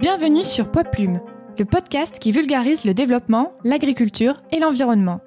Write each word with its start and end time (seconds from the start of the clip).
Bienvenue 0.00 0.44
sur 0.44 0.70
Poids 0.70 0.84
Plume, 0.84 1.20
le 1.58 1.66
podcast 1.66 2.18
qui 2.18 2.32
vulgarise 2.32 2.86
le 2.86 2.94
développement, 2.94 3.52
l'agriculture 3.64 4.32
et 4.50 4.58
l'environnement. 4.58 5.20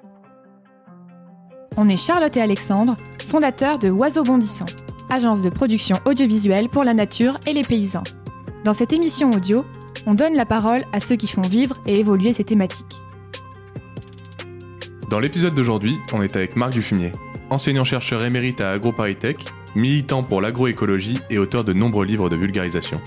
On 1.76 1.88
est 1.88 1.96
Charlotte 1.96 2.36
et 2.36 2.40
Alexandre, 2.40 2.96
fondateurs 3.24 3.78
de 3.78 3.88
Oiseaux 3.88 4.24
Bondissants, 4.24 4.64
agence 5.10 5.42
de 5.42 5.48
production 5.48 5.96
audiovisuelle 6.06 6.68
pour 6.68 6.82
la 6.82 6.92
nature 6.92 7.36
et 7.46 7.52
les 7.52 7.62
paysans. 7.62 8.02
Dans 8.64 8.72
cette 8.72 8.92
émission 8.92 9.30
audio, 9.30 9.64
on 10.08 10.14
donne 10.14 10.34
la 10.34 10.44
parole 10.44 10.82
à 10.92 10.98
ceux 10.98 11.14
qui 11.14 11.28
font 11.28 11.42
vivre 11.42 11.76
et 11.86 12.00
évoluer 12.00 12.32
ces 12.32 12.42
thématiques. 12.42 13.00
Dans 15.08 15.20
l'épisode 15.20 15.54
d'aujourd'hui, 15.54 15.98
on 16.12 16.20
est 16.20 16.34
avec 16.34 16.56
Marc 16.56 16.72
Dufumier, 16.72 17.12
enseignant-chercheur 17.48 18.24
émérite 18.24 18.60
à 18.60 18.72
AgroParisTech, 18.72 19.44
militant 19.76 20.24
pour 20.24 20.40
l'agroécologie 20.40 21.20
et 21.30 21.38
auteur 21.38 21.62
de 21.62 21.72
nombreux 21.72 22.04
livres 22.04 22.28
de 22.28 22.34
vulgarisation. 22.34 22.98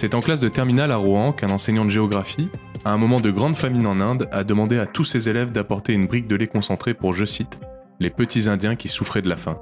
C'est 0.00 0.14
en 0.14 0.20
classe 0.20 0.40
de 0.40 0.48
terminale 0.48 0.92
à 0.92 0.96
Rouen 0.96 1.30
qu'un 1.30 1.50
enseignant 1.50 1.84
de 1.84 1.90
géographie, 1.90 2.48
à 2.86 2.92
un 2.94 2.96
moment 2.96 3.20
de 3.20 3.30
grande 3.30 3.54
famine 3.54 3.86
en 3.86 4.00
Inde, 4.00 4.30
a 4.32 4.44
demandé 4.44 4.78
à 4.78 4.86
tous 4.86 5.04
ses 5.04 5.28
élèves 5.28 5.52
d'apporter 5.52 5.92
une 5.92 6.06
brique 6.06 6.26
de 6.26 6.36
lait 6.36 6.46
concentré 6.46 6.94
pour, 6.94 7.12
je 7.12 7.26
cite, 7.26 7.58
les 7.98 8.08
petits 8.08 8.48
Indiens 8.48 8.76
qui 8.76 8.88
souffraient 8.88 9.20
de 9.20 9.28
la 9.28 9.36
faim. 9.36 9.58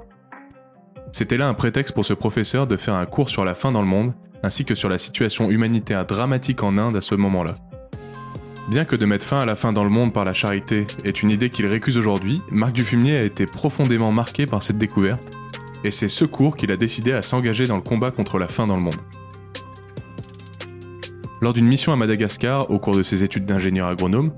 C'était 1.11 1.35
là 1.35 1.49
un 1.49 1.53
prétexte 1.53 1.93
pour 1.93 2.05
ce 2.05 2.13
professeur 2.13 2.67
de 2.67 2.77
faire 2.77 2.93
un 2.93 3.05
cours 3.05 3.27
sur 3.27 3.43
la 3.43 3.53
faim 3.53 3.73
dans 3.73 3.81
le 3.81 3.87
monde, 3.89 4.13
ainsi 4.41 4.63
que 4.63 4.75
sur 4.75 4.87
la 4.87 4.97
situation 4.97 5.49
humanitaire 5.49 6.05
dramatique 6.05 6.63
en 6.63 6.77
Inde 6.77 6.95
à 6.95 7.01
ce 7.01 7.15
moment-là. 7.15 7.55
Bien 8.69 8.85
que 8.85 8.95
de 8.95 9.05
mettre 9.05 9.25
fin 9.25 9.41
à 9.41 9.45
la 9.45 9.57
faim 9.57 9.73
dans 9.73 9.83
le 9.83 9.89
monde 9.89 10.13
par 10.13 10.23
la 10.23 10.33
charité 10.33 10.87
est 11.03 11.21
une 11.21 11.31
idée 11.31 11.49
qu'il 11.49 11.65
récuse 11.65 11.97
aujourd'hui, 11.97 12.41
Marc 12.49 12.71
Dufumier 12.71 13.17
a 13.17 13.23
été 13.23 13.45
profondément 13.45 14.13
marqué 14.13 14.45
par 14.45 14.63
cette 14.63 14.77
découverte, 14.77 15.37
et 15.83 15.91
c'est 15.91 16.07
ce 16.07 16.23
cours 16.23 16.55
qu'il 16.55 16.71
a 16.71 16.77
décidé 16.77 17.11
à 17.11 17.23
s'engager 17.23 17.67
dans 17.67 17.75
le 17.75 17.81
combat 17.81 18.11
contre 18.11 18.39
la 18.39 18.47
faim 18.47 18.67
dans 18.67 18.77
le 18.77 18.83
monde. 18.83 18.95
Lors 21.41 21.53
d'une 21.53 21.67
mission 21.67 21.93
à 21.93 21.95
Madagascar, 21.95 22.69
au 22.69 22.79
cours 22.79 22.97
de 22.97 23.03
ses 23.03 23.23
études 23.23 23.45
d'ingénieur 23.45 23.87
agronome, 23.87 24.33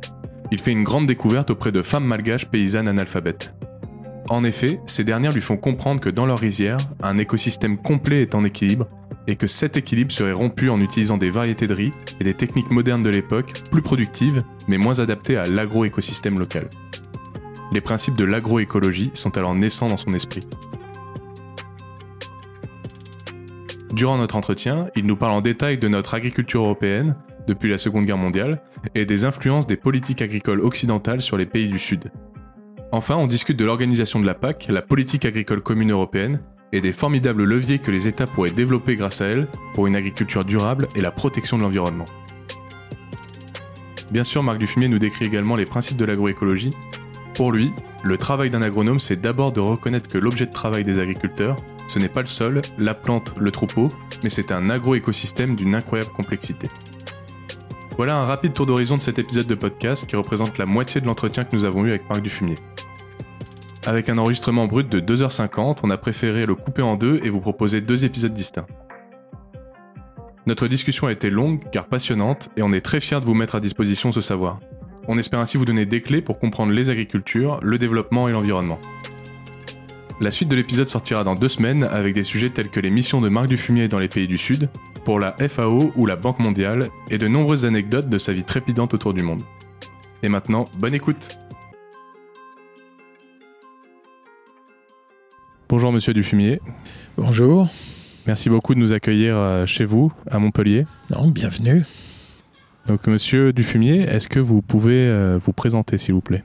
il 0.52 0.59
fait 0.59 0.71
une 0.71 0.83
grande 0.83 1.08
découverte 1.08 1.49
auprès 1.49 1.71
de 1.71 1.81
femmes 1.81 2.05
malgaches 2.05 2.45
paysannes 2.45 2.88
analphabètes. 2.88 3.55
En 4.30 4.43
effet, 4.43 4.80
ces 4.85 5.03
dernières 5.03 5.31
lui 5.31 5.41
font 5.41 5.58
comprendre 5.58 5.99
que 5.99 6.09
dans 6.09 6.27
leur 6.27 6.38
rizière, 6.38 6.77
un 7.02 7.17
écosystème 7.17 7.77
complet 7.77 8.21
est 8.21 8.35
en 8.35 8.43
équilibre 8.43 8.88
et 9.27 9.35
que 9.35 9.47
cet 9.47 9.77
équilibre 9.77 10.11
serait 10.11 10.31
rompu 10.31 10.69
en 10.69 10.80
utilisant 10.80 11.17
des 11.17 11.31
variétés 11.31 11.67
de 11.67 11.73
riz 11.73 11.91
et 12.19 12.23
des 12.23 12.33
techniques 12.35 12.71
modernes 12.71 13.03
de 13.03 13.09
l'époque, 13.09 13.53
plus 13.71 13.81
productives, 13.81 14.41
mais 14.67 14.77
moins 14.77 14.99
adaptées 14.99 15.38
à 15.38 15.45
l'agroécosystème 15.45 16.38
local. 16.38 16.69
Les 17.71 17.81
principes 17.81 18.15
de 18.15 18.25
l'agroécologie 18.25 19.11
sont 19.13 19.38
alors 19.38 19.55
naissants 19.55 19.88
dans 19.88 19.97
son 19.97 20.13
esprit. 20.13 20.41
Durant 23.94 24.17
notre 24.17 24.38
entretien, 24.38 24.88
il 24.95 25.06
nous 25.06 25.17
parle 25.17 25.34
en 25.34 25.42
détail 25.42 25.78
de 25.78 25.88
notre 25.89 26.14
agriculture 26.14 26.64
européenne, 26.64 27.16
depuis 27.47 27.70
la 27.70 27.78
Seconde 27.78 28.06
Guerre 28.06 28.17
mondiale, 28.17 28.61
et 28.95 29.06
des 29.06 29.25
influences 29.25 29.67
des 29.67 29.75
politiques 29.75 30.22
agricoles 30.22 30.61
occidentales 30.61 31.22
sur 31.22 31.38
les 31.38 31.45
pays 31.45 31.67
du 31.67 31.80
Sud. 31.80 32.11
Enfin, 32.94 33.16
on 33.17 33.28
discute 33.28 33.58
de 33.58 33.66
l'organisation 33.66 34.20
de 34.20 34.25
la 34.25 34.33
PAC, 34.33 34.67
la 34.70 34.81
politique 34.81 35.25
agricole 35.25 35.61
commune 35.61 35.92
européenne, 35.92 36.39
et 36.72 36.80
des 36.80 36.94
formidables 36.94 37.44
leviers 37.44 37.80
que 37.80 37.92
les 37.92 38.08
États 38.08 38.28
pourraient 38.28 38.52
développer 38.52 38.95
grâce 38.95 39.20
à 39.20 39.25
elle 39.25 39.48
pour 39.73 39.88
une 39.88 39.95
agriculture 39.95 40.45
durable 40.45 40.88
et 40.95 41.02
la 41.02 41.11
protection 41.11 41.58
de 41.58 41.64
l'environnement. 41.64 42.05
Bien 44.11 44.23
sûr, 44.23 44.42
Marc 44.44 44.58
Dufumier 44.58 44.88
nous 44.88 45.00
décrit 45.00 45.26
également 45.26 45.58
les 45.58 45.66
principes 45.66 45.98
de 45.98 46.05
l'agroécologie. 46.05 46.72
Pour 47.33 47.51
lui, 47.51 47.73
le 48.03 48.17
travail 48.17 48.49
d'un 48.49 48.61
agronome, 48.61 48.99
c'est 48.99 49.19
d'abord 49.19 49.51
de 49.51 49.59
reconnaître 49.59 50.09
que 50.09 50.17
l'objet 50.17 50.45
de 50.45 50.51
travail 50.51 50.83
des 50.83 50.99
agriculteurs, 50.99 51.55
ce 51.87 51.99
n'est 51.99 52.09
pas 52.09 52.21
le 52.21 52.27
sol, 52.27 52.61
la 52.77 52.93
plante, 52.93 53.33
le 53.37 53.51
troupeau, 53.51 53.89
mais 54.23 54.29
c'est 54.29 54.51
un 54.51 54.69
agroécosystème 54.69 55.55
d'une 55.55 55.75
incroyable 55.75 56.11
complexité. 56.11 56.67
Voilà 57.97 58.17
un 58.17 58.25
rapide 58.25 58.53
tour 58.53 58.65
d'horizon 58.65 58.95
de 58.95 59.02
cet 59.02 59.20
épisode 59.20 59.47
de 59.47 59.55
podcast 59.55 60.08
qui 60.08 60.15
représente 60.15 60.58
la 60.58 60.65
moitié 60.65 61.02
de 61.02 61.05
l'entretien 61.05 61.43
que 61.43 61.55
nous 61.55 61.64
avons 61.64 61.86
eu 61.86 61.89
avec 61.89 62.09
Marc 62.09 62.21
Dufumier. 62.21 62.55
Avec 63.86 64.09
un 64.09 64.17
enregistrement 64.17 64.67
brut 64.67 64.89
de 64.89 64.99
2h50, 64.99 65.80
on 65.83 65.89
a 65.89 65.97
préféré 65.97 66.45
le 66.45 66.55
couper 66.55 66.81
en 66.81 66.95
deux 66.95 67.20
et 67.23 67.30
vous 67.30 67.41
proposer 67.41 67.81
deux 67.81 68.05
épisodes 68.05 68.33
distincts. 68.33 68.67
Notre 70.47 70.67
discussion 70.67 71.08
a 71.08 71.11
été 71.11 71.30
longue 71.30 71.61
car 71.71 71.87
passionnante 71.87 72.49
et 72.58 72.64
on 72.64 72.71
est 72.71 72.81
très 72.81 72.99
fiers 72.99 73.20
de 73.20 73.25
vous 73.25 73.36
mettre 73.36 73.55
à 73.55 73.59
disposition 73.59 74.11
ce 74.11 74.21
savoir. 74.21 74.59
On 75.08 75.17
espère 75.17 75.39
ainsi 75.39 75.58
vous 75.58 75.66
donner 75.66 75.86
des 75.86 76.02
clés 76.02 76.22
pour 76.22 76.39
comprendre 76.39 76.72
les 76.72 76.89
agricultures, 76.89 77.60
le 77.64 77.78
développement 77.78 78.28
et 78.28 78.32
l'environnement. 78.32 78.80
La 80.20 80.30
suite 80.30 80.50
de 80.50 80.56
l'épisode 80.56 80.88
sortira 80.88 81.23
dans 81.23 81.34
deux 81.34 81.50
semaines 81.50 81.84
avec 81.84 82.14
des 82.14 82.23
sujets 82.23 82.52
tels 82.52 82.70
que 82.70 82.80
les 82.80 82.92
missions 82.92 83.22
de 83.22 83.30
Marc 83.30 83.48
Dufumier 83.48 83.88
dans 83.88 83.98
les 83.98 84.08
pays 84.08 84.28
du 84.28 84.38
Sud, 84.38 84.70
pour 85.04 85.20
la 85.20 85.36
FAO 85.48 85.92
ou 85.95 86.06
la 86.06 86.16
Banque 86.16 86.38
mondiale, 86.38 86.89
et 87.10 87.17
de 87.17 87.28
nombreuses 87.28 87.66
anecdotes 87.66 88.08
de 88.08 88.20
sa 88.20 88.32
vie 88.32 88.44
trépidante 88.44 88.94
autour 88.94 89.16
du 89.16 89.23
monde. 89.23 89.42
Et 90.22 90.30
maintenant, 90.30 90.66
bonne 90.78 90.94
écoute 90.94 91.39
Bonjour 95.68 95.92
Monsieur 95.92 96.14
Dufumier. 96.14 96.62
Bonjour. 97.18 97.68
Merci 98.28 98.50
beaucoup 98.50 98.76
de 98.76 98.80
nous 98.80 98.94
accueillir 98.94 99.36
euh, 99.38 99.66
chez 99.66 99.86
vous, 99.86 100.12
à 100.30 100.38
Montpellier. 100.38 100.86
Non, 101.10 101.30
bienvenue. 101.30 101.82
Donc 102.87 103.08
Monsieur 103.08 103.53
Dufumier, 103.53 104.02
est-ce 104.02 104.27
que 104.27 104.39
vous 104.39 104.61
pouvez 104.61 105.08
euh, 105.08 105.37
vous 105.42 105.53
présenter 105.53 105.97
s'il 105.97 106.14
vous 106.14 106.21
plaît? 106.21 106.43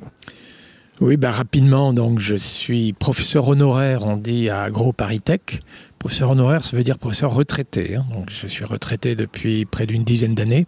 Oui, 1.01 1.17
bah, 1.19 1.31
rapidement, 1.31 1.93
donc 1.93 2.21
je 2.21 2.37
suis 2.37 2.95
professeur 2.95 3.49
honoraire, 3.49 4.05
on 4.07 4.17
dit 4.17 4.49
à 4.49 4.63
AgroParisTech. 4.63 5.61
Professeur 5.99 6.31
honoraire, 6.31 6.65
ça 6.65 6.77
veut 6.77 6.85
dire 6.85 6.99
professeur 6.99 7.35
retraité. 7.35 7.97
Hein. 7.97 8.07
Donc 8.15 8.31
je 8.31 8.47
suis 8.47 8.65
retraité 8.65 9.15
depuis 9.15 9.67
près 9.67 9.87
d'une 9.87 10.05
dizaine 10.05 10.35
d'années. 10.35 10.67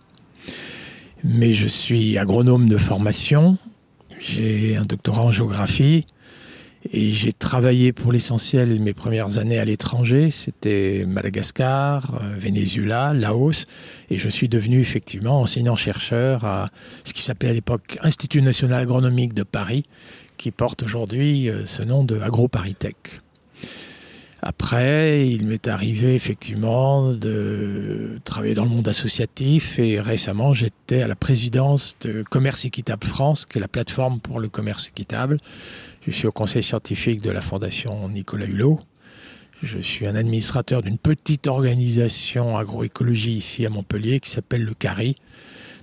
Mais 1.24 1.52
je 1.52 1.66
suis 1.66 2.18
agronome 2.18 2.68
de 2.68 2.76
formation. 2.76 3.56
J'ai 4.20 4.76
un 4.76 4.82
doctorat 4.82 5.22
en 5.22 5.32
géographie 5.32 6.04
et 6.91 7.12
j'ai 7.12 7.32
travaillé 7.32 7.93
pour 7.93 8.12
l'essentiel 8.12 8.81
mes 8.81 8.94
premières 8.94 9.38
années 9.38 9.59
à 9.59 9.65
l'étranger. 9.65 10.31
C'était 10.31 11.04
Madagascar, 11.06 12.15
euh, 12.15 12.34
Venezuela, 12.38 13.12
Laos. 13.12 13.66
Et 14.10 14.16
je 14.16 14.28
suis 14.28 14.49
devenu 14.49 14.81
effectivement 14.81 15.41
enseignant-chercheur 15.41 16.44
à 16.44 16.66
ce 17.04 17.12
qui 17.12 17.22
s'appelait 17.22 17.50
à 17.50 17.53
l'époque 17.53 17.99
Institut 18.03 18.41
national 18.41 18.82
agronomique 18.82 19.34
de 19.34 19.43
Paris, 19.43 19.82
qui 20.38 20.50
porte 20.50 20.82
aujourd'hui 20.82 21.50
euh, 21.50 21.66
ce 21.66 21.82
nom 21.82 22.04
de 22.04 22.19
AgroParisTech. 22.21 23.20
Après, 24.41 25.28
il 25.28 25.49
m'est 25.49 25.66
arrivé 25.66 26.15
effectivement 26.15 27.12
de 27.12 28.20
travailler 28.25 28.55
dans 28.55 28.62
le 28.62 28.69
monde 28.69 28.87
associatif 28.87 29.81
et 29.81 29.99
récemment 29.99 30.53
j'étais 30.53 31.03
à 31.03 31.09
la 31.09 31.16
présidence 31.16 31.97
de 32.03 32.22
Commerce 32.22 32.65
Équitable 32.65 33.05
France, 33.05 33.47
qui 33.47 33.59
est 33.59 33.60
la 33.60 33.69
plateforme 33.69 34.20
pour 34.20 34.38
le 34.38 34.49
commerce 34.49 34.88
équitable. 34.88 35.38
Je 36.08 36.16
suis 36.16 36.26
au 36.26 36.32
conseil 36.32 36.62
scientifique 36.62 37.20
de 37.20 37.30
la 37.30 37.42
Fondation 37.42 38.08
Nicolas 38.08 38.46
Hulot. 38.46 38.78
Je 39.62 39.78
suis 39.78 40.08
un 40.08 40.14
administrateur 40.14 40.80
d'une 40.80 40.96
petite 40.96 41.46
organisation 41.46 42.56
agroécologie 42.56 43.36
ici 43.36 43.66
à 43.66 43.69
Montpellier 43.69 44.19
qui 44.19 44.30
s'appelle 44.30 44.64
le 44.64 44.72
CARI. 44.72 45.16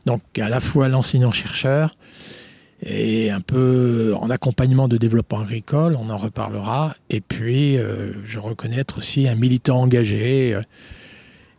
Donc 0.07 0.21
à 0.39 0.49
la 0.49 0.59
fois 0.59 0.87
l'enseignant-chercheur 0.87 1.95
et 2.81 3.29
un 3.29 3.39
peu 3.39 4.15
en 4.19 4.31
accompagnement 4.31 4.87
de 4.87 4.97
développement 4.97 5.41
agricole, 5.41 5.95
on 5.95 6.09
en 6.09 6.17
reparlera. 6.17 6.95
Et 7.11 7.21
puis 7.21 7.77
euh, 7.77 8.11
je 8.25 8.39
reconnais 8.39 8.79
être 8.79 8.97
aussi 8.97 9.27
un 9.27 9.35
militant 9.35 9.79
engagé. 9.79 10.59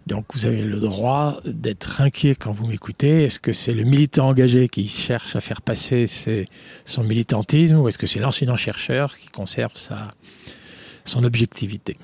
Donc 0.06 0.26
vous 0.34 0.46
avez 0.46 0.62
le 0.62 0.78
droit 0.78 1.40
d'être 1.44 2.00
inquiet 2.00 2.36
quand 2.36 2.52
vous 2.52 2.66
m'écoutez. 2.66 3.24
Est-ce 3.24 3.40
que 3.40 3.52
c'est 3.52 3.74
le 3.74 3.82
militant 3.82 4.28
engagé 4.28 4.68
qui 4.68 4.86
cherche 4.86 5.34
à 5.34 5.40
faire 5.40 5.60
passer 5.60 6.06
son 6.84 7.02
militantisme 7.02 7.78
ou 7.78 7.88
est-ce 7.88 7.98
que 7.98 8.06
c'est 8.06 8.20
l'enseignant-chercheur 8.20 9.16
qui 9.16 9.26
conserve 9.28 9.72
son 11.04 11.24
objectivité? 11.24 11.96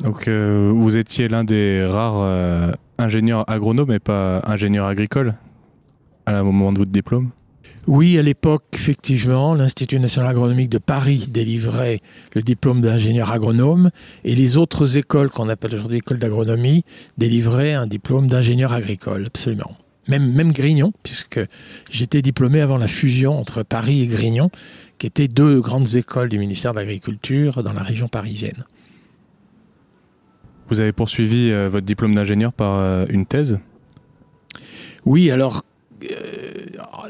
Donc 0.00 0.28
euh, 0.28 0.70
vous 0.74 0.96
étiez 0.96 1.28
l'un 1.28 1.44
des 1.44 1.84
rares 1.84 2.20
euh, 2.20 2.72
ingénieurs 2.98 3.48
agronomes 3.48 3.92
et 3.92 3.98
pas 3.98 4.42
ingénieur 4.44 4.86
agricole 4.86 5.34
à 6.26 6.32
la 6.32 6.42
moment 6.42 6.72
de 6.72 6.78
votre 6.78 6.92
diplôme? 6.92 7.30
Oui, 7.86 8.18
à 8.18 8.22
l'époque, 8.22 8.64
effectivement, 8.74 9.54
l'Institut 9.54 9.98
national 9.98 10.30
agronomique 10.30 10.68
de 10.68 10.78
Paris 10.78 11.26
délivrait 11.30 11.98
le 12.34 12.42
diplôme 12.42 12.82
d'ingénieur 12.82 13.32
agronome 13.32 13.90
et 14.24 14.34
les 14.34 14.56
autres 14.56 14.96
écoles 14.96 15.30
qu'on 15.30 15.48
appelle 15.48 15.74
aujourd'hui 15.74 15.98
écoles 15.98 16.18
d'agronomie 16.18 16.84
délivraient 17.16 17.72
un 17.72 17.86
diplôme 17.86 18.26
d'ingénieur 18.28 18.72
agricole, 18.72 19.26
absolument. 19.26 19.72
Même, 20.08 20.32
même 20.32 20.52
Grignon, 20.52 20.92
puisque 21.02 21.40
j'étais 21.90 22.20
diplômé 22.20 22.60
avant 22.60 22.76
la 22.76 22.86
fusion 22.86 23.38
entre 23.38 23.62
Paris 23.62 24.02
et 24.02 24.06
Grignon, 24.06 24.50
qui 24.98 25.06
étaient 25.06 25.28
deux 25.28 25.60
grandes 25.60 25.94
écoles 25.94 26.28
du 26.28 26.38
ministère 26.38 26.74
de 26.74 26.78
l'Agriculture 26.78 27.62
dans 27.62 27.72
la 27.72 27.82
région 27.82 28.08
parisienne. 28.08 28.64
Vous 30.68 30.80
avez 30.80 30.92
poursuivi 30.92 31.50
euh, 31.50 31.68
votre 31.68 31.86
diplôme 31.86 32.14
d'ingénieur 32.14 32.52
par 32.52 32.78
euh, 32.78 33.06
une 33.08 33.26
thèse? 33.26 33.58
Oui, 35.06 35.30
alors 35.30 35.64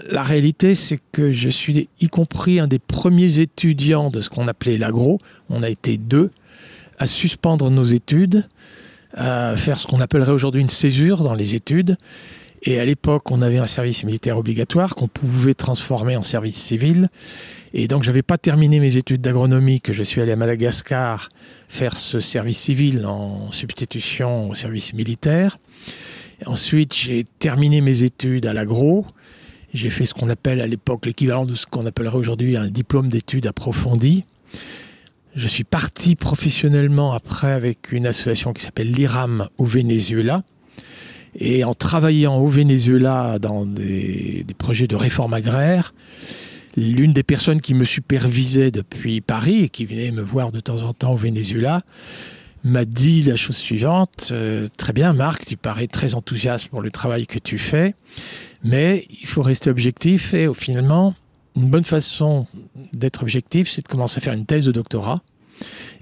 la 0.09 0.23
réalité, 0.23 0.75
c'est 0.75 0.99
que 1.13 1.33
je 1.33 1.49
suis, 1.49 1.89
y 2.01 2.09
compris 2.09 2.61
un 2.61 2.67
des 2.67 2.79
premiers 2.79 3.39
étudiants 3.39 4.11
de 4.11 4.21
ce 4.21 4.31
qu'on 4.31 4.49
appelait 4.49 4.79
l'agro, 4.79 5.19
on 5.49 5.63
a 5.63 5.69
été 5.69 5.99
deux, 5.99 6.31
à 6.99 7.07
suspendre 7.07 7.71
nos 7.71 7.85
études 7.85 8.45
à 9.15 9.57
faire 9.57 9.79
ce 9.79 9.87
qu'on 9.87 10.01
appellerait 10.01 10.33
aujourd'hui 10.33 10.61
une 10.61 10.69
césure 10.69 11.23
dans 11.23 11.35
les 11.35 11.55
études. 11.55 11.97
Et 12.63 12.79
à 12.79 12.85
l'époque, 12.85 13.31
on 13.31 13.41
avait 13.41 13.59
un 13.59 13.67
service 13.67 14.05
militaire 14.05 14.37
obligatoire 14.37 14.95
qu'on 14.95 15.09
pouvait 15.09 15.55
transformer 15.55 16.17
en 16.17 16.23
service 16.23 16.57
civil. 16.57 17.09
Et 17.73 17.89
donc, 17.89 18.03
j'avais 18.03 18.23
pas 18.23 18.37
terminé 18.37 18.81
mes 18.81 18.97
études 18.97 19.23
d'agronomie, 19.23 19.81
que 19.81 19.93
je 19.93 20.03
suis 20.03 20.21
allé 20.21 20.33
à 20.33 20.37
Madagascar 20.37 21.29
faire 21.69 21.97
ce 21.97 22.21
service 22.21 22.59
civil 22.59 23.07
en 23.07 23.51
substitution 23.51 24.51
au 24.51 24.55
service 24.55 24.93
militaire. 24.93 25.59
Ensuite, 26.47 26.95
j'ai 26.95 27.25
terminé 27.39 27.81
mes 27.81 28.03
études 28.03 28.47
à 28.47 28.53
l'agro. 28.53 29.07
J'ai 29.73 29.91
fait 29.91 30.05
ce 30.05 30.15
qu'on 30.15 30.29
appelle 30.29 30.61
à 30.61 30.67
l'époque 30.67 31.07
l'équivalent 31.07 31.47
de 31.47 31.55
ce 31.55 31.67
qu'on 31.67 31.87
appellerait 31.87 32.17
aujourd'hui 32.17 32.57
un 32.57 32.69
diplôme 32.69 33.09
d'études 33.09 33.47
approfondies. 33.47 34.25
Je 35.37 35.47
suis 35.47 35.65
parti 35.65 36.17
professionnellement 36.17 37.13
après 37.13 37.53
avec 37.53 37.93
une 37.93 38.07
association 38.07 38.53
qui 38.53 38.63
s'appelle 38.65 38.91
l'IRAM 38.91 39.49
au 39.59 39.65
Venezuela. 39.65 40.43
Et 41.37 41.63
en 41.63 41.75
travaillant 41.75 42.39
au 42.39 42.49
Venezuela 42.49 43.39
dans 43.39 43.65
des, 43.65 44.45
projets 44.59 44.89
de 44.89 44.97
réforme 44.97 45.35
agraire, 45.35 45.95
l'une 46.77 47.13
des 47.13 47.23
personnes 47.23 47.61
qui 47.61 47.75
me 47.75 47.85
supervisait 47.85 48.73
depuis 48.73 49.21
Paris 49.21 49.65
et 49.65 49.69
qui 49.69 49.85
venait 49.85 50.11
me 50.11 50.23
voir 50.23 50.51
de 50.51 50.59
temps 50.59 50.83
en 50.83 50.93
temps 50.93 51.13
au 51.13 51.17
Venezuela 51.17 51.79
m'a 52.65 52.85
dit 52.85 53.23
la 53.23 53.37
chose 53.37 53.57
suivante 53.57 54.29
euh, 54.33 54.69
Très 54.77 54.93
bien, 54.93 55.13
Marc, 55.13 55.47
tu 55.47 55.57
parais 55.57 55.87
très 55.87 56.15
enthousiaste 56.15 56.69
pour 56.69 56.83
le 56.83 56.91
travail 56.91 57.27
que 57.27 57.39
tu 57.39 57.59
fais, 57.59 57.95
mais 58.65 59.07
il 59.11 59.27
faut 59.27 59.43
rester 59.43 59.71
objectif 59.71 60.35
et 60.35 60.49
finalement, 60.55 61.15
une 61.57 61.69
bonne 61.69 61.85
façon 61.85 62.47
d'être 62.93 63.23
objectif, 63.23 63.71
c'est 63.71 63.83
de 63.83 63.89
commencer 63.89 64.19
à 64.19 64.21
faire 64.21 64.35
une 64.35 64.47
thèse 64.47 64.67
de 64.67 64.73
doctorat. 64.73 65.21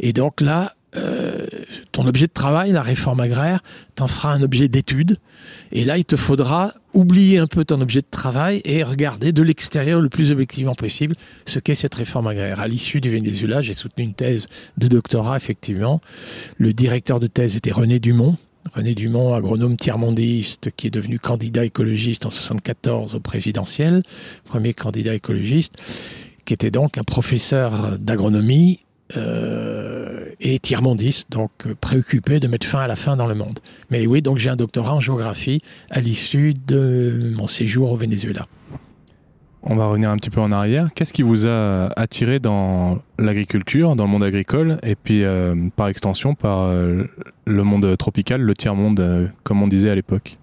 Et 0.00 0.12
donc 0.12 0.40
là, 0.40 0.74
euh, 0.96 1.46
ton 1.92 2.06
objet 2.06 2.26
de 2.26 2.32
travail, 2.32 2.72
la 2.72 2.82
réforme 2.82 3.20
agraire, 3.20 3.62
t'en 3.94 4.06
fera 4.06 4.32
un 4.32 4.42
objet 4.42 4.68
d'étude. 4.68 5.16
Et 5.70 5.84
là, 5.84 5.98
il 5.98 6.04
te 6.04 6.16
faudra 6.16 6.72
oublier 6.94 7.38
un 7.38 7.46
peu 7.46 7.64
ton 7.64 7.80
objet 7.80 8.00
de 8.00 8.06
travail 8.10 8.62
et 8.64 8.82
regarder 8.82 9.32
de 9.32 9.42
l'extérieur 9.42 10.00
le 10.00 10.08
plus 10.08 10.32
objectivement 10.32 10.74
possible 10.74 11.14
ce 11.44 11.58
qu'est 11.58 11.74
cette 11.74 11.94
réforme 11.94 12.26
agraire. 12.26 12.60
À 12.60 12.68
l'issue 12.68 13.00
du 13.00 13.10
Venezuela, 13.10 13.60
j'ai 13.60 13.74
soutenu 13.74 14.04
une 14.04 14.14
thèse 14.14 14.46
de 14.78 14.86
doctorat, 14.86 15.36
effectivement. 15.36 16.00
Le 16.56 16.72
directeur 16.72 17.20
de 17.20 17.26
thèse 17.26 17.54
était 17.54 17.72
René 17.72 18.00
Dumont. 18.00 18.36
René 18.74 18.94
Dumont, 18.94 19.34
agronome 19.34 19.76
tiers-mondiste, 19.76 20.70
qui 20.76 20.86
est 20.86 20.90
devenu 20.90 21.18
candidat 21.18 21.64
écologiste 21.64 22.26
en 22.26 22.30
74 22.30 23.14
au 23.14 23.20
présidentiel, 23.20 24.02
premier 24.44 24.74
candidat 24.74 25.14
écologiste, 25.14 25.74
qui 26.44 26.54
était 26.54 26.70
donc 26.70 26.98
un 26.98 27.04
professeur 27.04 27.98
d'agronomie 27.98 28.80
euh, 29.16 29.77
et 30.40 30.58
tiers-mondiste, 30.58 31.30
donc 31.30 31.50
euh, 31.66 31.74
préoccupé 31.80 32.40
de 32.40 32.48
mettre 32.48 32.66
fin 32.66 32.80
à 32.80 32.86
la 32.86 32.96
faim 32.96 33.16
dans 33.16 33.26
le 33.26 33.34
monde. 33.34 33.58
Mais 33.90 34.06
oui, 34.06 34.22
donc 34.22 34.38
j'ai 34.38 34.50
un 34.50 34.56
doctorat 34.56 34.94
en 34.94 35.00
géographie 35.00 35.58
à 35.90 36.00
l'issue 36.00 36.54
de 36.54 37.32
mon 37.36 37.46
séjour 37.46 37.92
au 37.92 37.96
Venezuela. 37.96 38.42
On 39.62 39.74
va 39.74 39.86
revenir 39.86 40.10
un 40.10 40.16
petit 40.16 40.30
peu 40.30 40.40
en 40.40 40.52
arrière. 40.52 40.88
Qu'est-ce 40.94 41.12
qui 41.12 41.22
vous 41.22 41.46
a 41.46 41.88
attiré 41.96 42.38
dans 42.38 43.02
l'agriculture, 43.18 43.96
dans 43.96 44.04
le 44.04 44.10
monde 44.10 44.22
agricole, 44.22 44.78
et 44.82 44.94
puis 44.94 45.24
euh, 45.24 45.54
par 45.74 45.88
extension 45.88 46.34
par 46.34 46.60
euh, 46.60 47.04
le 47.44 47.62
monde 47.64 47.96
tropical, 47.98 48.40
le 48.40 48.54
tiers-monde, 48.54 49.00
euh, 49.00 49.26
comme 49.42 49.62
on 49.62 49.68
disait 49.68 49.90
à 49.90 49.94
l'époque? 49.94 50.38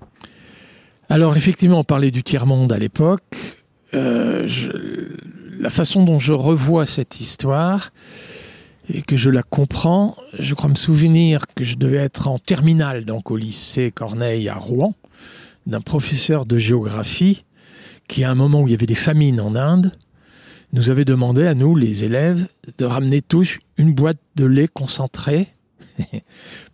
Alors 1.09 1.37
effectivement, 1.37 1.79
on 1.79 1.83
parlait 1.83 2.11
du 2.11 2.23
tiers-monde 2.23 2.71
à 2.73 2.77
l'époque. 2.77 3.23
La 3.93 5.69
façon 5.69 6.03
dont 6.03 6.19
je 6.19 6.33
revois 6.33 6.85
cette 6.85 7.21
histoire 7.21 7.91
et 8.89 9.01
que 9.01 9.17
je 9.17 9.29
la 9.29 9.43
comprends, 9.43 10.15
je 10.37 10.53
crois 10.53 10.69
me 10.69 10.75
souvenir 10.75 11.47
que 11.55 11.63
je 11.63 11.75
devais 11.75 11.97
être 11.97 12.27
en 12.27 12.39
terminale, 12.39 13.05
donc 13.05 13.31
au 13.31 13.37
lycée 13.37 13.91
Corneille 13.91 14.49
à 14.49 14.55
Rouen, 14.55 14.93
d'un 15.65 15.81
professeur 15.81 16.45
de 16.45 16.57
géographie 16.57 17.43
qui, 18.07 18.23
à 18.23 18.31
un 18.31 18.35
moment 18.35 18.61
où 18.61 18.67
il 18.67 18.71
y 18.71 18.75
avait 18.75 18.85
des 18.85 18.95
famines 18.95 19.41
en 19.41 19.55
Inde, 19.55 19.91
nous 20.73 20.91
avait 20.91 21.05
demandé 21.05 21.45
à 21.45 21.53
nous, 21.53 21.75
les 21.75 22.03
élèves, 22.03 22.47
de 22.77 22.85
ramener 22.85 23.21
tous 23.21 23.57
une 23.77 23.93
boîte 23.93 24.19
de 24.35 24.45
lait 24.45 24.67
concentré 24.67 25.47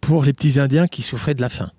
pour 0.02 0.26
les 0.26 0.34
petits 0.34 0.60
Indiens 0.60 0.88
qui 0.88 1.02
souffraient 1.02 1.36
de 1.36 1.42
la 1.42 1.50
faim. 1.50 1.70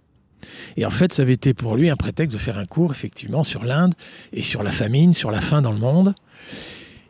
Et 0.77 0.87
en 0.87 0.91
fait, 0.91 1.13
ça 1.13 1.23
avait 1.23 1.33
été 1.33 1.55
pour 1.55 1.77
lui 1.77 1.91
un 1.91 1.97
prétexte 1.97 2.37
de 2.37 2.41
faire 2.41 2.59
un 2.59 2.67
cours, 2.67 2.93
effectivement, 2.93 3.45
sur 3.45 3.65
l'Inde 3.65 3.95
et 4.33 4.43
sur 4.43 4.63
la 4.63 4.71
famine, 4.71 5.13
sur 5.13 5.31
la 5.31 5.41
faim 5.41 5.63
dans 5.63 5.73
le 5.73 5.79
monde. 5.79 6.15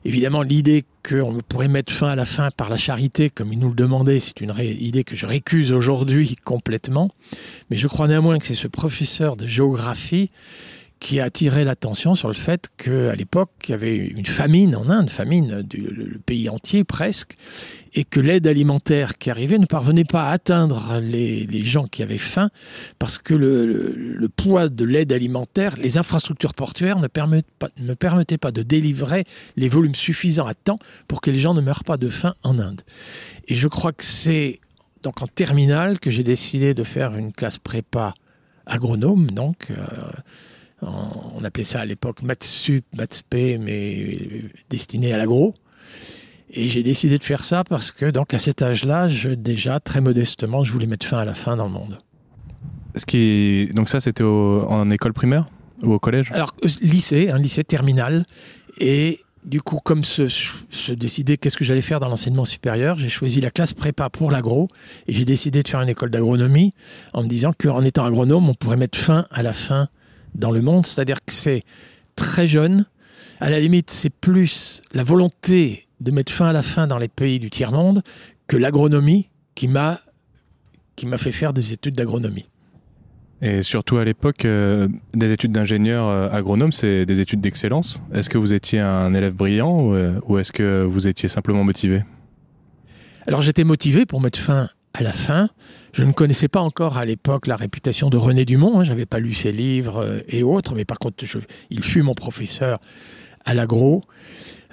Évidemment, 0.05 0.43
l'idée 0.43 0.85
qu'on 1.09 1.39
pourrait 1.49 1.69
mettre 1.69 1.93
fin 1.93 2.09
à 2.09 2.17
la 2.17 2.25
faim 2.25 2.49
par 2.57 2.69
la 2.69 2.77
charité, 2.77 3.31
comme 3.31 3.53
il 3.53 3.59
nous 3.59 3.69
le 3.69 3.75
demandait, 3.75 4.19
c'est 4.19 4.41
une 4.41 4.53
idée 4.59 5.05
que 5.05 5.15
je 5.15 5.27
récuse 5.27 5.73
aujourd'hui 5.73 6.37
complètement. 6.45 7.11
Mais 7.71 7.77
je 7.77 7.87
crois 7.87 8.09
néanmoins 8.09 8.39
que 8.39 8.47
c'est 8.47 8.55
ce 8.55 8.69
professeur 8.69 9.37
de 9.37 9.47
géographie 9.47 10.29
qui 11.03 11.19
a 11.19 11.25
attiré 11.25 11.65
l'attention 11.65 12.15
sur 12.15 12.29
le 12.29 12.35
fait 12.35 12.71
qu'à 12.77 13.17
l'époque, 13.17 13.51
il 13.65 13.71
y 13.73 13.75
avait 13.75 13.97
une 13.97 14.25
famine 14.25 14.77
en 14.77 14.89
Inde, 14.89 15.11
famine 15.11 15.63
du 15.63 16.21
pays 16.25 16.49
entier 16.49 16.85
presque, 16.85 17.33
et 17.93 18.05
que 18.05 18.21
l'aide 18.21 18.47
alimentaire 18.47 19.19
qui 19.19 19.29
arrivait 19.29 19.59
ne 19.59 19.67
parvenait 19.67 20.05
pas 20.05 20.29
à 20.29 20.31
atteindre 20.31 21.01
les, 21.01 21.65
gens 21.65 21.89
qui 21.89 22.05
avaient 22.05 22.19
faim, 22.19 22.51
parce 23.01 23.19
que 23.19 23.35
le, 23.35 24.29
poids 24.29 24.69
de 24.69 24.85
l'aide 24.85 25.13
alimentaire, 25.13 25.75
les 25.77 25.99
infrastructures 25.99 26.55
portuaires 26.55 27.01
ne 27.01 27.09
permettaient, 27.09 28.39
pas, 28.39 28.53
de 28.53 28.63
délivrer 28.63 29.25
les 29.57 29.69
volumes 29.69 29.97
suffisants 29.97 30.47
à 30.47 30.55
temps 30.55 30.79
pour 31.09 31.21
que 31.21 31.33
les 31.33 31.41
gens 31.41 31.53
ne 31.53 31.61
meurent 31.61 31.85
pas 31.85 31.97
de 31.97 32.11
faim 32.11 32.37
en 32.45 32.61
Inde. 32.61 32.83
Et 33.49 33.57
je 33.57 33.67
crois 33.67 33.91
que 33.91 34.05
c'est 34.05 34.61
donc 35.03 35.21
en 35.21 35.27
terminale 35.27 35.99
que 35.99 36.13
j'ai 36.13 36.23
décidé 36.23 36.75
de 36.75 36.85
faire 36.85 37.17
une 37.17 37.33
classe 37.33 37.59
prépa 37.59 38.15
agronome, 38.67 39.33
donc 39.33 39.73
euh, 39.73 39.75
on 40.83 41.45
appelait 41.45 41.65
ça 41.65 41.81
à 41.81 41.85
l'époque 41.85 42.23
maths 42.23 42.45
sup, 42.45 42.85
maths 42.97 43.15
spé, 43.15 43.59
mais 43.59 44.19
destiné 44.69 45.13
à 45.13 45.17
l'agro. 45.17 45.55
Et 46.51 46.69
j'ai 46.69 46.83
décidé 46.83 47.19
de 47.19 47.25
faire 47.25 47.43
ça 47.43 47.65
parce 47.65 47.91
que 47.93 48.07
donc 48.11 48.35
à 48.35 48.39
cet 48.39 48.61
âge-là, 48.63 49.09
déjà 49.37 49.81
très 49.81 50.01
modestement, 50.01 50.65
je 50.65 50.73
voulais 50.73 50.87
mettre 50.87 51.07
fin 51.07 51.19
à 51.19 51.25
la 51.25 51.35
faim 51.35 51.57
dans 51.57 51.65
le 51.65 51.71
monde. 51.71 51.97
Ce 52.95 53.07
qui... 53.07 53.71
Donc 53.75 53.89
ça, 53.89 54.01
c'était 54.01 54.23
au- 54.25 54.67
en 54.69 54.91
école 54.91 55.15
primaire 55.15 55.47
ou 55.83 55.95
au 55.95 55.99
collège? 55.99 56.31
Alors 56.33 56.55
euh, 56.65 56.69
lycée, 56.83 57.31
un 57.31 57.39
lycée 57.39 57.65
terminal, 57.65 58.25
et 58.79 59.21
du 59.45 59.63
coup, 59.63 59.81
comme 59.83 60.05
se, 60.05 60.29
se 60.29 60.93
décider 60.93 61.39
qu'est-ce 61.39 61.57
que 61.57 61.65
j'allais 61.65 61.81
faire 61.81 62.01
dans 62.01 62.09
l'enseignement 62.09 62.45
supérieur, 62.45 62.99
j'ai 62.99 63.09
choisi 63.09 63.41
la 63.41 63.51
classe 63.51 63.73
prépa 63.73 64.11
pour 64.11 64.31
l'agro 64.31 64.69
et 65.07 65.15
j'ai 65.15 65.25
décidé 65.25 65.63
de 65.63 65.69
faire 65.69 65.81
une 65.81 65.89
école 65.89 66.11
d'agronomie 66.11 66.75
en 67.15 67.23
me 67.23 67.29
disant 67.29 67.53
qu'en 67.59 67.83
étant 67.83 68.05
agronome, 68.05 68.49
on 68.49 68.55
pourrait 68.55 68.77
mettre 68.77 68.99
fin 68.99 69.27
à 69.31 69.43
la 69.43 69.53
faim 69.55 69.89
dans 70.35 70.51
le 70.51 70.61
monde. 70.61 70.87
C'est-à-dire 70.87 71.25
que 71.25 71.33
c'est 71.33 71.61
très 72.17 72.47
jeune. 72.47 72.87
À 73.41 73.51
la 73.51 73.61
limite, 73.61 73.91
c'est 73.91 74.11
plus 74.11 74.83
la 74.93 75.03
volonté 75.03 75.87
de 76.01 76.11
mettre 76.11 76.33
fin 76.33 76.47
à 76.47 76.53
la 76.53 76.63
faim 76.63 76.87
dans 76.87 76.99
les 76.99 77.09
pays 77.09 77.39
du 77.39 77.51
tiers-monde 77.51 78.03
que 78.47 78.57
l'agronomie 78.57 79.29
qui 79.55 79.69
m'a 79.69 80.01
qui 80.95 81.07
m'a 81.07 81.17
fait 81.17 81.33
faire 81.33 81.53
des 81.53 81.73
études 81.73 81.95
d'agronomie. 81.95 82.47
Et 83.41 83.63
surtout 83.63 83.97
à 83.97 84.05
l'époque, 84.05 84.45
euh, 84.45 84.87
des 85.15 85.33
études 85.33 85.51
d'ingénieur 85.51 86.07
euh, 86.07 86.29
agronome, 86.31 86.71
c'est 86.71 87.07
des 87.07 87.19
études 87.19 87.41
d'excellence. 87.41 88.03
Est-ce 88.15 88.31
que 88.31 88.39
vous 88.39 88.53
étiez 88.53 88.79
un 88.79 89.15
élève 89.15 89.35
brillant 89.35 89.81
ou, 89.81 89.95
euh, 89.95 90.21
ou 90.29 90.39
est-ce 90.39 90.53
que 90.53 90.85
vous 90.85 91.09
étiez 91.09 91.29
simplement 91.29 91.65
motivé? 91.65 92.03
Alors 93.27 93.43
j'étais 93.43 93.65
motivé 93.65 94.07
pour 94.07 94.21
mettre 94.21 94.39
fin 94.39 94.69
à 94.95 95.03
la 95.03 95.13
fin. 95.13 95.49
Je 95.93 96.05
ne 96.05 96.13
connaissais 96.13 96.49
pas 96.49 96.61
encore 96.61 96.97
à 96.99 97.05
l'époque 97.05 97.47
la 97.47 97.57
réputation 97.57 98.11
de 98.11 98.17
René 98.17 98.45
Dumont. 98.45 98.81
Hein, 98.81 98.85
J'avais 98.85 99.07
pas 99.07 99.19
lu 99.19 99.33
ses 99.35 99.53
livres 99.53 99.99
euh, 99.99 100.21
et 100.29 100.43
autres, 100.43 100.75
mais 100.75 100.85
par 100.85 100.99
contre, 100.99 101.25
je- 101.25 101.39
il 101.71 101.83
fut 101.83 102.03
mon 102.03 102.15
professeur 102.15 102.79
à 103.45 103.55
l'agro. 103.55 104.01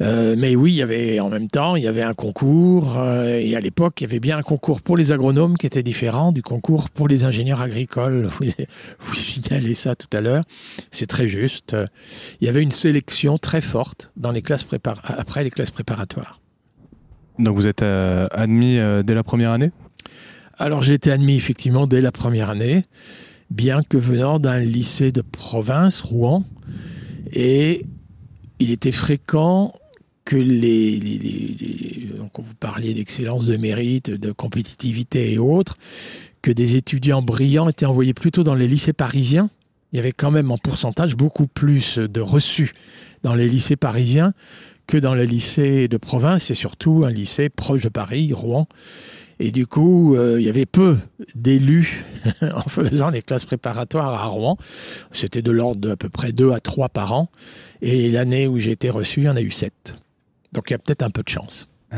Euh, 0.01 0.35
mais 0.37 0.55
oui, 0.55 0.71
il 0.71 0.75
y 0.77 0.81
avait 0.81 1.19
en 1.19 1.29
même 1.29 1.47
temps, 1.49 1.75
il 1.75 1.83
y 1.83 1.87
avait 1.87 2.03
un 2.03 2.13
concours 2.13 2.97
euh, 2.99 3.37
et 3.37 3.55
à 3.55 3.59
l'époque, 3.59 3.99
il 3.99 4.03
y 4.03 4.07
avait 4.07 4.19
bien 4.19 4.37
un 4.37 4.41
concours 4.43 4.81
pour 4.81 4.95
les 4.95 5.11
agronomes 5.11 5.57
qui 5.57 5.65
était 5.65 5.83
différent 5.83 6.31
du 6.31 6.41
concours 6.41 6.89
pour 6.89 7.07
les 7.07 7.23
ingénieurs 7.25 7.61
agricoles. 7.61 8.27
Vous, 8.27 8.45
vous 8.99 9.15
signalez 9.15 9.75
ça 9.75 9.95
tout 9.95 10.07
à 10.15 10.21
l'heure, 10.21 10.43
c'est 10.91 11.07
très 11.07 11.27
juste. 11.27 11.75
Il 12.39 12.45
y 12.45 12.49
avait 12.49 12.61
une 12.61 12.71
sélection 12.71 13.37
très 13.37 13.59
forte 13.61 14.11
dans 14.15 14.31
les 14.31 14.41
classes 14.41 14.65
après 15.03 15.43
les 15.43 15.51
classes 15.51 15.71
préparatoires. 15.71 16.39
Donc 17.39 17.55
vous 17.55 17.67
êtes 17.67 17.81
admis 17.83 18.79
dès 19.03 19.13
la 19.15 19.23
première 19.23 19.51
année? 19.51 19.71
Alors 20.61 20.83
j'ai 20.83 20.93
été 20.93 21.09
admis 21.11 21.35
effectivement 21.35 21.87
dès 21.87 22.01
la 22.01 22.11
première 22.11 22.49
année, 22.49 22.83
bien 23.49 23.81
que 23.81 23.97
venant 23.97 24.39
d'un 24.39 24.59
lycée 24.59 25.11
de 25.13 25.21
province, 25.21 26.01
Rouen, 26.01 26.43
et 27.31 27.85
il 28.59 28.69
était 28.71 28.91
fréquent 28.91 29.73
que 30.25 30.35
les, 30.35 30.99
les- 30.99 31.17
les- 31.17 31.55
les- 31.59 32.09
vous 32.37 32.53
parliez 32.59 32.93
d'excellence, 32.93 33.45
de 33.45 33.55
mérite, 33.57 34.11
de 34.11 34.31
compétitivité 34.31 35.33
et 35.33 35.37
autres, 35.39 35.77
que 36.41 36.51
des 36.51 36.75
étudiants 36.75 37.21
brillants 37.21 37.67
étaient 37.69 37.85
envoyés 37.85 38.13
plutôt 38.13 38.43
dans 38.43 38.55
les 38.55 38.67
lycées 38.67 38.93
parisiens. 38.93 39.49
Il 39.91 39.95
y 39.95 39.99
avait 39.99 40.11
quand 40.11 40.29
même 40.31 40.51
en 40.51 40.57
pourcentage 40.57 41.15
beaucoup 41.15 41.47
plus 41.47 41.97
de 41.97 42.21
reçus 42.21 42.71
dans 43.23 43.33
les 43.33 43.49
lycées 43.49 43.75
parisiens 43.77 44.33
que 44.87 44.97
dans 44.97 45.15
le 45.15 45.23
lycée 45.23 45.87
de 45.87 45.97
province, 45.97 46.43
c'est 46.43 46.53
surtout 46.53 47.01
un 47.05 47.11
lycée 47.11 47.49
proche 47.49 47.83
de 47.83 47.89
Paris, 47.89 48.31
Rouen. 48.33 48.67
Et 49.39 49.51
du 49.51 49.67
coup, 49.67 50.15
euh, 50.15 50.35
il 50.39 50.45
y 50.45 50.49
avait 50.49 50.65
peu 50.65 50.97
d'élus 51.33 52.05
en 52.41 52.67
faisant 52.67 53.09
les 53.09 53.21
classes 53.21 53.45
préparatoires 53.45 54.13
à 54.13 54.25
Rouen. 54.25 54.57
C'était 55.11 55.41
de 55.41 55.51
l'ordre 55.51 55.79
d'à 55.79 55.95
peu 55.95 56.09
près 56.09 56.33
2 56.33 56.51
à 56.51 56.59
3 56.59 56.89
par 56.89 57.13
an. 57.13 57.29
Et 57.81 58.09
l'année 58.11 58.47
où 58.47 58.59
j'ai 58.59 58.71
été 58.71 58.89
reçu, 58.89 59.21
il 59.21 59.25
y 59.25 59.29
en 59.29 59.37
a 59.37 59.41
eu 59.41 59.51
7. 59.51 59.93
Donc 60.51 60.69
il 60.69 60.73
y 60.73 60.75
a 60.75 60.79
peut-être 60.79 61.03
un 61.03 61.09
peu 61.09 61.23
de 61.23 61.29
chance. 61.29 61.69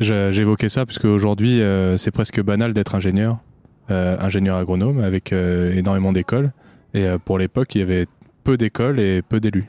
J'évoquais 0.00 0.68
ça 0.68 0.84
parce 0.84 0.98
qu'aujourd'hui, 0.98 1.60
euh, 1.62 1.96
c'est 1.96 2.10
presque 2.10 2.42
banal 2.42 2.74
d'être 2.74 2.94
ingénieur, 2.94 3.38
euh, 3.90 4.16
ingénieur 4.20 4.58
agronome, 4.58 5.00
avec 5.00 5.32
énormément 5.32 6.12
d'écoles. 6.12 6.52
Et 6.94 7.06
pour 7.24 7.38
l'époque, 7.38 7.74
il 7.74 7.78
y 7.78 7.82
avait 7.82 8.06
peu 8.44 8.56
d'écoles 8.56 9.00
et 9.00 9.22
peu 9.22 9.40
d'élus. 9.40 9.68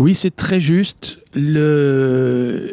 Oui, 0.00 0.14
c'est 0.14 0.34
très 0.34 0.60
juste. 0.60 1.18
Le 1.34 2.72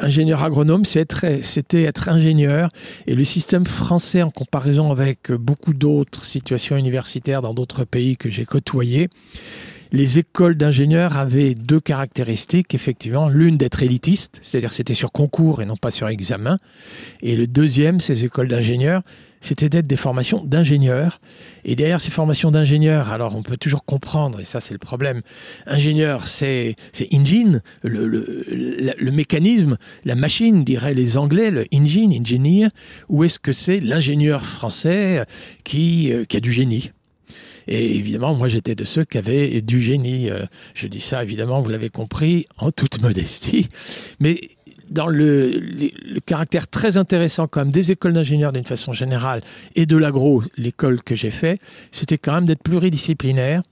ingénieur 0.00 0.42
agronome, 0.42 0.86
c'était 0.86 1.82
être 1.82 2.08
ingénieur. 2.08 2.70
Et 3.06 3.14
le 3.14 3.24
système 3.24 3.66
français, 3.66 4.22
en 4.22 4.30
comparaison 4.30 4.90
avec 4.90 5.32
beaucoup 5.32 5.74
d'autres 5.74 6.22
situations 6.22 6.78
universitaires 6.78 7.42
dans 7.42 7.52
d'autres 7.52 7.84
pays 7.84 8.16
que 8.16 8.30
j'ai 8.30 8.46
côtoyés, 8.46 9.10
les 9.92 10.18
écoles 10.18 10.54
d'ingénieurs 10.54 11.18
avaient 11.18 11.54
deux 11.54 11.78
caractéristiques, 11.78 12.74
effectivement. 12.74 13.28
L'une 13.28 13.58
d'être 13.58 13.82
élitiste, 13.82 14.40
c'est-à-dire 14.40 14.72
c'était 14.72 14.94
sur 14.94 15.12
concours 15.12 15.60
et 15.60 15.66
non 15.66 15.76
pas 15.76 15.90
sur 15.90 16.08
examen. 16.08 16.56
Et 17.20 17.36
le 17.36 17.46
deuxième, 17.46 18.00
ces 18.00 18.24
écoles 18.24 18.48
d'ingénieurs, 18.48 19.02
c'était 19.42 19.68
d'être 19.68 19.86
des 19.86 19.96
formations 19.96 20.42
d'ingénieurs. 20.46 21.20
Et 21.64 21.76
derrière 21.76 22.00
ces 22.00 22.10
formations 22.10 22.50
d'ingénieurs, 22.50 23.10
alors 23.10 23.36
on 23.36 23.42
peut 23.42 23.58
toujours 23.58 23.84
comprendre, 23.84 24.40
et 24.40 24.46
ça 24.46 24.60
c'est 24.60 24.72
le 24.72 24.78
problème, 24.78 25.20
ingénieur 25.66 26.24
c'est 26.24 26.76
engine, 27.12 27.60
le, 27.82 28.06
le, 28.06 29.12
mécanisme, 29.12 29.76
la 30.04 30.14
machine, 30.14 30.64
diraient 30.64 30.94
les 30.94 31.16
Anglais, 31.16 31.50
le 31.50 31.66
engine, 31.74 32.12
engineer, 32.18 32.68
ou 33.08 33.24
est-ce 33.24 33.38
que 33.38 33.52
c'est 33.52 33.80
l'ingénieur 33.80 34.42
français 34.42 35.22
qui, 35.64 36.12
euh, 36.12 36.24
qui 36.24 36.36
a 36.36 36.40
du 36.40 36.52
génie? 36.52 36.92
Et 37.68 37.96
évidemment, 37.96 38.34
moi, 38.34 38.48
j'étais 38.48 38.74
de 38.74 38.84
ceux 38.84 39.04
qui 39.04 39.18
avaient 39.18 39.60
du 39.60 39.80
génie. 39.80 40.30
Euh, 40.30 40.42
je 40.74 40.86
dis 40.86 41.00
ça, 41.00 41.22
évidemment, 41.22 41.62
vous 41.62 41.70
l'avez 41.70 41.90
compris, 41.90 42.46
en 42.58 42.72
toute 42.72 43.00
modestie. 43.00 43.68
Mais 44.20 44.40
dans 44.92 45.06
le, 45.06 45.60
caractère 46.26 46.68
très 46.68 46.96
intéressant 46.96 47.48
quand 47.48 47.60
même 47.60 47.72
des 47.72 47.90
écoles 47.90 48.12
d'ingénieurs 48.12 48.52
d'une 48.52 48.64
façon 48.64 48.92
générale 48.92 49.40
et 49.74 49.86
de 49.86 49.96
l'agro, 49.96 50.42
l'école 50.56 51.02
que 51.02 51.14
j'ai 51.14 51.30
fait, 51.30 51.58
c'était 51.90 52.18
quand 52.18 52.32
même 52.32 52.44
d'être 52.44 52.62
pluridisciplinaire 52.62 53.62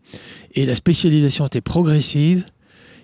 et 0.54 0.66
la 0.66 0.74
spécialisation 0.74 1.46
était 1.46 1.60
progressive 1.60 2.44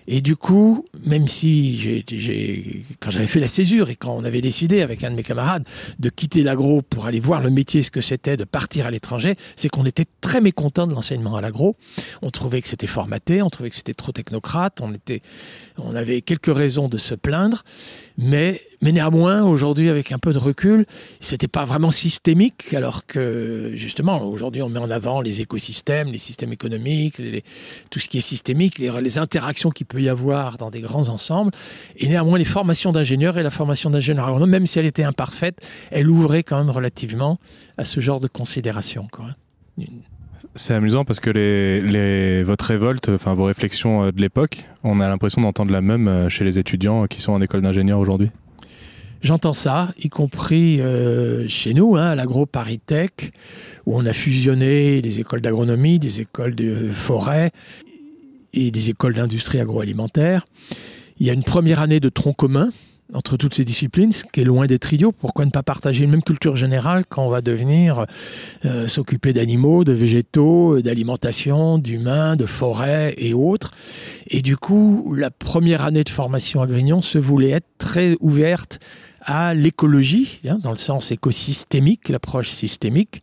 et 0.09 0.21
du 0.21 0.37
coup, 0.37 0.85
même 1.05 1.27
si 1.27 1.77
j'ai, 1.77 2.85
quand 3.01 3.09
j'avais 3.09 3.27
fait 3.27 3.41
la 3.41 3.47
césure 3.47 3.89
et 3.89 3.97
quand 3.97 4.15
on 4.15 4.23
avait 4.23 4.39
décidé 4.39 4.81
avec 4.81 5.03
un 5.03 5.11
de 5.11 5.15
mes 5.15 5.23
camarades 5.23 5.65
de 5.99 6.09
quitter 6.09 6.43
l'agro 6.43 6.81
pour 6.81 7.07
aller 7.07 7.19
voir 7.19 7.41
le 7.41 7.49
métier, 7.49 7.83
ce 7.83 7.91
que 7.91 7.99
c'était, 7.99 8.37
de 8.37 8.45
partir 8.45 8.87
à 8.87 8.91
l'étranger, 8.91 9.33
c'est 9.57 9.67
qu'on 9.67 9.85
était 9.85 10.05
très 10.21 10.39
mécontent 10.39 10.87
de 10.87 10.93
l'enseignement 10.93 11.35
à 11.35 11.41
l'agro. 11.41 11.75
On 12.21 12.31
trouvait 12.31 12.61
que 12.61 12.69
c'était 12.69 12.87
formaté, 12.87 13.41
on 13.41 13.49
trouvait 13.49 13.69
que 13.69 13.75
c'était 13.75 13.93
trop 13.93 14.13
technocrate, 14.13 14.79
on, 14.81 14.93
était, 14.93 15.19
on 15.77 15.93
avait 15.93 16.21
quelques 16.21 16.55
raisons 16.55 16.87
de 16.87 16.97
se 16.97 17.13
plaindre. 17.13 17.63
Mais, 18.19 18.61
mais 18.81 18.91
néanmoins, 18.91 19.43
aujourd'hui, 19.43 19.89
avec 19.89 20.11
un 20.11 20.17
peu 20.17 20.33
de 20.33 20.39
recul, 20.39 20.85
c'était 21.19 21.47
pas 21.47 21.65
vraiment 21.65 21.91
systémique, 21.91 22.73
alors 22.73 23.05
que 23.05 23.71
justement, 23.75 24.23
aujourd'hui, 24.23 24.63
on 24.63 24.69
met 24.69 24.79
en 24.79 24.89
avant 24.89 25.21
les 25.21 25.41
écosystèmes, 25.41 26.11
les 26.11 26.17
systèmes 26.17 26.51
économiques, 26.51 27.21
tout 27.91 27.99
ce 27.99 28.07
qui 28.07 28.17
est 28.17 28.21
systémique, 28.21 28.79
les, 28.79 29.17
interactions 29.19 29.69
qu'il 29.69 29.85
peut 29.85 30.01
y 30.01 30.09
avoir 30.09 30.57
dans 30.57 30.71
des 30.71 30.81
grands 30.81 31.09
ensembles. 31.09 31.51
Et 31.95 32.07
néanmoins, 32.07 32.39
les 32.39 32.45
formations 32.45 32.91
d'ingénieurs 32.91 33.37
et 33.37 33.43
la 33.43 33.51
formation 33.51 33.91
d'ingénieur 33.91 34.25
agronome, 34.25 34.49
même 34.49 34.65
si 34.65 34.79
elle 34.79 34.87
était 34.87 35.03
imparfaite, 35.03 35.65
elle 35.91 36.09
ouvrait 36.09 36.43
quand 36.43 36.57
même 36.57 36.71
relativement 36.71 37.37
à 37.77 37.85
ce 37.85 37.99
genre 37.99 38.19
de 38.19 38.27
considération. 38.27 39.07
C'est 40.55 40.73
amusant 40.73 41.05
parce 41.05 41.19
que 41.19 41.29
les, 41.29 42.43
votre 42.43 42.65
révolte, 42.65 43.09
enfin 43.09 43.33
vos 43.33 43.45
réflexions 43.45 44.05
euh, 44.05 44.11
de 44.11 44.21
l'époque, 44.21 44.65
on 44.83 44.99
a 44.99 45.07
l'impression 45.07 45.41
d'entendre 45.41 45.71
la 45.71 45.81
même 45.81 46.07
euh, 46.07 46.29
chez 46.29 46.43
les 46.43 46.59
étudiants 46.59 47.07
qui 47.07 47.21
sont 47.21 47.31
en 47.31 47.41
école 47.41 47.61
d'ingénieur 47.61 47.99
aujourd'hui. 47.99 48.29
J'entends 49.21 49.53
ça, 49.53 49.93
y 49.97 50.09
compris 50.09 50.79
euh, 50.79 51.47
chez 51.47 51.73
nous, 51.73 51.95
hein, 51.95 52.09
à 52.09 52.15
l'agro 52.15 52.47
Tech, 52.85 53.09
où 53.85 53.97
on 53.97 54.05
a 54.05 54.13
fusionné 54.13 55.01
des 55.01 55.19
écoles 55.19 55.41
d'agronomie, 55.41 55.97
des 55.97 56.21
écoles 56.21 56.53
de 56.53 56.89
forêt 56.91 57.49
et 58.53 58.69
des 58.69 58.89
écoles 58.89 59.15
d'industrie 59.15 59.59
agroalimentaire. 59.59 60.45
Il 61.19 61.25
y 61.25 61.31
a 61.31 61.33
une 61.33 61.43
première 61.43 61.81
année 61.81 61.99
de 61.99 62.09
tronc 62.09 62.33
commun, 62.33 62.69
entre 63.13 63.37
toutes 63.37 63.53
ces 63.53 63.63
disciplines, 63.63 64.11
ce 64.11 64.23
qui 64.25 64.41
est 64.41 64.43
loin 64.43 64.65
d'être 64.65 64.93
idiot. 64.93 65.11
Pourquoi 65.11 65.45
ne 65.45 65.51
pas 65.51 65.63
partager 65.63 66.03
une 66.03 66.11
même 66.11 66.23
culture 66.23 66.55
générale 66.55 67.05
quand 67.07 67.25
on 67.25 67.29
va 67.29 67.41
devenir 67.41 68.05
euh, 68.65 68.87
s'occuper 68.87 69.33
d'animaux, 69.33 69.83
de 69.83 69.93
végétaux, 69.93 70.81
d'alimentation, 70.81 71.77
d'humains, 71.77 72.35
de 72.35 72.45
forêts 72.45 73.15
et 73.17 73.33
autres? 73.33 73.71
Et 74.27 74.41
du 74.41 74.57
coup, 74.57 75.13
la 75.15 75.31
première 75.31 75.85
année 75.85 76.03
de 76.03 76.09
formation 76.09 76.61
à 76.61 76.67
Grignon 76.67 77.01
se 77.01 77.17
voulait 77.17 77.51
être 77.51 77.67
très 77.77 78.17
ouverte 78.19 78.79
à 79.21 79.53
l'écologie, 79.53 80.39
hein, 80.47 80.57
dans 80.63 80.71
le 80.71 80.77
sens 80.77 81.11
écosystémique, 81.11 82.07
l'approche 82.07 82.49
systémique, 82.49 83.21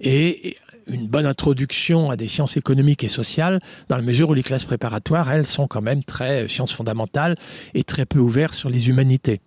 et 0.00 0.56
une 0.86 1.06
bonne 1.06 1.26
introduction 1.26 2.10
à 2.10 2.16
des 2.16 2.28
sciences 2.28 2.56
économiques 2.56 3.04
et 3.04 3.08
sociales, 3.08 3.58
dans 3.88 3.96
la 3.96 4.02
mesure 4.02 4.30
où 4.30 4.34
les 4.34 4.42
classes 4.42 4.64
préparatoires, 4.64 5.30
elles, 5.32 5.46
sont 5.46 5.66
quand 5.66 5.82
même 5.82 6.04
très 6.04 6.44
euh, 6.44 6.48
sciences 6.48 6.72
fondamentales 6.72 7.34
et 7.74 7.84
très 7.84 8.06
peu 8.06 8.18
ouvertes 8.18 8.54
sur 8.54 8.70
les 8.70 8.88
humanités. 8.88 9.40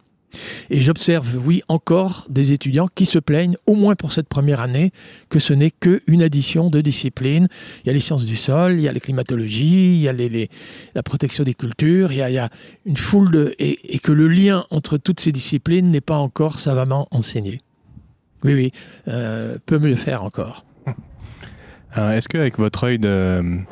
Et 0.70 0.82
j'observe, 0.82 1.40
oui, 1.44 1.64
encore 1.68 2.28
des 2.30 2.52
étudiants 2.52 2.88
qui 2.94 3.06
se 3.06 3.18
plaignent, 3.18 3.58
au 3.66 3.74
moins 3.74 3.96
pour 3.96 4.14
cette 4.14 4.28
première 4.28 4.62
année, 4.62 4.92
que 5.30 5.40
ce 5.40 5.54
n'est 5.54 5.72
qu'une 5.72 6.22
addition 6.22 6.70
de 6.70 6.82
disciplines. 6.82 7.48
Il 7.84 7.88
y 7.88 7.90
a 7.90 7.94
les 7.94 8.00
sciences 8.00 8.26
du 8.26 8.36
sol, 8.36 8.74
il 8.74 8.82
y 8.82 8.88
a 8.88 8.92
les 8.92 9.00
climatologies, 9.00 9.96
il 9.96 10.02
y 10.02 10.08
a 10.08 10.14
les, 10.14 10.50
la 10.94 11.04
protection 11.04 11.44
des 11.44 11.54
cultures, 11.54 12.12
il 12.12 12.18
y 12.18 12.38
a, 12.38 12.50
une 12.86 12.98
foule 12.98 13.32
de... 13.32 13.56
Et, 13.60 14.00
que 14.00 14.12
le 14.12 14.28
lien 14.28 14.66
entre 14.70 14.98
toutes 14.98 15.20
ces 15.20 15.32
disciplines 15.32 15.90
n'est 15.90 16.02
pas 16.02 16.18
encore 16.18 16.60
savamment 16.60 17.08
enseigné. 17.12 17.58
Oui, 18.44 18.54
oui, 18.54 18.72
euh, 19.08 19.58
peut 19.66 19.80
mieux 19.80 19.96
faire 19.96 20.24
encore. 20.24 20.64
Est-ce 21.98 22.30
qu'avec 22.30 22.58
votre 22.58 22.84
œil 22.84 23.00
de, 23.00 23.64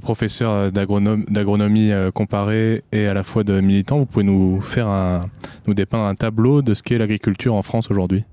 professeur 0.00 0.72
d'agronomie 0.72 1.92
euh, 1.92 2.10
comparé 2.10 2.82
et 2.92 3.06
à 3.06 3.14
la 3.14 3.22
fois 3.22 3.44
de 3.44 3.60
militant, 3.60 3.98
vous 3.98 4.06
pouvez 4.06 4.24
nous 4.24 4.60
faire 4.60 4.88
un, 4.88 5.30
nous 5.66 5.74
dépeindre 5.74 6.04
un 6.04 6.14
tableau 6.14 6.62
de 6.62 6.74
ce 6.74 6.82
qu'est 6.82 6.98
l'agriculture 6.98 7.54
en 7.54 7.62
France 7.62 7.90
aujourd'hui? 7.90 8.24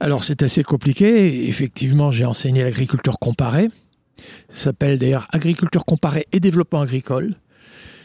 Alors 0.00 0.24
c'est 0.24 0.42
assez 0.42 0.62
compliqué. 0.62 1.48
Effectivement, 1.48 2.10
j'ai 2.10 2.24
enseigné 2.24 2.64
l'agriculture 2.64 3.18
comparée. 3.18 3.68
Ça 4.48 4.64
s'appelle 4.64 4.98
d'ailleurs 4.98 5.28
agriculture 5.32 5.84
comparée 5.84 6.26
et 6.32 6.40
développement 6.40 6.80
agricole. 6.80 7.34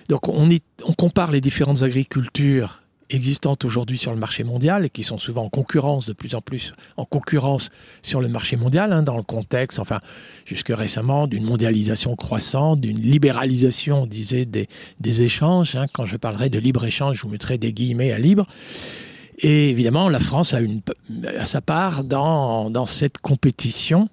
Donc 0.09 0.27
on, 0.27 0.50
on 0.85 0.93
compare 0.93 1.31
les 1.31 1.41
différentes 1.41 1.81
agricultures 1.81 2.84
existantes 3.09 3.65
aujourd'hui 3.65 3.97
sur 3.97 4.12
le 4.12 4.19
marché 4.19 4.43
mondial 4.43 4.85
et 4.85 4.89
qui 4.89 5.03
sont 5.03 5.17
souvent 5.17 5.43
en 5.43 5.50
concurrence 5.50 6.05
de 6.05 6.13
plus 6.13 6.35
en 6.35 6.41
plus 6.41 6.74
en 6.97 7.05
concurrence 7.05 7.69
sur 8.01 8.21
le 8.21 8.27
marché 8.27 8.57
mondial 8.57 8.93
hein, 8.93 9.03
dans 9.03 9.17
le 9.17 9.24
contexte 9.24 9.79
enfin 9.79 10.00
jusque 10.45 10.69
récemment 10.69 11.27
d'une 11.27 11.43
mondialisation 11.43 12.15
croissante 12.15 12.81
d'une 12.81 13.00
libéralisation 13.00 14.03
on 14.03 14.05
disait 14.07 14.45
des, 14.45 15.21
échanges 15.21 15.75
hein. 15.75 15.85
quand 15.93 16.05
je 16.05 16.17
parlerai 16.17 16.50
de 16.50 16.59
libre 16.59 16.83
échange 16.85 17.17
je 17.17 17.21
vous 17.21 17.29
mettrai 17.29 17.57
des 17.57 17.74
guillemets 17.74 18.12
à 18.12 18.17
libre 18.17 18.45
et 19.39 19.69
évidemment 19.69 20.09
la 20.09 20.19
France 20.19 20.53
a, 20.53 20.62
une, 20.62 20.81
sa 21.43 21.62
part 21.62 22.03
dans, 22.03 22.69
dans 22.69 22.85
cette 22.85 23.19
compétition 23.19 24.09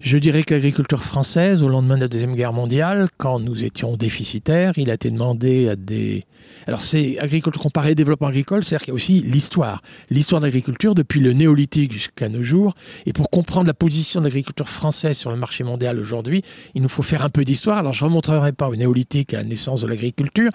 je 0.00 0.16
dirais 0.16 0.44
que 0.44 0.54
l'agriculture 0.54 1.02
française, 1.02 1.62
au 1.62 1.68
lendemain 1.68 1.96
de 1.96 2.02
la 2.02 2.08
Deuxième 2.08 2.36
Guerre 2.36 2.52
mondiale, 2.52 3.08
quand 3.16 3.40
nous 3.40 3.64
étions 3.64 3.96
déficitaires, 3.96 4.74
il 4.76 4.90
a 4.90 4.94
été 4.94 5.10
demandé 5.10 5.68
à 5.68 5.76
des... 5.76 6.22
Alors 6.66 6.80
c'est 6.80 7.18
agriculture 7.18 7.60
comparée 7.60 7.94
développement 7.94 8.28
agricole, 8.28 8.62
c'est-à-dire 8.62 8.84
qu'il 8.84 8.92
y 8.92 8.92
a 8.92 8.94
aussi 8.94 9.20
l'histoire. 9.20 9.82
L'histoire 10.08 10.40
de 10.40 10.46
l'agriculture 10.46 10.94
depuis 10.94 11.20
le 11.20 11.32
néolithique 11.32 11.92
jusqu'à 11.92 12.28
nos 12.28 12.42
jours. 12.42 12.74
Et 13.06 13.12
pour 13.12 13.28
comprendre 13.28 13.66
la 13.66 13.74
position 13.74 14.20
de 14.20 14.26
l'agriculture 14.26 14.68
française 14.68 15.16
sur 15.16 15.30
le 15.30 15.36
marché 15.36 15.64
mondial 15.64 15.98
aujourd'hui, 15.98 16.42
il 16.74 16.82
nous 16.82 16.88
faut 16.88 17.02
faire 17.02 17.24
un 17.24 17.30
peu 17.30 17.44
d'histoire. 17.44 17.78
Alors 17.78 17.92
je 17.92 18.04
ne 18.04 18.08
remontrerai 18.08 18.52
pas 18.52 18.68
au 18.68 18.76
néolithique, 18.76 19.34
à 19.34 19.38
la 19.38 19.44
naissance 19.44 19.80
de 19.80 19.88
l'agriculture, 19.88 20.50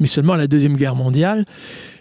mais 0.00 0.06
seulement 0.06 0.32
à 0.32 0.38
la 0.38 0.48
Deuxième 0.48 0.76
Guerre 0.76 0.96
mondiale. 0.96 1.44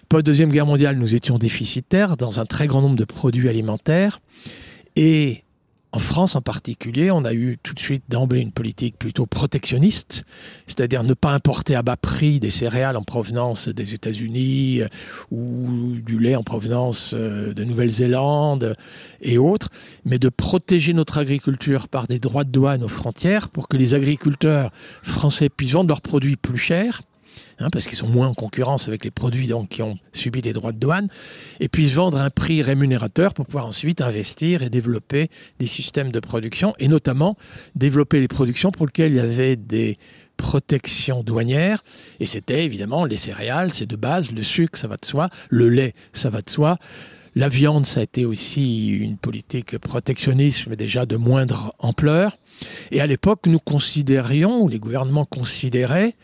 Post-Deuxième 0.10 0.50
Guerre 0.50 0.66
mondiale, 0.66 0.98
nous 0.98 1.16
étions 1.16 1.38
déficitaires 1.38 2.18
dans 2.18 2.40
un 2.40 2.46
très 2.46 2.66
grand 2.66 2.82
nombre 2.82 2.96
de 2.96 3.06
produits 3.06 3.50
alimentaires. 3.50 4.20
Et 4.96 5.44
En 5.98 6.00
France 6.00 6.36
en 6.36 6.42
particulier, 6.42 7.10
on 7.10 7.26
a 7.26 7.34
eu 7.34 7.58
tout 7.64 7.74
de 7.74 7.80
suite 7.80 8.04
d'emblée 8.08 8.42
une 8.42 8.52
politique 8.52 9.00
plutôt 9.00 9.26
protectionniste, 9.26 10.26
c'est-à-dire 10.68 11.02
ne 11.02 11.16
pas 11.16 11.32
importer 11.32 11.74
à 11.74 11.82
bas 11.82 11.98
prix 11.98 12.40
des 12.40 12.52
céréales 12.52 12.98
en 12.98 13.02
provenance 13.02 13.68
des 13.68 13.96
États-Unis 13.96 14.84
euh, 14.84 14.88
ou 15.32 15.96
du 16.06 16.20
lait 16.20 16.36
en 16.36 16.44
provenance 16.44 17.16
euh, 17.16 17.52
de 17.52 17.64
Nouvelle-Zélande 17.64 18.74
et 19.24 19.40
autres, 19.40 19.70
mais 20.06 20.20
de 20.20 20.30
protéger 20.30 20.94
notre 20.94 21.18
agriculture 21.18 21.88
par 21.88 22.06
des 22.06 22.20
droits 22.20 22.44
de 22.44 22.52
douane 22.52 22.84
aux 22.84 22.88
frontières 22.88 23.50
pour 23.50 23.68
que 23.68 23.76
les 23.76 23.96
agriculteurs 23.96 24.70
français 25.02 25.50
puissent 25.50 25.72
vendre 25.72 25.88
leurs 25.88 26.02
produits 26.02 26.36
plus 26.36 26.60
chers 26.60 27.02
Hein, 27.60 27.70
parce 27.72 27.88
qu'ils 27.88 27.98
sont 27.98 28.08
moins 28.08 28.28
en 28.28 28.34
concurrence 28.34 28.88
avec 28.88 29.04
les 29.04 29.12
produits 29.12 29.48
donc, 29.48 29.70
qui 29.70 29.82
ont 29.82 29.98
subi 30.14 30.42
des 30.42 30.54
droits 30.54 30.72
de 30.72 30.80
douane, 30.80 31.08
et 31.60 31.68
puissent 31.68 31.94
vendre 31.94 32.20
un 32.20 32.30
prix 32.30 32.62
rémunérateur 32.62 33.34
pour 33.34 33.46
pouvoir 33.46 33.66
ensuite 33.66 34.02
investir 34.02 34.64
et 34.64 34.70
développer 34.70 35.28
des 35.60 35.68
systèmes 35.68 36.12
de 36.12 36.20
production, 36.20 36.74
et 36.80 36.88
notamment 36.88 37.36
développer 37.76 38.20
les 38.20 38.28
productions 38.28 38.72
pour 38.72 38.86
lesquelles 38.86 39.14
il 39.14 39.18
y 39.18 39.22
avait 39.22 39.56
des 39.56 39.98
protections 40.38 41.24
douanières, 41.24 41.84
et 42.20 42.26
c'était 42.26 42.64
évidemment 42.64 43.06
les 43.06 43.18
céréales, 43.18 43.74
c'est 43.74 43.88
de 43.88 43.96
base, 43.96 44.32
le 44.32 44.44
sucre, 44.44 44.78
ça 44.78 44.88
va 44.88 44.98
de 44.98 45.06
soi, 45.06 45.28
le 45.50 45.70
lait, 45.70 45.94
ça 46.14 46.30
va 46.30 46.42
de 46.42 46.50
soi. 46.50 46.76
La 47.36 47.50
viande, 47.50 47.86
ça 47.86 48.00
a 48.00 48.04
été 48.04 48.26
aussi 48.26 48.88
une 48.88 49.18
politique 49.18 49.78
protectionniste, 49.78 50.66
mais 50.70 50.76
déjà 50.76 51.06
de 51.06 51.18
moindre 51.18 51.76
ampleur. 51.78 52.36
Et 52.90 53.00
à 53.00 53.06
l'époque, 53.06 53.46
nous 53.46 53.60
considérions, 53.60 54.62
ou 54.62 54.68
les 54.68 54.80
gouvernements 54.80 55.26
considéraient, 55.26 56.16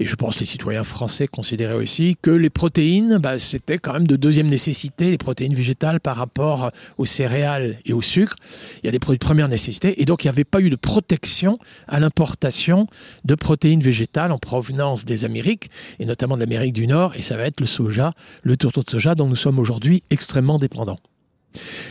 et 0.00 0.06
je 0.06 0.16
pense 0.16 0.36
que 0.36 0.40
les 0.40 0.46
citoyens 0.46 0.82
français 0.82 1.28
considéraient 1.28 1.74
aussi 1.74 2.16
que 2.20 2.30
les 2.30 2.48
protéines, 2.48 3.18
bah, 3.18 3.38
c'était 3.38 3.76
quand 3.76 3.92
même 3.92 4.06
de 4.06 4.16
deuxième 4.16 4.46
nécessité, 4.46 5.10
les 5.10 5.18
protéines 5.18 5.54
végétales 5.54 6.00
par 6.00 6.16
rapport 6.16 6.70
aux 6.96 7.04
céréales 7.04 7.76
et 7.84 7.92
au 7.92 8.00
sucre. 8.00 8.36
Il 8.82 8.86
y 8.86 8.88
a 8.88 8.92
des 8.92 8.98
produits 8.98 9.18
de 9.18 9.24
première 9.24 9.48
nécessité. 9.48 10.00
Et 10.00 10.06
donc, 10.06 10.24
il 10.24 10.28
n'y 10.28 10.30
avait 10.30 10.44
pas 10.44 10.62
eu 10.62 10.70
de 10.70 10.76
protection 10.76 11.58
à 11.86 12.00
l'importation 12.00 12.86
de 13.26 13.34
protéines 13.34 13.82
végétales 13.82 14.32
en 14.32 14.38
provenance 14.38 15.04
des 15.04 15.26
Amériques, 15.26 15.68
et 15.98 16.06
notamment 16.06 16.36
de 16.36 16.40
l'Amérique 16.40 16.72
du 16.72 16.86
Nord. 16.86 17.14
Et 17.16 17.22
ça 17.22 17.36
va 17.36 17.44
être 17.44 17.60
le 17.60 17.66
soja, 17.66 18.08
le 18.42 18.56
tourteau 18.56 18.82
de 18.82 18.88
soja 18.88 19.14
dont 19.14 19.28
nous 19.28 19.36
sommes 19.36 19.58
aujourd'hui 19.58 20.02
extrêmement 20.08 20.58
dépendants. 20.58 20.98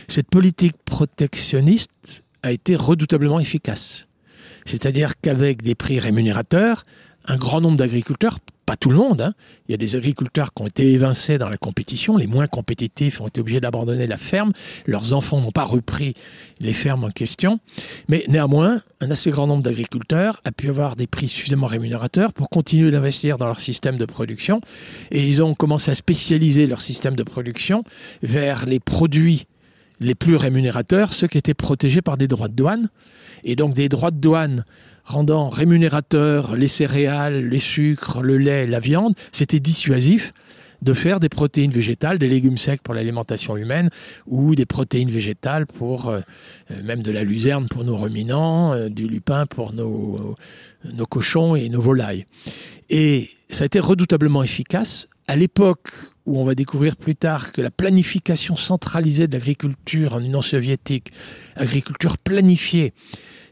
Cette 0.08 0.28
politique 0.28 0.74
protectionniste 0.84 2.24
a 2.42 2.50
été 2.50 2.74
redoutablement 2.74 3.38
efficace. 3.38 4.02
C'est-à-dire 4.66 5.12
qu'avec 5.20 5.62
des 5.62 5.74
prix 5.74 5.98
rémunérateurs, 6.00 6.84
un 7.30 7.36
grand 7.36 7.60
nombre 7.60 7.76
d'agriculteurs, 7.76 8.38
pas 8.66 8.76
tout 8.76 8.90
le 8.90 8.96
monde, 8.96 9.20
hein. 9.20 9.34
il 9.68 9.72
y 9.72 9.74
a 9.74 9.76
des 9.76 9.94
agriculteurs 9.94 10.52
qui 10.52 10.62
ont 10.62 10.66
été 10.66 10.92
évincés 10.92 11.38
dans 11.38 11.48
la 11.48 11.56
compétition, 11.56 12.16
les 12.16 12.26
moins 12.26 12.48
compétitifs 12.48 13.20
ont 13.20 13.28
été 13.28 13.40
obligés 13.40 13.60
d'abandonner 13.60 14.08
la 14.08 14.16
ferme, 14.16 14.52
leurs 14.86 15.12
enfants 15.12 15.40
n'ont 15.40 15.52
pas 15.52 15.62
repris 15.62 16.14
les 16.58 16.72
fermes 16.72 17.04
en 17.04 17.10
question, 17.10 17.60
mais 18.08 18.24
néanmoins, 18.28 18.82
un 19.00 19.10
assez 19.12 19.30
grand 19.30 19.46
nombre 19.46 19.62
d'agriculteurs 19.62 20.40
a 20.44 20.50
pu 20.50 20.68
avoir 20.68 20.96
des 20.96 21.06
prix 21.06 21.28
suffisamment 21.28 21.68
rémunérateurs 21.68 22.32
pour 22.32 22.50
continuer 22.50 22.90
d'investir 22.90 23.38
dans 23.38 23.46
leur 23.46 23.60
système 23.60 23.96
de 23.96 24.06
production, 24.06 24.60
et 25.12 25.24
ils 25.26 25.40
ont 25.40 25.54
commencé 25.54 25.92
à 25.92 25.94
spécialiser 25.94 26.66
leur 26.66 26.80
système 26.80 27.14
de 27.14 27.22
production 27.22 27.84
vers 28.22 28.66
les 28.66 28.80
produits 28.80 29.44
les 30.00 30.14
plus 30.14 30.36
rémunérateurs, 30.36 31.12
ceux 31.12 31.28
qui 31.28 31.38
étaient 31.38 31.54
protégés 31.54 32.02
par 32.02 32.16
des 32.16 32.26
droits 32.26 32.48
de 32.48 32.54
douane, 32.54 32.88
et 33.44 33.56
donc 33.56 33.74
des 33.74 33.88
droits 33.88 34.10
de 34.10 34.18
douane 34.18 34.64
rendant 35.04 35.48
rémunérateurs 35.48 36.56
les 36.56 36.68
céréales, 36.68 37.48
les 37.48 37.58
sucres, 37.58 38.22
le 38.22 38.38
lait, 38.38 38.66
la 38.66 38.80
viande, 38.80 39.14
c'était 39.32 39.60
dissuasif 39.60 40.32
de 40.82 40.92
faire 40.94 41.20
des 41.20 41.28
protéines 41.28 41.70
végétales, 41.70 42.18
des 42.18 42.28
légumes 42.28 42.56
secs 42.56 42.80
pour 42.82 42.94
l'alimentation 42.94 43.56
humaine 43.56 43.90
ou 44.26 44.54
des 44.54 44.66
protéines 44.66 45.10
végétales 45.10 45.66
pour 45.66 46.08
euh, 46.08 46.18
euh, 46.70 46.82
même 46.82 47.02
de 47.02 47.10
la 47.10 47.22
luzerne 47.22 47.68
pour 47.68 47.84
nos 47.84 47.96
ruminants, 47.96 48.72
euh, 48.72 48.88
du 48.88 49.06
lupin 49.06 49.46
pour 49.46 49.74
nos, 49.74 50.34
nos 50.90 51.06
cochons 51.06 51.54
et 51.54 51.68
nos 51.68 51.82
volailles. 51.82 52.24
Et 52.88 53.30
ça 53.50 53.64
a 53.64 53.66
été 53.66 53.78
redoutablement 53.78 54.42
efficace. 54.42 55.06
À 55.28 55.36
l'époque 55.36 55.90
où 56.26 56.38
on 56.38 56.44
va 56.44 56.54
découvrir 56.54 56.96
plus 56.96 57.16
tard 57.16 57.52
que 57.52 57.60
la 57.60 57.70
planification 57.70 58.56
centralisée 58.56 59.26
de 59.26 59.32
l'agriculture 59.32 60.14
en 60.14 60.20
Union 60.20 60.42
soviétique, 60.42 61.10
agriculture 61.56 62.18
planifiée, 62.18 62.92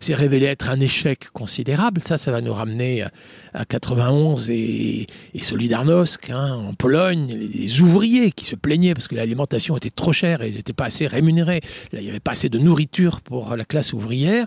s'est 0.01 0.15
révélé 0.15 0.47
être 0.47 0.71
un 0.71 0.81
échec 0.81 1.29
considérable. 1.33 2.01
Ça, 2.05 2.17
ça 2.17 2.31
va 2.31 2.41
nous 2.41 2.53
ramener 2.53 3.05
à 3.53 3.65
91 3.65 4.51
et, 4.51 5.07
et 5.35 5.43
Solidarnosc, 5.43 6.31
hein, 6.31 6.55
en 6.55 6.75
Pologne, 6.75 7.27
les 7.29 7.81
ouvriers 7.81 8.33
qui 8.33 8.45
se 8.45 8.55
plaignaient 8.55 8.95
parce 8.95 9.09
que 9.09 9.17
l'alimentation 9.17 9.77
était 9.77 9.91
trop 9.91 10.13
chère 10.13 10.43
et 10.43 10.49
ils 10.49 10.57
n'étaient 10.57 10.73
pas 10.73 10.87
assez 10.87 11.07
rémunérés. 11.07 11.61
Là, 11.93 12.01
il 12.01 12.05
n'y 12.05 12.11
avait 12.11 12.21
pas 12.21 12.33
assez 12.33 12.49
de 12.49 12.59
nourriture 12.59 13.21
pour 13.21 13.57
la 13.57 13.65
classe 13.65 13.93
ouvrière. 13.93 14.47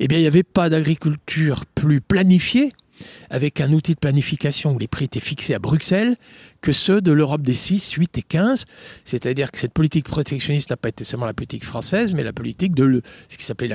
Eh 0.00 0.08
bien, 0.08 0.18
il 0.18 0.22
n'y 0.22 0.26
avait 0.28 0.42
pas 0.42 0.68
d'agriculture 0.68 1.66
plus 1.66 2.00
planifiée 2.00 2.72
avec 3.30 3.60
un 3.60 3.72
outil 3.72 3.94
de 3.94 3.98
planification 3.98 4.74
où 4.74 4.78
les 4.78 4.88
prix 4.88 5.06
étaient 5.06 5.20
fixés 5.20 5.54
à 5.54 5.58
Bruxelles 5.58 6.14
que 6.60 6.72
ceux 6.72 7.00
de 7.00 7.12
l'Europe 7.12 7.42
des 7.42 7.54
6, 7.54 7.92
8 7.92 8.18
et 8.18 8.22
15. 8.22 8.64
C'est-à-dire 9.04 9.50
que 9.50 9.58
cette 9.58 9.72
politique 9.72 10.06
protectionniste 10.06 10.70
n'a 10.70 10.76
pas 10.76 10.88
été 10.88 11.04
seulement 11.04 11.26
la 11.26 11.34
politique 11.34 11.64
française, 11.64 12.12
mais 12.12 12.24
la 12.24 12.32
politique 12.32 12.74
de 12.74 13.02
ce 13.28 13.36
qui 13.36 13.44
s'appelait 13.44 13.68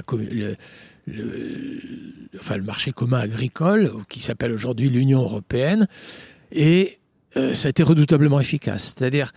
le 1.07 2.63
marché 2.63 2.91
commun 2.91 3.19
agricole, 3.19 3.91
qui 4.09 4.19
s'appelle 4.19 4.51
aujourd'hui 4.51 4.89
l'Union 4.89 5.21
européenne, 5.21 5.87
et 6.51 6.99
euh, 7.37 7.53
ça 7.53 7.67
a 7.67 7.69
été 7.69 7.83
redoutablement 7.83 8.39
efficace. 8.39 8.93
C'est-à-dire, 8.95 9.31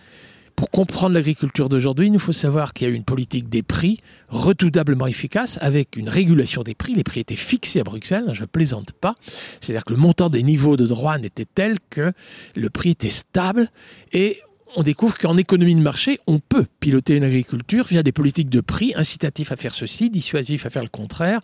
pour 0.55 0.71
comprendre 0.71 1.13
l'agriculture 1.13 1.67
d'aujourd'hui, 1.67 2.07
il 2.07 2.13
nous 2.13 2.19
faut 2.19 2.31
savoir 2.31 2.73
qu'il 2.73 2.87
y 2.87 2.89
a 2.89 2.93
eu 2.93 2.95
une 2.95 3.03
politique 3.03 3.49
des 3.49 3.63
prix 3.63 3.97
redoutablement 4.29 5.07
efficace 5.07 5.57
avec 5.61 5.97
une 5.97 6.07
régulation 6.07 6.63
des 6.63 6.75
prix. 6.75 6.95
Les 6.95 7.03
prix 7.03 7.19
étaient 7.19 7.35
fixés 7.35 7.81
à 7.81 7.83
Bruxelles, 7.83 8.29
je 8.33 8.41
ne 8.41 8.47
plaisante 8.47 8.93
pas. 8.93 9.15
C'est-à-dire 9.59 9.83
que 9.83 9.93
le 9.93 9.99
montant 9.99 10.29
des 10.29 10.43
niveaux 10.43 10.77
de 10.77 10.87
droit 10.87 11.17
n'était 11.17 11.45
tel 11.45 11.77
que 11.89 12.11
le 12.55 12.69
prix 12.69 12.91
était 12.91 13.09
stable 13.09 13.67
et 14.13 14.39
on 14.77 14.83
découvre 14.83 15.17
qu'en 15.17 15.37
économie 15.37 15.75
de 15.75 15.81
marché, 15.81 16.19
on 16.27 16.39
peut 16.39 16.65
piloter 16.79 17.15
une 17.15 17.23
agriculture 17.23 17.85
via 17.85 18.03
des 18.03 18.11
politiques 18.11 18.49
de 18.49 18.59
prix 18.59 18.93
incitatifs 18.95 19.51
à 19.51 19.55
faire 19.55 19.73
ceci, 19.73 20.09
dissuasifs 20.09 20.65
à 20.65 20.69
faire 20.69 20.83
le 20.83 20.89
contraire. 20.89 21.39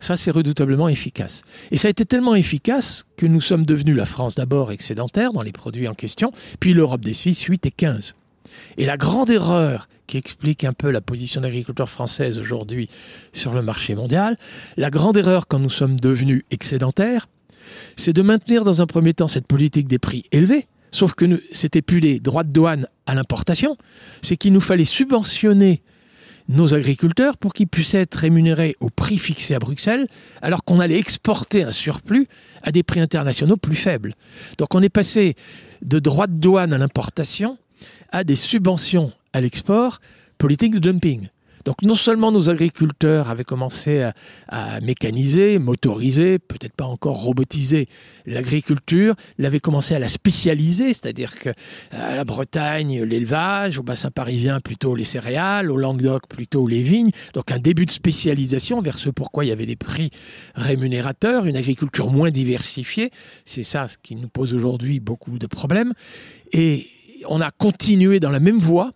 Ça, 0.00 0.16
c'est 0.16 0.30
redoutablement 0.30 0.88
efficace. 0.88 1.42
Et 1.70 1.76
ça 1.76 1.88
a 1.88 1.90
été 1.90 2.04
tellement 2.04 2.34
efficace 2.34 3.04
que 3.16 3.26
nous 3.26 3.40
sommes 3.40 3.66
devenus 3.66 3.96
la 3.96 4.06
France 4.06 4.34
d'abord 4.34 4.72
excédentaire 4.72 5.32
dans 5.32 5.42
les 5.42 5.52
produits 5.52 5.86
en 5.86 5.94
question, 5.94 6.30
puis 6.60 6.72
l'Europe 6.72 7.02
des 7.02 7.12
6, 7.12 7.42
8 7.42 7.66
et 7.66 7.70
15. 7.70 8.14
Et 8.76 8.86
la 8.86 8.96
grande 8.96 9.30
erreur 9.30 9.88
qui 10.06 10.16
explique 10.16 10.64
un 10.64 10.72
peu 10.72 10.90
la 10.90 11.00
position 11.00 11.40
de 11.40 11.46
l'agriculture 11.46 11.88
française 11.88 12.38
aujourd'hui 12.38 12.88
sur 13.32 13.52
le 13.52 13.62
marché 13.62 13.94
mondial, 13.94 14.36
la 14.76 14.90
grande 14.90 15.16
erreur 15.16 15.46
quand 15.46 15.58
nous 15.58 15.70
sommes 15.70 15.98
devenus 15.98 16.42
excédentaires, 16.50 17.28
c'est 17.96 18.12
de 18.12 18.22
maintenir 18.22 18.64
dans 18.64 18.82
un 18.82 18.86
premier 18.86 19.14
temps 19.14 19.28
cette 19.28 19.46
politique 19.46 19.86
des 19.86 19.98
prix 19.98 20.24
élevés, 20.32 20.66
Sauf 20.92 21.14
que 21.14 21.42
c'était 21.52 21.82
plus 21.82 22.00
des 22.00 22.20
droits 22.20 22.44
de 22.44 22.52
douane 22.52 22.86
à 23.06 23.14
l'importation, 23.14 23.76
c'est 24.20 24.36
qu'il 24.36 24.52
nous 24.52 24.60
fallait 24.60 24.84
subventionner 24.84 25.82
nos 26.48 26.74
agriculteurs 26.74 27.38
pour 27.38 27.54
qu'ils 27.54 27.66
puissent 27.66 27.94
être 27.94 28.14
rémunérés 28.14 28.76
au 28.80 28.90
prix 28.90 29.16
fixé 29.16 29.54
à 29.54 29.58
Bruxelles, 29.58 30.06
alors 30.42 30.64
qu'on 30.64 30.80
allait 30.80 30.98
exporter 30.98 31.62
un 31.62 31.70
surplus 31.70 32.26
à 32.62 32.72
des 32.72 32.82
prix 32.82 33.00
internationaux 33.00 33.56
plus 33.56 33.74
faibles. 33.74 34.12
Donc 34.58 34.74
on 34.74 34.82
est 34.82 34.90
passé 34.90 35.34
de 35.80 35.98
droits 35.98 36.26
de 36.26 36.38
douane 36.38 36.74
à 36.74 36.78
l'importation 36.78 37.56
à 38.12 38.24
des 38.24 38.36
subventions 38.36 39.12
à 39.32 39.40
l'export, 39.40 39.98
politique 40.38 40.74
de 40.74 40.78
dumping. 40.78 41.28
Donc 41.64 41.82
non 41.82 41.94
seulement 41.94 42.32
nos 42.32 42.50
agriculteurs 42.50 43.30
avaient 43.30 43.44
commencé 43.44 44.02
à, 44.48 44.80
mécaniser, 44.80 45.58
motoriser, 45.58 46.38
peut-être 46.38 46.74
pas 46.74 46.86
encore 46.86 47.22
robotiser 47.22 47.86
l'agriculture, 48.26 49.14
ils 49.38 49.46
avaient 49.46 49.60
commencé 49.60 49.94
à 49.94 49.98
la 49.98 50.08
spécialiser, 50.08 50.92
c'est-à-dire 50.92 51.38
que 51.38 51.50
à 51.92 52.16
la 52.16 52.24
Bretagne, 52.24 53.02
l'élevage, 53.04 53.78
au 53.78 53.82
bassin 53.82 54.10
parisien 54.10 54.60
plutôt 54.60 54.94
les 54.94 55.04
céréales, 55.04 55.70
au 55.70 55.76
Languedoc 55.76 56.26
plutôt 56.28 56.66
les 56.66 56.82
vignes, 56.82 57.10
donc 57.32 57.50
un 57.50 57.58
début 57.58 57.86
de 57.86 57.90
spécialisation 57.90 58.80
vers 58.80 58.98
ce 58.98 59.08
pourquoi 59.08 59.44
il 59.44 59.48
y 59.48 59.52
avait 59.52 59.66
des 59.66 59.76
prix 59.76 60.10
rémunérateurs, 60.54 61.46
une 61.46 61.56
agriculture 61.56 62.10
moins 62.10 62.30
diversifiée, 62.30 63.10
c'est 63.44 63.62
ça 63.62 63.88
ce 63.88 63.98
qui 64.02 64.16
nous 64.16 64.28
pose 64.28 64.54
aujourd'hui 64.54 65.00
beaucoup 65.00 65.38
de 65.38 65.46
problèmes, 65.46 65.92
et 66.52 66.86
on 67.28 67.40
a 67.40 67.50
continué 67.50 68.20
dans 68.20 68.30
la 68.30 68.40
même 68.40 68.58
voie 68.58 68.92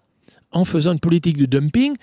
en 0.53 0.65
faisant 0.65 0.93
une 0.93 1.01
politique 1.01 1.37
de 1.37 1.47
dumping 1.47 1.95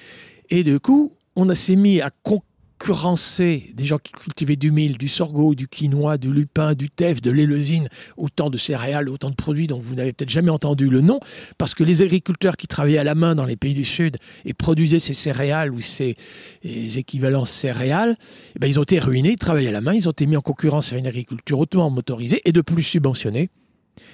et 0.49 0.63
du 0.63 0.79
coup, 0.79 1.12
on 1.36 1.53
s'est 1.55 1.75
mis 1.75 2.01
à 2.01 2.12
concurrencer 2.21 3.71
des 3.73 3.86
gens 3.86 3.97
qui 3.97 4.12
cultivaient 4.12 4.55
du 4.55 4.71
mil, 4.71 4.97
du 4.97 5.07
sorgho, 5.07 5.55
du 5.55 5.67
quinoa, 5.67 6.17
du 6.17 6.31
lupin, 6.31 6.75
du 6.75 6.89
teff, 6.89 7.21
de 7.21 7.31
l'éleusine, 7.31 7.88
autant 8.17 8.49
de 8.49 8.57
céréales, 8.57 9.09
autant 9.09 9.29
de 9.29 9.36
produits 9.36 9.67
dont 9.67 9.79
vous 9.79 9.95
n'avez 9.95 10.13
peut-être 10.13 10.29
jamais 10.29 10.51
entendu 10.51 10.89
le 10.89 11.01
nom, 11.01 11.19
parce 11.57 11.73
que 11.73 11.83
les 11.83 12.01
agriculteurs 12.01 12.57
qui 12.57 12.67
travaillaient 12.67 12.99
à 12.99 13.03
la 13.03 13.15
main 13.15 13.36
dans 13.36 13.45
les 13.45 13.55
pays 13.55 13.73
du 13.73 13.86
Sud 13.86 14.17
et 14.45 14.53
produisaient 14.53 14.99
ces 14.99 15.13
céréales 15.13 15.73
ou 15.73 15.81
ces, 15.81 16.13
équivalents 16.62 17.45
céréales, 17.45 18.15
eh 18.55 18.59
ben, 18.59 18.67
ils 18.67 18.79
ont 18.79 18.83
été 18.83 18.99
ruinés, 18.99 19.31
ils 19.31 19.38
travaillaient 19.38 19.69
à 19.69 19.71
la 19.71 19.81
main, 19.81 19.93
ils 19.93 20.07
ont 20.07 20.12
été 20.12 20.27
mis 20.27 20.38
en 20.38 20.41
concurrence 20.41 20.91
avec 20.91 20.99
une 20.99 21.07
agriculture 21.07 21.59
hautement 21.59 21.89
motorisée 21.89 22.41
et 22.45 22.51
de 22.51 22.62
plus 22.62 22.83
subventionnée. 22.83 23.49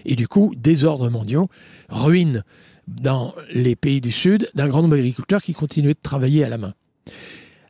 Et 0.06 0.16
du 0.16 0.28
coup, 0.28 0.54
désordres 0.56 1.10
mondiaux, 1.10 1.48
ruine 1.90 2.44
dans 2.88 3.36
les 3.54 3.76
pays 3.76 4.02
du 4.02 4.12
Sud 4.12 4.50
d'un 4.56 4.68
grand 4.68 4.82
nombre 4.82 4.96
d'agriculteurs 4.96 5.42
qui 5.42 5.54
continuaient 5.54 5.94
de 5.94 6.00
travailler 6.02 6.44
à 6.44 6.50
la 6.50 6.58
main. 6.58 6.74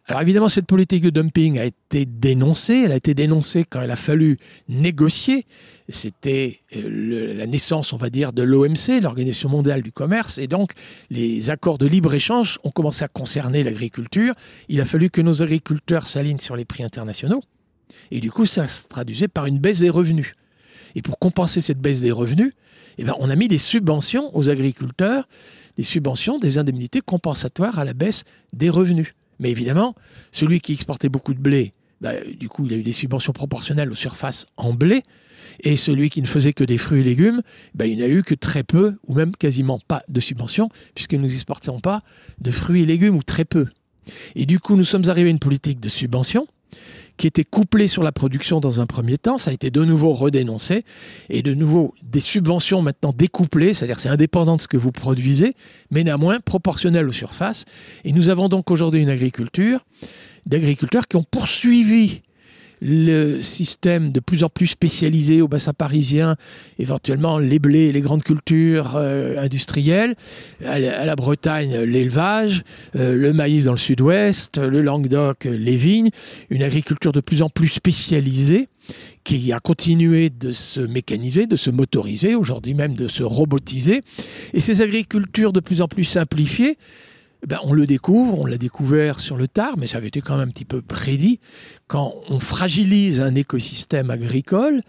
Alors 0.10 0.24
évidemment, 0.24 0.50
cette 0.50 0.66
politique 0.66 1.04
de 1.04 1.12
dumping 1.12 1.60
a 1.60 1.66
été 1.66 2.08
dénoncée. 2.08 2.82
Elle 2.86 2.92
a 2.92 2.96
été 2.96 3.14
dénoncée 3.14 3.64
quand 3.64 3.84
il 3.84 3.92
a 3.92 3.96
fallu 3.96 4.38
négocier. 4.68 5.44
C'était 5.88 6.62
euh, 6.76 7.36
la 7.36 7.46
naissance, 7.46 7.94
on 7.94 7.98
va 7.98 8.10
dire, 8.10 8.34
de 8.34 8.42
l'OMC, 8.42 9.02
l'Organisation 9.04 9.50
mondiale 9.50 9.84
du 9.84 9.92
commerce. 9.92 10.40
Et 10.40 10.48
donc, 10.48 10.72
les 11.12 11.52
accords 11.52 11.78
de 11.78 11.86
libre-échange 11.86 12.58
ont 12.64 12.72
commencé 12.72 13.04
à 13.04 13.08
concerner 13.08 13.64
l'agriculture. 13.64 14.34
Il 14.68 14.82
a 14.82 14.86
fallu 14.86 15.12
que 15.12 15.22
nos 15.22 15.44
agriculteurs 15.44 16.08
s'alignent 16.08 16.40
sur 16.40 16.56
les 16.56 16.66
prix 16.66 16.84
internationaux. 16.84 17.42
Et 18.10 18.20
du 18.20 18.32
coup, 18.32 18.48
ça 18.48 18.66
se 18.66 18.88
traduisait 18.88 19.28
par 19.28 19.46
une 19.46 19.60
baisse 19.60 19.80
des 19.80 19.92
revenus. 19.92 20.32
Et 20.96 21.02
pour 21.02 21.20
compenser 21.20 21.62
cette 21.62 21.80
baisse 21.80 22.02
des 22.02 22.12
revenus, 22.12 22.54
eh 22.98 23.04
ben, 23.04 23.14
on 23.20 23.30
a 23.30 23.36
mis 23.36 23.48
des 23.48 23.58
subventions 23.58 24.36
aux 24.36 24.50
agriculteurs, 24.50 25.28
des 25.78 25.84
subventions, 25.84 26.40
des 26.40 26.58
indemnités 26.58 27.02
compensatoires 27.02 27.80
à 27.80 27.86
la 27.86 27.94
baisse 27.94 28.24
des 28.54 28.70
revenus. 28.70 29.12
Mais 29.40 29.52
évidemment, 29.52 29.96
celui 30.32 30.60
qui 30.60 30.74
exportait 30.74 31.10
beaucoup 31.10 31.34
de 31.34 31.40
blé, 31.40 31.74
bah, 32.02 32.14
du 32.38 32.50
coup, 32.50 32.66
il 32.66 32.74
a 32.74 32.78
eu 32.78 32.84
des 32.84 32.92
subventions 32.92 33.34
proportionnelles 33.34 33.92
aux 33.92 33.96
surfaces 33.96 34.46
en 34.58 34.74
blé. 34.74 35.04
Et 35.62 35.76
celui 35.76 36.10
qui 36.10 36.22
ne 36.22 36.28
faisait 36.28 36.54
que 36.54 36.64
des 36.64 36.78
fruits 36.78 37.02
et 37.02 37.04
légumes, 37.04 37.42
bah, 37.74 37.86
il 37.86 38.00
n'a 38.00 38.08
eu 38.08 38.24
que 38.24 38.36
très 38.36 38.64
peu, 38.64 38.96
ou 39.08 39.14
même 39.14 39.36
quasiment 39.36 39.80
pas 39.80 40.04
de 40.08 40.20
subventions, 40.20 40.70
puisque 40.96 41.14
nous 41.14 41.28
n'exportions 41.28 41.80
pas 41.80 42.02
de 42.40 42.52
fruits 42.52 42.84
et 42.84 42.86
légumes, 42.86 43.16
ou 43.16 43.24
très 43.24 43.46
peu. 43.46 43.68
Et 44.36 44.46
du 44.46 44.60
coup, 44.60 44.76
nous 44.76 44.84
sommes 44.84 45.10
arrivés 45.10 45.30
à 45.30 45.32
une 45.32 45.40
politique 45.40 45.80
de 45.80 45.90
subvention 45.90 46.48
qui 47.20 47.28
était 47.28 47.44
couplée 47.44 47.88
sur 47.88 48.02
la 48.02 48.14
production 48.14 48.62
dans 48.62 48.80
un 48.80 48.86
premier 48.86 49.18
temps. 49.18 49.38
Ça 49.38 49.52
a 49.52 49.54
été 49.54 49.70
de 49.70 49.84
nouveau 49.84 50.14
redénoncé. 50.14 50.84
Et 51.30 51.44
de 51.44 51.54
nouveau, 51.54 51.94
des 52.02 52.22
subventions 52.22 52.82
maintenant 52.82 53.14
découplées, 53.16 53.74
c'est-à-dire 53.74 54.00
c'est 54.00 54.10
indépendant 54.10 54.56
de 54.56 54.62
ce 54.62 54.70
que 54.70 54.78
vous 54.78 54.94
produisez, 54.94 55.52
mais 55.92 56.06
néanmoins 56.06 56.40
proportionnel 56.40 57.08
aux 57.10 57.14
surfaces. 57.14 57.66
Et 58.06 58.14
nous 58.14 58.30
avons 58.30 58.48
donc 58.48 58.72
aujourd'hui 58.72 59.02
une 59.02 59.10
agriculture, 59.10 59.86
d'agriculteurs 60.46 61.10
qui 61.10 61.18
ont 61.18 61.26
poursuivi 61.30 62.22
le 62.82 63.42
système 63.42 64.12
de 64.12 64.20
plus 64.20 64.44
en 64.44 64.50
plus 64.50 64.68
spécialisé 64.68 65.42
au 65.42 65.48
bassin 65.48 65.74
parisien, 65.74 66.36
éventuellement 66.78 67.38
les 67.38 67.60
blés, 67.60 67.92
les 67.92 68.02
grandes 68.02 68.24
cultures 68.24 68.94
euh, 68.96 69.38
industrielles, 69.38 70.16
à 70.66 70.80
la, 70.80 71.16
Bretagne 71.16 71.80
l'élevage, 71.80 72.64
euh, 72.96 73.16
le 73.16 73.34
maïs 73.34 73.66
dans 73.66 73.72
le 73.72 73.78
sud-ouest, 73.78 74.58
le 74.58 74.82
Languedoc 74.82 75.46
les 75.46 75.76
vignes, 75.76 76.10
une 76.50 76.64
agriculture 76.64 77.12
de 77.12 77.22
plus 77.22 77.42
en 77.42 77.50
plus 77.50 77.70
spécialisée 77.70 78.70
qui 79.24 79.54
a 79.54 79.60
continué 79.60 80.30
de 80.30 80.52
se 80.52 80.80
mécaniser, 80.80 81.46
de 81.46 81.56
se 81.56 81.70
motoriser, 81.70 82.36
aujourd'hui 82.36 82.74
même 82.74 82.96
de 82.96 83.08
se 83.08 83.22
robotiser, 83.22 84.02
et 84.54 84.60
ces 84.60 84.82
agricultures 84.82 85.54
de 85.54 85.60
plus 85.60 85.82
en 85.82 85.88
plus 85.88 86.06
simplifiées 86.06 86.78
ben, 87.48 87.60
on 87.64 87.74
le 87.74 87.86
découvre, 87.86 88.40
on 88.40 88.46
l'a 88.46 88.58
découvert 88.58 89.20
sur 89.20 89.38
le 89.38 89.48
tard, 89.48 89.78
mais 89.78 89.88
ça 89.88 89.98
avait 89.98 90.08
été 90.08 90.22
quand 90.22 90.38
même 90.38 90.50
un 90.50 90.52
petit 90.52 90.66
peu 90.66 90.82
prédit. 90.82 91.40
Quand 91.88 92.16
on 92.30 92.40
fragilise 92.40 93.22
un 93.22 93.34
écosystème 93.36 94.10
agricole, 94.10 94.82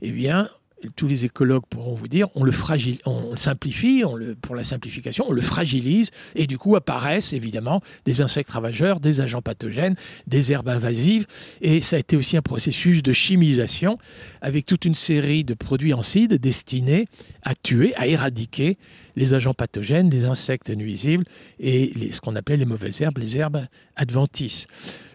eh 0.00 0.10
bien, 0.10 0.48
tous 0.96 1.06
les 1.06 1.24
écologues 1.24 1.64
pourront 1.68 1.94
vous 1.94 2.08
dire, 2.08 2.28
on 2.34 2.44
le, 2.44 2.52
fragile, 2.52 2.98
on 3.04 3.36
simplifie, 3.36 4.02
pour 4.42 4.54
la 4.54 4.62
simplification, 4.62 5.24
on 5.28 5.32
le 5.32 5.42
fragilise, 5.42 6.10
et 6.34 6.46
du 6.46 6.58
coup 6.58 6.76
apparaissent 6.76 7.32
évidemment 7.32 7.82
des 8.04 8.20
insectes 8.20 8.50
ravageurs, 8.50 9.00
des 9.00 9.20
agents 9.20 9.42
pathogènes, 9.42 9.96
des 10.26 10.52
herbes 10.52 10.68
invasives, 10.68 11.26
et 11.60 11.80
ça 11.80 11.96
a 11.96 11.98
été 11.98 12.16
aussi 12.16 12.36
un 12.36 12.42
processus 12.42 13.02
de 13.02 13.12
chimisation 13.12 13.98
avec 14.40 14.64
toute 14.64 14.84
une 14.84 14.94
série 14.94 15.44
de 15.44 15.54
produits 15.54 15.94
ancides 15.94 16.34
destinés 16.34 17.06
à 17.42 17.54
tuer, 17.54 17.94
à 17.96 18.06
éradiquer 18.06 18.76
les 19.16 19.34
agents 19.34 19.54
pathogènes, 19.54 20.10
les 20.10 20.24
insectes 20.24 20.70
nuisibles 20.70 21.24
et 21.58 22.12
ce 22.12 22.20
qu'on 22.20 22.36
appelait 22.36 22.56
les 22.56 22.64
mauvaises 22.64 23.00
herbes, 23.00 23.18
les 23.18 23.36
herbes 23.36 23.62
adventices. 23.96 24.66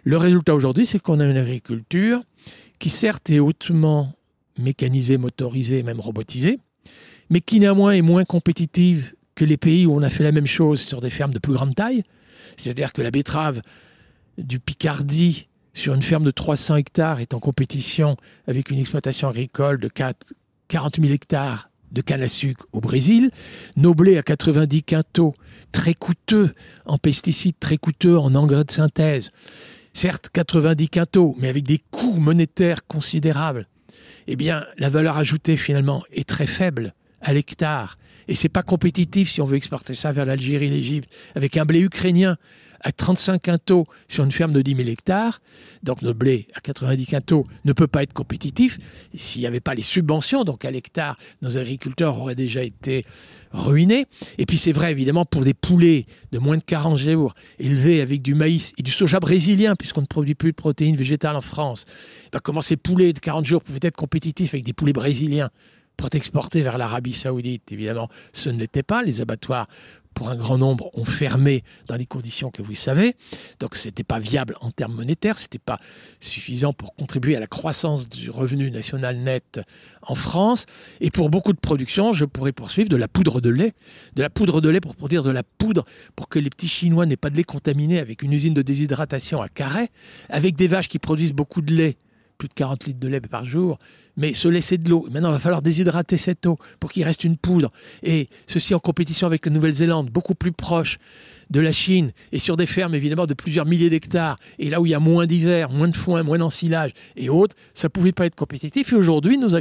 Le 0.04 0.18
résultat 0.18 0.54
aujourd'hui, 0.54 0.86
c'est 0.86 1.00
qu'on 1.00 1.20
a 1.22 1.26
une 1.26 1.38
agriculture 1.38 2.22
qui 2.80 2.90
certes 2.90 3.30
est 3.30 3.40
hautement 3.40 4.14
mécanisée, 4.58 5.18
motorisée, 5.18 5.84
même 5.84 6.00
robotisée, 6.00 6.60
mais 7.30 7.42
qui 7.42 7.60
néanmoins 7.60 7.94
est 7.94 8.02
moins 8.02 8.26
compétitive 8.26 9.14
que 9.36 9.46
les 9.46 9.58
pays 9.58 9.86
où 9.86 9.94
on 9.94 10.02
a 10.04 10.10
fait 10.10 10.24
la 10.24 10.32
même 10.32 10.46
chose 10.46 10.82
sur 10.82 11.02
des 11.02 11.10
fermes 11.10 11.34
de 11.34 11.40
plus 11.40 11.54
grande 11.54 11.76
taille. 11.76 12.04
C'est-à-dire 12.58 12.94
que 12.94 13.02
la 13.02 13.12
betterave 13.12 13.62
du 14.38 14.60
Picardie 14.60 15.46
sur 15.74 15.96
une 15.96 16.04
ferme 16.04 16.24
de 16.24 16.32
300 16.32 16.76
hectares 16.76 17.20
est 17.20 17.34
en 17.34 17.40
compétition 17.40 18.16
avec 18.48 18.70
une 18.70 18.80
exploitation 18.80 19.28
agricole 19.28 19.80
de 19.80 19.90
40 20.68 20.96
000 21.02 21.14
hectares 21.14 21.70
de 21.92 22.02
canne 22.02 22.24
à 22.24 22.28
sucre 22.28 22.66
au 22.74 22.82
Brésil, 22.82 23.30
nos 23.76 23.94
blés 23.94 24.18
à 24.18 24.24
90 24.24 24.84
quintaux, 24.84 25.34
très 25.72 25.94
coûteux 25.94 26.52
en 26.86 26.98
pesticides, 26.98 27.58
très 27.60 27.78
coûteux 27.78 28.18
en 28.18 28.34
engrais 28.34 28.64
de 28.64 28.72
synthèse. 28.72 29.32
Certes, 29.94 30.30
90 30.34 30.90
quintaux, 30.90 31.36
mais 31.38 31.50
avec 31.50 31.64
des 31.64 31.80
coûts 31.92 32.16
monétaires 32.16 32.88
considérables 32.88 33.68
eh 34.28 34.36
bien, 34.36 34.66
la 34.78 34.90
valeur 34.90 35.18
ajoutée 35.18 35.58
finalement 35.58 36.04
est 36.12 36.28
très 36.28 36.48
faible 36.48 36.94
à 37.22 37.34
l'hectare. 37.34 37.98
Et 38.28 38.36
c'est 38.36 38.50
pas 38.50 38.64
compétitif 38.64 39.30
si 39.30 39.42
on 39.42 39.46
veut 39.46 39.58
exporter 39.58 39.96
ça 39.96 40.12
vers 40.12 40.26
l'Algérie, 40.26 40.70
l'Égypte, 40.70 41.10
avec 41.36 41.58
un 41.58 41.66
blé 41.66 41.82
ukrainien 41.82 42.38
à 42.84 42.92
35 42.92 43.42
quintaux 43.42 43.86
sur 44.08 44.24
une 44.24 44.32
ferme 44.32 44.54
de 44.54 44.62
10 44.62 44.76
000 44.76 44.90
hectares. 44.90 45.42
Donc 45.82 46.02
notre 46.02 46.20
blé 46.20 46.48
à 46.54 46.62
90 46.62 47.06
quintaux 47.08 47.46
ne 47.66 47.74
peut 47.74 47.88
pas 47.88 48.04
être 48.04 48.14
compétitif. 48.14 48.78
S'il 49.14 49.42
n'y 49.42 49.48
avait 49.48 49.60
pas 49.60 49.74
les 49.74 49.82
subventions, 49.82 50.44
donc 50.44 50.66
à 50.66 50.72
l'hectare, 50.72 51.18
nos 51.42 51.58
agriculteurs 51.58 52.20
auraient 52.20 52.36
déjà 52.36 52.64
été 52.64 53.04
ruinés. 53.52 54.06
Et 54.38 54.46
puis 54.46 54.58
c'est 54.58 54.72
vrai 54.72 54.92
évidemment 54.92 55.26
pour 55.26 55.42
des 55.42 55.54
poulets 55.54 56.06
de 56.32 56.40
moins 56.40 56.58
de 56.58 56.64
40 56.64 56.98
jours 56.98 57.34
élevés 57.60 58.02
avec 58.02 58.22
du 58.22 58.36
maïs 58.36 58.74
et 58.78 58.84
du 58.84 58.92
soja 58.92 59.20
brésilien, 59.20 59.76
puisqu'on 59.76 60.02
ne 60.02 60.08
produit 60.08 60.36
plus 60.36 60.52
de 60.52 60.56
protéines 60.56 60.98
végétales 60.98 61.36
en 61.36 61.42
France. 61.42 61.86
Ben, 62.32 62.40
comment 62.44 62.62
ces 62.62 62.78
poulets 62.78 63.14
de 63.14 63.20
40 63.20 63.46
jours 63.46 63.62
pouvaient 63.62 63.80
être 63.82 63.96
compétitifs 63.96 64.54
avec 64.54 64.66
des 64.66 64.74
poulets 64.74 64.94
brésiliens 64.94 65.50
pour 65.96 66.08
être 66.08 66.16
exportés 66.16 66.62
vers 66.62 66.78
l'Arabie 66.78 67.14
saoudite? 67.14 67.72
Évidemment, 67.72 68.10
ce 68.34 68.50
ne 68.50 68.60
l'était 68.60 68.84
pas. 68.84 69.04
Les 69.04 69.22
abattoirs 69.22 69.68
pour 70.14 70.30
un 70.30 70.36
grand 70.36 70.58
nombre, 70.58 70.90
ont 70.94 71.06
fermé 71.06 71.64
dans 71.88 71.96
les 71.96 72.06
conditions 72.06 72.52
que 72.52 72.62
vous 72.62 72.76
savez. 72.76 73.16
Donc, 73.60 73.76
ce 73.76 73.88
n'était 73.88 74.04
pas 74.04 74.20
viable 74.20 74.56
en 74.62 74.72
termes 74.72 74.94
monétaires, 74.94 75.38
ce 75.38 75.44
n'était 75.44 75.60
pas 75.60 75.78
suffisant 76.20 76.74
pour 76.74 76.96
contribuer 76.96 77.36
à 77.36 77.40
la 77.40 77.48
croissance 77.48 78.10
du 78.10 78.30
revenu 78.30 78.72
national 78.72 79.18
net 79.18 79.60
en 80.02 80.16
France. 80.16 80.66
Et 81.02 81.12
pour 81.12 81.30
beaucoup 81.30 81.54
de 81.54 81.60
productions, 81.60 82.14
je 82.14 82.26
pourrais 82.26 82.52
poursuivre 82.52 82.90
de 82.90 82.98
la 82.98 83.08
poudre 83.08 83.42
de 83.42 83.50
lait. 83.50 83.74
De 84.16 84.22
la 84.22 84.30
poudre 84.30 84.62
de 84.62 84.70
lait 84.70 84.82
pour 84.82 84.96
produire 84.96 85.24
de 85.24 85.32
la 85.32 85.44
poudre 85.44 85.86
pour 86.16 86.30
que 86.30 86.40
les 86.40 86.50
petits 86.50 86.68
Chinois 86.68 87.06
n'aient 87.06 87.18
pas 87.18 87.30
de 87.30 87.36
lait 87.36 87.44
contaminé 87.44 88.00
avec 88.00 88.22
une 88.22 88.34
usine 88.34 88.54
de 88.54 88.62
déshydratation 88.62 89.42
à 89.42 89.50
Carré, 89.50 89.90
avec 90.30 90.56
des 90.56 90.68
vaches 90.68 90.90
qui 90.90 91.00
produisent 91.00 91.34
beaucoup 91.34 91.62
de 91.62 91.74
lait 91.74 91.98
de 92.48 92.54
40 92.54 92.86
litres 92.86 93.00
de 93.00 93.08
lait 93.08 93.22
par 93.22 93.46
jour, 93.46 93.78
mais 94.18 94.34
se 94.34 94.48
laisser 94.48 94.78
de 94.78 94.90
l'eau. 94.90 95.08
Maintenant, 95.12 95.30
il 95.30 95.34
va 95.34 95.40
falloir 95.40 95.62
déshydrater 95.62 96.18
cette 96.18 96.46
eau 96.46 96.56
pour 96.80 96.92
qu'il 96.92 97.04
reste 97.04 97.24
une 97.24 97.38
poudre. 97.38 97.72
Et 98.04 98.28
ceci 98.48 98.74
en 98.74 98.80
compétition 98.80 99.28
avec 99.28 99.46
la 99.46 99.52
Nouvelle-Zélande, 99.52 100.10
beaucoup 100.10 100.36
plus 100.36 100.52
proche 100.52 100.98
de 101.50 101.60
la 101.60 101.72
Chine, 101.72 102.12
et 102.32 102.40
sur 102.40 102.58
des 102.58 102.66
fermes 102.66 102.96
évidemment 102.96 103.28
de 103.28 103.34
plusieurs 103.34 103.66
milliers 103.66 103.90
d'hectares, 103.90 104.40
et 104.60 104.70
là 104.70 104.82
où 104.82 104.86
il 104.86 104.90
y 104.90 104.96
a 104.96 105.00
moins 105.00 105.26
d'hiver, 105.26 105.70
moins 105.70 105.88
de 105.88 105.96
foin, 105.96 106.24
moins 106.24 106.38
d'ensilage 106.38 106.92
et 107.16 107.30
autres, 107.30 107.56
ça 107.74 107.88
ne 107.88 107.90
pouvait 107.90 108.12
pas 108.12 108.26
être 108.26 108.36
compétitif. 108.36 108.94
Et 108.94 108.96
aujourd'hui, 108.96 109.38
nos 109.38 109.56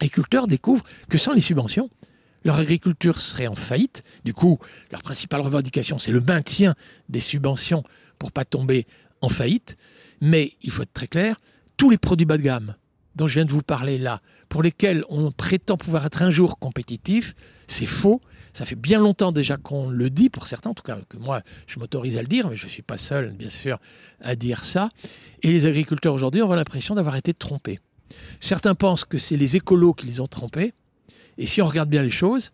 agriculteurs 0.00 0.46
découvrent 0.46 0.84
que 1.08 1.18
sans 1.18 1.32
les 1.32 1.40
subventions, 1.40 1.90
leur 2.44 2.58
agriculture 2.58 3.18
serait 3.18 3.46
en 3.46 3.54
faillite. 3.54 4.02
Du 4.24 4.34
coup, 4.34 4.58
leur 4.92 5.02
principale 5.02 5.40
revendication, 5.40 5.98
c'est 5.98 6.12
le 6.12 6.20
maintien 6.20 6.74
des 7.08 7.20
subventions 7.20 7.82
pour 8.18 8.32
pas 8.32 8.44
tomber 8.44 8.84
en 9.22 9.28
faillite. 9.28 9.76
Mais 10.20 10.52
il 10.62 10.70
faut 10.70 10.82
être 10.82 10.92
très 10.92 11.06
clair, 11.06 11.36
tous 11.76 11.90
les 11.90 11.98
produits 11.98 12.26
bas 12.26 12.36
de 12.36 12.42
gamme 12.42 12.74
dont 13.16 13.26
je 13.26 13.34
viens 13.34 13.44
de 13.44 13.52
vous 13.52 13.62
parler 13.62 13.98
là, 13.98 14.18
pour 14.48 14.62
lesquels 14.62 15.04
on 15.08 15.30
prétend 15.30 15.76
pouvoir 15.76 16.06
être 16.06 16.22
un 16.22 16.30
jour 16.30 16.58
compétitif, 16.58 17.34
c'est 17.66 17.86
faux. 17.86 18.20
Ça 18.52 18.64
fait 18.64 18.74
bien 18.74 18.98
longtemps 18.98 19.32
déjà 19.32 19.56
qu'on 19.56 19.88
le 19.88 20.10
dit, 20.10 20.30
pour 20.30 20.46
certains, 20.46 20.70
en 20.70 20.74
tout 20.74 20.82
cas 20.82 20.98
que 21.08 21.16
moi 21.16 21.42
je 21.66 21.78
m'autorise 21.78 22.18
à 22.18 22.22
le 22.22 22.28
dire, 22.28 22.48
mais 22.48 22.56
je 22.56 22.64
ne 22.64 22.70
suis 22.70 22.82
pas 22.82 22.96
seul, 22.96 23.30
bien 23.30 23.50
sûr, 23.50 23.78
à 24.20 24.36
dire 24.36 24.64
ça. 24.64 24.88
Et 25.42 25.48
les 25.48 25.66
agriculteurs 25.66 26.14
aujourd'hui 26.14 26.42
ont 26.42 26.52
l'impression 26.52 26.94
d'avoir 26.94 27.16
été 27.16 27.34
trompés. 27.34 27.78
Certains 28.40 28.74
pensent 28.74 29.04
que 29.04 29.18
c'est 29.18 29.36
les 29.36 29.56
écolos 29.56 29.94
qui 29.94 30.06
les 30.06 30.20
ont 30.20 30.26
trompés. 30.26 30.72
Et 31.38 31.46
si 31.46 31.62
on 31.62 31.66
regarde 31.66 31.88
bien 31.88 32.02
les 32.02 32.10
choses, 32.10 32.52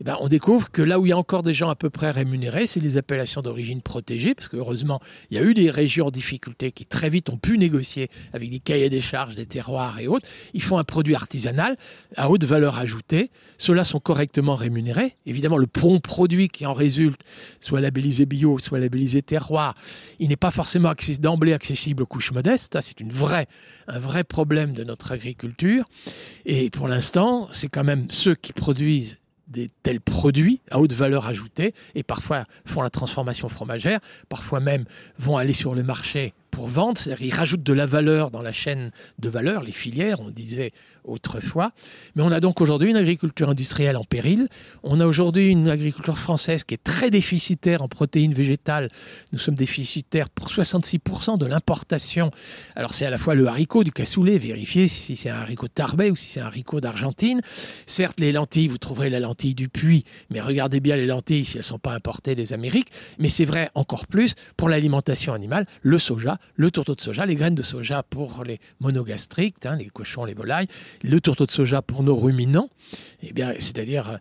eh 0.00 0.04
ben, 0.04 0.16
on 0.20 0.28
découvre 0.28 0.70
que 0.70 0.80
là 0.80 0.98
où 0.98 1.04
il 1.04 1.10
y 1.10 1.12
a 1.12 1.16
encore 1.18 1.42
des 1.42 1.52
gens 1.52 1.68
à 1.68 1.76
peu 1.76 1.90
près 1.90 2.10
rémunérés, 2.10 2.66
c'est 2.66 2.80
les 2.80 2.96
appellations 2.96 3.42
d'origine 3.42 3.82
protégée, 3.82 4.34
parce 4.34 4.48
que 4.48 4.56
heureusement, 4.56 5.00
il 5.30 5.36
y 5.36 5.40
a 5.40 5.44
eu 5.44 5.52
des 5.52 5.68
régions 5.68 6.06
en 6.06 6.10
difficulté 6.10 6.72
qui 6.72 6.86
très 6.86 7.10
vite 7.10 7.28
ont 7.28 7.36
pu 7.36 7.58
négocier 7.58 8.08
avec 8.32 8.50
des 8.50 8.60
cahiers 8.60 8.88
des 8.88 9.02
charges, 9.02 9.34
des 9.34 9.46
terroirs 9.46 10.00
et 10.00 10.08
autres. 10.08 10.26
Ils 10.54 10.62
font 10.62 10.78
un 10.78 10.84
produit 10.84 11.14
artisanal 11.14 11.76
à 12.16 12.30
haute 12.30 12.44
valeur 12.44 12.78
ajoutée. 12.78 13.30
Ceux-là 13.58 13.84
sont 13.84 14.00
correctement 14.00 14.54
rémunérés. 14.54 15.16
Évidemment, 15.26 15.58
le 15.58 15.66
bon 15.66 16.00
produit 16.00 16.48
qui 16.48 16.64
en 16.64 16.72
résulte, 16.72 17.20
soit 17.60 17.80
labellisé 17.80 18.24
bio, 18.24 18.58
soit 18.58 18.78
labellisé 18.78 19.20
terroir, 19.20 19.74
il 20.18 20.28
n'est 20.28 20.36
pas 20.36 20.50
forcément 20.50 20.94
d'emblée 21.18 21.52
accessible 21.52 22.02
aux 22.02 22.06
couches 22.06 22.32
modestes. 22.32 22.78
C'est 22.80 23.00
une 23.00 23.10
un 23.88 23.98
vrai 23.98 24.24
problème 24.24 24.72
de 24.72 24.84
notre 24.84 25.12
agriculture. 25.12 25.84
Et 26.46 26.70
pour 26.70 26.88
l'instant, 26.88 27.48
c'est 27.52 27.68
quand 27.68 27.84
même 27.84 28.06
ceux 28.08 28.34
qui 28.34 28.52
produisent 28.52 29.19
des 29.50 29.68
tels 29.82 30.00
produits 30.00 30.60
à 30.70 30.80
haute 30.80 30.92
valeur 30.92 31.26
ajoutée 31.26 31.74
et 31.94 32.02
parfois 32.02 32.44
font 32.64 32.82
la 32.82 32.90
transformation 32.90 33.48
fromagère, 33.48 33.98
parfois 34.28 34.60
même 34.60 34.84
vont 35.18 35.36
aller 35.36 35.52
sur 35.52 35.74
le 35.74 35.82
marché 35.82 36.32
pour 36.50 36.66
vendre, 36.68 36.98
c'est-à-dire 36.98 37.26
ils 37.26 37.34
rajoutent 37.34 37.62
de 37.62 37.72
la 37.72 37.86
valeur 37.86 38.30
dans 38.30 38.42
la 38.42 38.52
chaîne 38.52 38.90
de 39.18 39.28
valeur, 39.28 39.62
les 39.62 39.72
filières, 39.72 40.20
on 40.20 40.30
disait 40.30 40.70
autrefois. 41.04 41.70
Mais 42.14 42.22
on 42.22 42.30
a 42.30 42.40
donc 42.40 42.60
aujourd'hui 42.60 42.90
une 42.90 42.96
agriculture 42.96 43.48
industrielle 43.48 43.96
en 43.96 44.04
péril. 44.04 44.46
On 44.82 45.00
a 45.00 45.06
aujourd'hui 45.06 45.48
une 45.48 45.68
agriculture 45.68 46.18
française 46.18 46.64
qui 46.64 46.74
est 46.74 46.84
très 46.84 47.10
déficitaire 47.10 47.82
en 47.82 47.88
protéines 47.88 48.34
végétales. 48.34 48.88
Nous 49.32 49.38
sommes 49.38 49.54
déficitaires 49.54 50.28
pour 50.28 50.48
66% 50.48 51.38
de 51.38 51.46
l'importation. 51.46 52.30
Alors 52.76 52.94
c'est 52.94 53.06
à 53.06 53.10
la 53.10 53.18
fois 53.18 53.34
le 53.34 53.46
haricot 53.46 53.84
du 53.84 53.92
cassoulet, 53.92 54.38
vérifiez 54.38 54.88
si 54.88 55.16
c'est 55.16 55.30
un 55.30 55.36
haricot 55.36 55.66
de 55.66 55.72
Tarbet 55.72 56.10
ou 56.10 56.16
si 56.16 56.30
c'est 56.30 56.40
un 56.40 56.46
haricot 56.46 56.80
d'Argentine. 56.80 57.40
Certes, 57.86 58.20
les 58.20 58.32
lentilles, 58.32 58.68
vous 58.68 58.78
trouverez 58.78 59.10
la 59.10 59.20
lentille 59.20 59.54
du 59.54 59.68
puits, 59.68 60.04
mais 60.30 60.40
regardez 60.40 60.80
bien 60.80 60.96
les 60.96 61.06
lentilles 61.06 61.44
si 61.44 61.56
elles 61.56 61.62
ne 61.62 61.64
sont 61.64 61.78
pas 61.78 61.94
importées 61.94 62.34
des 62.34 62.52
Amériques. 62.52 62.88
Mais 63.18 63.28
c'est 63.28 63.44
vrai 63.44 63.70
encore 63.74 64.06
plus 64.06 64.34
pour 64.56 64.68
l'alimentation 64.68 65.32
animale, 65.32 65.66
le 65.82 65.98
soja, 65.98 66.38
le 66.56 66.70
tourteau 66.70 66.94
de 66.94 67.00
soja, 67.00 67.26
les 67.26 67.34
graines 67.34 67.54
de 67.54 67.62
soja 67.62 68.02
pour 68.02 68.44
les 68.44 68.58
monogastriques, 68.80 69.66
hein, 69.66 69.76
les 69.76 69.86
cochons, 69.86 70.24
les 70.24 70.34
volailles, 70.34 70.66
le 71.02 71.20
tourteau 71.20 71.46
de 71.46 71.50
soja 71.50 71.82
pour 71.82 72.02
nos 72.02 72.16
ruminants, 72.16 72.68
eh 73.22 73.32
bien, 73.32 73.54
c'est-à-dire 73.58 74.10
euh, 74.10 74.16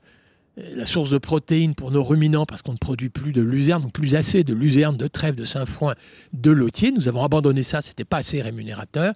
la 0.75 0.85
source 0.85 1.09
de 1.09 1.17
protéines 1.17 1.75
pour 1.75 1.91
nos 1.91 2.03
ruminants 2.03 2.45
parce 2.45 2.61
qu'on 2.61 2.73
ne 2.73 2.77
produit 2.77 3.09
plus 3.09 3.31
de 3.31 3.41
luzerne 3.41 3.85
ou 3.85 3.89
plus 3.89 4.15
assez 4.15 4.43
de 4.43 4.53
luzerne, 4.53 4.97
de 4.97 5.07
trèfle, 5.07 5.37
de 5.37 5.45
sainfoin, 5.45 5.95
de 6.33 6.51
lotier. 6.51 6.91
Nous 6.91 7.07
avons 7.07 7.23
abandonné 7.23 7.63
ça, 7.63 7.81
c'était 7.81 8.05
pas 8.05 8.17
assez 8.17 8.41
rémunérateur. 8.41 9.13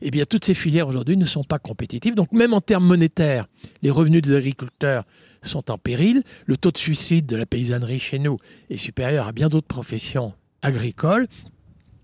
Eh 0.00 0.10
bien, 0.10 0.24
toutes 0.24 0.44
ces 0.44 0.54
filières 0.54 0.88
aujourd'hui 0.88 1.16
ne 1.16 1.24
sont 1.24 1.44
pas 1.44 1.58
compétitives. 1.58 2.14
Donc, 2.14 2.32
même 2.32 2.52
en 2.52 2.60
termes 2.60 2.86
monétaires, 2.86 3.46
les 3.82 3.90
revenus 3.90 4.22
des 4.22 4.34
agriculteurs 4.34 5.04
sont 5.42 5.70
en 5.70 5.78
péril. 5.78 6.22
Le 6.46 6.56
taux 6.56 6.70
de 6.70 6.78
suicide 6.78 7.26
de 7.26 7.36
la 7.36 7.46
paysannerie 7.46 8.00
chez 8.00 8.18
nous 8.18 8.36
est 8.70 8.76
supérieur 8.76 9.28
à 9.28 9.32
bien 9.32 9.48
d'autres 9.48 9.66
professions 9.66 10.34
agricoles. 10.62 11.26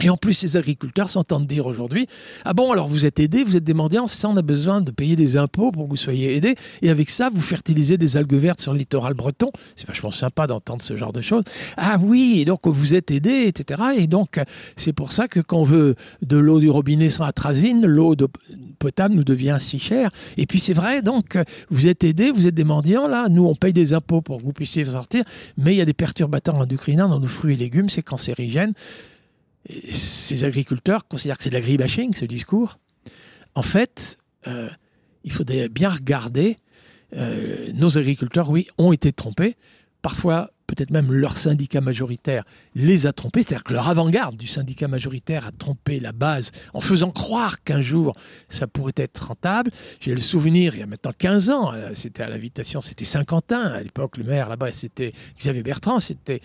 Et 0.02 0.10
en 0.10 0.16
plus, 0.16 0.34
ces 0.34 0.56
agriculteurs 0.56 1.10
s'entendent 1.10 1.46
dire 1.46 1.66
aujourd'hui 1.66 2.06
Ah 2.44 2.54
bon, 2.54 2.72
alors 2.72 2.88
vous 2.88 3.04
êtes 3.04 3.18
aidés, 3.18 3.42
vous 3.42 3.56
êtes 3.56 3.64
des 3.64 3.74
mendiants, 3.74 4.06
c'est 4.06 4.16
ça, 4.16 4.28
on 4.28 4.36
a 4.36 4.42
besoin 4.42 4.80
de 4.80 4.90
payer 4.90 5.16
des 5.16 5.36
impôts 5.36 5.72
pour 5.72 5.84
que 5.84 5.90
vous 5.90 5.96
soyez 5.96 6.36
aidés. 6.36 6.54
Et 6.82 6.90
avec 6.90 7.10
ça, 7.10 7.30
vous 7.32 7.40
fertilisez 7.40 7.98
des 7.98 8.16
algues 8.16 8.34
vertes 8.34 8.60
sur 8.60 8.72
le 8.72 8.78
littoral 8.78 9.14
breton. 9.14 9.50
C'est 9.74 9.86
vachement 9.86 10.10
sympa 10.10 10.46
d'entendre 10.46 10.82
ce 10.82 10.96
genre 10.96 11.12
de 11.12 11.20
choses. 11.20 11.42
Ah 11.76 11.98
oui, 12.00 12.38
et 12.40 12.44
donc 12.44 12.66
vous 12.66 12.94
êtes 12.94 13.10
aidés, 13.10 13.44
etc. 13.46 13.82
Et 13.96 14.06
donc, 14.06 14.40
c'est 14.76 14.92
pour 14.92 15.12
ça 15.12 15.26
que 15.26 15.40
quand 15.40 15.58
on 15.58 15.64
veut 15.64 15.96
de 16.22 16.36
l'eau 16.36 16.60
du 16.60 16.70
robinet 16.70 17.10
sans 17.10 17.24
atrazine, 17.24 17.84
l'eau 17.84 18.14
potable 18.78 19.14
nous 19.14 19.24
devient 19.24 19.58
si 19.60 19.78
chère. 19.78 20.10
Et 20.36 20.46
puis 20.46 20.60
c'est 20.60 20.72
vrai, 20.72 21.02
donc, 21.02 21.38
vous 21.70 21.88
êtes 21.88 22.04
aidés, 22.04 22.30
vous 22.30 22.46
êtes 22.46 22.54
des 22.54 22.64
mendiants, 22.64 23.08
là. 23.08 23.28
Nous, 23.28 23.44
on 23.44 23.54
paye 23.56 23.72
des 23.72 23.94
impôts 23.94 24.20
pour 24.20 24.38
que 24.38 24.44
vous 24.44 24.52
puissiez 24.52 24.84
sortir, 24.84 25.24
mais 25.56 25.74
il 25.74 25.78
y 25.78 25.80
a 25.80 25.84
des 25.84 25.92
perturbateurs 25.92 26.54
endocriniens 26.54 27.08
dans 27.08 27.18
nos 27.18 27.26
fruits 27.26 27.54
et 27.54 27.56
légumes, 27.56 27.88
c'est 27.88 28.02
cancérigène 28.02 28.74
ces 29.90 30.44
agriculteurs 30.44 31.06
considèrent 31.06 31.36
que 31.36 31.44
c'est 31.44 31.50
de 31.50 31.54
l'agribashing, 31.54 32.14
ce 32.14 32.24
discours. 32.24 32.78
En 33.54 33.62
fait, 33.62 34.18
euh, 34.46 34.68
il 35.24 35.32
faudrait 35.32 35.68
bien 35.68 35.90
regarder. 35.90 36.56
Euh, 37.14 37.72
nos 37.74 37.98
agriculteurs, 37.98 38.50
oui, 38.50 38.66
ont 38.78 38.92
été 38.92 39.12
trompés. 39.12 39.56
Parfois, 40.02 40.50
peut-être 40.68 40.90
même 40.90 41.12
leur 41.12 41.36
syndicat 41.36 41.80
majoritaire 41.80 42.44
les 42.74 43.06
a 43.06 43.12
trompés, 43.12 43.42
c'est-à-dire 43.42 43.64
que 43.64 43.72
leur 43.72 43.88
avant-garde 43.88 44.36
du 44.36 44.46
syndicat 44.46 44.86
majoritaire 44.86 45.46
a 45.46 45.50
trompé 45.50 45.98
la 45.98 46.12
base 46.12 46.52
en 46.74 46.80
faisant 46.80 47.10
croire 47.10 47.64
qu'un 47.64 47.80
jour 47.80 48.12
ça 48.48 48.66
pourrait 48.66 48.92
être 48.96 49.28
rentable. 49.28 49.72
J'ai 49.98 50.14
le 50.14 50.20
souvenir, 50.20 50.74
il 50.74 50.80
y 50.80 50.82
a 50.82 50.86
maintenant 50.86 51.12
15 51.16 51.50
ans, 51.50 51.72
euh, 51.72 51.90
c'était 51.94 52.22
à 52.22 52.28
l'invitation, 52.28 52.80
c'était 52.80 53.06
Saint-Quentin, 53.06 53.62
à 53.62 53.82
l'époque 53.82 54.18
le 54.18 54.24
maire 54.24 54.48
là-bas 54.48 54.72
c'était 54.72 55.12
Xavier 55.38 55.62
Bertrand, 55.62 56.00
c'était 56.00 56.38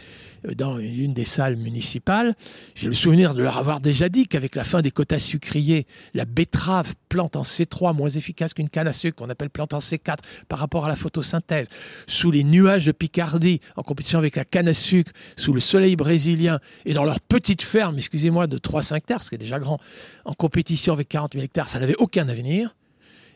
euh, 0.47 0.55
dans 0.55 0.79
une 0.79 1.13
des 1.13 1.25
salles 1.25 1.57
municipales. 1.57 2.33
J'ai 2.75 2.87
le 2.87 2.93
souvenir 2.93 3.35
de 3.35 3.43
leur 3.43 3.57
avoir 3.57 3.81
déjà 3.81 4.07
dit 4.07 4.25
qu'avec 4.25 4.55
la 4.55 4.63
fin 4.63 4.81
des 4.81 4.91
quotas 4.91 5.19
sucriers, 5.19 5.85
la 6.13 6.25
betterave 6.25 6.93
plante 7.13 7.35
en 7.35 7.43
C3 7.43 7.95
moins 7.95 8.09
efficace 8.09 8.55
qu'une 8.55 8.69
canne 8.69 8.87
à 8.87 8.91
sucre 8.91 9.15
qu'on 9.17 9.29
appelle 9.29 9.51
plante 9.51 9.75
en 9.75 9.77
C4 9.77 10.17
par 10.49 10.57
rapport 10.57 10.85
à 10.85 10.87
la 10.87 10.95
photosynthèse, 10.95 11.67
sous 12.07 12.31
les 12.31 12.43
nuages 12.43 12.87
de 12.87 12.91
Picardie 12.91 13.59
en 13.75 13.83
compétition 13.83 14.17
avec 14.17 14.35
la 14.35 14.45
canne 14.45 14.67
à 14.67 14.73
sucre 14.73 15.11
sous 15.37 15.53
le 15.53 15.59
soleil 15.59 15.95
brésilien 15.95 16.59
et 16.85 16.93
dans 16.93 17.03
leur 17.03 17.19
petite 17.19 17.61
ferme, 17.61 17.97
excusez-moi, 17.97 18.47
de 18.47 18.57
3-5 18.57 18.97
hectares, 18.97 19.21
ce 19.21 19.29
qui 19.29 19.35
est 19.35 19.37
déjà 19.37 19.59
grand, 19.59 19.79
en 20.25 20.33
compétition 20.33 20.91
avec 20.91 21.07
40 21.07 21.33
000 21.33 21.45
hectares, 21.45 21.69
ça 21.69 21.79
n'avait 21.79 21.97
aucun 21.99 22.27
avenir. 22.29 22.75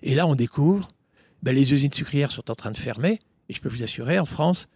Et 0.02 0.16
là, 0.16 0.26
on 0.26 0.34
découvre, 0.34 0.88
ben, 1.44 1.54
les 1.54 1.72
usines 1.72 1.94
sucrières 1.94 2.32
sont 2.32 2.50
en 2.50 2.56
train 2.56 2.72
de 2.72 2.78
fermer. 2.78 3.20
Et 3.48 3.54
je 3.54 3.62
peux 3.62 3.70
vous 3.70 3.84
assurer, 3.84 4.18
en 4.18 4.26
France, 4.26 4.70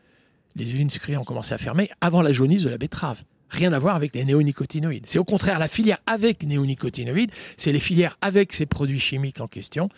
les 0.55 0.75
usines 0.75 0.91
sucrières 0.91 1.21
ont 1.21 1.25
commencé 1.25 1.55
à 1.55 1.57
fermer 1.57 1.89
avant 2.01 2.21
la 2.21 2.31
jaunisse 2.31 2.61
de 2.61 2.69
la 2.69 2.77
betterave. 2.77 3.23
Rien 3.51 3.71
à 3.73 3.79
voir 3.79 3.95
avec 3.95 4.15
les 4.15 4.25
néonicotinoïdes. 4.25 5.05
C'est 5.05 5.19
au 5.19 5.23
contraire 5.23 5.59
la 5.59 5.67
filière 5.67 5.99
avec 6.07 6.43
néonicotinoïdes, 6.43 7.31
c'est 7.57 7.71
les 7.71 7.79
filières 7.79 8.17
avec 8.21 8.53
ces 8.53 8.65
produits 8.65 8.99
chimiques 8.99 9.41
en 9.41 9.47
question 9.47 9.89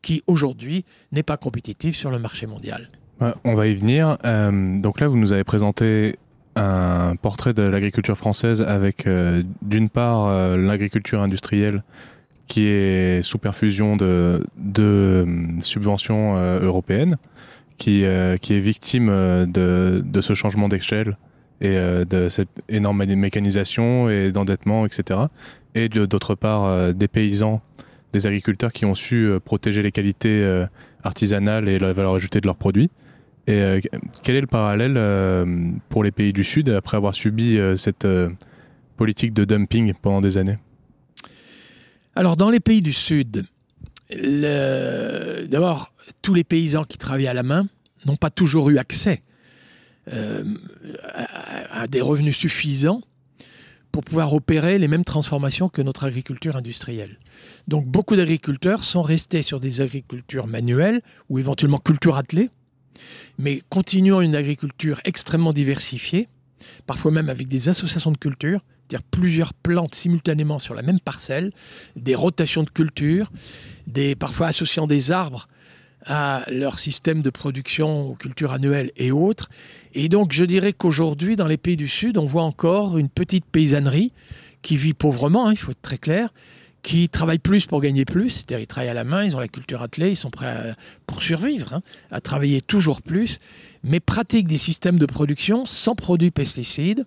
qui 0.00 0.24
aujourd'hui 0.26 0.84
n'est 1.12 1.22
pas 1.22 1.36
compétitive 1.36 1.94
sur 1.94 2.10
le 2.10 2.18
marché 2.18 2.46
mondial 2.46 2.88
on 3.44 3.54
va 3.54 3.66
y 3.66 3.74
venir. 3.74 4.16
Euh, 4.24 4.78
donc 4.78 5.00
là, 5.00 5.08
vous 5.08 5.16
nous 5.16 5.32
avez 5.32 5.44
présenté 5.44 6.16
un 6.54 7.16
portrait 7.16 7.54
de 7.54 7.62
l'agriculture 7.62 8.16
française 8.16 8.62
avec 8.62 9.06
euh, 9.06 9.42
d'une 9.62 9.88
part 9.88 10.26
euh, 10.26 10.56
l'agriculture 10.56 11.22
industrielle 11.22 11.82
qui 12.46 12.66
est 12.66 13.22
sous 13.22 13.38
perfusion 13.38 13.96
de, 13.96 14.40
subventions 15.62 16.34
européennes, 16.36 17.16
qui, 17.78 18.04
qui 18.42 18.54
est 18.54 18.58
victime 18.58 19.06
de, 19.06 20.02
de 20.04 20.20
ce 20.20 20.34
changement 20.34 20.68
d'échelle 20.68 21.16
et 21.62 21.74
de 21.74 22.28
cette 22.28 22.62
énorme 22.68 23.04
mécanisation 23.06 24.10
et 24.10 24.32
d'endettement, 24.32 24.84
etc. 24.84 25.20
Et 25.74 25.88
d'autre 25.88 26.34
part 26.34 26.92
des 26.92 27.08
paysans, 27.08 27.62
des 28.12 28.26
agriculteurs 28.26 28.72
qui 28.72 28.84
ont 28.84 28.96
su 28.96 29.30
protéger 29.44 29.80
les 29.80 29.92
qualités 29.92 30.44
artisanales 31.04 31.68
et 31.68 31.78
la 31.78 31.92
valeur 31.92 32.14
ajoutée 32.14 32.40
de 32.40 32.46
leurs 32.46 32.56
produits. 32.56 32.90
Et 33.46 33.54
euh, 33.54 33.80
quel 34.22 34.36
est 34.36 34.40
le 34.40 34.46
parallèle 34.46 34.94
euh, 34.96 35.44
pour 35.88 36.04
les 36.04 36.12
pays 36.12 36.32
du 36.32 36.44
Sud 36.44 36.68
après 36.68 36.96
avoir 36.96 37.14
subi 37.14 37.58
euh, 37.58 37.76
cette 37.76 38.06
politique 38.96 39.32
de 39.32 39.44
dumping 39.44 39.94
pendant 40.00 40.20
des 40.20 40.38
années? 40.38 40.58
Alors, 42.14 42.36
dans 42.36 42.50
les 42.50 42.60
pays 42.60 42.82
du 42.82 42.92
Sud, 42.92 43.46
d'abord, 44.10 45.92
tous 46.20 46.34
les 46.34 46.44
paysans 46.44 46.84
qui 46.84 46.98
travaillent 46.98 47.26
à 47.26 47.34
la 47.34 47.42
main 47.42 47.66
n'ont 48.06 48.16
pas 48.16 48.30
toujours 48.30 48.70
eu 48.70 48.78
accès 48.78 49.20
à, 50.10 51.86
des 51.86 52.00
revenus 52.00 52.36
suffisants 52.36 53.02
pour 53.92 54.02
pouvoir 54.02 54.32
opérer 54.32 54.78
les 54.78 54.88
mêmes 54.88 55.04
transformations 55.04 55.68
que 55.68 55.82
notre 55.82 56.04
agriculture 56.04 56.56
industrielle. 56.56 57.18
Donc 57.68 57.86
beaucoup 57.86 58.16
d'agriculteurs 58.16 58.82
sont 58.82 59.02
restés 59.02 59.42
sur 59.42 59.60
des 59.60 59.80
agricultures 59.80 60.46
manuelles 60.46 61.02
ou 61.28 61.38
éventuellement 61.38 61.78
culture 61.78 62.16
attelées, 62.16 62.48
mais 63.38 63.62
continuons 63.68 64.20
une 64.22 64.34
agriculture 64.34 65.00
extrêmement 65.04 65.52
diversifiée, 65.52 66.28
parfois 66.86 67.10
même 67.10 67.28
avec 67.28 67.48
des 67.48 67.68
associations 67.68 68.12
de 68.12 68.18
culture, 68.18 68.60
c'est-à-dire 68.88 69.06
plusieurs 69.10 69.54
plantes 69.54 69.94
simultanément 69.94 70.58
sur 70.58 70.74
la 70.74 70.82
même 70.82 71.00
parcelle, 71.00 71.50
des 71.96 72.14
rotations 72.14 72.62
de 72.62 72.70
culture, 72.70 73.30
des, 73.86 74.14
parfois 74.14 74.48
associant 74.48 74.86
des 74.86 75.10
arbres 75.10 75.48
à 76.06 76.44
leur 76.50 76.78
système 76.78 77.22
de 77.22 77.30
production 77.30 78.08
aux 78.08 78.14
cultures 78.14 78.52
annuelles 78.52 78.90
et 78.96 79.12
autres. 79.12 79.48
Et 79.94 80.08
donc 80.08 80.32
je 80.32 80.44
dirais 80.44 80.72
qu'aujourd'hui, 80.72 81.36
dans 81.36 81.48
les 81.48 81.56
pays 81.56 81.76
du 81.76 81.88
Sud, 81.88 82.18
on 82.18 82.24
voit 82.24 82.42
encore 82.42 82.98
une 82.98 83.08
petite 83.08 83.46
paysannerie 83.46 84.12
qui 84.62 84.76
vit 84.76 84.94
pauvrement, 84.94 85.48
hein, 85.48 85.52
il 85.52 85.58
faut 85.58 85.72
être 85.72 85.82
très 85.82 85.98
clair, 85.98 86.30
qui 86.82 87.08
travaillent 87.08 87.38
plus 87.38 87.66
pour 87.66 87.80
gagner 87.80 88.04
plus, 88.04 88.30
c'est-à-dire 88.30 88.60
ils 88.60 88.66
travaillent 88.66 88.90
à 88.90 88.94
la 88.94 89.04
main, 89.04 89.24
ils 89.24 89.36
ont 89.36 89.40
la 89.40 89.48
culture 89.48 89.82
attelée, 89.82 90.10
ils 90.10 90.16
sont 90.16 90.30
prêts 90.30 90.74
pour 91.06 91.22
survivre, 91.22 91.74
hein, 91.74 91.82
à 92.10 92.20
travailler 92.20 92.60
toujours 92.60 93.02
plus, 93.02 93.38
mais 93.84 94.00
pratiquent 94.00 94.48
des 94.48 94.56
systèmes 94.56 94.98
de 94.98 95.06
production 95.06 95.64
sans 95.66 95.94
produits 95.94 96.30
pesticides 96.30 97.06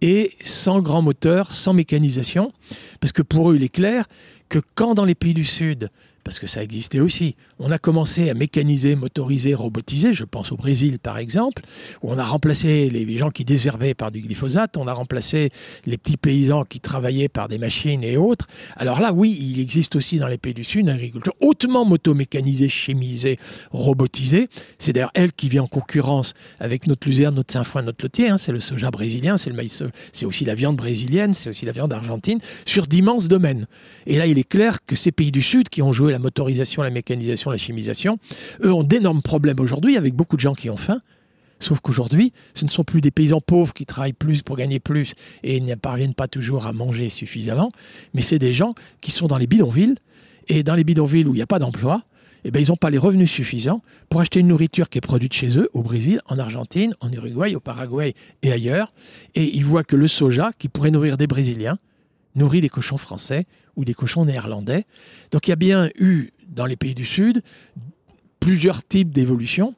et 0.00 0.32
sans 0.44 0.80
grands 0.80 1.02
moteurs, 1.02 1.52
sans 1.52 1.72
mécanisation, 1.72 2.52
parce 3.00 3.12
que 3.12 3.22
pour 3.22 3.50
eux, 3.50 3.56
il 3.56 3.62
est 3.62 3.68
clair 3.68 4.06
que 4.48 4.58
quand 4.74 4.94
dans 4.94 5.04
les 5.04 5.14
pays 5.14 5.34
du 5.34 5.44
Sud, 5.44 5.90
parce 6.28 6.40
que 6.40 6.46
ça 6.46 6.62
existait 6.62 7.00
aussi. 7.00 7.36
On 7.58 7.70
a 7.70 7.78
commencé 7.78 8.28
à 8.28 8.34
mécaniser, 8.34 8.96
motoriser, 8.96 9.54
robotiser, 9.54 10.12
je 10.12 10.24
pense 10.24 10.52
au 10.52 10.56
Brésil 10.56 10.98
par 10.98 11.16
exemple, 11.16 11.62
où 12.02 12.12
on 12.12 12.18
a 12.18 12.22
remplacé 12.24 12.90
les 12.90 13.16
gens 13.16 13.30
qui 13.30 13.46
désherbaient 13.46 13.94
par 13.94 14.10
du 14.10 14.20
glyphosate, 14.20 14.76
on 14.76 14.86
a 14.86 14.92
remplacé 14.92 15.48
les 15.86 15.96
petits 15.96 16.18
paysans 16.18 16.64
qui 16.64 16.80
travaillaient 16.80 17.30
par 17.30 17.48
des 17.48 17.56
machines 17.56 18.04
et 18.04 18.18
autres. 18.18 18.46
Alors 18.76 19.00
là, 19.00 19.12
oui, 19.12 19.38
il 19.40 19.58
existe 19.58 19.96
aussi 19.96 20.18
dans 20.18 20.28
les 20.28 20.36
pays 20.36 20.52
du 20.52 20.64
Sud 20.64 20.82
une 20.82 20.90
agriculture 20.90 21.34
hautement 21.40 21.86
motomécanisée, 21.86 22.68
chimisée, 22.68 23.38
robotisée. 23.70 24.48
C'est 24.78 24.92
d'ailleurs 24.92 25.12
elle 25.14 25.32
qui 25.32 25.48
vient 25.48 25.62
en 25.62 25.66
concurrence 25.66 26.34
avec 26.60 26.86
notre 26.86 27.08
luzerne, 27.08 27.36
notre 27.36 27.54
sainfoin, 27.54 27.80
notre 27.82 28.04
lotier. 28.04 28.28
Hein. 28.28 28.36
C'est 28.36 28.52
le 28.52 28.60
soja 28.60 28.90
brésilien, 28.90 29.38
c'est 29.38 29.48
le 29.50 29.56
maïs, 29.56 29.82
c'est 30.12 30.26
aussi 30.26 30.44
la 30.44 30.54
viande 30.54 30.76
brésilienne, 30.76 31.32
c'est 31.32 31.48
aussi 31.48 31.64
la 31.64 31.72
viande 31.72 31.92
argentine, 31.92 32.38
sur 32.66 32.86
d'immenses 32.86 33.28
domaines. 33.28 33.66
Et 34.06 34.18
là, 34.18 34.26
il 34.26 34.37
il 34.38 34.42
est 34.42 34.44
clair 34.44 34.84
que 34.86 34.94
ces 34.94 35.10
pays 35.10 35.32
du 35.32 35.42
Sud 35.42 35.68
qui 35.68 35.82
ont 35.82 35.92
joué 35.92 36.12
la 36.12 36.20
motorisation, 36.20 36.82
la 36.82 36.90
mécanisation, 36.90 37.50
la 37.50 37.56
chimisation, 37.56 38.18
eux 38.62 38.72
ont 38.72 38.84
d'énormes 38.84 39.20
problèmes 39.20 39.58
aujourd'hui 39.58 39.96
avec 39.96 40.14
beaucoup 40.14 40.36
de 40.36 40.40
gens 40.40 40.54
qui 40.54 40.70
ont 40.70 40.76
faim. 40.76 41.00
Sauf 41.58 41.80
qu'aujourd'hui, 41.80 42.32
ce 42.54 42.64
ne 42.64 42.70
sont 42.70 42.84
plus 42.84 43.00
des 43.00 43.10
paysans 43.10 43.40
pauvres 43.40 43.74
qui 43.74 43.84
travaillent 43.84 44.12
plus 44.12 44.42
pour 44.42 44.56
gagner 44.56 44.78
plus 44.78 45.14
et 45.42 45.60
ne 45.60 45.74
parviennent 45.74 46.14
pas 46.14 46.28
toujours 46.28 46.68
à 46.68 46.72
manger 46.72 47.08
suffisamment, 47.08 47.68
mais 48.14 48.22
c'est 48.22 48.38
des 48.38 48.52
gens 48.52 48.74
qui 49.00 49.10
sont 49.10 49.26
dans 49.26 49.38
les 49.38 49.48
bidonvilles. 49.48 49.96
Et 50.46 50.62
dans 50.62 50.76
les 50.76 50.84
bidonvilles 50.84 51.24
où 51.24 51.34
il 51.34 51.38
n'y 51.38 51.42
a 51.42 51.46
pas 51.48 51.58
d'emploi, 51.58 51.98
eh 52.44 52.52
ben, 52.52 52.62
ils 52.62 52.68
n'ont 52.68 52.76
pas 52.76 52.90
les 52.90 52.98
revenus 52.98 53.28
suffisants 53.28 53.82
pour 54.08 54.20
acheter 54.20 54.38
une 54.38 54.46
nourriture 54.46 54.88
qui 54.88 54.98
est 54.98 55.00
produite 55.00 55.32
chez 55.32 55.58
eux, 55.58 55.68
au 55.72 55.82
Brésil, 55.82 56.20
en 56.26 56.38
Argentine, 56.38 56.94
en 57.00 57.10
Uruguay, 57.10 57.56
au 57.56 57.60
Paraguay 57.60 58.14
et 58.44 58.52
ailleurs. 58.52 58.92
Et 59.34 59.56
ils 59.56 59.64
voient 59.64 59.82
que 59.82 59.96
le 59.96 60.06
soja, 60.06 60.52
qui 60.60 60.68
pourrait 60.68 60.92
nourrir 60.92 61.16
des 61.16 61.26
Brésiliens, 61.26 61.78
nourrit 62.34 62.60
des 62.60 62.68
cochons 62.68 62.98
français 62.98 63.46
ou 63.76 63.84
des 63.84 63.94
cochons 63.94 64.24
néerlandais. 64.24 64.84
Donc 65.30 65.46
il 65.46 65.50
y 65.50 65.52
a 65.52 65.56
bien 65.56 65.90
eu, 65.98 66.30
dans 66.48 66.66
les 66.66 66.76
pays 66.76 66.94
du 66.94 67.04
Sud, 67.04 67.42
plusieurs 68.40 68.86
types 68.86 69.10
d'évolutions. 69.10 69.74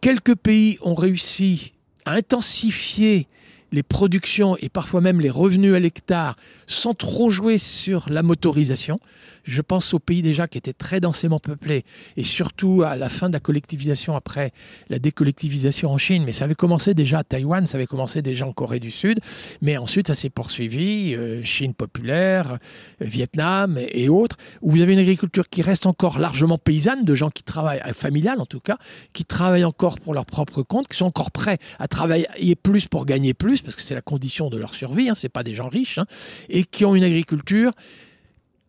Quelques 0.00 0.34
pays 0.34 0.78
ont 0.82 0.94
réussi 0.94 1.72
à 2.04 2.12
intensifier 2.12 3.26
les 3.72 3.82
productions 3.82 4.56
et 4.58 4.68
parfois 4.68 5.00
même 5.00 5.20
les 5.20 5.30
revenus 5.30 5.74
à 5.74 5.80
l'hectare 5.80 6.36
sans 6.66 6.94
trop 6.94 7.30
jouer 7.30 7.58
sur 7.58 8.08
la 8.08 8.22
motorisation. 8.22 9.00
Je 9.46 9.62
pense 9.62 9.94
aux 9.94 10.00
pays 10.00 10.22
déjà 10.22 10.48
qui 10.48 10.58
étaient 10.58 10.72
très 10.72 11.00
densément 11.00 11.38
peuplés 11.38 11.84
et 12.16 12.24
surtout 12.24 12.82
à 12.82 12.96
la 12.96 13.08
fin 13.08 13.28
de 13.28 13.32
la 13.32 13.40
collectivisation 13.40 14.16
après 14.16 14.52
la 14.88 14.98
décollectivisation 14.98 15.90
en 15.90 15.98
Chine. 15.98 16.24
Mais 16.26 16.32
ça 16.32 16.44
avait 16.44 16.54
commencé 16.54 16.94
déjà 16.94 17.20
à 17.20 17.24
Taïwan, 17.24 17.66
ça 17.66 17.78
avait 17.78 17.86
commencé 17.86 18.22
déjà 18.22 18.46
en 18.46 18.52
Corée 18.52 18.80
du 18.80 18.90
Sud. 18.90 19.20
Mais 19.62 19.76
ensuite, 19.76 20.08
ça 20.08 20.14
s'est 20.14 20.30
poursuivi, 20.30 21.14
euh, 21.14 21.42
Chine 21.44 21.74
populaire, 21.74 22.54
euh, 22.54 22.56
Vietnam 23.00 23.78
et, 23.92 24.08
autres, 24.08 24.36
où 24.62 24.72
vous 24.72 24.80
avez 24.80 24.94
une 24.94 24.98
agriculture 24.98 25.48
qui 25.48 25.62
reste 25.62 25.86
encore 25.86 26.18
largement 26.18 26.58
paysanne, 26.58 27.04
de 27.04 27.14
gens 27.14 27.30
qui 27.30 27.44
travaillent, 27.44 27.82
euh, 27.86 27.92
familiales 27.92 28.40
en 28.40 28.46
tout 28.46 28.60
cas, 28.60 28.76
qui 29.12 29.24
travaillent 29.24 29.64
encore 29.64 30.00
pour 30.00 30.12
leur 30.12 30.26
propre 30.26 30.62
compte, 30.62 30.88
qui 30.88 30.96
sont 30.96 31.06
encore 31.06 31.30
prêts 31.30 31.58
à 31.78 31.86
travailler 31.86 32.56
plus 32.56 32.88
pour 32.88 33.06
gagner 33.06 33.32
plus, 33.32 33.62
parce 33.62 33.76
que 33.76 33.82
c'est 33.82 33.94
la 33.94 34.02
condition 34.02 34.50
de 34.50 34.58
leur 34.58 34.74
survie, 34.74 35.08
hein, 35.08 35.14
ce 35.14 35.28
pas 35.28 35.44
des 35.44 35.54
gens 35.54 35.68
riches, 35.68 35.98
hein, 35.98 36.06
et 36.48 36.64
qui 36.64 36.84
ont 36.84 36.94
une 36.94 37.04
agriculture 37.04 37.72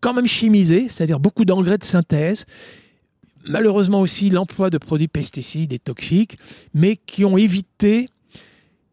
quand 0.01 0.13
même 0.13 0.27
chimisé, 0.27 0.87
c'est-à-dire 0.89 1.19
beaucoup 1.19 1.45
d'engrais 1.45 1.77
de 1.77 1.83
synthèse, 1.83 2.45
malheureusement 3.45 4.01
aussi 4.01 4.29
l'emploi 4.29 4.69
de 4.69 4.77
produits 4.77 5.07
pesticides 5.07 5.73
et 5.73 5.79
toxiques, 5.79 6.37
mais 6.73 6.95
qui 6.95 7.25
ont 7.25 7.37
évité 7.37 8.07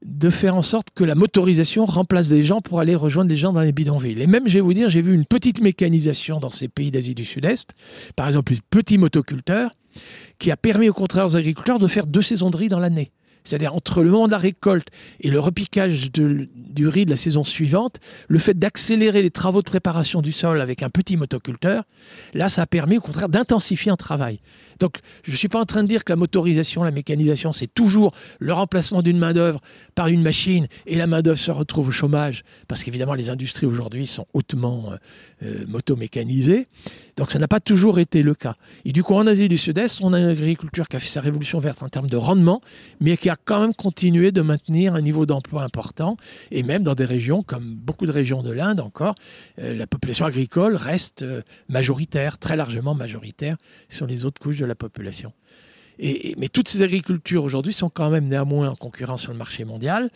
de 0.05 0.29
faire 0.29 0.55
en 0.55 0.63
sorte 0.63 0.89
que 0.95 1.03
la 1.03 1.15
motorisation 1.15 1.87
remplace 1.87 2.29
des 2.29 2.43
gens 2.43 2.61
pour 2.61 2.79
aller 2.79 2.95
rejoindre 2.95 3.29
des 3.29 3.37
gens 3.37 3.53
dans 3.53 3.63
les 3.63 3.73
bidonvilles. 3.73 4.21
Et 4.21 4.27
même, 4.27 4.47
je 4.47 4.55
vais 4.55 4.61
vous 4.61 4.75
dire, 4.75 4.91
j'ai 4.91 5.01
vu 5.01 5.15
une 5.15 5.25
petite 5.25 5.61
mécanisation 5.61 6.41
dans 6.41 6.51
ces 6.51 6.69
pays 6.69 6.91
d'Asie 6.91 7.15
du 7.15 7.25
Sud-Est, 7.25 7.71
par 8.15 8.29
exemple, 8.29 8.53
un 8.53 8.57
petit 8.71 8.99
motoculteur, 8.99 9.71
qui 10.39 10.51
a 10.51 10.57
permis 10.57 10.89
au 10.89 10.93
contraire 10.93 11.27
aux 11.27 11.37
agriculteurs 11.37 11.79
de 11.79 11.87
faire 11.87 12.07
deux 12.07 12.23
saisons 12.23 12.51
de 12.51 12.57
riz 12.57 12.69
dans 12.69 12.81
l'année 12.81 13.13
c'est-à-dire 13.45 13.75
entre 13.75 14.03
le 14.03 14.11
moment 14.11 14.27
de 14.27 14.33
la 14.33 14.39
récolte 14.39 14.89
et 15.21 15.31
le 15.31 15.39
repiquage 15.39 16.11
du 16.11 16.89
riz 16.89 17.05
de 17.05 17.11
la 17.11 17.17
saison 17.17 17.45
suivante, 17.45 18.01
le 18.29 18.39
fait 18.39 18.59
d'accélérer 18.59 19.23
les 19.23 19.31
travaux 19.31 19.63
de 19.63 19.69
préparation 19.69 20.23
du 20.23 20.33
sol 20.33 20.61
avec 20.61 20.83
un 20.83 20.91
petit 20.91 21.17
motoculteur, 21.17 21.85
là, 22.33 22.49
ça 22.49 22.63
a 22.63 22.67
permis 22.67 22.99
au 22.99 23.01
contraire 23.01 23.29
d'intensifier 23.29 23.93
un 23.93 23.97
travail. 23.97 24.39
Donc, 24.81 24.99
je 25.23 25.33
ne 25.33 25.37
suis 25.37 25.49
pas 25.49 25.61
en 25.61 25.65
train 25.65 25.83
de 25.83 25.89
dire 25.89 26.05
que 26.05 26.13
la 26.13 26.17
motorisation, 26.17 26.83
la 26.83 26.91
mécanisation, 26.91 27.53
c'est 27.53 27.73
toujours 27.73 28.13
le 28.39 28.53
remplacement 28.53 29.03
d'une 29.03 29.19
main-d'œuvre 29.19 29.61
par 29.95 30.09
une 30.09 30.23
machine 30.23 30.67
et 30.87 30.97
la 30.97 31.07
main-d'œuvre 31.07 31.39
se 31.39 31.51
retrouve 31.51 31.89
au 31.89 31.93
chômage, 31.93 32.45
parce 32.69 32.83
qu'évidemment, 32.83 33.15
les 33.15 33.31
industries 33.31 33.67
aujourd'hui 33.67 34.07
sont 34.07 34.27
hautement 34.33 34.93
euh, 34.93 34.97
euh, 35.45 35.65
motomécanisées. 35.67 36.67
Donc, 37.17 37.31
ça 37.31 37.39
n'a 37.39 37.49
pas 37.49 37.61
toujours 37.61 37.99
été 37.99 38.23
le 38.23 38.35
cas. 38.35 38.55
Et 38.85 38.93
du 38.93 39.03
coup, 39.03 39.15
en 39.15 39.27
Asie 39.27 39.49
du 39.49 39.59
Sud-Est, 39.59 40.01
on 40.03 40.13
a 40.13 40.19
une 40.19 40.29
agriculture 40.29 40.89
qui 40.89 40.97
a 40.97 40.99
fait 40.99 41.09
sa 41.09 41.21
révolution 41.21 41.61
verte 41.61 41.83
en 41.83 41.89
termes 41.89 42.09
de 42.09 42.17
rendement, 42.17 42.61
mais 43.01 43.17
qui 43.17 43.31
a 43.31 43.37
quand 43.37 43.61
même 43.61 43.75
continué 43.75 44.33
de 44.33 44.43
maintenir 44.43 44.95
un 44.95 45.01
niveau 45.01 45.27
d'emploi 45.27 45.63
important. 45.63 46.17
Et 46.51 46.63
même 46.63 46.83
dans 46.83 46.95
des 46.95 47.05
régions, 47.05 47.43
comme 47.43 47.75
beaucoup 47.75 48.07
de 48.07 48.13
régions 48.13 48.43
de 48.43 48.51
l'Inde 48.51 48.81
encore, 48.81 49.15
euh, 49.59 49.75
la 49.75 49.87
population 49.87 50.25
agricole 50.25 50.77
reste 50.77 51.25
majoritaire, 51.69 52.39
très 52.39 52.57
largement 52.57 52.95
majoritaire 52.95 53.57
sur 53.89 54.07
les 54.07 54.25
autres 54.25 54.41
couches 54.41 54.59
de 54.59 54.64
la 54.67 54.75
population. 54.75 55.33
Et, 55.99 56.35
mais 56.39 56.49
toutes 56.49 56.69
ces 56.69 56.83
agricultures 56.83 57.45
aujourd'hui 57.45 57.73
sont 57.73 57.89
quand 57.89 58.11
même 58.11 58.27
néanmoins 58.27 58.69
en 58.69 58.75
concurrence 58.75 59.23
sur 59.23 59.33
le 59.33 59.39
marché 59.39 59.65
mondial. 59.65 60.09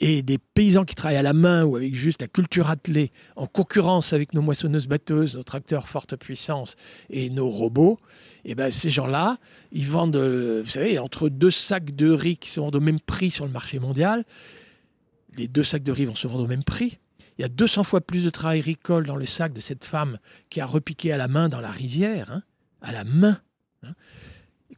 Et 0.00 0.22
des 0.22 0.38
paysans 0.38 0.84
qui 0.84 0.94
travaillent 0.94 1.18
à 1.18 1.22
la 1.22 1.34
main 1.34 1.64
ou 1.64 1.76
avec 1.76 1.94
juste 1.94 2.22
la 2.22 2.28
culture 2.28 2.70
attelée, 2.70 3.10
en 3.36 3.46
concurrence 3.46 4.12
avec 4.12 4.32
nos 4.32 4.42
moissonneuses-batteuses, 4.42 5.36
nos 5.36 5.42
tracteurs 5.42 5.88
forte 5.88 6.16
puissance 6.16 6.76
et 7.10 7.28
nos 7.30 7.50
robots, 7.50 7.98
et 8.44 8.52
eh 8.52 8.54
ben 8.54 8.70
ces 8.70 8.90
gens-là, 8.90 9.38
ils 9.72 9.86
vendent, 9.86 10.16
vous 10.16 10.70
savez, 10.70 10.98
entre 10.98 11.28
deux 11.28 11.50
sacs 11.50 11.94
de 11.94 12.10
riz 12.10 12.36
qui 12.36 12.48
se 12.48 12.60
vendent 12.60 12.76
au 12.76 12.80
même 12.80 13.00
prix 13.00 13.30
sur 13.30 13.44
le 13.44 13.52
marché 13.52 13.78
mondial, 13.78 14.24
les 15.36 15.48
deux 15.48 15.64
sacs 15.64 15.82
de 15.82 15.92
riz 15.92 16.06
vont 16.06 16.14
se 16.14 16.26
vendre 16.26 16.44
au 16.44 16.48
même 16.48 16.64
prix. 16.64 16.98
Il 17.38 17.42
y 17.42 17.44
a 17.44 17.48
200 17.48 17.84
fois 17.84 18.00
plus 18.00 18.24
de 18.24 18.30
travail 18.30 18.60
agricole 18.60 19.06
dans 19.06 19.16
le 19.16 19.26
sac 19.26 19.52
de 19.52 19.60
cette 19.60 19.84
femme 19.84 20.18
qui 20.48 20.60
a 20.60 20.66
repiqué 20.66 21.12
à 21.12 21.18
la 21.18 21.28
main 21.28 21.50
dans 21.50 21.60
la 21.60 21.70
rizière, 21.70 22.32
hein, 22.32 22.42
à 22.80 22.92
la 22.92 23.04
main. 23.04 23.38
Hein, 23.86 23.94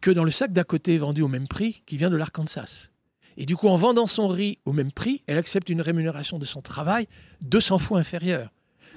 que 0.01 0.11
dans 0.11 0.25
le 0.25 0.31
sac 0.31 0.53
d'à 0.53 0.65
côté 0.65 0.99
vendu 0.99 1.23
au 1.23 1.29
même 1.29 1.49
prix 1.49 1.83
qui 1.87 1.97
vient 1.97 2.11
de 2.11 2.17
l'Arkansas. 2.17 2.89
Et 3.37 3.47
du 3.47 3.57
coup, 3.57 3.69
en 3.69 3.77
vendant 3.77 4.07
son 4.07 4.29
riz 4.29 4.59
au 4.65 4.73
même 4.73 4.93
prix, 4.93 5.23
elle 5.27 5.39
accepte 5.39 5.69
une 5.69 5.81
rémunération 5.81 6.39
de 6.39 6.45
son 6.45 6.61
travail 6.61 7.07
200 7.43 7.79
fois 7.79 7.99
inférieure. 7.99 8.51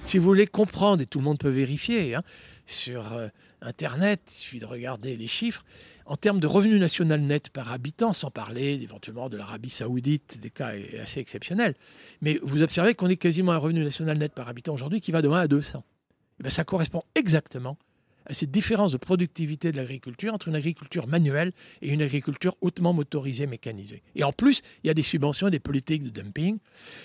Si 0.04 0.18
vous 0.18 0.24
voulez 0.24 0.48
comprendre, 0.48 1.00
et 1.00 1.06
tout 1.06 1.20
le 1.20 1.24
monde 1.24 1.38
peut 1.38 1.48
vérifier, 1.48 2.16
hein, 2.16 2.22
sur 2.66 3.12
euh, 3.12 3.28
Internet, 3.60 4.20
il 4.26 4.34
suffit 4.34 4.58
de 4.58 4.66
regarder 4.66 5.16
les 5.16 5.28
chiffres, 5.28 5.64
en 6.06 6.16
termes 6.16 6.40
de 6.40 6.48
revenu 6.48 6.80
national 6.80 7.20
net 7.20 7.50
par 7.50 7.72
habitant, 7.72 8.12
sans 8.12 8.32
parler 8.32 8.80
éventuellement 8.82 9.28
de 9.28 9.36
l'Arabie 9.36 9.70
saoudite, 9.70 10.40
des 10.40 10.50
cas 10.50 10.72
assez 11.00 11.20
exceptionnels, 11.20 11.74
mais 12.20 12.40
vous 12.42 12.62
observez 12.62 12.94
qu'on 12.94 13.08
est 13.08 13.16
quasiment 13.16 13.52
un 13.52 13.58
revenu 13.58 13.84
national 13.84 14.18
net 14.18 14.32
par 14.32 14.48
habitant 14.48 14.74
aujourd'hui 14.74 15.00
qui 15.00 15.12
va 15.12 15.22
de 15.22 15.28
1 15.28 15.38
à 15.38 15.46
200. 15.46 15.84
Et 16.40 16.42
bien, 16.42 16.50
ça 16.50 16.64
correspond 16.64 17.02
exactement 17.14 17.78
à 18.26 18.34
cette 18.34 18.50
différence 18.50 18.92
de 18.92 18.96
productivité 18.96 19.72
de 19.72 19.76
l'agriculture 19.76 20.34
entre 20.34 20.48
une 20.48 20.54
agriculture 20.54 21.06
manuelle 21.06 21.52
et 21.80 21.88
une 21.88 22.02
agriculture 22.02 22.54
hautement 22.60 22.92
motorisée, 22.92 23.46
mécanisée. 23.46 24.02
Et 24.14 24.24
en 24.24 24.32
plus, 24.32 24.62
il 24.82 24.88
y 24.88 24.90
a 24.90 24.94
des 24.94 25.02
subventions 25.02 25.48
et 25.48 25.50
des 25.50 25.58
politiques 25.58 26.02
de 26.02 26.10
dumping. 26.10 26.58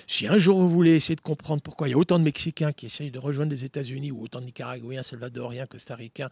Si 0.05 0.27
un 0.27 0.37
jour 0.37 0.59
vous 0.59 0.69
voulez 0.69 0.95
essayer 0.95 1.15
de 1.15 1.21
comprendre 1.21 1.61
pourquoi 1.61 1.87
il 1.87 1.91
y 1.91 1.93
a 1.93 1.97
autant 1.97 2.19
de 2.19 2.23
Mexicains 2.23 2.71
qui 2.71 2.85
essayent 2.85 3.11
de 3.11 3.19
rejoindre 3.19 3.51
les 3.51 3.63
États-Unis, 3.63 4.11
ou 4.11 4.21
autant 4.21 4.39
de 4.39 4.45
Nicaraguayens, 4.45 5.03
Salvadoriens, 5.03 5.65
Costaricains, 5.65 6.29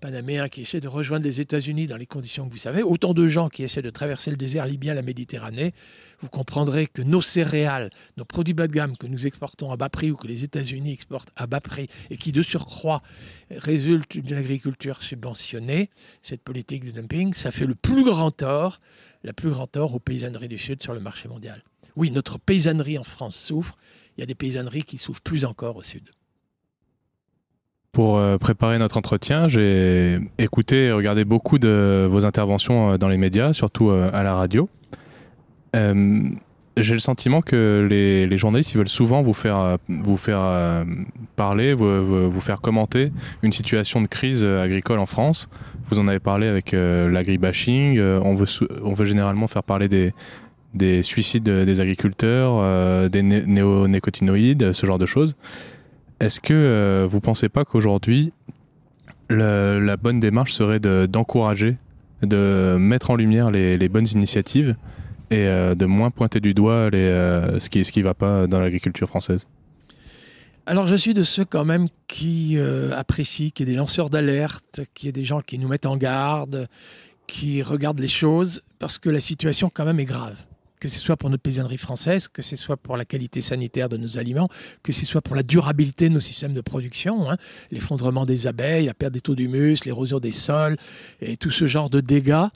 Panaméens 0.00 0.48
qui 0.48 0.62
essaient 0.62 0.80
de 0.80 0.88
rejoindre 0.88 1.24
les 1.24 1.40
États-Unis 1.40 1.86
dans 1.86 1.96
les 1.96 2.06
conditions 2.06 2.46
que 2.46 2.52
vous 2.52 2.58
savez, 2.58 2.82
autant 2.82 3.14
de 3.14 3.26
gens 3.26 3.48
qui 3.48 3.62
essaient 3.62 3.82
de 3.82 3.90
traverser 3.90 4.30
le 4.30 4.36
désert 4.36 4.66
libyen, 4.66 4.94
la 4.94 5.02
Méditerranée, 5.02 5.72
vous 6.20 6.28
comprendrez 6.28 6.86
que 6.86 7.02
nos 7.02 7.22
céréales, 7.22 7.90
nos 8.16 8.24
produits 8.24 8.54
bas 8.54 8.66
de 8.66 8.72
gamme 8.72 8.96
que 8.96 9.06
nous 9.06 9.26
exportons 9.26 9.70
à 9.70 9.76
bas 9.76 9.88
prix 9.88 10.10
ou 10.10 10.16
que 10.16 10.26
les 10.26 10.44
États-Unis 10.44 10.92
exportent 10.92 11.30
à 11.36 11.46
bas 11.46 11.60
prix 11.60 11.88
et 12.10 12.16
qui 12.16 12.32
de 12.32 12.42
surcroît 12.42 13.02
résultent 13.50 14.17
d'une 14.22 14.36
agriculture 14.36 15.02
subventionnée, 15.02 15.90
cette 16.22 16.42
politique 16.42 16.84
de 16.84 16.90
dumping, 16.90 17.34
ça 17.34 17.50
fait 17.50 17.66
le 17.66 17.74
plus 17.74 18.04
grand 18.04 18.30
tort, 18.30 18.80
la 19.24 19.32
plus 19.32 19.50
grand 19.50 19.66
tort 19.66 19.94
aux 19.94 20.00
paysanneries 20.00 20.48
du 20.48 20.58
Sud 20.58 20.82
sur 20.82 20.94
le 20.94 21.00
marché 21.00 21.28
mondial. 21.28 21.62
Oui, 21.96 22.10
notre 22.10 22.38
paysannerie 22.38 22.98
en 22.98 23.04
France 23.04 23.36
souffre, 23.36 23.76
il 24.16 24.20
y 24.20 24.22
a 24.22 24.26
des 24.26 24.34
paysanneries 24.34 24.82
qui 24.82 24.98
souffrent 24.98 25.22
plus 25.22 25.44
encore 25.44 25.76
au 25.76 25.82
Sud. 25.82 26.10
Pour 27.92 28.18
euh, 28.18 28.38
préparer 28.38 28.78
notre 28.78 28.96
entretien, 28.96 29.48
j'ai 29.48 30.20
écouté 30.38 30.84
et 30.84 30.92
regardé 30.92 31.24
beaucoup 31.24 31.58
de 31.58 32.06
vos 32.08 32.24
interventions 32.26 32.92
euh, 32.92 32.98
dans 32.98 33.08
les 33.08 33.16
médias, 33.16 33.52
surtout 33.52 33.90
euh, 33.90 34.10
à 34.12 34.22
la 34.22 34.34
radio. 34.34 34.68
J'ai 36.82 36.94
le 36.94 37.00
sentiment 37.00 37.40
que 37.40 37.86
les, 37.88 38.38
journalistes 38.38 38.72
ils 38.72 38.78
veulent 38.78 38.88
souvent 38.88 39.22
vous 39.22 39.32
faire, 39.32 39.78
vous 39.88 40.16
faire 40.16 40.84
parler, 41.36 41.74
vous, 41.74 42.40
faire 42.40 42.60
commenter 42.60 43.12
une 43.42 43.52
situation 43.52 44.00
de 44.00 44.06
crise 44.06 44.44
agricole 44.44 44.98
en 44.98 45.06
France. 45.06 45.48
Vous 45.88 45.98
en 45.98 46.08
avez 46.08 46.20
parlé 46.20 46.46
avec 46.46 46.72
l'agribashing. 46.72 48.00
on, 48.00 48.34
veut, 48.34 49.04
généralement 49.04 49.48
faire 49.48 49.62
parler 49.62 49.88
des, 49.88 50.12
des 50.74 51.02
suicides 51.02 51.44
des 51.44 51.80
agriculteurs, 51.80 53.10
des 53.10 53.22
néonicotinoïdes, 53.22 54.72
ce 54.72 54.86
genre 54.86 54.98
de 54.98 55.06
choses. 55.06 55.36
Est-ce 56.20 56.40
que 56.40 56.52
euh, 56.52 57.06
vous 57.08 57.20
pensez 57.20 57.48
pas 57.48 57.64
qu'aujourd'hui, 57.64 58.32
la 59.30 59.96
bonne 59.96 60.18
démarche 60.18 60.52
serait 60.52 60.80
d'encourager, 60.80 61.76
de, 62.22 62.76
mettre 62.78 63.10
en 63.10 63.16
lumière 63.16 63.50
les, 63.50 63.88
bonnes 63.88 64.08
initiatives 64.12 64.74
et 65.30 65.46
euh, 65.46 65.74
de 65.74 65.86
moins 65.86 66.10
pointer 66.10 66.40
du 66.40 66.54
doigt 66.54 66.90
euh, 66.92 67.60
ce 67.60 67.70
qui 67.70 67.84
ce 67.84 67.92
qui 67.92 68.02
va 68.02 68.14
pas 68.14 68.46
dans 68.46 68.60
l'agriculture 68.60 69.08
française 69.08 69.46
alors 70.66 70.86
je 70.86 70.96
suis 70.96 71.14
de 71.14 71.22
ceux 71.22 71.46
quand 71.46 71.64
même 71.64 71.86
qui 72.08 72.58
apprécient 72.94 73.48
qu'il 73.48 73.66
y 73.66 73.70
ait 73.70 73.72
des 73.72 73.78
lanceurs 73.78 74.10
d'alerte, 74.10 74.82
qu'il 74.92 75.06
y 75.06 75.08
ait 75.08 75.12
des 75.12 75.24
gens 75.24 75.40
qui 75.40 75.58
nous 75.58 75.66
mettent 75.66 75.86
en 75.86 75.96
garde, 75.96 76.68
qui 77.28 77.62
regardent 77.62 78.00
les 78.00 78.08
choses, 78.08 78.62
parce 78.80 78.98
que 78.98 79.10
la 79.10 79.20
situation 79.20 79.70
quand 79.72 79.84
même 79.84 80.00
est 80.00 80.04
grave. 80.04 80.44
que 80.80 80.88
ce 80.88 81.00
soit 81.00 81.16
pour 81.16 81.28
notre 81.28 81.42
paysannerie 81.42 81.76
française, 81.76 82.28
que 82.28 82.40
ce 82.40 82.54
soit 82.54 82.76
pour 82.76 82.96
la 82.96 83.04
qualité 83.04 83.42
sanitaire 83.42 83.88
de 83.88 83.96
nos 83.96 84.16
aliments, 84.16 84.46
que 84.84 84.92
ce 84.92 85.04
soit 85.04 85.20
pour 85.20 85.34
la 85.34 85.42
durabilité 85.42 86.08
de 86.08 86.14
nos 86.14 86.20
systèmes 86.20 86.54
de 86.54 86.60
production, 86.60 87.28
hein. 87.28 87.36
l'effondrement 87.72 88.24
des 88.24 88.46
abeilles, 88.46 88.86
la 88.86 88.94
perte 88.94 89.12
des 89.12 89.20
taux 89.20 89.34
d'humus, 89.34 89.84
l'érosion 89.84 90.20
des 90.20 90.30
sols 90.30 90.76
et 91.20 91.36
tout 91.36 91.50
ce 91.50 91.66
genre 91.66 91.90
de 91.90 92.00
dégâts. 92.00 92.46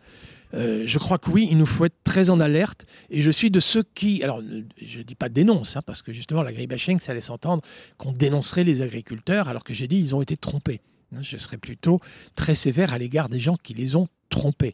Euh, 0.54 0.82
je 0.86 0.98
crois 0.98 1.18
que 1.18 1.30
oui, 1.30 1.48
il 1.50 1.58
nous 1.58 1.66
faut 1.66 1.84
être 1.84 2.02
très 2.04 2.30
en 2.30 2.40
alerte. 2.40 2.86
Et 3.10 3.22
je 3.22 3.30
suis 3.30 3.50
de 3.50 3.60
ceux 3.60 3.82
qui, 3.94 4.22
alors 4.22 4.40
je 4.80 4.98
ne 4.98 5.02
dis 5.02 5.14
pas 5.14 5.28
dénonce, 5.28 5.76
hein, 5.76 5.82
parce 5.84 6.02
que 6.02 6.12
justement 6.12 6.42
l'agribashing, 6.42 7.00
ça 7.00 7.14
laisse 7.14 7.30
entendre 7.30 7.62
qu'on 7.96 8.12
dénoncerait 8.12 8.64
les 8.64 8.82
agriculteurs, 8.82 9.48
alors 9.48 9.64
que 9.64 9.74
j'ai 9.74 9.88
dit 9.88 9.98
ils 9.98 10.14
ont 10.14 10.22
été 10.22 10.36
trompés. 10.36 10.80
Hein, 11.14 11.20
je 11.22 11.36
serais 11.36 11.58
plutôt 11.58 11.98
très 12.34 12.54
sévère 12.54 12.94
à 12.94 12.98
l'égard 12.98 13.28
des 13.28 13.40
gens 13.40 13.56
qui 13.56 13.74
les 13.74 13.96
ont 13.96 14.08
trompés. 14.28 14.72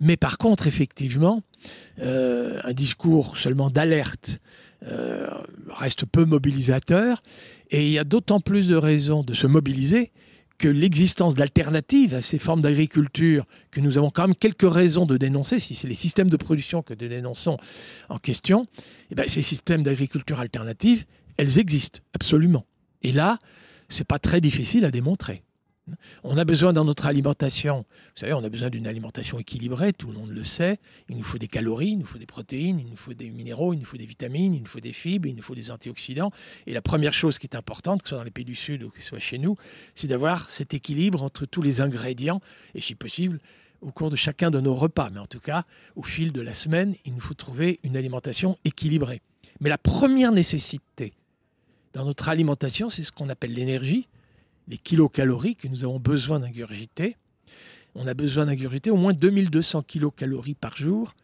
Mais 0.00 0.16
par 0.16 0.38
contre, 0.38 0.66
effectivement, 0.66 1.42
euh, 2.00 2.60
un 2.64 2.72
discours 2.72 3.36
seulement 3.36 3.70
d'alerte 3.70 4.38
euh, 4.86 5.28
reste 5.68 6.04
peu 6.04 6.24
mobilisateur. 6.24 7.20
Et 7.70 7.86
il 7.86 7.92
y 7.92 7.98
a 7.98 8.04
d'autant 8.04 8.40
plus 8.40 8.68
de 8.68 8.76
raisons 8.76 9.22
de 9.22 9.34
se 9.34 9.46
mobiliser 9.46 10.10
que 10.58 10.68
l'existence 10.68 11.34
d'alternatives 11.34 12.14
à 12.14 12.22
ces 12.22 12.38
formes 12.38 12.60
d'agriculture 12.60 13.44
que 13.70 13.80
nous 13.80 13.98
avons 13.98 14.10
quand 14.10 14.22
même 14.22 14.36
quelques 14.36 14.70
raisons 14.70 15.06
de 15.06 15.16
dénoncer, 15.16 15.58
si 15.58 15.74
c'est 15.74 15.88
les 15.88 15.94
systèmes 15.94 16.30
de 16.30 16.36
production 16.36 16.82
que 16.82 16.94
nous 16.94 17.08
dénonçons 17.08 17.58
en 18.08 18.18
question, 18.18 18.62
eh 19.10 19.14
bien, 19.14 19.24
ces 19.26 19.42
systèmes 19.42 19.82
d'agriculture 19.82 20.40
alternative, 20.40 21.04
elles 21.36 21.58
existent 21.58 22.00
absolument. 22.14 22.64
Et 23.02 23.12
là, 23.12 23.38
c'est 23.88 24.06
pas 24.06 24.18
très 24.18 24.40
difficile 24.40 24.84
à 24.84 24.90
démontrer. 24.90 25.42
On 26.22 26.38
a 26.38 26.44
besoin 26.44 26.72
dans 26.72 26.84
notre 26.84 27.06
alimentation, 27.06 27.84
vous 27.90 28.20
savez, 28.20 28.32
on 28.32 28.42
a 28.42 28.48
besoin 28.48 28.70
d'une 28.70 28.86
alimentation 28.86 29.38
équilibrée, 29.38 29.92
tout 29.92 30.06
le 30.06 30.14
monde 30.14 30.30
le 30.30 30.42
sait. 30.42 30.78
Il 31.10 31.16
nous 31.16 31.22
faut 31.22 31.36
des 31.36 31.48
calories, 31.48 31.90
il 31.90 31.98
nous 31.98 32.06
faut 32.06 32.18
des 32.18 32.26
protéines, 32.26 32.78
il 32.78 32.88
nous 32.88 32.96
faut 32.96 33.12
des 33.12 33.28
minéraux, 33.28 33.74
il 33.74 33.80
nous 33.80 33.84
faut 33.84 33.98
des 33.98 34.06
vitamines, 34.06 34.54
il 34.54 34.60
nous 34.60 34.66
faut 34.66 34.80
des 34.80 34.94
fibres, 34.94 35.28
il 35.28 35.36
nous 35.36 35.42
faut 35.42 35.54
des 35.54 35.70
antioxydants. 35.70 36.30
Et 36.66 36.72
la 36.72 36.80
première 36.80 37.12
chose 37.12 37.38
qui 37.38 37.46
est 37.46 37.56
importante, 37.56 38.02
que 38.02 38.08
ce 38.08 38.14
soit 38.14 38.18
dans 38.18 38.24
les 38.24 38.30
pays 38.30 38.46
du 38.46 38.54
Sud 38.54 38.82
ou 38.82 38.90
que 38.90 39.02
ce 39.02 39.08
soit 39.08 39.18
chez 39.18 39.38
nous, 39.38 39.56
c'est 39.94 40.08
d'avoir 40.08 40.48
cet 40.48 40.72
équilibre 40.72 41.22
entre 41.22 41.44
tous 41.44 41.60
les 41.60 41.82
ingrédients 41.82 42.40
et 42.74 42.80
si 42.80 42.94
possible 42.94 43.38
au 43.82 43.90
cours 43.90 44.08
de 44.08 44.16
chacun 44.16 44.50
de 44.50 44.60
nos 44.60 44.74
repas. 44.74 45.10
Mais 45.12 45.20
en 45.20 45.26
tout 45.26 45.40
cas, 45.40 45.64
au 45.96 46.02
fil 46.02 46.32
de 46.32 46.40
la 46.40 46.54
semaine, 46.54 46.94
il 47.04 47.12
nous 47.12 47.20
faut 47.20 47.34
trouver 47.34 47.80
une 47.82 47.98
alimentation 47.98 48.56
équilibrée. 48.64 49.20
Mais 49.60 49.68
la 49.68 49.78
première 49.78 50.32
nécessité 50.32 51.12
dans 51.92 52.06
notre 52.06 52.30
alimentation, 52.30 52.88
c'est 52.88 53.02
ce 53.02 53.12
qu'on 53.12 53.28
appelle 53.28 53.52
l'énergie 53.52 54.08
les 54.68 54.78
kilocalories 54.78 55.56
que 55.56 55.68
nous 55.68 55.84
avons 55.84 55.98
besoin 55.98 56.40
d'ingurgiter. 56.40 57.16
On 57.94 58.06
a 58.06 58.14
besoin 58.14 58.46
d'ingurgiter 58.46 58.90
au 58.90 58.96
moins 58.96 59.12
2200 59.12 59.82
kilocalories 59.82 60.54
par 60.54 60.76
jour. 60.76 61.14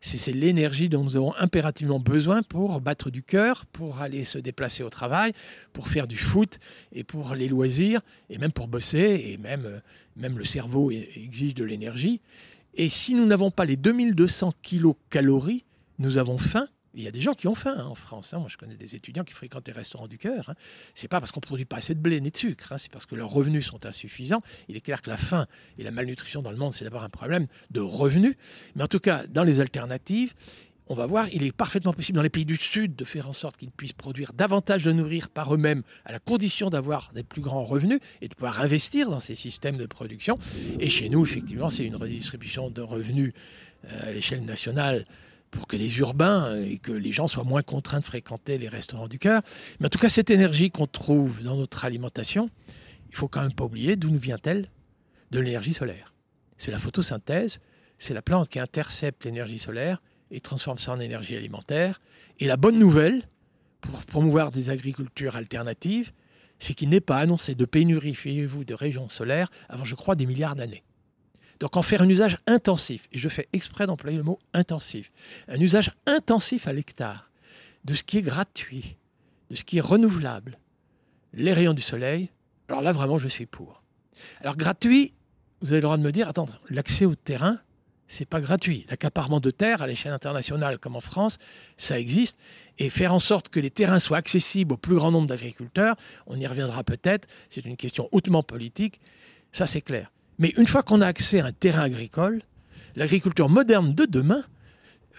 C'est 0.00 0.32
l'énergie 0.32 0.88
dont 0.88 1.02
nous 1.02 1.16
avons 1.16 1.34
impérativement 1.36 1.98
besoin 1.98 2.42
pour 2.42 2.80
battre 2.80 3.10
du 3.10 3.22
cœur, 3.22 3.66
pour 3.66 4.00
aller 4.00 4.24
se 4.24 4.38
déplacer 4.38 4.84
au 4.84 4.90
travail, 4.90 5.32
pour 5.72 5.88
faire 5.88 6.06
du 6.06 6.16
foot 6.16 6.60
et 6.92 7.02
pour 7.02 7.34
les 7.34 7.48
loisirs, 7.48 8.00
et 8.30 8.38
même 8.38 8.52
pour 8.52 8.68
bosser, 8.68 9.24
et 9.26 9.38
même, 9.38 9.64
euh, 9.66 9.80
même 10.16 10.38
le 10.38 10.44
cerveau 10.44 10.92
exige 10.92 11.54
de 11.54 11.64
l'énergie. 11.64 12.20
Et 12.74 12.88
si 12.88 13.14
nous 13.14 13.26
n'avons 13.26 13.50
pas 13.50 13.64
les 13.64 13.76
2200 13.76 14.52
kilocalories, 14.62 15.64
nous 15.98 16.16
avons 16.18 16.38
faim 16.38 16.68
il 16.98 17.04
y 17.04 17.08
a 17.08 17.12
des 17.12 17.20
gens 17.20 17.34
qui 17.34 17.46
ont 17.46 17.54
faim 17.54 17.76
hein, 17.78 17.84
en 17.84 17.94
France. 17.94 18.34
Hein. 18.34 18.40
Moi, 18.40 18.48
je 18.50 18.56
connais 18.56 18.76
des 18.76 18.96
étudiants 18.96 19.24
qui 19.24 19.32
fréquentent 19.32 19.66
les 19.68 19.72
restaurants 19.72 20.08
du 20.08 20.18
cœur. 20.18 20.50
Hein. 20.50 20.54
Ce 20.94 21.04
n'est 21.04 21.08
pas 21.08 21.20
parce 21.20 21.32
qu'on 21.32 21.40
ne 21.40 21.46
produit 21.46 21.64
pas 21.64 21.76
assez 21.76 21.94
de 21.94 22.00
blé 22.00 22.20
ni 22.20 22.30
de 22.30 22.36
sucre, 22.36 22.74
c'est 22.78 22.90
parce 22.90 23.06
que 23.06 23.14
leurs 23.14 23.30
revenus 23.30 23.66
sont 23.66 23.86
insuffisants. 23.86 24.42
Il 24.68 24.76
est 24.76 24.80
clair 24.80 25.00
que 25.00 25.10
la 25.10 25.16
faim 25.16 25.46
et 25.78 25.84
la 25.84 25.92
malnutrition 25.92 26.42
dans 26.42 26.50
le 26.50 26.56
monde, 26.56 26.74
c'est 26.74 26.84
d'abord 26.84 27.04
un 27.04 27.08
problème 27.08 27.46
de 27.70 27.80
revenus. 27.80 28.34
Mais 28.74 28.82
en 28.82 28.88
tout 28.88 28.98
cas, 28.98 29.24
dans 29.28 29.44
les 29.44 29.60
alternatives, 29.60 30.34
on 30.90 30.94
va 30.94 31.06
voir, 31.06 31.28
il 31.32 31.44
est 31.44 31.52
parfaitement 31.52 31.92
possible 31.92 32.16
dans 32.16 32.22
les 32.22 32.30
pays 32.30 32.46
du 32.46 32.56
Sud 32.56 32.96
de 32.96 33.04
faire 33.04 33.28
en 33.28 33.32
sorte 33.32 33.58
qu'ils 33.58 33.70
puissent 33.70 33.92
produire 33.92 34.32
davantage 34.32 34.84
de 34.84 34.92
nourrir 34.92 35.28
par 35.28 35.54
eux-mêmes, 35.54 35.82
à 36.04 36.12
la 36.12 36.18
condition 36.18 36.70
d'avoir 36.70 37.12
des 37.14 37.22
plus 37.22 37.42
grands 37.42 37.64
revenus 37.64 38.00
et 38.22 38.28
de 38.28 38.34
pouvoir 38.34 38.60
investir 38.60 39.10
dans 39.10 39.20
ces 39.20 39.34
systèmes 39.34 39.76
de 39.76 39.86
production. 39.86 40.38
Et 40.80 40.88
chez 40.88 41.10
nous, 41.10 41.24
effectivement, 41.24 41.68
c'est 41.68 41.84
une 41.84 41.96
redistribution 41.96 42.70
de 42.70 42.80
revenus 42.80 43.32
euh, 43.84 44.08
à 44.08 44.12
l'échelle 44.12 44.44
nationale 44.44 45.04
pour 45.50 45.66
que 45.66 45.76
les 45.76 45.98
urbains 45.98 46.60
et 46.60 46.78
que 46.78 46.92
les 46.92 47.12
gens 47.12 47.26
soient 47.26 47.44
moins 47.44 47.62
contraints 47.62 48.00
de 48.00 48.04
fréquenter 48.04 48.58
les 48.58 48.68
restaurants 48.68 49.08
du 49.08 49.18
cœur. 49.18 49.42
Mais 49.80 49.86
en 49.86 49.88
tout 49.88 49.98
cas, 49.98 50.08
cette 50.08 50.30
énergie 50.30 50.70
qu'on 50.70 50.86
trouve 50.86 51.42
dans 51.42 51.56
notre 51.56 51.84
alimentation, 51.84 52.50
il 53.10 53.16
faut 53.16 53.28
quand 53.28 53.42
même 53.42 53.54
pas 53.54 53.64
oublier 53.64 53.96
d'où 53.96 54.10
nous 54.10 54.18
vient-elle? 54.18 54.66
De 55.30 55.40
l'énergie 55.40 55.74
solaire. 55.74 56.14
C'est 56.56 56.70
la 56.70 56.78
photosynthèse, 56.78 57.58
c'est 57.98 58.14
la 58.14 58.22
plante 58.22 58.48
qui 58.48 58.58
intercepte 58.58 59.24
l'énergie 59.24 59.58
solaire 59.58 60.00
et 60.30 60.40
transforme 60.40 60.78
ça 60.78 60.92
en 60.92 61.00
énergie 61.00 61.36
alimentaire. 61.36 62.00
Et 62.40 62.46
la 62.46 62.56
bonne 62.56 62.78
nouvelle, 62.78 63.22
pour 63.80 64.04
promouvoir 64.06 64.50
des 64.50 64.70
agricultures 64.70 65.36
alternatives, 65.36 66.12
c'est 66.58 66.74
qu'il 66.74 66.88
n'est 66.88 67.00
pas 67.00 67.18
annoncé 67.18 67.54
de 67.54 67.64
pénurie, 67.64 68.14
fiez-vous, 68.14 68.64
de 68.64 68.74
régions 68.74 69.08
solaires 69.08 69.48
avant, 69.68 69.84
je 69.84 69.94
crois, 69.94 70.14
des 70.16 70.26
milliards 70.26 70.56
d'années. 70.56 70.82
Donc 71.60 71.76
en 71.76 71.82
faire 71.82 72.02
un 72.02 72.08
usage 72.08 72.38
intensif, 72.46 73.08
et 73.12 73.18
je 73.18 73.28
fais 73.28 73.48
exprès 73.52 73.86
d'employer 73.86 74.16
le 74.16 74.22
mot 74.22 74.38
intensif, 74.54 75.10
un 75.48 75.60
usage 75.60 75.92
intensif 76.06 76.66
à 76.68 76.72
l'hectare 76.72 77.30
de 77.84 77.94
ce 77.94 78.04
qui 78.04 78.18
est 78.18 78.22
gratuit, 78.22 78.96
de 79.50 79.56
ce 79.56 79.64
qui 79.64 79.78
est 79.78 79.82
renouvelable, 79.82 80.58
les 81.32 81.52
rayons 81.52 81.74
du 81.74 81.82
soleil, 81.82 82.30
alors 82.68 82.82
là 82.82 82.92
vraiment 82.92 83.18
je 83.18 83.28
suis 83.28 83.46
pour. 83.46 83.82
Alors 84.40 84.56
gratuit, 84.56 85.12
vous 85.60 85.72
avez 85.72 85.80
le 85.80 85.82
droit 85.82 85.96
de 85.96 86.02
me 86.02 86.12
dire, 86.12 86.28
attends, 86.28 86.48
l'accès 86.70 87.04
au 87.04 87.14
terrain, 87.14 87.58
c'est 88.06 88.24
pas 88.24 88.40
gratuit. 88.40 88.86
L'accaparement 88.88 89.38
de 89.38 89.50
terres 89.50 89.82
à 89.82 89.86
l'échelle 89.86 90.12
internationale 90.12 90.78
comme 90.78 90.96
en 90.96 91.00
France, 91.00 91.38
ça 91.76 92.00
existe. 92.00 92.38
Et 92.78 92.88
faire 92.88 93.12
en 93.12 93.18
sorte 93.18 93.50
que 93.50 93.60
les 93.60 93.70
terrains 93.70 94.00
soient 94.00 94.16
accessibles 94.16 94.74
au 94.74 94.76
plus 94.76 94.94
grand 94.94 95.10
nombre 95.10 95.26
d'agriculteurs, 95.26 95.94
on 96.26 96.38
y 96.40 96.46
reviendra 96.46 96.84
peut-être, 96.84 97.28
c'est 97.50 97.66
une 97.66 97.76
question 97.76 98.08
hautement 98.12 98.42
politique, 98.42 99.00
ça 99.52 99.66
c'est 99.66 99.82
clair. 99.82 100.10
Mais 100.38 100.52
une 100.56 100.66
fois 100.66 100.82
qu'on 100.82 101.00
a 101.00 101.06
accès 101.06 101.40
à 101.40 101.46
un 101.46 101.52
terrain 101.52 101.82
agricole, 101.82 102.42
l'agriculture 102.96 103.48
moderne 103.48 103.94
de 103.94 104.04
demain 104.04 104.44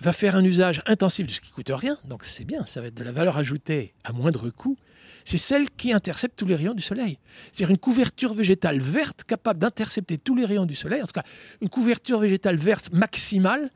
va 0.01 0.13
faire 0.13 0.35
un 0.35 0.43
usage 0.43 0.81
intensif 0.85 1.27
de 1.27 1.31
ce 1.31 1.41
qui 1.41 1.51
coûte 1.51 1.71
rien, 1.73 1.97
donc 2.05 2.23
c'est 2.23 2.45
bien, 2.45 2.65
ça 2.65 2.79
va 2.79 2.87
être 2.87 2.95
de 2.95 3.03
la 3.03 3.11
valeur 3.11 3.37
ajoutée 3.37 3.93
à 4.05 4.13
moindre 4.13 4.49
coût, 4.49 4.77
c'est 5.25 5.37
celle 5.37 5.69
qui 5.69 5.91
intercepte 5.91 6.39
tous 6.39 6.45
les 6.45 6.55
rayons 6.55 6.73
du 6.73 6.81
soleil. 6.81 7.17
C'est-à-dire 7.51 7.71
une 7.71 7.77
couverture 7.77 8.33
végétale 8.33 8.79
verte 8.79 9.25
capable 9.25 9.59
d'intercepter 9.59 10.17
tous 10.17 10.35
les 10.35 10.45
rayons 10.45 10.65
du 10.65 10.75
soleil, 10.75 11.01
en 11.01 11.05
tout 11.05 11.11
cas 11.11 11.23
une 11.61 11.69
couverture 11.69 12.19
végétale 12.19 12.55
verte 12.55 12.93
maximale 12.93 13.69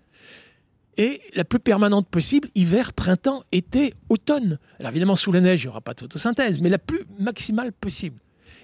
et 0.96 1.22
la 1.34 1.44
plus 1.44 1.60
permanente 1.60 2.08
possible, 2.08 2.50
hiver, 2.56 2.94
printemps, 2.94 3.44
été, 3.52 3.94
automne. 4.10 4.60
Alors 4.80 4.91
évidemment, 4.91 5.16
sous 5.16 5.32
la 5.32 5.41
neige, 5.41 5.64
il 5.64 5.66
n'y 5.66 5.70
aura 5.70 5.82
pas 5.82 5.94
de 5.94 6.00
photosynthèse, 6.00 6.60
mais 6.60 6.70
la 6.70 6.78
plus 6.78 7.04
maximale 7.20 7.74
possible. 7.74 8.20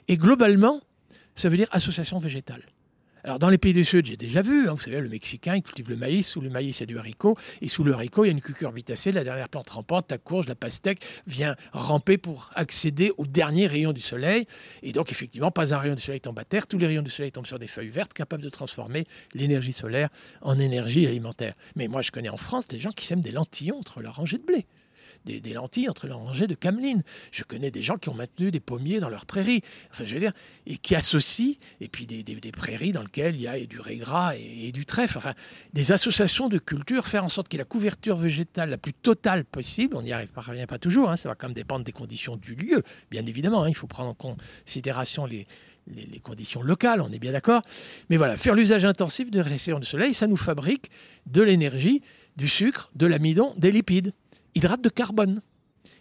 Et 0.08 0.16
globalement, 0.16 0.82
ça 1.40 1.50
veut 1.50 1.58
dire 1.58 1.68
association 1.72 2.20
végétale. 2.20 2.64
Alors 3.24 3.38
dans 3.38 3.50
les 3.50 3.58
pays 3.58 3.74
du 3.74 3.84
Sud, 3.84 4.06
j'ai 4.06 4.16
déjà 4.16 4.42
vu, 4.42 4.70
hein, 4.70 4.74
vous 4.74 4.82
savez, 4.82 5.02
le 5.02 5.10
Mexicain, 5.10 5.56
il 5.56 5.62
cultive 5.62 5.90
le 5.90 5.98
maïs, 5.98 6.26
sous 6.26 6.40
le 6.40 6.50
maïs, 6.50 6.78
il 6.78 6.80
y 6.80 6.84
a 6.84 6.86
du 6.86 6.98
haricot, 6.98 7.36
et 7.62 7.68
sous 7.68 7.84
le 7.84 7.94
haricot, 7.94 8.24
il 8.24 8.28
y 8.28 8.30
a 8.30 8.32
une 8.32 8.42
cucurbitacée, 8.42 9.12
la 9.12 9.26
dernière 9.26 9.50
plante 9.50 9.70
rampante, 9.70 10.10
la 10.10 10.18
courge, 10.18 10.48
la 10.48 10.56
pastèque, 10.56 11.02
vient 11.28 11.56
ramper 11.74 12.18
pour 12.18 12.50
accéder 12.56 13.12
au 13.18 13.26
dernier 13.26 13.68
rayon 13.68 13.92
du 13.92 14.00
soleil, 14.00 14.46
et 14.84 14.94
donc 14.94 15.12
effectivement, 15.12 15.52
pas 15.52 15.74
un 15.74 15.80
rayon 15.80 15.96
du 15.96 16.02
soleil 16.02 16.22
tombe 16.22 16.40
à 16.40 16.46
terre, 16.46 16.66
tous 16.66 16.78
les 16.78 16.88
rayons 16.88 17.02
du 17.02 17.12
soleil 17.12 17.32
tombent 17.32 17.46
sur 17.46 17.60
des 17.60 17.68
feuilles 17.68 17.90
vertes, 17.90 18.14
capables 18.14 18.44
de 18.44 18.50
transformer 18.50 19.04
l'énergie 19.34 19.74
solaire 19.74 20.08
en 20.42 20.58
énergie 20.58 21.06
alimentaire. 21.06 21.54
Mais 21.76 21.90
moi, 21.90 22.02
je 22.02 22.12
connais 22.12 22.30
en 22.30 22.38
France 22.38 22.68
des 22.68 22.80
gens 22.80 22.92
qui 22.92 23.06
sèment 23.06 23.22
des 23.22 23.32
lentillons 23.32 23.80
entre 23.80 24.02
leurs 24.02 24.16
rangées 24.16 24.38
de 24.38 24.46
blé 24.46 24.66
des, 25.26 25.54
lentilles 25.54 25.90
entre 25.90 26.08
les 26.08 26.14
rangées 26.14 26.48
de 26.48 26.56
cameline. 26.56 27.04
Je 27.32 27.44
connais 27.44 27.72
des 27.72 27.82
gens 27.82 27.98
qui 27.98 28.10
ont 28.10 28.14
maintenu 28.14 28.52
des 28.52 28.60
pommiers 28.60 29.00
dans 29.00 29.10
leurs 29.10 29.26
prairies. 29.26 29.62
Enfin, 29.92 30.06
je 30.06 30.14
veux 30.14 30.20
dire, 30.20 30.34
et 30.66 30.78
qui 30.78 30.96
associent, 30.96 31.56
et 31.82 31.88
puis 31.88 32.08
des, 32.08 32.24
prairies 32.52 32.92
dans 32.92 33.04
lesquelles 33.04 33.36
il 33.36 33.42
y 33.42 33.48
a 33.48 33.60
du 33.60 33.80
régras 33.80 34.36
et, 34.36 34.68
et, 34.68 34.72
du 34.72 34.86
trèfle. 34.86 35.18
Enfin, 35.18 35.34
des 35.74 35.92
associations 35.92 36.50
de 36.50 36.58
cultures, 36.58 37.08
faire 37.08 37.24
en 37.24 37.30
sorte 37.30 37.48
qu'il 37.48 37.58
y 37.58 37.62
ait 37.62 37.64
la 37.64 37.66
couverture 37.66 38.18
végétale 38.18 38.70
la 38.70 38.78
plus 38.78 38.94
totale 38.94 39.46
possible. 39.46 39.96
On 39.96 40.02
n'y 40.02 40.14
parvient 40.34 40.68
pas 40.68 40.80
toujours, 40.80 41.10
hein. 41.10 41.18
ça 41.18 41.30
va 41.30 41.36
quand 41.36 41.48
même 41.48 41.56
dépendre 41.56 41.86
des 41.86 41.92
conditions 41.92 42.38
du 42.38 42.56
lieu, 42.56 42.84
bien 43.12 43.26
évidemment. 43.26 43.64
Hein. 43.64 43.70
il 43.70 43.76
faut 43.76 43.88
prendre 43.88 44.10
en 44.10 44.14
considération 44.14 45.26
les, 45.26 45.46
les, 45.88 46.20
conditions 46.20 46.62
locales, 46.62 47.02
on 47.02 47.12
est 47.12 47.20
bien 47.20 47.32
d'accord. 47.32 47.62
Mais 48.10 48.18
voilà, 48.18 48.38
faire 48.38 48.56
l'usage 48.56 48.86
intensif 48.86 49.32
de 49.32 49.40
rayons 49.40 49.80
du 49.80 49.88
soleil, 49.88 50.14
ça 50.14 50.28
nous 50.28 50.38
fabrique 50.38 50.90
de 51.26 51.42
l'énergie, 51.42 52.02
du 52.38 52.48
sucre, 52.48 52.92
de 52.96 53.06
l'amidon, 53.06 53.54
des 53.58 53.72
lipides 53.72 54.14
hydrate 54.56 54.82
de 54.82 54.90
carbone. 54.90 55.42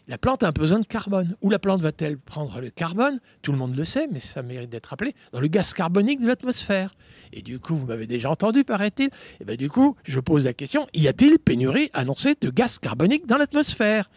La 0.09 0.17
plante 0.17 0.43
a 0.43 0.49
un 0.49 0.53
besoin 0.53 0.81
de 0.81 0.87
carbone. 0.87 1.37
Où 1.43 1.51
la 1.51 1.59
plante 1.59 1.83
va-t-elle 1.83 2.17
prendre 2.17 2.63
le 2.63 2.71
carbone? 2.71 3.21
Tout 3.43 3.53
le 3.53 3.59
monde 3.59 3.77
le 3.77 3.85
sait, 3.85 4.09
mais 4.11 4.21
ça 4.21 4.43
mérite 4.43 4.71
d'être 4.71 4.87
rappelé, 4.87 5.13
dans 5.33 5.41
le 5.41 5.49
gaz 5.49 5.75
carbonique 5.75 6.23
de 6.23 6.27
l'atmosphère. 6.27 6.95
Et 7.35 7.43
du 7.43 7.59
coup, 7.59 7.77
vous 7.77 7.87
m'avez 7.87 8.07
déjà 8.07 8.31
entendu, 8.31 8.65
paraît-il. 8.65 9.09
Et 9.09 9.11
eh 9.41 9.45
bien 9.45 9.57
du 9.57 9.69
coup, 9.69 9.97
je 10.05 10.19
pose 10.19 10.47
la 10.47 10.55
question, 10.55 10.87
y 10.95 11.09
a-t-il 11.09 11.39
pénurie 11.39 11.91
annoncée 11.93 12.37
de 12.41 12.49
gaz 12.49 12.79
carbonique 12.79 13.27
dans 13.27 13.37
l'atmosphère? 13.37 14.09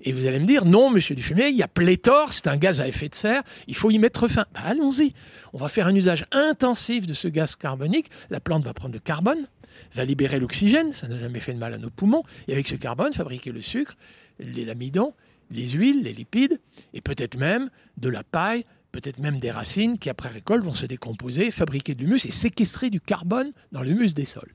Et 0.00 0.12
vous 0.12 0.26
allez 0.26 0.38
me 0.38 0.46
dire, 0.46 0.64
non, 0.64 0.90
monsieur 0.90 1.14
Dufumier, 1.14 1.48
il 1.48 1.56
y 1.56 1.62
a 1.62 1.68
pléthore, 1.68 2.32
c'est 2.32 2.46
un 2.46 2.56
gaz 2.56 2.80
à 2.80 2.88
effet 2.88 3.10
de 3.10 3.14
serre, 3.14 3.42
il 3.68 3.74
faut 3.74 3.90
y 3.90 3.98
mettre 3.98 4.28
fin. 4.28 4.46
Bah, 4.54 4.60
allons-y. 4.64 5.12
On 5.52 5.58
va 5.58 5.68
faire 5.68 5.86
un 5.86 5.94
usage 5.94 6.24
intensif 6.32 7.06
de 7.06 7.12
ce 7.12 7.28
gaz 7.28 7.54
carbonique. 7.54 8.10
La 8.30 8.40
plante 8.40 8.64
va 8.64 8.72
prendre 8.72 8.94
le 8.94 9.00
carbone, 9.00 9.46
va 9.92 10.04
libérer 10.04 10.38
l'oxygène, 10.38 10.92
ça 10.92 11.08
n'a 11.08 11.18
jamais 11.18 11.40
fait 11.40 11.52
de 11.52 11.58
mal 11.58 11.74
à 11.74 11.78
nos 11.78 11.90
poumons, 11.90 12.22
et 12.48 12.52
avec 12.52 12.66
ce 12.66 12.76
carbone, 12.76 13.12
fabriquer 13.12 13.52
le 13.52 13.60
sucre, 13.60 13.94
l'amidon, 14.38 15.14
les 15.50 15.68
huiles, 15.70 16.02
les 16.02 16.12
lipides, 16.12 16.60
et 16.92 17.00
peut-être 17.00 17.38
même 17.38 17.70
de 17.96 18.08
la 18.08 18.24
paille, 18.24 18.64
peut-être 18.92 19.18
même 19.18 19.40
des 19.40 19.50
racines 19.50 19.98
qui, 19.98 20.08
après 20.08 20.28
récolte, 20.28 20.64
vont 20.64 20.74
se 20.74 20.86
décomposer, 20.86 21.50
fabriquer 21.50 21.94
de 21.94 22.02
l'humus 22.04 22.24
et 22.26 22.30
séquestrer 22.30 22.90
du 22.90 23.00
carbone 23.00 23.52
dans 23.72 23.82
l'humus 23.82 24.14
des 24.14 24.24
sols. 24.24 24.52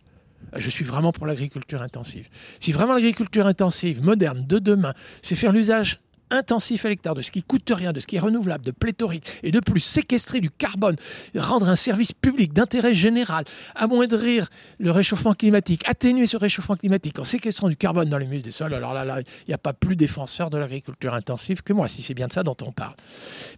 Je 0.56 0.70
suis 0.70 0.86
vraiment 0.86 1.12
pour 1.12 1.28
l'agriculture 1.28 1.82
intensive. 1.82 2.30
Si 2.60 2.72
vraiment 2.72 2.94
l'agriculture 2.94 3.46
intensive, 3.46 4.02
moderne, 4.02 4.46
de 4.48 4.60
demain, 4.60 4.94
c'est 5.22 5.36
faire 5.36 5.52
l'usage 5.52 6.00
intensif 6.32 6.86
à 6.86 6.90
l'hectare, 6.90 7.16
de 7.16 7.22
ce 7.22 7.32
qui 7.32 7.44
coûte 7.44 7.72
rien, 7.74 7.94
de 7.94 8.00
ce 8.00 8.08
qui 8.08 8.16
est 8.16 8.20
renouvelable, 8.20 8.66
de 8.66 8.72
pléthorique, 8.72 9.26
et 9.44 9.52
de 9.52 9.60
plus 9.60 9.80
séquestrer 9.80 10.42
du 10.42 10.50
carbone, 10.50 10.96
rendre 11.36 11.70
un 11.70 11.76
service 11.76 12.14
public 12.14 12.54
d'intérêt 12.54 12.94
général, 12.94 13.46
amoindrir 13.76 14.50
le 14.80 14.92
réchauffement 14.92 15.34
climatique, 15.34 15.88
atténuer 15.88 16.28
ce 16.28 16.38
réchauffement 16.38 16.76
climatique 16.76 17.20
en 17.20 17.24
séquestrant 17.24 17.70
du 17.70 17.78
carbone 17.78 18.10
dans 18.10 18.18
les 18.18 18.28
muscles 18.28 18.46
des 18.46 18.52
sols, 18.52 18.74
alors 18.74 18.94
là, 18.94 19.06
là, 19.06 19.22
il 19.22 19.50
n'y 19.50 19.54
a 19.54 19.58
pas 19.58 19.74
plus 19.74 19.96
défenseur 19.96 20.50
de 20.50 20.58
l'agriculture 20.58 21.14
intensive 21.14 21.64
que 21.64 21.74
moi, 21.74 21.88
si 21.88 22.02
c'est 22.02 22.14
bien 22.14 22.28
de 22.28 22.34
ça 22.34 22.44
dont 22.44 22.58
on 22.62 22.72
parle. 22.72 22.96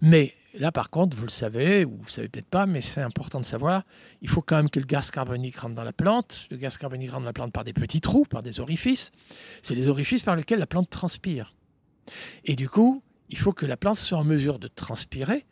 Mais 0.01 0.33
là, 0.53 0.71
par 0.71 0.89
contre, 0.89 1.15
vous 1.15 1.23
le 1.23 1.29
savez, 1.29 1.85
ou 1.85 1.91
vous 1.91 2.05
ne 2.05 2.11
savez 2.11 2.27
peut-être 2.27 2.49
pas, 2.49 2.65
mais 2.65 2.81
c'est 2.81 3.01
important 3.01 3.39
de 3.39 3.45
savoir, 3.45 3.83
il 4.21 4.29
faut 4.29 4.41
quand 4.41 4.55
même 4.55 4.69
que 4.69 4.79
le 4.79 4.85
gaz 4.85 5.11
carbonique 5.11 5.57
rentre 5.57 5.75
dans 5.75 5.83
la 5.83 5.93
plante. 5.93 6.47
Le 6.51 6.57
gaz 6.57 6.77
carbonique 6.77 7.11
rentre 7.11 7.23
dans 7.23 7.29
la 7.29 7.33
plante 7.33 7.53
par 7.53 7.63
des 7.63 7.73
petits 7.73 8.01
trous, 8.01 8.25
par 8.25 8.43
des 8.43 8.59
orifices. 8.59 9.11
C'est 9.61 9.75
les 9.75 9.87
orifices 9.87 10.23
par 10.23 10.35
lesquels 10.35 10.59
la 10.59 10.67
plante 10.67 10.89
transpire. 10.89 11.53
Et 12.45 12.55
du 12.55 12.69
coup, 12.69 13.03
il 13.31 13.37
faut 13.37 13.53
que 13.53 13.65
la 13.65 13.77
plante 13.77 13.95
soit 13.95 14.17
en 14.17 14.25
mesure 14.25 14.59
de 14.59 14.67
transpirer. 14.67 15.45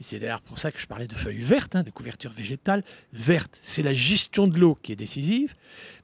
Et 0.00 0.02
c'est 0.02 0.18
d'ailleurs 0.18 0.40
pour 0.40 0.58
ça 0.58 0.72
que 0.72 0.78
je 0.78 0.86
parlais 0.86 1.06
de 1.06 1.14
feuilles 1.14 1.42
vertes, 1.42 1.76
hein, 1.76 1.82
de 1.82 1.90
couverture 1.90 2.32
végétale 2.32 2.82
verte. 3.12 3.58
C'est 3.60 3.82
la 3.82 3.92
gestion 3.92 4.46
de 4.46 4.58
l'eau 4.58 4.74
qui 4.74 4.92
est 4.92 4.96
décisive. 4.96 5.54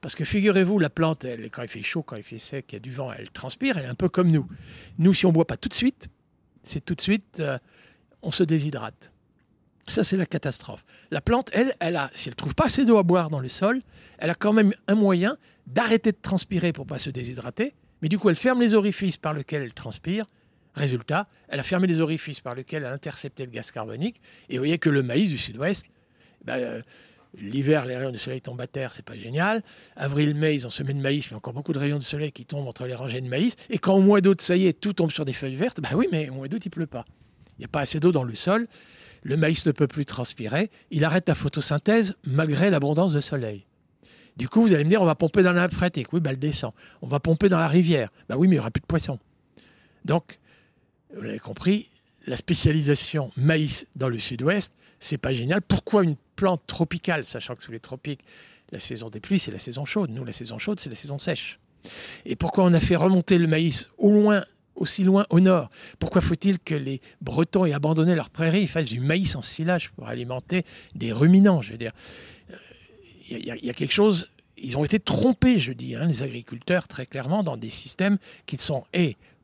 Parce 0.02 0.14
que 0.14 0.24
figurez-vous, 0.24 0.78
la 0.78 0.90
plante, 0.90 1.24
elle, 1.24 1.50
quand 1.50 1.62
il 1.62 1.68
fait 1.68 1.82
chaud, 1.82 2.02
quand 2.02 2.16
il 2.16 2.22
fait 2.22 2.36
sec, 2.36 2.66
il 2.68 2.74
y 2.74 2.76
a 2.76 2.80
du 2.80 2.90
vent, 2.90 3.10
elle 3.10 3.30
transpire, 3.30 3.78
elle 3.78 3.86
est 3.86 3.88
un 3.88 3.94
peu 3.94 4.10
comme 4.10 4.30
nous. 4.30 4.46
Nous, 4.98 5.14
si 5.14 5.24
on 5.24 5.30
ne 5.30 5.34
boit 5.34 5.46
pas 5.46 5.56
tout 5.56 5.70
de 5.70 5.74
suite, 5.74 6.08
c'est 6.62 6.84
tout 6.84 6.94
de 6.94 7.00
suite, 7.00 7.40
euh, 7.40 7.58
on 8.20 8.30
se 8.30 8.42
déshydrate. 8.42 9.10
Ça, 9.88 10.04
c'est 10.04 10.18
la 10.18 10.26
catastrophe. 10.26 10.84
La 11.10 11.22
plante, 11.22 11.48
elle, 11.54 11.74
elle 11.80 11.96
a, 11.96 12.10
si 12.12 12.28
elle 12.28 12.32
ne 12.32 12.36
trouve 12.36 12.54
pas 12.54 12.66
assez 12.66 12.84
d'eau 12.84 12.98
à 12.98 13.02
boire 13.02 13.30
dans 13.30 13.40
le 13.40 13.48
sol, 13.48 13.80
elle 14.18 14.30
a 14.30 14.34
quand 14.34 14.52
même 14.52 14.72
un 14.86 14.94
moyen 14.94 15.38
d'arrêter 15.66 16.12
de 16.12 16.18
transpirer 16.20 16.74
pour 16.74 16.84
ne 16.84 16.90
pas 16.90 16.98
se 16.98 17.10
déshydrater 17.10 17.72
mais 18.02 18.08
du 18.08 18.18
coup, 18.18 18.28
elle 18.28 18.36
ferme 18.36 18.60
les 18.60 18.74
orifices 18.74 19.16
par 19.16 19.32
lesquels 19.32 19.62
elle 19.62 19.72
transpire. 19.72 20.26
Résultat, 20.74 21.28
elle 21.48 21.60
a 21.60 21.62
fermé 21.62 21.86
les 21.86 22.00
orifices 22.00 22.40
par 22.40 22.54
lesquels 22.54 22.82
elle 22.82 22.88
a 22.88 22.92
intercepté 22.92 23.44
le 23.44 23.50
gaz 23.50 23.70
carbonique. 23.70 24.20
Et 24.48 24.54
vous 24.54 24.60
voyez 24.60 24.78
que 24.78 24.90
le 24.90 25.02
maïs 25.02 25.30
du 25.30 25.38
sud-ouest, 25.38 25.86
ben, 26.44 26.56
euh, 26.56 26.82
l'hiver, 27.38 27.84
les 27.84 27.96
rayons 27.96 28.10
de 28.10 28.16
soleil 28.16 28.40
tombent 28.40 28.60
à 28.60 28.66
terre, 28.66 28.92
c'est 28.92 29.04
pas 29.04 29.16
génial. 29.16 29.62
Avril-mai, 29.96 30.54
ils 30.54 30.66
ont 30.66 30.70
semé 30.70 30.94
de 30.94 31.00
maïs, 31.00 31.30
mais 31.30 31.36
encore 31.36 31.52
beaucoup 31.52 31.72
de 31.72 31.78
rayons 31.78 31.98
de 31.98 32.02
soleil 32.02 32.32
qui 32.32 32.44
tombent 32.44 32.66
entre 32.66 32.86
les 32.86 32.94
rangées 32.94 33.20
de 33.20 33.28
maïs. 33.28 33.54
Et 33.70 33.78
quand 33.78 33.94
au 33.94 34.00
mois 34.00 34.20
d'août, 34.20 34.40
ça 34.40 34.56
y 34.56 34.66
est, 34.66 34.72
tout 34.72 34.94
tombe 34.94 35.12
sur 35.12 35.24
des 35.24 35.32
feuilles 35.32 35.56
vertes, 35.56 35.80
ben 35.80 35.90
oui, 35.94 36.08
mais 36.10 36.28
au 36.30 36.34
mois 36.34 36.48
d'août, 36.48 36.64
il 36.64 36.70
pleut 36.70 36.86
pas. 36.86 37.04
Il 37.58 37.60
n'y 37.60 37.66
a 37.66 37.68
pas 37.68 37.80
assez 37.80 38.00
d'eau 38.00 38.10
dans 38.10 38.24
le 38.24 38.34
sol. 38.34 38.66
Le 39.22 39.36
maïs 39.36 39.64
ne 39.66 39.72
peut 39.72 39.86
plus 39.86 40.06
transpirer. 40.06 40.70
Il 40.90 41.04
arrête 41.04 41.28
la 41.28 41.34
photosynthèse 41.34 42.16
malgré 42.24 42.70
l'abondance 42.70 43.12
de 43.12 43.20
soleil. 43.20 43.62
Du 44.36 44.48
coup, 44.48 44.62
vous 44.62 44.72
allez 44.72 44.84
me 44.84 44.88
dire, 44.88 45.02
on 45.02 45.06
va 45.06 45.14
pomper 45.14 45.42
dans 45.42 45.52
la 45.52 45.62
nappe 45.62 45.74
phréatique. 45.74 46.12
Oui, 46.12 46.20
bah, 46.20 46.30
elle 46.30 46.38
descend. 46.38 46.72
On 47.02 47.06
va 47.06 47.20
pomper 47.20 47.48
dans 47.48 47.58
la 47.58 47.68
rivière. 47.68 48.08
Bah 48.28 48.36
oui, 48.36 48.48
mais 48.48 48.54
il 48.54 48.58
n'y 48.58 48.60
aura 48.60 48.70
plus 48.70 48.80
de 48.80 48.86
poissons. 48.86 49.18
Donc, 50.04 50.38
vous 51.14 51.22
l'avez 51.22 51.38
compris, 51.38 51.90
la 52.26 52.36
spécialisation 52.36 53.30
maïs 53.36 53.86
dans 53.96 54.08
le 54.08 54.18
sud-ouest, 54.18 54.72
c'est 55.00 55.18
pas 55.18 55.32
génial. 55.32 55.60
Pourquoi 55.62 56.04
une 56.04 56.16
plante 56.36 56.62
tropicale, 56.66 57.24
sachant 57.24 57.54
que 57.54 57.62
sous 57.62 57.72
les 57.72 57.80
tropiques, 57.80 58.22
la 58.70 58.78
saison 58.78 59.10
des 59.10 59.20
pluies, 59.20 59.38
c'est 59.38 59.50
la 59.50 59.58
saison 59.58 59.84
chaude. 59.84 60.10
Nous, 60.10 60.24
la 60.24 60.32
saison 60.32 60.58
chaude, 60.58 60.80
c'est 60.80 60.88
la 60.88 60.96
saison 60.96 61.18
sèche. 61.18 61.58
Et 62.24 62.36
pourquoi 62.36 62.64
on 62.64 62.72
a 62.72 62.80
fait 62.80 62.96
remonter 62.96 63.38
le 63.38 63.46
maïs 63.46 63.90
aussi 64.74 65.04
loin 65.04 65.26
au 65.30 65.40
nord? 65.40 65.68
Pourquoi 65.98 66.20
faut-il 66.20 66.58
que 66.58 66.74
les 66.74 67.00
Bretons 67.20 67.66
aient 67.66 67.72
abandonné 67.72 68.14
leurs 68.14 68.30
prairies, 68.30 68.66
fassent 68.66 68.86
du 68.86 69.00
maïs 69.00 69.36
en 69.36 69.42
silage 69.42 69.90
pour 69.90 70.08
alimenter 70.08 70.64
des 70.94 71.12
ruminants 71.12 71.60
Je 71.60 71.72
veux 71.72 71.78
dire, 71.78 71.92
il 73.38 73.64
y, 73.66 73.70
a 73.70 73.74
quelque 73.74 73.92
chose. 73.92 74.30
Ils 74.56 74.76
ont 74.76 74.84
été 74.84 75.00
trompés, 75.00 75.58
je 75.58 75.72
dis, 75.72 75.94
hein, 75.94 76.06
les 76.06 76.22
agriculteurs, 76.22 76.88
très 76.88 77.06
clairement, 77.06 77.42
dans 77.42 77.56
des 77.56 77.70
systèmes 77.70 78.18
qui 78.46 78.56
ne 78.56 78.60
sont 78.60 78.84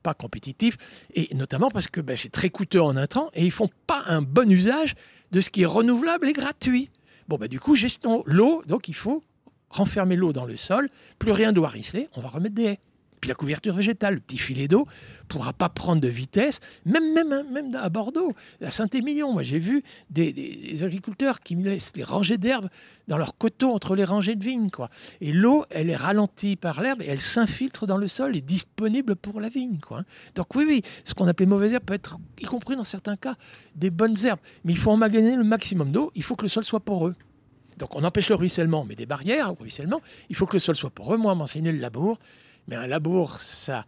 pas 0.03 0.15
compétitifs, 0.15 0.77
et 1.15 1.35
notamment 1.35 1.71
parce 1.71 1.89
que 1.89 2.01
ben, 2.01 2.17
c'est 2.17 2.31
très 2.31 2.51
coûteux 2.51 2.83
en 2.83 2.97
intrants, 2.97 3.31
et 3.35 3.45
ils 3.45 3.51
font 3.51 3.69
pas 3.87 4.03
un 4.07 4.23
bon 4.23 4.51
usage 4.51 4.95
de 5.33 5.41
ce 5.41 5.51
qui 5.51 5.63
est 5.63 5.67
renouvelable 5.67 6.29
et 6.29 6.33
gratuit. 6.33 6.91
Bon, 7.27 7.37
ben, 7.37 7.49
du 7.49 7.61
coup, 7.61 7.75
gestion 7.75 8.23
l'eau, 8.27 8.63
donc 8.67 8.89
il 8.89 8.95
faut 8.95 9.23
renfermer 9.71 10.17
l'eau 10.17 10.33
dans 10.33 10.47
le 10.47 10.57
sol, 10.57 10.89
plus 11.19 11.33
rien 11.33 11.53
doit 11.53 11.69
risler, 11.69 12.09
on 12.15 12.21
va 12.21 12.29
remettre 12.29 12.55
des 12.55 12.65
haies. 12.65 12.79
Puis 13.21 13.29
la 13.29 13.35
couverture 13.35 13.75
végétale, 13.75 14.15
le 14.15 14.21
petit 14.21 14.39
filet 14.39 14.69
d'eau, 14.69 14.85
pourra 15.29 15.53
pas 15.53 15.69
prendre 15.69 16.01
de 16.01 16.09
vitesse, 16.09 16.61
même, 16.85 17.13
même, 17.13 17.33
hein, 17.33 17.45
même 17.51 17.75
à 17.75 17.89
Bordeaux, 17.89 18.33
à 18.63 18.71
Saint-Émilion. 18.71 19.33
Moi, 19.33 19.43
j'ai 19.43 19.59
vu 19.59 19.83
des, 20.11 20.83
agriculteurs 20.83 21.41
qui 21.41 21.55
laissent 21.57 21.93
les 21.97 22.05
rangées 22.05 22.39
d'herbes 22.39 22.69
dans 23.09 23.19
leur 23.19 23.37
coteau 23.37 23.73
entre 23.73 23.95
les 23.95 24.05
rangées 24.05 24.35
de 24.35 24.45
vignes. 24.45 24.71
Quoi. 24.71 24.89
Et 25.21 25.33
l'eau, 25.33 25.65
elle 25.71 25.91
est 25.91 25.97
ralentie 25.97 26.57
par 26.57 26.81
l'herbe 26.81 27.03
et 27.03 27.07
elle 27.07 27.21
s'infiltre 27.21 27.87
dans 27.87 27.97
le 27.97 28.09
sol 28.09 28.37
et 28.37 28.41
disponible 28.41 29.17
pour 29.17 29.41
la 29.41 29.49
vigne. 29.49 29.79
Quoi. 29.81 30.05
Donc 30.35 30.55
oui, 30.55 30.65
oui, 30.67 30.83
ce 31.05 31.15
qu'on 31.15 31.27
appelle 31.27 31.49
mauvaises 31.49 31.75
herbes 31.75 31.85
peut 31.85 31.95
être, 31.95 32.19
y 32.41 32.45
compris 32.45 32.77
dans 32.77 32.85
certains 32.85 33.17
cas, 33.17 33.35
des 33.75 33.91
bonnes 33.91 34.17
herbes. 34.25 34.41
Mais 34.65 34.73
il 34.73 34.79
faut 34.79 34.91
emmagasiner 34.91 35.37
le 35.37 35.45
maximum 35.45 35.91
d'eau, 35.91 36.13
il 36.15 36.23
faut 36.23 36.37
que 36.37 36.43
le 36.45 36.49
sol 36.49 36.65
soit 36.65 36.81
poreux. 36.81 37.15
Donc 37.79 37.95
on 37.95 38.05
empêche 38.05 38.29
le 38.29 38.35
ruissellement, 38.35 38.85
mais 38.85 38.95
des 38.95 39.07
barrières 39.07 39.53
au 39.53 39.55
ruissellement. 39.55 40.01
Il 40.29 40.37
faut 40.37 40.47
que 40.47 40.55
le 40.55 40.61
sol 40.61 40.77
soit 40.77 40.91
poreux. 40.91 41.17
Moi, 41.17 41.35
m'enseigner 41.35 41.73
le 41.73 41.79
labour, 41.79 42.19
mais 42.69 42.77
un 42.77 42.87
labour, 42.87 43.41
ça, 43.41 43.85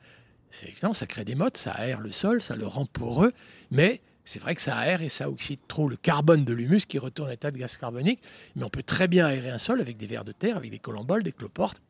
c'est 0.51 0.69
excellent, 0.69 0.93
ça 0.93 1.07
crée 1.07 1.25
des 1.25 1.35
mottes, 1.37 1.59
ça 1.59 1.73
aère 1.73 2.01
le 2.01 2.11
sol, 2.11 2.43
ça 2.43 2.57
le 2.57 2.67
rend 2.67 2.87
poreux, 2.87 3.31
mais 3.71 4.01
c'est 4.25 4.41
vrai 4.41 4.55
que 4.55 4.63
ça 4.63 4.77
aère 4.77 5.03
et 5.03 5.09
ça 5.09 5.29
oxyde 5.29 5.61
trop 5.69 5.89
le 5.89 5.97
carbone 5.97 6.45
de 6.45 6.53
l'humus 6.53 6.87
qui 6.87 6.99
retourne 6.99 7.29
à 7.29 7.33
l'état 7.33 7.51
de 7.51 7.59
gaz 7.59 7.77
carbonique. 7.77 8.21
Mais 8.57 8.65
on 8.65 8.71
peut 8.71 8.83
très 8.83 9.07
bien 9.07 9.27
aérer 9.27 9.51
un 9.51 9.59
sol 9.59 9.81
avec 9.81 9.97
des 9.97 10.07
vers 10.07 10.25
de 10.25 10.33
terre, 10.33 10.57
avec 10.57 10.71
des 10.71 10.79
colomboles, 10.79 11.23
des 11.23 11.33
cloportes, 11.33 11.83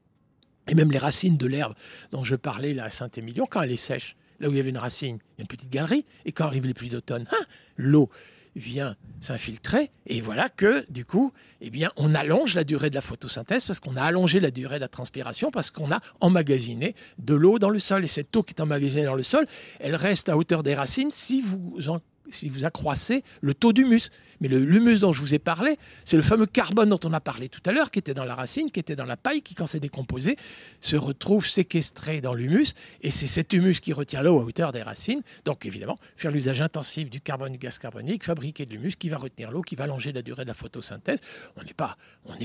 et 0.68 0.74
même 0.74 0.90
les 0.90 0.98
racines 0.98 1.36
de 1.36 1.46
l'herbe 1.46 1.74
dont 2.10 2.24
je 2.24 2.36
parlais 2.36 2.74
là 2.74 2.84
à 2.84 2.90
Saint-Émilion, 2.90 3.46
quand 3.48 3.62
elle 3.62 3.72
est 3.72 3.76
sèche, 3.76 4.16
là 4.40 4.48
où 4.48 4.52
il 4.52 4.56
y 4.56 4.60
avait 4.60 4.70
une 4.70 4.78
racine, 4.78 5.18
il 5.36 5.38
y 5.38 5.40
a 5.40 5.42
une 5.42 5.46
petite 5.46 5.70
galerie, 5.70 6.04
et 6.24 6.32
quand 6.32 6.46
arrivent 6.46 6.66
les 6.66 6.74
pluies 6.74 6.88
d'automne, 6.88 7.26
hein, 7.30 7.44
l'eau 7.76 8.10
vient 8.56 8.96
s'infiltrer 9.20 9.90
et 10.06 10.20
voilà 10.20 10.48
que 10.48 10.84
du 10.90 11.04
coup, 11.04 11.32
eh 11.60 11.70
bien, 11.70 11.90
on 11.96 12.14
allonge 12.14 12.54
la 12.54 12.64
durée 12.64 12.90
de 12.90 12.94
la 12.94 13.00
photosynthèse 13.00 13.64
parce 13.64 13.80
qu'on 13.80 13.96
a 13.96 14.02
allongé 14.02 14.40
la 14.40 14.50
durée 14.50 14.76
de 14.76 14.80
la 14.80 14.88
transpiration 14.88 15.50
parce 15.50 15.70
qu'on 15.70 15.92
a 15.92 16.00
emmagasiné 16.20 16.94
de 17.18 17.34
l'eau 17.34 17.58
dans 17.58 17.70
le 17.70 17.78
sol. 17.78 18.04
Et 18.04 18.08
cette 18.08 18.34
eau 18.36 18.42
qui 18.42 18.54
est 18.54 18.60
emmagasinée 18.60 19.04
dans 19.04 19.14
le 19.14 19.22
sol, 19.22 19.46
elle 19.78 19.94
reste 19.94 20.28
à 20.28 20.36
hauteur 20.36 20.62
des 20.62 20.74
racines. 20.74 21.10
Si 21.10 21.42
vous 21.42 21.88
en 21.88 22.00
si 22.32 22.48
vous 22.48 22.64
accroissez 22.64 23.22
le 23.40 23.54
taux 23.54 23.72
d'humus. 23.72 24.10
Mais 24.40 24.48
l'humus 24.48 25.00
dont 25.00 25.12
je 25.12 25.20
vous 25.20 25.34
ai 25.34 25.38
parlé, 25.38 25.76
c'est 26.04 26.16
le 26.16 26.22
fameux 26.22 26.46
carbone 26.46 26.88
dont 26.88 27.00
on 27.04 27.12
a 27.12 27.20
parlé 27.20 27.48
tout 27.48 27.60
à 27.66 27.72
l'heure, 27.72 27.90
qui 27.90 27.98
était 27.98 28.14
dans 28.14 28.24
la 28.24 28.34
racine, 28.34 28.70
qui 28.70 28.80
était 28.80 28.96
dans 28.96 29.04
la 29.04 29.16
paille, 29.16 29.42
qui, 29.42 29.54
quand 29.54 29.66
c'est 29.66 29.80
décomposé, 29.80 30.36
se 30.80 30.96
retrouve 30.96 31.46
séquestré 31.46 32.20
dans 32.20 32.34
l'humus. 32.34 32.72
Et 33.02 33.10
c'est 33.10 33.26
cet 33.26 33.52
humus 33.52 33.80
qui 33.80 33.92
retient 33.92 34.22
l'eau 34.22 34.40
à 34.40 34.44
hauteur 34.44 34.72
des 34.72 34.82
racines. 34.82 35.22
Donc, 35.44 35.66
évidemment, 35.66 35.96
faire 36.16 36.30
l'usage 36.30 36.60
intensif 36.60 37.10
du 37.10 37.20
carbone, 37.20 37.52
du 37.52 37.58
gaz 37.58 37.78
carbonique, 37.78 38.24
fabriquer 38.24 38.66
de 38.66 38.72
l'humus 38.72 38.96
qui 38.96 39.08
va 39.08 39.18
retenir 39.18 39.50
l'eau, 39.50 39.62
qui 39.62 39.76
va 39.76 39.84
allonger 39.84 40.12
la 40.12 40.22
durée 40.22 40.44
de 40.44 40.48
la 40.48 40.54
photosynthèse. 40.54 41.20
On 41.56 41.64
n'est 41.64 41.74
pas, 41.74 41.96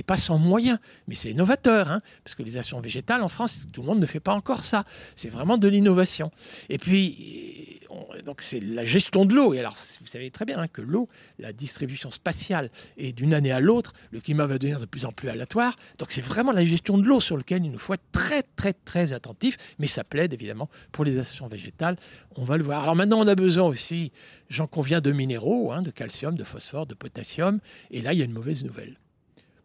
pas 0.06 0.18
sans 0.18 0.38
moyens, 0.38 0.80
mais 1.08 1.16
c'est 1.16 1.32
innovateur, 1.32 1.90
hein, 1.90 2.02
parce 2.24 2.36
que 2.36 2.44
les 2.44 2.58
actions 2.58 2.80
végétales 2.82 3.22
en 3.22 3.30
France, 3.30 3.68
tout 3.72 3.82
le 3.82 3.88
monde 3.88 4.00
ne 4.00 4.06
fait 4.06 4.20
pas 4.20 4.34
encore 4.34 4.66
ça. 4.66 4.84
C'est 5.16 5.30
vraiment 5.30 5.58
de 5.58 5.68
l'innovation. 5.68 6.32
Et 6.70 6.78
puis, 6.78 7.80
donc 8.26 8.42
c'est 8.42 8.60
la 8.60 8.86
gestion 8.86 9.26
de 9.26 9.34
l'eau. 9.34 9.54
Et 9.54 9.60
alors, 9.60 9.76
vous 10.00 10.08
savez 10.08 10.32
très 10.32 10.46
bien 10.46 10.60
hein, 10.60 10.68
que 10.68 10.82
l'eau, 10.82 11.10
la 11.40 11.54
distribution 11.54 12.12
spatiale 12.12 12.70
est 12.98 13.14
d'une 13.14 13.34
année 13.34 13.52
à 13.52 13.60
l'autre, 13.60 13.94
le 14.12 14.20
climat 14.20 14.46
va 14.46 14.58
devenir 14.58 14.80
de 14.80 14.86
plus 14.86 15.06
en 15.06 15.12
plus 15.12 15.30
aléatoire. 15.30 15.76
Donc 15.98 16.12
c'est 16.12 16.22
vraiment 16.22 16.52
la 16.52 16.66
gestion 16.66 16.98
de 16.98 17.06
l'eau 17.06 17.20
sur 17.20 17.38
laquelle 17.38 17.66
il 17.66 17.72
nous 17.72 17.80
faut 17.80 17.94
être 17.94 18.12
très, 18.12 18.44
très, 18.44 18.74
très 18.74 19.14
attentif. 19.14 19.58
Mais 19.80 19.88
ça 19.88 20.04
plaide 20.04 20.34
évidemment 20.34 20.70
pour 20.92 21.06
les 21.06 21.18
associations 21.18 21.48
végétales. 21.48 21.96
On 22.36 22.44
va 22.44 22.58
le 22.58 22.64
voir. 22.64 22.84
Alors 22.84 22.96
maintenant, 22.96 23.20
on 23.20 23.28
a 23.28 23.36
besoin 23.36 23.68
aussi, 23.68 24.12
j'en 24.50 24.68
conviens, 24.68 25.02
de 25.02 25.12
minéraux, 25.12 25.72
hein, 25.72 25.82
de 25.82 25.92
calcium, 25.92 26.36
de 26.36 26.44
phosphore, 26.44 26.86
de 26.86 26.94
potassium. 26.94 27.60
Et 27.92 28.02
là, 28.02 28.14
il 28.14 28.20
y 28.20 28.22
a 28.22 28.26
une 28.26 28.34
mauvaise 28.34 28.64
nouvelle. 28.64 28.98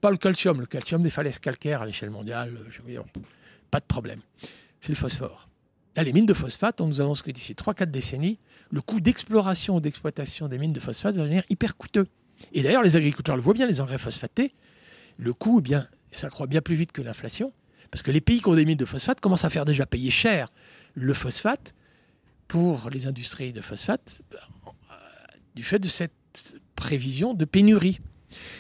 Pas 0.01 0.11
le 0.11 0.17
calcium, 0.17 0.61
le 0.61 0.67
calcium 0.67 1.03
des 1.03 1.11
falaises 1.11 1.39
calcaires 1.39 1.83
à 1.83 1.87
l'échelle 1.87 2.11
mondiale, 2.11 2.57
je 2.71 2.81
veux 2.81 2.91
dire, 2.91 3.05
pas 3.71 3.81
de 3.81 3.85
problème. 3.85 4.21
C'est 4.81 4.91
le 4.91 4.95
phosphore 4.95 5.50
les 5.97 6.13
mines 6.13 6.27
de 6.27 6.35
phosphate, 6.35 6.81
on 6.81 6.87
nous 6.87 7.01
annonce 7.01 7.23
que 7.23 7.31
d'ici 7.31 7.55
3-4 7.55 7.87
décennies, 7.91 8.39
le 8.71 8.81
coût 8.81 9.01
d'exploration 9.01 9.77
ou 9.77 9.81
d'exploitation 9.81 10.49
des 10.49 10.59
mines 10.59 10.73
de 10.73 10.81
phosphate 10.81 11.17
va 11.17 11.23
devenir 11.23 11.43
hyper 11.49 11.77
coûteux. 11.77 12.07
Et 12.53 12.63
d'ailleurs, 12.63 12.83
les 12.83 12.97
agriculteurs 12.97 13.37
le 13.37 13.43
voient 13.43 13.55
bien, 13.55 13.67
les 13.67 13.81
engrais 13.81 13.99
phosphatés, 13.99 14.51
le 15.19 15.33
coût, 15.33 15.59
eh 15.59 15.63
bien, 15.63 15.87
ça 16.13 16.29
croît 16.29 16.47
bien 16.47 16.61
plus 16.61 16.75
vite 16.75 16.93
que 16.93 17.03
l'inflation, 17.03 17.53
parce 17.91 18.03
que 18.03 18.11
les 18.11 18.21
pays 18.21 18.41
qui 18.41 18.49
ont 18.49 18.55
des 18.55 18.65
mines 18.65 18.79
de 18.79 18.85
phosphate 18.85 19.21
commencent 19.21 19.45
à 19.45 19.51
faire 19.51 19.65
déjà 19.65 19.87
payer 19.87 20.11
cher 20.11 20.51
le 20.95 21.13
phosphate 21.13 21.75
pour 22.49 22.91
les 22.91 23.07
industries 23.07 23.53
de 23.53 23.61
phosphate 23.61 24.23
euh, 24.33 24.37
du 25.55 25.63
fait 25.63 25.79
de 25.79 25.89
cette 25.89 26.61
prévision 26.77 27.35
de 27.35 27.45
pénurie. 27.45 28.01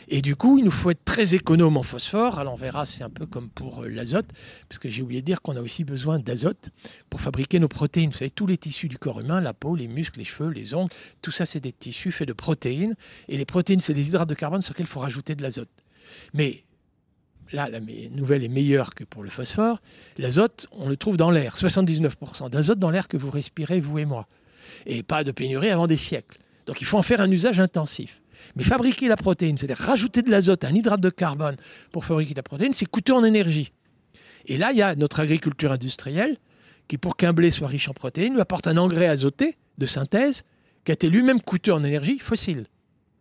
Et 0.08 0.22
du 0.22 0.36
coup, 0.36 0.58
il 0.58 0.64
nous 0.64 0.70
faut 0.70 0.90
être 0.90 1.04
très 1.04 1.34
économe 1.34 1.76
en 1.76 1.82
phosphore. 1.82 2.38
Alors 2.38 2.54
on 2.54 2.56
verra, 2.56 2.84
c'est 2.84 3.04
un 3.04 3.10
peu 3.10 3.26
comme 3.26 3.48
pour 3.48 3.82
euh, 3.82 3.88
l'azote, 3.88 4.26
parce 4.68 4.78
que 4.78 4.88
j'ai 4.88 5.02
oublié 5.02 5.20
de 5.20 5.26
dire 5.26 5.42
qu'on 5.42 5.56
a 5.56 5.60
aussi 5.60 5.84
besoin 5.84 6.18
d'azote 6.18 6.70
pour 7.08 7.20
fabriquer 7.20 7.58
nos 7.58 7.68
protéines. 7.68 8.10
Vous 8.10 8.18
savez, 8.18 8.30
tous 8.30 8.46
les 8.46 8.58
tissus 8.58 8.88
du 8.88 8.98
corps 8.98 9.20
humain, 9.20 9.40
la 9.40 9.54
peau, 9.54 9.76
les 9.76 9.88
muscles, 9.88 10.18
les 10.18 10.24
cheveux, 10.24 10.50
les 10.50 10.74
ongles, 10.74 10.92
tout 11.22 11.30
ça, 11.30 11.44
c'est 11.44 11.60
des 11.60 11.72
tissus 11.72 12.12
faits 12.12 12.28
de 12.28 12.32
protéines. 12.32 12.94
Et 13.28 13.36
les 13.36 13.44
protéines, 13.44 13.80
c'est 13.80 13.94
les 13.94 14.08
hydrates 14.08 14.28
de 14.28 14.34
carbone 14.34 14.62
sur 14.62 14.72
lesquels 14.72 14.86
il 14.86 14.90
faut 14.90 15.00
rajouter 15.00 15.34
de 15.34 15.42
l'azote. 15.42 15.70
Mais 16.34 16.64
là, 17.52 17.68
la 17.68 17.80
nouvelle 18.10 18.44
est 18.44 18.48
meilleure 18.48 18.94
que 18.94 19.04
pour 19.04 19.22
le 19.22 19.30
phosphore. 19.30 19.80
L'azote, 20.18 20.66
on 20.72 20.88
le 20.88 20.96
trouve 20.96 21.16
dans 21.16 21.30
l'air. 21.30 21.56
79% 21.56 22.50
d'azote 22.50 22.78
dans 22.78 22.90
l'air 22.90 23.08
que 23.08 23.16
vous 23.16 23.30
respirez, 23.30 23.80
vous 23.80 23.98
et 23.98 24.04
moi. 24.04 24.26
Et 24.86 25.02
pas 25.02 25.24
de 25.24 25.32
pénurie 25.32 25.70
avant 25.70 25.86
des 25.86 25.96
siècles. 25.96 26.38
Donc 26.66 26.80
il 26.80 26.84
faut 26.84 26.98
en 26.98 27.02
faire 27.02 27.20
un 27.20 27.30
usage 27.30 27.58
intensif. 27.60 28.19
Mais 28.56 28.64
fabriquer 28.64 29.08
la 29.08 29.16
protéine, 29.16 29.56
c'est-à-dire 29.56 29.84
rajouter 29.84 30.22
de 30.22 30.30
l'azote, 30.30 30.64
un 30.64 30.74
hydrate 30.74 31.00
de 31.00 31.10
carbone 31.10 31.56
pour 31.92 32.04
fabriquer 32.04 32.34
la 32.34 32.42
protéine, 32.42 32.72
c'est 32.72 32.86
coûteux 32.86 33.14
en 33.14 33.24
énergie. 33.24 33.72
Et 34.46 34.56
là, 34.56 34.72
il 34.72 34.78
y 34.78 34.82
a 34.82 34.94
notre 34.94 35.20
agriculture 35.20 35.72
industrielle 35.72 36.36
qui, 36.88 36.98
pour 36.98 37.16
qu'un 37.16 37.32
blé 37.32 37.50
soit 37.50 37.68
riche 37.68 37.88
en 37.88 37.94
protéines, 37.94 38.34
lui 38.34 38.40
apporte 38.40 38.66
un 38.66 38.76
engrais 38.76 39.08
azoté 39.08 39.54
de 39.78 39.86
synthèse 39.86 40.42
qui 40.84 40.92
a 40.92 40.94
été 40.94 41.08
lui-même 41.08 41.40
coûteux 41.40 41.72
en 41.72 41.84
énergie 41.84 42.18
fossile. 42.18 42.64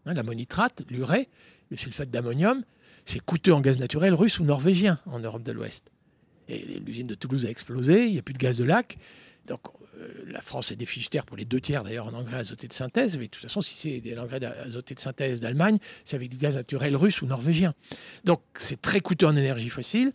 Hein, 0.05 0.13
l'ammonitrate, 0.13 0.83
l'urée, 0.89 1.29
le 1.69 1.77
sulfate 1.77 2.09
d'ammonium, 2.09 2.63
c'est 3.05 3.19
coûteux 3.19 3.53
en 3.53 3.61
gaz 3.61 3.79
naturel 3.79 4.13
russe 4.13 4.39
ou 4.39 4.43
norvégien 4.43 4.99
en 5.05 5.19
Europe 5.19 5.43
de 5.43 5.51
l'Ouest. 5.51 5.91
Et 6.47 6.79
l'usine 6.85 7.07
de 7.07 7.15
Toulouse 7.15 7.45
a 7.45 7.49
explosé, 7.49 8.07
il 8.07 8.13
n'y 8.13 8.19
a 8.19 8.21
plus 8.21 8.33
de 8.33 8.39
gaz 8.39 8.57
de 8.57 8.63
lac. 8.63 8.97
La 10.27 10.41
France 10.41 10.71
est 10.71 10.75
déficitaire 10.75 11.25
pour 11.25 11.37
les 11.37 11.45
deux 11.45 11.59
tiers 11.59 11.83
d'ailleurs 11.83 12.07
en 12.07 12.13
engrais 12.13 12.37
azoté 12.37 12.67
de 12.67 12.73
synthèse, 12.73 13.17
mais 13.17 13.25
de 13.25 13.29
toute 13.29 13.41
façon, 13.41 13.61
si 13.61 13.75
c'est 13.75 13.99
des 14.01 14.17
engrais 14.17 14.43
azoté 14.43 14.95
de 14.95 14.99
synthèse 14.99 15.41
d'Allemagne, 15.41 15.77
c'est 16.05 16.15
avec 16.15 16.29
du 16.29 16.37
gaz 16.37 16.55
naturel 16.55 16.95
russe 16.95 17.21
ou 17.21 17.25
norvégien. 17.25 17.73
Donc 18.23 18.41
c'est 18.55 18.81
très 18.81 18.99
coûteux 18.99 19.27
en 19.27 19.35
énergie 19.35 19.69
fossile. 19.69 20.13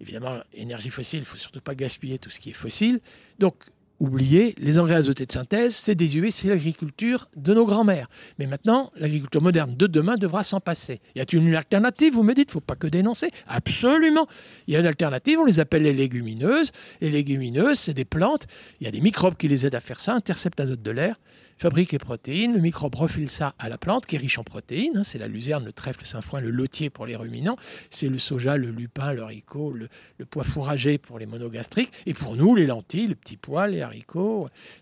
Évidemment, 0.00 0.40
énergie 0.52 0.90
fossile, 0.90 1.18
il 1.18 1.22
ne 1.22 1.26
faut 1.26 1.36
surtout 1.36 1.60
pas 1.60 1.74
gaspiller 1.74 2.18
tout 2.18 2.30
ce 2.30 2.38
qui 2.38 2.50
est 2.50 2.54
fossile. 2.54 3.00
Donc 3.38 3.56
oubliez, 4.00 4.54
les 4.58 4.78
engrais 4.78 4.96
azotés 4.96 5.26
de 5.26 5.32
synthèse, 5.32 5.74
c'est 5.74 5.94
désuet, 5.94 6.30
c'est 6.30 6.48
l'agriculture 6.48 7.28
de 7.36 7.54
nos 7.54 7.66
grands-mères. 7.66 8.08
Mais 8.38 8.46
maintenant, 8.46 8.92
l'agriculture 8.96 9.42
moderne 9.42 9.74
de 9.76 9.86
demain 9.86 10.16
devra 10.16 10.44
s'en 10.44 10.60
passer. 10.60 10.98
Y 11.14 11.20
a-t-il 11.20 11.42
une 11.42 11.54
alternative 11.54 12.14
Vous 12.14 12.22
me 12.22 12.34
dites, 12.34 12.50
faut 12.50 12.60
pas 12.60 12.76
que 12.76 12.86
dénoncer. 12.86 13.28
Absolument. 13.46 14.28
Il 14.66 14.74
y 14.74 14.76
a 14.76 14.80
une 14.80 14.86
alternative, 14.86 15.38
on 15.40 15.44
les 15.44 15.60
appelle 15.60 15.82
les 15.82 15.92
légumineuses. 15.92 16.72
Les 17.00 17.10
légumineuses, 17.10 17.78
c'est 17.78 17.94
des 17.94 18.04
plantes, 18.04 18.46
il 18.80 18.84
y 18.84 18.88
a 18.88 18.92
des 18.92 19.00
microbes 19.00 19.36
qui 19.36 19.48
les 19.48 19.66
aident 19.66 19.74
à 19.74 19.80
faire 19.80 20.00
ça, 20.00 20.14
interceptent 20.14 20.60
l'azote 20.60 20.82
de 20.82 20.90
l'air 20.90 21.16
fabrique 21.58 21.92
les 21.92 21.98
protéines, 21.98 22.54
le 22.54 22.60
microbe 22.60 22.94
refile 22.94 23.28
ça 23.28 23.54
à 23.58 23.68
la 23.68 23.78
plante 23.78 24.06
qui 24.06 24.14
est 24.16 24.18
riche 24.18 24.38
en 24.38 24.44
protéines, 24.44 24.98
hein. 24.98 25.04
c'est 25.04 25.18
la 25.18 25.26
luzerne, 25.26 25.64
le 25.64 25.72
trèfle, 25.72 26.00
le 26.02 26.06
sainfoin, 26.06 26.40
le 26.40 26.50
lotier 26.50 26.88
pour 26.88 27.04
les 27.04 27.16
ruminants, 27.16 27.56
c'est 27.90 28.08
le 28.08 28.18
soja, 28.18 28.56
le 28.56 28.70
lupin, 28.70 29.12
le 29.12 29.22
haricot, 29.22 29.72
le, 29.72 29.88
pois 30.30 30.44
fourragé 30.44 30.98
pour 30.98 31.18
les 31.18 31.26
monogastriques, 31.26 31.92
et 32.06 32.14
pour 32.14 32.36
nous, 32.36 32.54
les 32.54 32.66
lentilles, 32.66 33.08
le 33.08 33.14
petit 33.16 33.36
pois, 33.36 33.66
les 33.66 33.82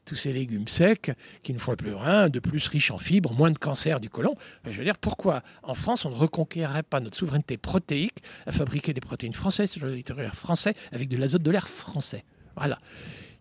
tous 0.05 0.15
ces 0.15 0.33
légumes 0.33 0.69
secs 0.69 1.13
qui 1.43 1.53
ne 1.53 1.59
font 1.59 1.75
plus 1.77 1.95
rien, 1.95 2.29
de 2.29 2.39
plus 2.39 2.67
riches 2.67 2.91
en 2.91 2.99
fibres, 2.99 3.33
moins 3.33 3.51
de 3.51 3.59
cancer 3.59 4.01
du 4.01 4.11
côlon. 4.11 4.35
Je 4.65 4.77
veux 4.77 4.85
dire, 4.85 4.99
pourquoi 4.99 5.43
en 5.63 5.75
France 5.75 6.05
on 6.05 6.11
ne 6.11 6.15
reconquérait 6.15 6.83
pas 6.83 7.01
notre 7.01 7.17
souveraineté 7.17 7.57
protéique 7.57 8.23
à 8.47 8.53
fabriquer 8.53 8.93
des 8.93 9.01
protéines 9.01 9.35
françaises 9.35 9.71
sur 9.71 9.87
le 9.87 10.03
territoire 10.03 10.35
français 10.35 10.75
avec 10.93 11.09
de 11.09 11.17
l'azote 11.17 11.43
de 11.43 11.51
l'air 11.51 11.69
français? 11.69 12.25
Voilà 12.57 12.79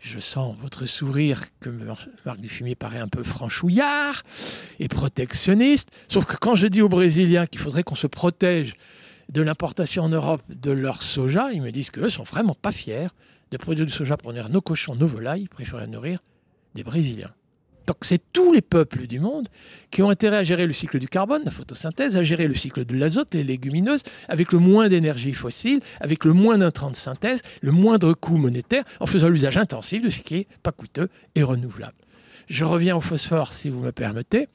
je 0.06 0.20
sens 0.20 0.56
votre 0.62 0.86
sourire 0.86 1.42
que 1.60 1.70
Marc 2.26 2.40
Dufumier 2.40 2.76
paraît 2.76 3.00
un 3.00 3.08
peu 3.08 3.24
franchouillard 3.24 4.22
et 4.80 4.88
protectionniste. 4.88 5.90
Sauf 6.08 6.26
que 6.26 6.36
quand 6.38 6.54
je 6.54 6.68
dis 6.68 6.82
aux 6.82 6.90
Brésiliens 6.90 7.48
qu'il 7.48 7.60
faudrait 7.60 7.84
qu'on 7.84 7.96
se 7.96 8.06
protège 8.06 8.76
de 9.30 9.42
l'importation 9.42 10.04
en 10.04 10.10
Europe 10.10 10.44
de 10.48 10.72
leur 10.72 11.02
soja, 11.02 11.50
ils 11.52 11.62
me 11.62 11.72
disent 11.72 11.90
qu'eux 11.90 12.10
sont 12.10 12.24
vraiment 12.24 12.54
pas 12.54 12.72
fiers 12.72 13.08
de 13.58 13.62
produire 13.62 13.86
du 13.86 13.92
soja 13.94 14.18
pour 14.18 14.32
nourrir 14.32 14.50
nos 14.50 14.62
cochons, 14.62 14.96
nos 14.96 15.08
volailles, 15.08 15.44
ils 15.44 15.50
préfèrent 15.50 15.88
nourrir 15.88 16.20
des 16.74 16.84
Brésiliens. 16.84 17.32
Donc 17.88 17.98
c'est 18.02 18.22
tous 18.34 18.52
les 18.52 18.62
peuples 18.62 19.06
du 19.06 19.20
monde 19.20 19.48
qui 19.92 20.02
ont 20.02 20.10
intérêt 20.10 20.38
à 20.38 20.44
gérer 20.44 20.66
le 20.66 20.74
cycle 20.74 21.00
du 21.00 21.08
carbone, 21.08 21.44
la 21.46 21.52
photosynthèse, 21.52 22.18
à 22.18 22.24
gérer 22.24 22.48
le 22.48 22.56
cycle 22.56 22.84
de 22.84 22.96
l'azote, 22.96 23.34
les 23.34 23.44
légumineuses, 23.44 24.02
avec 24.28 24.52
le 24.52 24.60
moins 24.60 24.90
d'énergie 24.90 25.34
fossile, 25.34 25.82
avec 26.00 26.26
le 26.26 26.34
moins 26.34 26.58
d'intrants 26.58 26.90
de 26.90 26.96
synthèse, 26.96 27.42
le 27.62 27.72
moindre 27.72 28.14
coût 28.14 28.38
monétaire, 28.38 28.84
en 29.00 29.06
faisant 29.06 29.30
l'usage 29.30 29.58
intensif 29.58 30.02
de 30.02 30.10
ce 30.10 30.22
qui 30.22 30.36
est 30.38 30.48
pas 30.64 30.72
coûteux 30.72 31.10
et 31.36 31.44
renouvelable. 31.44 31.96
Je 32.48 32.66
reviens 32.66 32.96
au 32.96 33.02
phosphore, 33.02 33.54
si 33.54 33.70
vous 33.70 33.82
me 33.82 33.92
permettez 33.92 34.48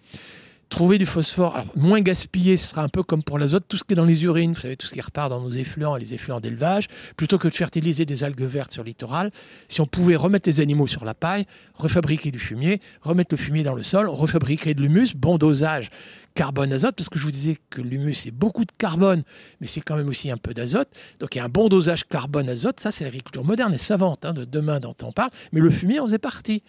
trouver 0.70 0.98
du 0.98 1.04
phosphore, 1.04 1.56
alors 1.56 1.76
moins 1.76 2.00
gaspillé, 2.00 2.56
ce 2.56 2.68
sera 2.68 2.82
un 2.82 2.88
peu 2.88 3.02
comme 3.02 3.22
pour 3.22 3.38
l'azote, 3.38 3.64
tout 3.68 3.76
ce 3.76 3.84
qui 3.84 3.92
est 3.92 3.96
dans 3.96 4.04
les 4.04 4.24
urines, 4.24 4.52
vous 4.52 4.60
savez, 4.60 4.76
tout 4.76 4.86
ce 4.86 4.92
qui 4.92 5.00
repart 5.00 5.28
dans 5.28 5.40
nos 5.40 5.50
effluents 5.50 5.96
et 5.96 6.00
les 6.00 6.14
effluents 6.14 6.40
d'élevage, 6.40 6.86
plutôt 7.16 7.38
que 7.38 7.48
de 7.48 7.52
fertiliser 7.52 8.06
des 8.06 8.24
algues 8.24 8.42
vertes 8.42 8.72
sur 8.72 8.84
le 8.84 8.88
littoral, 8.88 9.32
si 9.68 9.80
on 9.80 9.86
pouvait 9.86 10.16
remettre 10.16 10.48
les 10.48 10.60
animaux 10.60 10.86
sur 10.86 11.04
la 11.04 11.12
paille, 11.12 11.44
refabriquer 11.74 12.30
du 12.30 12.38
fumier, 12.38 12.80
remettre 13.02 13.34
le 13.34 13.36
fumier 13.36 13.64
dans 13.64 13.74
le 13.74 13.82
sol, 13.82 14.08
on 14.08 14.14
refabriquerait 14.14 14.74
de 14.74 14.80
l'humus, 14.80 15.14
bon 15.16 15.38
dosage 15.38 15.90
carbone-azote, 16.34 16.94
parce 16.94 17.08
que 17.08 17.18
je 17.18 17.24
vous 17.24 17.32
disais 17.32 17.56
que 17.68 17.82
l'humus, 17.82 18.14
c'est 18.14 18.30
beaucoup 18.30 18.64
de 18.64 18.70
carbone, 18.78 19.24
mais 19.60 19.66
c'est 19.66 19.80
quand 19.80 19.96
même 19.96 20.08
aussi 20.08 20.30
un 20.30 20.36
peu 20.36 20.54
d'azote. 20.54 20.88
Donc 21.18 21.34
il 21.34 21.38
y 21.38 21.40
a 21.40 21.44
un 21.44 21.48
bon 21.48 21.68
dosage 21.68 22.04
carbone-azote, 22.04 22.78
ça 22.78 22.92
c'est 22.92 23.02
l'agriculture 23.02 23.44
moderne 23.44 23.74
et 23.74 23.78
savante 23.78 24.24
hein, 24.24 24.32
de 24.32 24.44
demain 24.44 24.78
dont 24.78 24.94
on 25.02 25.10
parle, 25.10 25.30
mais 25.50 25.60
le 25.60 25.70
fumier 25.70 25.98
en 25.98 26.06
faisait 26.06 26.18
partie. 26.18 26.62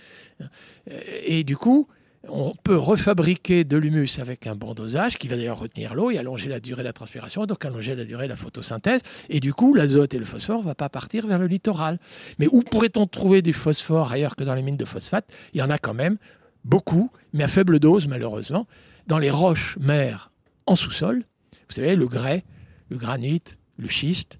Et 1.27 1.43
du 1.43 1.55
coup, 1.55 1.87
on 2.27 2.53
peut 2.63 2.77
refabriquer 2.77 3.63
de 3.63 3.77
l'humus 3.77 4.19
avec 4.19 4.45
un 4.45 4.55
bon 4.55 4.73
dosage 4.73 5.17
qui 5.17 5.27
va 5.27 5.35
d'ailleurs 5.35 5.59
retenir 5.59 5.95
l'eau 5.95 6.11
et 6.11 6.17
allonger 6.17 6.49
la 6.49 6.59
durée 6.59 6.83
de 6.83 6.87
la 6.87 6.93
transpiration, 6.93 7.45
donc 7.45 7.65
allonger 7.65 7.95
la 7.95 8.05
durée 8.05 8.25
de 8.25 8.29
la 8.29 8.35
photosynthèse. 8.35 9.01
Et 9.29 9.39
du 9.39 9.53
coup, 9.53 9.73
l'azote 9.73 10.13
et 10.13 10.19
le 10.19 10.25
phosphore 10.25 10.59
ne 10.59 10.65
vont 10.65 10.73
pas 10.75 10.89
partir 10.89 11.25
vers 11.25 11.39
le 11.39 11.47
littoral. 11.47 11.99
Mais 12.37 12.47
où 12.51 12.61
pourrait-on 12.61 13.07
trouver 13.07 13.41
du 13.41 13.53
phosphore 13.53 14.11
ailleurs 14.11 14.35
que 14.35 14.43
dans 14.43 14.53
les 14.53 14.61
mines 14.61 14.77
de 14.77 14.85
phosphate? 14.85 15.31
Il 15.53 15.59
y 15.59 15.63
en 15.63 15.69
a 15.69 15.79
quand 15.79 15.95
même 15.95 16.17
beaucoup, 16.63 17.09
mais 17.33 17.43
à 17.43 17.47
faible 17.47 17.79
dose 17.79 18.07
malheureusement, 18.07 18.67
dans 19.07 19.17
les 19.17 19.31
roches 19.31 19.77
mères 19.79 20.31
en 20.67 20.75
sous-sol. 20.75 21.23
Vous 21.69 21.75
savez, 21.75 21.95
le 21.95 22.07
grès, 22.07 22.43
le 22.89 22.97
granit, 22.97 23.41
le 23.77 23.89
schiste, 23.89 24.39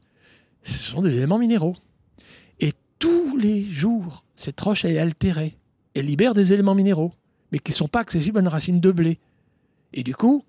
ce 0.61 0.91
sont 0.91 1.01
des 1.01 1.15
éléments 1.17 1.39
minéraux. 1.39 1.75
Et 2.59 2.73
tous 2.99 3.36
les 3.38 3.65
jours, 3.65 4.23
cette 4.36 4.61
roche 4.61 4.86
est 4.86 4.99
altérée. 4.99 5.57
Elle 5.95 6.05
libère 6.05 6.36
des 6.36 6.53
éléments 6.53 6.75
minéraux 6.75 7.11
mais 7.51 7.59
qui 7.59 7.71
ne 7.71 7.75
sont 7.75 7.87
pas 7.87 7.99
accessibles 7.99 8.37
à 8.37 8.41
une 8.41 8.47
racine 8.47 8.79
de 8.79 8.91
blé. 8.91 9.19
Et 9.93 10.03
du 10.03 10.15
coup, 10.15 10.43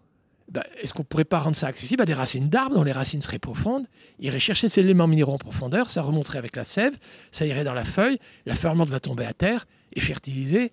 bah, 0.50 0.64
est-ce 0.80 0.92
qu'on 0.92 1.02
ne 1.02 1.06
pourrait 1.06 1.24
pas 1.24 1.38
rendre 1.38 1.56
ça 1.56 1.66
accessible 1.66 2.02
à 2.02 2.04
des 2.04 2.14
racines 2.14 2.48
d'arbres 2.48 2.74
dont 2.74 2.84
les 2.84 2.92
racines 2.92 3.22
seraient 3.22 3.38
profondes 3.38 3.86
Irait 4.20 4.38
chercher 4.38 4.68
ces 4.68 4.80
éléments 4.80 5.06
minéraux 5.06 5.32
en 5.32 5.38
profondeur, 5.38 5.90
ça 5.90 6.02
remonterait 6.02 6.38
avec 6.38 6.56
la 6.56 6.64
sève, 6.64 6.94
ça 7.30 7.46
irait 7.46 7.64
dans 7.64 7.74
la 7.74 7.84
feuille, 7.84 8.18
la 8.46 8.54
fermente 8.54 8.90
va 8.90 9.00
tomber 9.00 9.24
à 9.24 9.32
terre 9.32 9.66
et 9.94 10.00
fertiliser 10.00 10.72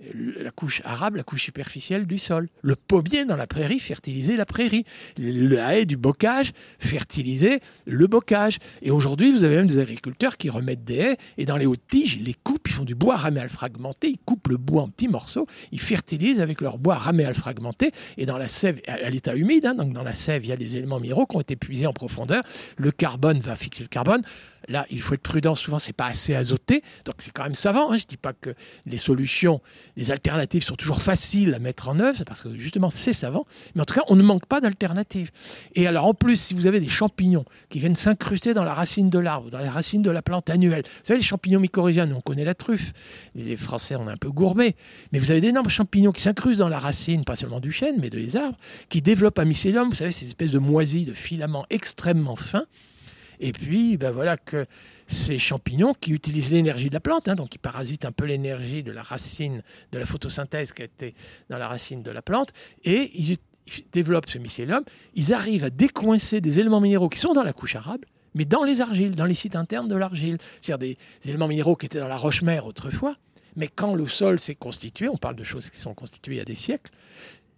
la 0.00 0.50
couche 0.50 0.80
arabe, 0.84 1.16
la 1.16 1.24
couche 1.24 1.42
superficielle 1.42 2.06
du 2.06 2.18
sol. 2.18 2.48
Le 2.62 2.76
pommier 2.76 3.24
dans 3.24 3.36
la 3.36 3.46
prairie 3.46 3.80
fertilisait 3.80 4.36
la 4.36 4.46
prairie. 4.46 4.84
La 5.16 5.76
haie 5.76 5.86
du 5.86 5.96
bocage 5.96 6.52
fertilisait 6.78 7.60
le 7.84 8.06
bocage. 8.06 8.58
Et 8.82 8.90
aujourd'hui, 8.90 9.32
vous 9.32 9.44
avez 9.44 9.56
même 9.56 9.66
des 9.66 9.80
agriculteurs 9.80 10.36
qui 10.36 10.50
remettent 10.50 10.84
des 10.84 10.96
haies 10.96 11.16
et 11.36 11.46
dans 11.46 11.56
les 11.56 11.66
hautes 11.66 11.82
tiges, 11.90 12.14
ils 12.14 12.24
les 12.24 12.34
coupent, 12.34 12.68
ils 12.68 12.74
font 12.74 12.84
du 12.84 12.94
bois 12.94 13.16
raméal 13.16 13.48
fragmenté, 13.48 14.10
ils 14.10 14.18
coupent 14.18 14.48
le 14.48 14.56
bois 14.56 14.82
en 14.82 14.88
petits 14.88 15.08
morceaux, 15.08 15.46
ils 15.72 15.80
fertilisent 15.80 16.40
avec 16.40 16.60
leur 16.60 16.78
bois 16.78 16.96
raméal 16.96 17.34
fragmenté. 17.34 17.90
Et 18.16 18.26
dans 18.26 18.38
la 18.38 18.48
sève, 18.48 18.80
à 18.86 19.10
l'état 19.10 19.34
humide, 19.34 19.66
hein, 19.66 19.74
donc 19.74 19.92
dans 19.92 20.04
la 20.04 20.14
sève, 20.14 20.44
il 20.44 20.48
y 20.48 20.52
a 20.52 20.56
des 20.56 20.76
éléments 20.76 21.00
minéraux 21.00 21.26
qui 21.26 21.36
ont 21.36 21.40
été 21.40 21.56
puisés 21.56 21.86
en 21.86 21.92
profondeur. 21.92 22.42
Le 22.76 22.92
carbone 22.92 23.40
va 23.40 23.56
fixer 23.56 23.82
le 23.82 23.88
carbone. 23.88 24.22
Là, 24.66 24.86
il 24.90 25.00
faut 25.00 25.14
être 25.14 25.22
prudent, 25.22 25.54
souvent, 25.54 25.78
c'est 25.78 25.92
pas 25.92 26.06
assez 26.06 26.34
azoté. 26.34 26.82
Donc, 27.04 27.16
c'est 27.18 27.32
quand 27.32 27.44
même 27.44 27.54
savant. 27.54 27.90
Hein. 27.90 27.96
Je 27.96 28.04
ne 28.04 28.08
dis 28.08 28.16
pas 28.16 28.32
que 28.32 28.50
les 28.86 28.98
solutions, 28.98 29.60
les 29.96 30.10
alternatives 30.10 30.64
sont 30.64 30.74
toujours 30.74 31.00
faciles 31.00 31.54
à 31.54 31.58
mettre 31.58 31.88
en 31.88 32.00
œuvre, 32.00 32.24
parce 32.24 32.42
que 32.42 32.56
justement, 32.56 32.90
c'est 32.90 33.12
savant. 33.12 33.46
Mais 33.74 33.82
en 33.82 33.84
tout 33.84 33.94
cas, 33.94 34.02
on 34.08 34.16
ne 34.16 34.22
manque 34.22 34.46
pas 34.46 34.60
d'alternatives. 34.60 35.30
Et 35.74 35.86
alors, 35.86 36.06
en 36.06 36.14
plus, 36.14 36.40
si 36.40 36.54
vous 36.54 36.66
avez 36.66 36.80
des 36.80 36.88
champignons 36.88 37.44
qui 37.68 37.78
viennent 37.78 37.96
s'incruster 37.96 38.54
dans 38.54 38.64
la 38.64 38.74
racine 38.74 39.10
de 39.10 39.18
l'arbre, 39.18 39.50
dans 39.50 39.58
les 39.58 39.68
racines 39.68 40.02
de 40.02 40.10
la 40.10 40.22
plante 40.22 40.50
annuelle, 40.50 40.82
vous 40.84 41.04
savez, 41.04 41.18
les 41.18 41.24
champignons 41.24 41.60
mycorhiziens, 41.60 42.10
on 42.12 42.20
connaît 42.20 42.44
la 42.44 42.54
truffe. 42.54 42.92
Les 43.34 43.56
Français, 43.56 43.96
on 43.96 44.08
est 44.08 44.12
un 44.12 44.16
peu 44.16 44.30
gourmets. 44.30 44.76
Mais 45.12 45.18
vous 45.18 45.30
avez 45.30 45.40
d'énormes 45.40 45.70
champignons 45.70 46.12
qui 46.12 46.22
s'incrustent 46.22 46.60
dans 46.60 46.68
la 46.68 46.78
racine, 46.78 47.24
pas 47.24 47.36
seulement 47.36 47.60
du 47.60 47.72
chêne, 47.72 47.96
mais 47.98 48.10
des 48.10 48.36
arbres, 48.36 48.58
qui 48.88 49.02
développent 49.02 49.38
un 49.38 49.44
mycélium, 49.44 49.88
vous 49.88 49.94
savez, 49.94 50.10
ces 50.10 50.26
espèces 50.26 50.50
de 50.50 50.58
moisies, 50.58 51.04
de 51.04 51.14
filaments 51.14 51.66
extrêmement 51.70 52.36
fins 52.36 52.66
et 53.40 53.52
puis, 53.52 53.96
ben 53.96 54.10
voilà 54.10 54.36
que 54.36 54.64
ces 55.06 55.38
champignons 55.38 55.94
qui 55.94 56.12
utilisent 56.12 56.50
l'énergie 56.50 56.88
de 56.88 56.94
la 56.94 57.00
plante, 57.00 57.28
hein, 57.28 57.34
donc 57.34 57.50
qui 57.50 57.58
parasitent 57.58 58.04
un 58.04 58.12
peu 58.12 58.24
l'énergie 58.24 58.82
de 58.82 58.92
la 58.92 59.02
racine, 59.02 59.62
de 59.92 59.98
la 59.98 60.04
photosynthèse 60.04 60.72
qui 60.72 60.82
a 60.82 60.84
été 60.86 61.14
dans 61.48 61.58
la 61.58 61.68
racine 61.68 62.02
de 62.02 62.10
la 62.10 62.22
plante, 62.22 62.52
et 62.84 63.10
ils, 63.14 63.36
développent 63.92 64.30
ce 64.30 64.38
mycélium, 64.38 64.82
ils 65.14 65.34
arrivent 65.34 65.64
à 65.64 65.70
décoincer 65.70 66.40
des 66.40 66.58
éléments 66.58 66.80
minéraux 66.80 67.10
qui 67.10 67.18
sont 67.18 67.34
dans 67.34 67.42
la 67.42 67.52
couche 67.52 67.76
arable, 67.76 68.06
mais 68.34 68.46
dans 68.46 68.64
les 68.64 68.80
argiles, 68.80 69.14
dans 69.14 69.26
les 69.26 69.34
sites 69.34 69.56
internes 69.56 69.88
de 69.88 69.94
l'argile. 69.94 70.38
C'est-à-dire 70.60 70.96
des 71.22 71.28
éléments 71.28 71.48
minéraux 71.48 71.76
qui 71.76 71.84
étaient 71.84 71.98
dans 71.98 72.08
la 72.08 72.16
roche-mère 72.16 72.66
autrefois, 72.66 73.12
mais 73.56 73.68
quand 73.68 73.94
le 73.94 74.06
sol 74.06 74.38
s'est 74.38 74.54
constitué, 74.54 75.08
on 75.08 75.16
parle 75.16 75.36
de 75.36 75.44
choses 75.44 75.68
qui 75.68 75.78
sont 75.78 75.92
constituées 75.92 76.36
il 76.36 76.38
y 76.38 76.40
a 76.40 76.46
des 76.46 76.54
siècles, 76.54 76.92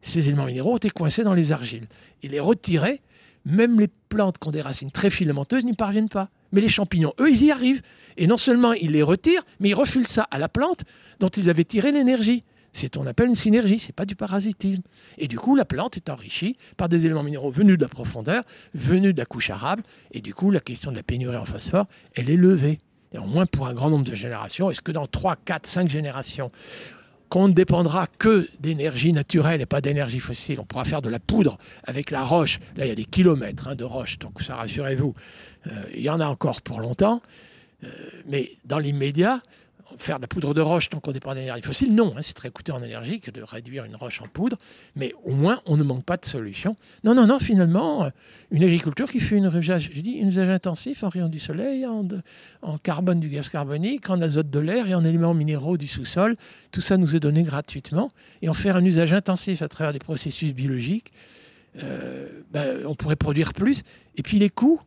ces 0.01 0.29
éléments 0.29 0.47
minéraux 0.47 0.77
étaient 0.77 0.91
coincés 0.91 1.25
dans 1.25 1.35
les 1.35 1.53
argiles. 1.53 1.87
Et 2.23 2.29
les 2.29 2.41
retirer, 2.41 3.03
même 3.45 3.79
les 3.79 3.89
plantes 4.09 4.39
qui 4.39 4.49
ont 4.49 4.53
des 4.53 4.61
racines 4.61 4.91
très 4.91 5.11
filamenteuses 5.11 5.65
n'y 5.65 5.75
parviennent 5.75 6.09
pas. 6.09 6.29
Mais 6.53 6.61
les 6.61 6.69
champignons, 6.69 7.13
eux, 7.21 7.31
ils 7.31 7.45
y 7.45 7.51
arrivent. 7.51 7.83
Et 8.17 8.27
non 8.27 8.37
seulement 8.37 8.73
ils 8.73 8.93
les 8.93 9.03
retirent, 9.03 9.45
mais 9.61 9.71
ils 9.71 9.75
refulent 9.75 10.09
ça 10.09 10.27
à 10.31 10.39
la 10.39 10.49
plante 10.49 10.83
dont 11.21 11.29
ils 11.29 11.49
avaient 11.49 11.65
tiré 11.65 11.93
l'énergie. 11.93 12.45
C'est 12.73 12.93
ce 12.93 12.99
qu'on 12.99 13.07
appelle 13.07 13.29
une 13.29 13.35
synergie, 13.35 13.79
c'est 13.79 13.95
pas 13.95 14.07
du 14.07 14.15
parasitisme. 14.15 14.83
Et 15.19 15.27
du 15.27 15.39
coup, 15.39 15.57
la 15.57 15.65
plante 15.65 15.97
est 15.97 16.09
enrichie 16.09 16.57
par 16.77 16.89
des 16.89 17.05
éléments 17.05 17.23
minéraux 17.23 17.51
venus 17.51 17.77
de 17.77 17.83
la 17.83 17.89
profondeur, 17.89 18.45
venus 18.75 19.13
de 19.13 19.19
la 19.19 19.27
couche 19.27 19.51
arable, 19.51 19.83
et 20.13 20.21
du 20.21 20.35
coup, 20.35 20.51
la 20.51 20.61
question 20.61 20.93
de 20.93 20.97
la 20.97 21.03
pénurie 21.03 21.37
en 21.37 21.45
phosphore, 21.45 21.87
elle 22.15 22.31
est 22.31 22.37
levée. 22.37 22.79
Et 23.13 23.19
au 23.19 23.25
moins 23.25 23.47
pour 23.47 23.67
un 23.67 23.75
grand 23.75 23.91
nombre 23.91 24.05
de 24.05 24.15
générations, 24.15 24.71
est-ce 24.71 24.83
que 24.83 24.93
dans 24.93 25.09
3, 25.09 25.37
4, 25.45 25.67
5 25.67 25.89
générations, 25.89 26.53
qu'on 27.31 27.49
ne 27.49 27.55
dépendra 27.55 28.07
que 28.19 28.49
d'énergie 28.59 29.13
naturelle 29.13 29.61
et 29.63 29.67
pas 29.67 29.81
d'énergie 29.81 30.19
fossile. 30.19 30.61
On 30.61 30.65
pourra 30.65 30.85
faire 30.85 31.01
de 31.01 31.09
la 31.09 31.21
poudre 31.21 31.59
avec 31.85 32.11
la 32.11 32.25
roche. 32.25 32.59
Là, 32.77 32.85
il 32.85 32.89
y 32.89 32.93
a 32.93 32.97
des 32.97 33.05
kilomètres 33.05 33.69
hein, 33.69 33.77
de 33.77 33.85
roche, 33.85 34.19
donc 34.19 34.43
ça, 34.43 34.57
rassurez-vous, 34.57 35.15
euh, 35.69 35.71
il 35.95 36.03
y 36.03 36.11
en 36.11 36.21
a 36.21 36.27
encore 36.27 36.61
pour 36.61 36.81
longtemps. 36.81 37.23
Euh, 37.85 37.89
mais 38.27 38.51
dans 38.65 38.79
l'immédiat, 38.79 39.41
faire 39.99 40.17
de 40.17 40.23
la 40.23 40.29
poudre 40.29 40.55
de 40.55 40.61
roche 40.61 40.89
tant 40.89 41.01
qu'on 41.01 41.13
dépend 41.13 41.35
d'énergie 41.35 41.63
fossile, 41.63 41.95
non, 41.95 42.15
hein, 42.17 42.23
c'est 42.23 42.35
très 42.35 42.51
coûteux 42.51 42.73
en 42.73 42.83
énergie 42.83 43.21
que 43.21 43.31
de 43.31 43.43
réduire 43.43 43.85
une 43.85 43.97
roche 43.97 44.21
en 44.21 44.29
poudre, 44.29 44.57
mais 44.97 45.13
au 45.25 45.33
moins 45.33 45.61
on 45.67 45.77
ne 45.77 45.83
manque 45.83 46.05
pas 46.05 46.17
de 46.17 46.25
solution. 46.25 46.77
Non, 47.05 47.15
non, 47.15 47.27
non, 47.27 47.39
finalement, 47.39 48.05
euh, 48.05 48.11
une 48.51 48.65
agriculture 48.65 49.09
qui 49.09 49.21
fait 49.21 49.37
une 49.37 49.51
usage, 49.55 49.91
je 49.95 50.01
dis, 50.01 50.21
un 50.23 50.29
usage 50.29 50.49
intensif 50.49 51.03
en 51.03 51.09
rayon 51.09 51.29
du 51.29 51.39
soleil, 51.39 51.87
en, 51.87 52.07
en, 52.63 52.79
carbone 52.79 53.21
du 53.21 53.29
gaz 53.29 53.49
carbonique, 53.49 54.09
en 54.11 54.21
azote 54.21 54.51
de 54.51 54.59
l'air 54.59 54.89
et 54.89 54.95
en 54.95 55.05
éléments 55.05 55.35
minéraux 55.35 55.77
du 55.77 55.87
sous-sol, 55.87 56.37
tout 56.71 56.81
ça 56.81 56.97
nous 56.97 57.17
est 57.17 57.21
donné 57.21 57.43
gratuitement, 57.43 58.09
et 58.43 58.49
en 58.49 58.55
faire 58.55 58.77
un 58.77 58.85
usage 58.85 59.13
intensif 59.13 59.63
à 59.63 59.69
travers 59.69 59.93
des 59.93 59.99
processus 59.99 60.55
biologiques, 60.55 61.11
euh, 61.83 62.29
ben, 62.51 62.85
on 62.87 62.95
pourrait 62.95 63.17
produire 63.17 63.53
plus. 63.53 63.83
Et 64.17 64.23
puis 64.23 64.39
les 64.39 64.51
coûts, 64.51 64.81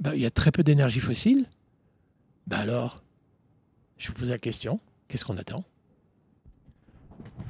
ben, 0.00 0.12
il 0.14 0.20
y 0.20 0.26
a 0.26 0.30
très 0.30 0.50
peu 0.50 0.62
d'énergie 0.62 1.00
fossile, 1.00 1.44
ben 2.46 2.58
alors 2.58 3.02
je 4.00 4.08
vous 4.08 4.14
pose 4.14 4.30
la 4.30 4.38
question, 4.38 4.80
qu'est-ce 5.08 5.24
qu'on 5.24 5.36
attend? 5.36 5.62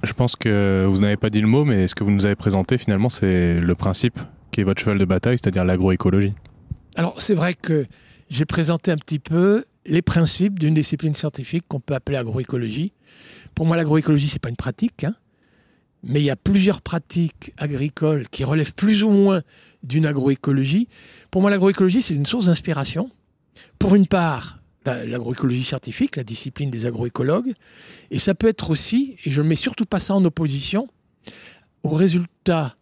Je 0.03 0.13
pense 0.13 0.35
que 0.35 0.85
vous 0.89 1.01
n'avez 1.01 1.17
pas 1.17 1.31
dit 1.31 1.41
le 1.41 1.47
mot, 1.47 1.65
mais 1.65 1.87
ce 1.87 1.95
que 1.95 2.03
vous 2.03 2.11
nous 2.11 2.27
avez 2.27 2.35
présenté 2.35 2.77
finalement, 2.77 3.09
c'est 3.09 3.61
le 3.61 3.75
principe 3.75 4.19
qui 4.51 4.61
est 4.61 4.65
votre 4.65 4.81
cheval 4.81 4.99
de 4.99 5.05
bataille, 5.05 5.39
c'est-à-dire 5.39 5.65
l'agroécologie. 5.65 6.35
Alors 6.97 7.21
c'est 7.21 7.35
vrai 7.35 7.55
que 7.55 7.87
j'ai 8.29 8.45
présenté 8.45 8.91
un 8.91 8.97
petit 8.97 9.21
peu 9.21 9.65
les 9.87 10.03
principes 10.03 10.59
d'une 10.59 10.75
discipline 10.75 11.15
scientifique 11.15 11.65
qu'on 11.69 11.81
peut 11.81 11.95
appeler 11.95 12.19
agroécologie. 12.19 12.93
Pour 13.55 13.67
moi, 13.67 13.77
l'agroécologie, 13.77 14.29
ce 14.29 14.35
n'est 14.35 14.41
pas 14.41 14.49
une 14.49 14.57
pratique, 14.57 15.05
hein, 15.05 15.15
mais 16.03 16.21
il 16.21 16.25
y 16.25 16.31
a 16.31 16.37
plusieurs 16.37 16.83
pratiques 16.83 17.53
agricoles 17.59 18.29
qui 18.29 18.43
relèvent 18.43 18.75
plus 18.75 19.05
ou 19.05 19.11
moins 19.11 19.43
d'une 19.85 20.07
agroécologie. 20.07 20.89
Pour 21.31 21.43
moi, 21.43 21.51
l'agroécologie, 21.51 22.03
c'est 22.03 22.15
une 22.15 22.27
source 22.27 22.47
d'inspiration. 22.47 23.11
Pour 23.79 23.95
une 23.95 24.07
part, 24.07 24.60
l'agroécologie 24.85 25.65
scientifique, 25.65 26.17
la 26.17 26.25
discipline 26.25 26.71
des 26.71 26.87
agroécologues. 26.87 27.53
Et 28.11 28.19
ça 28.19 28.35
peut 28.35 28.49
être 28.49 28.71
aussi, 28.71 29.17
et 29.25 29.31
je 29.31 29.43
ne 29.43 29.49
mets 29.49 29.57
surtout 29.57 29.87
pas 29.87 30.01
ça 30.01 30.15
en 30.15 30.25
opposition, 30.25 30.89
aux 31.83 31.91
résultats 31.91 32.77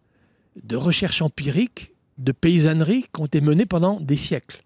de 0.63 0.75
recherches 0.75 1.21
empiriques, 1.21 1.93
de 2.17 2.31
paysannerie 2.31 3.03
qui 3.13 3.21
ont 3.21 3.25
été 3.25 3.41
menées 3.41 3.65
pendant 3.65 3.99
des 3.99 4.17
siècles. 4.17 4.61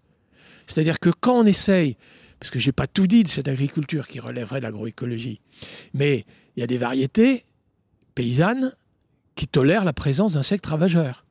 C'est-à-dire 0.66 0.98
que 0.98 1.10
quand 1.10 1.40
on 1.40 1.46
essaye, 1.46 1.96
parce 2.40 2.50
que 2.50 2.58
je 2.58 2.68
n'ai 2.68 2.72
pas 2.72 2.86
tout 2.86 3.06
dit 3.06 3.22
de 3.22 3.28
cette 3.28 3.48
agriculture 3.48 4.06
qui 4.06 4.20
relèverait 4.20 4.58
de 4.58 4.64
l'agroécologie, 4.64 5.40
mais 5.92 6.24
il 6.56 6.60
y 6.60 6.62
a 6.62 6.66
des 6.66 6.78
variétés 6.78 7.44
paysannes 8.14 8.74
qui 9.34 9.46
tolèrent 9.46 9.84
la 9.84 9.92
présence 9.92 10.34
d'insectes 10.34 10.66
ravageurs. 10.66 11.24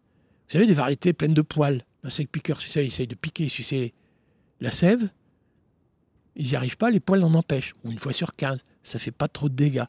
Vous 0.47 0.53
savez, 0.53 0.65
des 0.65 0.73
variétés 0.73 1.13
pleines 1.13 1.33
de 1.33 1.41
poils. 1.41 1.83
L'insecte 2.03 2.31
piqueur, 2.31 2.59
ça, 2.61 2.81
il 2.81 2.87
essaye 2.87 3.07
de 3.07 3.15
piquer, 3.15 3.47
sucer 3.47 3.93
la 4.59 4.71
sève. 4.71 5.09
Ils 6.35 6.47
n'y 6.47 6.55
arrivent 6.55 6.77
pas, 6.77 6.89
les 6.89 6.99
poils 6.99 7.23
en 7.23 7.33
empêchent. 7.33 7.75
Ou 7.83 7.91
une 7.91 7.99
fois 7.99 8.13
sur 8.13 8.35
15, 8.35 8.63
ça 8.81 8.99
fait 8.99 9.11
pas 9.11 9.27
trop 9.27 9.49
de 9.49 9.55
dégâts. 9.55 9.85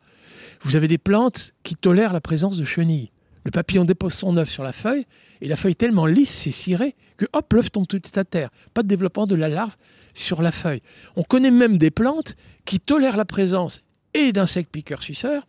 Vous 0.62 0.76
avez 0.76 0.88
des 0.88 0.99
plantes 0.99 1.55
qui 1.62 1.74
tolèrent 1.74 2.12
la 2.12 2.20
présence 2.20 2.57
de 2.57 2.64
chenilles. 2.64 3.11
Le 3.45 3.51
papillon 3.51 3.84
dépose 3.84 4.14
son 4.14 4.36
œuf 4.38 4.49
sur 4.49 4.62
la 4.62 4.72
feuille, 4.72 5.05
et 5.42 5.49
la 5.49 5.57
feuille 5.57 5.72
est 5.72 5.76
tellement 5.76 6.07
lisse, 6.07 6.30
c'est 6.30 6.51
ciré, 6.51 6.97
que 7.18 7.26
hop, 7.34 7.53
l'œuf 7.53 7.70
tombe 7.70 7.86
tout 7.86 8.01
à 8.14 8.24
terre. 8.24 8.49
Pas 8.72 8.82
de 8.82 8.88
développement 8.88 9.26
de 9.26 9.34
la 9.34 9.51
larve 9.51 9.76
sur 10.14 10.40
la 10.40 10.51
feuille. 10.51 10.80
On 11.16 11.22
connaît 11.22 11.51
même 11.51 11.76
des 11.76 11.90
plantes 11.90 12.36
qui 12.64 12.80
tolèrent 12.80 13.18
la 13.18 13.26
présence 13.26 13.82
et 14.14 14.32
d'insectes 14.32 14.70
piqueurs-suceurs 14.70 15.47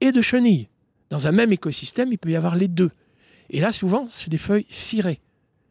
et 0.00 0.12
de 0.12 0.22
chenilles. 0.22 0.68
Dans 1.10 1.26
un 1.26 1.32
même 1.32 1.52
écosystème, 1.52 2.10
il 2.10 2.18
peut 2.18 2.30
y 2.30 2.36
avoir 2.36 2.56
les 2.56 2.68
deux. 2.68 2.90
Et 3.50 3.60
là, 3.60 3.72
souvent, 3.72 4.08
c'est 4.10 4.30
des 4.30 4.38
feuilles 4.38 4.66
cirées. 4.70 5.20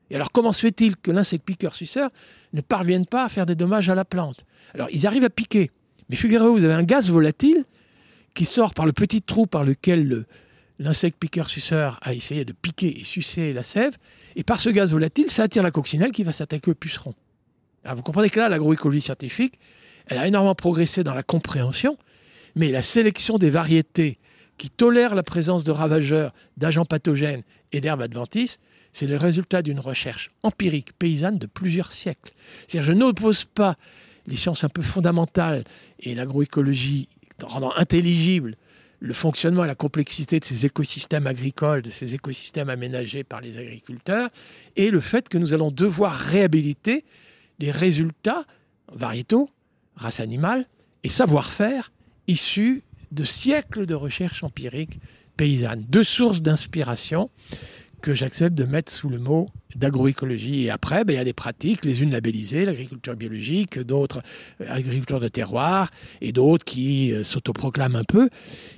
Et 0.09 0.15
alors, 0.15 0.31
comment 0.31 0.51
se 0.51 0.61
fait-il 0.61 0.95
que 0.97 1.11
l'insecte 1.11 1.43
piqueur-suceur 1.45 2.09
ne 2.53 2.61
parvienne 2.61 3.05
pas 3.05 3.25
à 3.25 3.29
faire 3.29 3.45
des 3.45 3.55
dommages 3.55 3.89
à 3.89 3.95
la 3.95 4.05
plante? 4.05 4.45
Alors, 4.73 4.87
ils 4.91 5.07
arrivent 5.07 5.23
à 5.23 5.29
piquer. 5.29 5.71
Mais 6.09 6.15
figurez-vous, 6.15 6.53
vous 6.53 6.65
avez 6.65 6.73
un 6.73 6.83
gaz 6.83 7.09
volatile 7.09 7.63
qui 8.33 8.45
sort 8.45 8.73
par 8.73 8.85
le 8.85 8.91
petit 8.91 9.21
trou 9.21 9.47
par 9.47 9.63
lequel 9.63 10.25
l'insecte 10.77 11.17
piqueur-suceur 11.17 11.99
a 12.01 12.13
essayé 12.13 12.45
de 12.45 12.53
piquer 12.53 12.99
et 12.99 13.03
sucer 13.03 13.53
la 13.53 13.63
sève. 13.63 13.97
Et 14.35 14.43
par 14.43 14.59
ce 14.59 14.69
gaz 14.69 14.91
volatile, 14.91 15.31
ça 15.31 15.43
attire 15.43 15.63
la 15.63 15.71
coccinelle 15.71 16.11
qui 16.11 16.23
va 16.23 16.31
s'attaquer 16.31 16.71
au 16.71 16.75
puceron. 16.75 17.13
Alors, 17.83 17.95
vous 17.95 18.03
comprenez 18.03 18.29
que 18.29 18.39
là, 18.39 18.49
l'agroécologie 18.49 19.01
scientifique, 19.01 19.55
elle 20.07 20.17
a 20.17 20.27
énormément 20.27 20.55
progressé 20.55 21.03
dans 21.03 21.13
la 21.13 21.23
compréhension, 21.23 21.97
mais 22.55 22.69
la 22.71 22.81
sélection 22.81 23.37
des 23.37 23.49
variétés 23.49 24.17
qui 24.57 24.69
tolèrent 24.69 25.15
la 25.15 25.23
présence 25.23 25.63
de 25.63 25.71
ravageurs, 25.71 26.31
d'agents 26.57 26.85
pathogènes 26.85 27.43
et 27.71 27.81
d'herbes 27.81 28.01
adventices, 28.01 28.59
c'est 28.95 29.07
le 29.07 29.17
résultat 29.17 29.61
d'une 29.61 29.81
recherche 29.81 30.31
empirique 30.41 30.93
paysanne 30.97 31.37
de 31.37 31.47
plusieurs 31.47 31.91
siècles. 31.91 32.31
Je 32.69 32.93
n'oppose 32.93 33.43
pas 33.43 33.75
les 34.25 34.37
sciences 34.37 34.63
un 34.63 34.69
peu 34.69 34.81
fondamentales 34.81 35.65
et 35.99 36.15
l'agroécologie 36.15 37.09
rendant 37.43 37.73
intelligible 37.75 38.55
le 39.01 39.13
fonctionnement 39.13 39.65
et 39.65 39.67
la 39.67 39.75
complexité 39.75 40.39
de 40.39 40.45
ces 40.45 40.65
écosystèmes 40.65 41.27
agricoles, 41.27 41.81
de 41.81 41.89
ces 41.89 42.15
écosystèmes 42.15 42.69
aménagés 42.69 43.25
par 43.25 43.41
les 43.41 43.57
agriculteurs, 43.57 44.29
et 44.77 44.89
le 44.89 45.01
fait 45.01 45.27
que 45.27 45.37
nous 45.37 45.53
allons 45.53 45.71
devoir 45.71 46.13
réhabiliter 46.15 47.03
des 47.59 47.71
résultats 47.71 48.45
variétaux, 48.93 49.49
race 49.97 50.21
animale 50.21 50.65
et 51.03 51.09
savoir-faire 51.09 51.91
issus 52.27 52.81
de 53.11 53.25
siècles 53.25 53.85
de 53.85 53.93
recherche 53.93 54.41
empirique 54.41 54.99
paysanne. 55.35 55.85
Deux 55.89 56.05
sources 56.05 56.41
d'inspiration 56.41 57.29
que 58.05 58.13
j'accepte 58.13 58.55
de 58.55 58.65
mettre 58.65 58.91
sous 58.91 59.09
le 59.09 59.17
mot 59.17 59.47
d'agroécologie. 59.75 60.65
Et 60.65 60.69
après, 60.69 61.03
ben, 61.03 61.13
il 61.13 61.15
y 61.15 61.19
a 61.19 61.23
des 61.23 61.33
pratiques, 61.33 61.83
les 61.83 62.03
unes 62.03 62.11
labellisées, 62.11 62.63
l'agriculture 62.63 63.15
biologique, 63.15 63.79
d'autres 63.79 64.21
euh, 64.61 64.67
agriculture 64.69 65.19
de 65.19 65.27
terroir, 65.27 65.89
et 66.21 66.31
d'autres 66.31 66.63
qui 66.63 67.13
euh, 67.13 67.23
s'autoproclament 67.23 67.95
un 67.95 68.03
peu. 68.03 68.29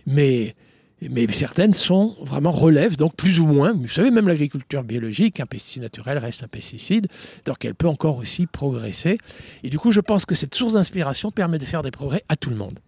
Mais, 0.05 0.55
mais 1.01 1.30
certaines 1.34 1.73
sont 1.73 2.15
vraiment 2.21 2.51
relèvent, 2.51 2.95
donc 2.95 3.17
plus 3.17 3.41
ou 3.41 3.47
moins. 3.47 3.73
Vous 3.73 3.89
savez, 3.89 4.11
même 4.11 4.30
l'agriculture 4.30 4.86
biologique, 4.86 5.41
un 5.41 5.45
pesticide 5.45 5.82
naturel 5.82 6.17
reste 6.19 6.43
un 6.43 6.47
pesticide, 6.47 7.07
donc 7.43 7.65
elle 7.65 7.75
peut 7.75 7.89
encore 7.89 8.15
aussi 8.15 8.47
progresser. 8.47 9.17
Et 9.63 9.69
du 9.69 9.78
coup, 9.78 9.91
je 9.91 9.99
pense 9.99 10.25
que 10.25 10.36
cette 10.36 10.55
source 10.55 10.75
d'inspiration 10.75 11.32
permet 11.32 11.59
de 11.59 11.65
faire 11.65 11.82
des 11.82 11.91
progrès 11.91 12.23
à 12.30 12.38
tout 12.38 12.49
le 12.49 12.55
monde. 12.55 12.80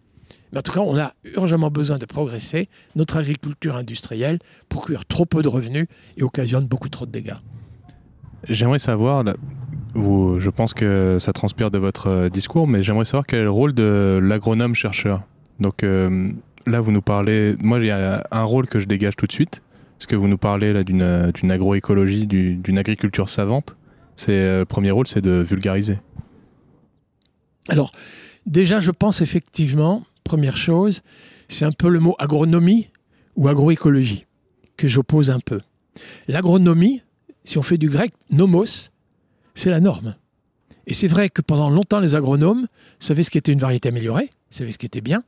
Mais 0.52 0.58
en 0.58 0.62
tout 0.62 0.72
cas, 0.72 0.80
on 0.80 0.98
a 0.98 1.12
urgemment 1.36 1.70
besoin 1.70 1.98
de 1.98 2.06
progresser 2.06 2.68
notre 2.96 3.16
agriculture 3.16 3.76
industrielle 3.76 4.38
procure 4.68 5.04
trop 5.06 5.26
peu 5.26 5.42
de 5.42 5.48
revenus 5.48 5.86
et 6.16 6.22
occasionne 6.22 6.66
beaucoup 6.66 6.88
trop 6.88 7.06
de 7.06 7.12
dégâts. 7.12 7.36
J'aimerais 8.48 8.78
savoir, 8.78 9.24
je 9.94 10.50
pense 10.50 10.74
que 10.74 11.18
ça 11.20 11.32
transpire 11.32 11.70
de 11.70 11.78
votre 11.78 12.08
euh, 12.08 12.28
discours, 12.28 12.66
mais 12.66 12.82
j'aimerais 12.82 13.04
savoir 13.04 13.26
quel 13.26 13.40
est 13.40 13.44
le 13.44 13.50
rôle 13.50 13.74
de 13.74 14.18
l'agronome 14.22 14.74
chercheur. 14.74 15.22
Donc 15.60 15.82
euh, 15.82 16.30
là, 16.66 16.80
vous 16.80 16.90
nous 16.90 17.02
parlez, 17.02 17.54
moi 17.60 17.80
j'ai 17.80 17.90
un 17.90 18.42
rôle 18.42 18.66
que 18.66 18.78
je 18.78 18.86
dégage 18.86 19.16
tout 19.16 19.26
de 19.26 19.32
suite, 19.32 19.62
parce 19.98 20.06
que 20.06 20.16
vous 20.16 20.28
nous 20.28 20.38
parlez 20.38 20.72
là 20.72 20.82
d'une 20.82 21.50
agroécologie, 21.52 22.26
d'une 22.26 22.78
agriculture 22.78 23.28
savante. 23.28 23.76
C'est 24.16 24.32
euh, 24.32 24.58
le 24.60 24.64
premier 24.64 24.90
rôle, 24.90 25.06
c'est 25.06 25.20
de 25.20 25.44
vulgariser. 25.46 25.98
Alors, 27.68 27.92
déjà, 28.46 28.80
je 28.80 28.90
pense 28.90 29.20
effectivement 29.20 30.02
première 30.30 30.56
chose, 30.56 31.02
c'est 31.48 31.64
un 31.64 31.72
peu 31.72 31.88
le 31.88 31.98
mot 31.98 32.14
agronomie 32.20 32.86
ou 33.34 33.48
agroécologie 33.48 34.26
que 34.76 34.86
j'oppose 34.86 35.28
un 35.28 35.40
peu. 35.40 35.60
L'agronomie, 36.28 37.02
si 37.42 37.58
on 37.58 37.62
fait 37.62 37.78
du 37.78 37.88
grec 37.88 38.12
nomos, 38.30 38.90
c'est 39.54 39.70
la 39.70 39.80
norme. 39.80 40.14
Et 40.86 40.94
c'est 40.94 41.08
vrai 41.08 41.30
que 41.30 41.42
pendant 41.42 41.68
longtemps, 41.68 41.98
les 41.98 42.14
agronomes 42.14 42.68
savaient 43.00 43.24
ce 43.24 43.30
qu'était 43.30 43.50
une 43.50 43.58
variété 43.58 43.88
améliorée, 43.88 44.30
savaient 44.50 44.70
ce 44.70 44.78
qui 44.78 44.86
était 44.86 45.00
bien, 45.00 45.24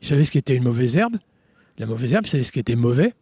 ils 0.00 0.08
savaient 0.08 0.24
ce 0.24 0.30
qu'était 0.30 0.56
une 0.56 0.64
mauvaise 0.64 0.96
herbe, 0.96 1.18
la 1.76 1.84
mauvaise 1.84 2.14
herbe, 2.14 2.24
ils 2.24 2.30
savaient 2.30 2.42
ce 2.42 2.52
qui 2.52 2.58
était 2.58 2.76
mauvais, 2.76 3.12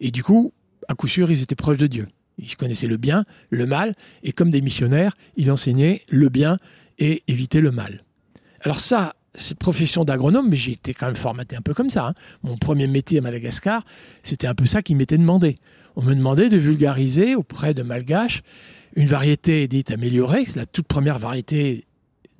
et 0.00 0.10
du 0.10 0.24
coup, 0.24 0.54
à 0.88 0.94
coup 0.94 1.06
sûr, 1.06 1.30
ils 1.30 1.42
étaient 1.42 1.54
proches 1.54 1.76
de 1.76 1.86
Dieu. 1.86 2.08
Ils 2.38 2.56
connaissaient 2.56 2.86
le 2.86 2.96
bien, 2.96 3.26
le 3.50 3.66
mal, 3.66 3.94
et 4.22 4.32
comme 4.32 4.48
des 4.48 4.62
missionnaires, 4.62 5.12
ils 5.36 5.50
enseignaient 5.50 6.00
le 6.08 6.30
bien 6.30 6.56
et 6.98 7.24
évitaient 7.28 7.60
le 7.60 7.72
mal. 7.72 8.04
Alors 8.62 8.80
ça, 8.80 9.16
cette 9.34 9.58
profession 9.58 10.04
d'agronome, 10.04 10.48
mais 10.48 10.56
j'ai 10.56 10.72
été 10.72 10.92
quand 10.94 11.06
même 11.06 11.16
formaté 11.16 11.56
un 11.56 11.62
peu 11.62 11.74
comme 11.74 11.90
ça. 11.90 12.08
hein. 12.08 12.14
Mon 12.42 12.56
premier 12.56 12.86
métier 12.86 13.18
à 13.18 13.22
Madagascar, 13.22 13.84
c'était 14.22 14.46
un 14.46 14.54
peu 14.54 14.66
ça 14.66 14.82
qui 14.82 14.94
m'était 14.94 15.18
demandé. 15.18 15.56
On 15.96 16.02
me 16.02 16.14
demandait 16.14 16.48
de 16.48 16.58
vulgariser 16.58 17.34
auprès 17.34 17.74
de 17.74 17.82
Malgaches 17.82 18.42
une 18.94 19.06
variété 19.06 19.68
dite 19.68 19.90
améliorée, 19.90 20.44
la 20.54 20.66
toute 20.66 20.86
première 20.86 21.18
variété 21.18 21.86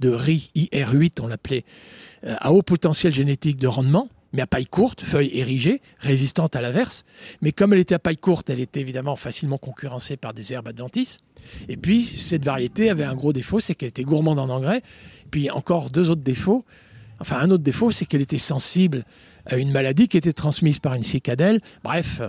de 0.00 0.10
riz 0.10 0.50
IR8, 0.54 1.20
on 1.22 1.26
l'appelait, 1.26 1.64
euh, 2.24 2.34
à 2.38 2.52
haut 2.52 2.62
potentiel 2.62 3.12
génétique 3.12 3.56
de 3.56 3.68
rendement, 3.68 4.08
mais 4.32 4.42
à 4.42 4.46
paille 4.46 4.66
courte, 4.66 5.02
feuille 5.02 5.30
érigée, 5.34 5.80
résistante 5.98 6.56
à 6.56 6.60
l'averse. 6.60 7.04
Mais 7.40 7.52
comme 7.52 7.72
elle 7.72 7.78
était 7.78 7.94
à 7.94 7.98
paille 7.98 8.16
courte, 8.16 8.50
elle 8.50 8.60
était 8.60 8.80
évidemment 8.80 9.16
facilement 9.16 9.58
concurrencée 9.58 10.16
par 10.16 10.34
des 10.34 10.52
herbes 10.52 10.68
adventices. 10.68 11.18
Et 11.68 11.76
puis, 11.76 12.04
cette 12.04 12.44
variété 12.44 12.90
avait 12.90 13.04
un 13.04 13.14
gros 13.14 13.32
défaut, 13.32 13.60
c'est 13.60 13.74
qu'elle 13.74 13.90
était 13.90 14.04
gourmande 14.04 14.38
en 14.38 14.48
engrais. 14.48 14.80
Puis 15.30 15.50
encore 15.50 15.90
deux 15.90 16.10
autres 16.10 16.22
défauts. 16.22 16.64
Enfin, 17.22 17.38
un 17.38 17.50
autre 17.52 17.62
défaut, 17.62 17.92
c'est 17.92 18.04
qu'elle 18.04 18.20
était 18.20 18.36
sensible 18.36 19.04
à 19.46 19.56
une 19.56 19.70
maladie 19.70 20.08
qui 20.08 20.16
était 20.16 20.32
transmise 20.32 20.80
par 20.80 20.94
une 20.94 21.04
cicadelle. 21.04 21.60
Bref, 21.84 22.20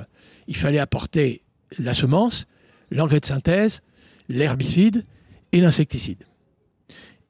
il 0.47 0.55
fallait 0.55 0.77
apporter 0.77 1.41
la 1.79 1.93
semence, 1.93 2.45
l'engrais 2.91 3.19
de 3.19 3.25
synthèse, 3.25 3.81
l'herbicide 4.29 5.03
et 5.51 5.61
l'insecticide. 5.61 6.23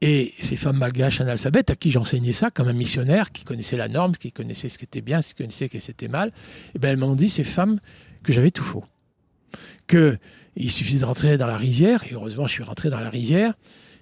Et 0.02 0.34
ces 0.40 0.56
femmes 0.56 0.76
malgaches 0.76 1.22
analphabètes 1.22 1.70
à 1.70 1.74
qui 1.74 1.90
j'enseignais 1.90 2.32
ça 2.32 2.50
comme 2.50 2.68
un 2.68 2.74
missionnaire 2.74 3.32
qui 3.32 3.44
connaissait 3.44 3.78
la 3.78 3.88
norme, 3.88 4.14
qui 4.14 4.30
connaissait 4.30 4.68
ce 4.68 4.76
qui 4.76 4.84
était 4.84 5.00
bien, 5.00 5.22
qui 5.22 5.34
connaissait 5.34 5.66
ce 5.68 5.78
qui 5.78 5.90
était 5.90 6.08
mal, 6.08 6.32
et 6.74 6.78
ben 6.78 6.90
elles 6.90 6.98
m'ont 6.98 7.14
dit, 7.14 7.30
ces 7.30 7.44
femmes, 7.44 7.80
que 8.22 8.34
j'avais 8.34 8.50
tout 8.50 8.62
faux. 8.62 8.84
Que 9.86 10.18
il 10.54 10.70
suffisait 10.70 10.98
de 10.98 11.06
rentrer 11.06 11.38
dans 11.38 11.46
la 11.46 11.56
rizière, 11.56 12.04
et 12.04 12.12
heureusement 12.12 12.46
je 12.46 12.52
suis 12.52 12.62
rentré 12.62 12.90
dans 12.90 13.00
la 13.00 13.08
rizière. 13.08 13.54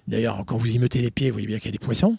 D'ailleurs, 0.09 0.43
quand 0.45 0.57
vous 0.57 0.69
y 0.69 0.79
mettez 0.79 1.01
les 1.01 1.11
pieds, 1.11 1.29
vous 1.29 1.35
voyez 1.35 1.47
bien 1.47 1.59
qu'il 1.59 1.67
y 1.67 1.69
a 1.69 1.77
des 1.77 1.79
poissons, 1.79 2.17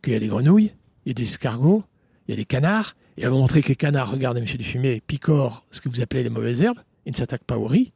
qu'il 0.00 0.12
y 0.12 0.16
a 0.16 0.18
des 0.18 0.28
grenouilles, 0.28 0.72
il 1.04 1.08
y 1.08 1.10
a 1.10 1.14
des 1.14 1.22
escargots, 1.22 1.82
il 2.26 2.32
y 2.32 2.34
a 2.34 2.36
des 2.36 2.44
canards. 2.44 2.96
Et 3.16 3.22
elles 3.22 3.30
m'ont 3.30 3.38
montré 3.38 3.62
que 3.62 3.68
les 3.68 3.76
canards, 3.76 4.10
regardez, 4.10 4.40
monsieur 4.40 4.58
Dufumier, 4.58 5.02
picorent 5.06 5.64
ce 5.70 5.80
que 5.80 5.88
vous 5.88 6.00
appelez 6.00 6.22
les 6.22 6.30
mauvaises 6.30 6.62
herbes, 6.62 6.78
ils 7.06 7.12
ne 7.12 7.16
s'attaquent 7.16 7.44
pas 7.44 7.58
au 7.58 7.66
riz. 7.66 7.92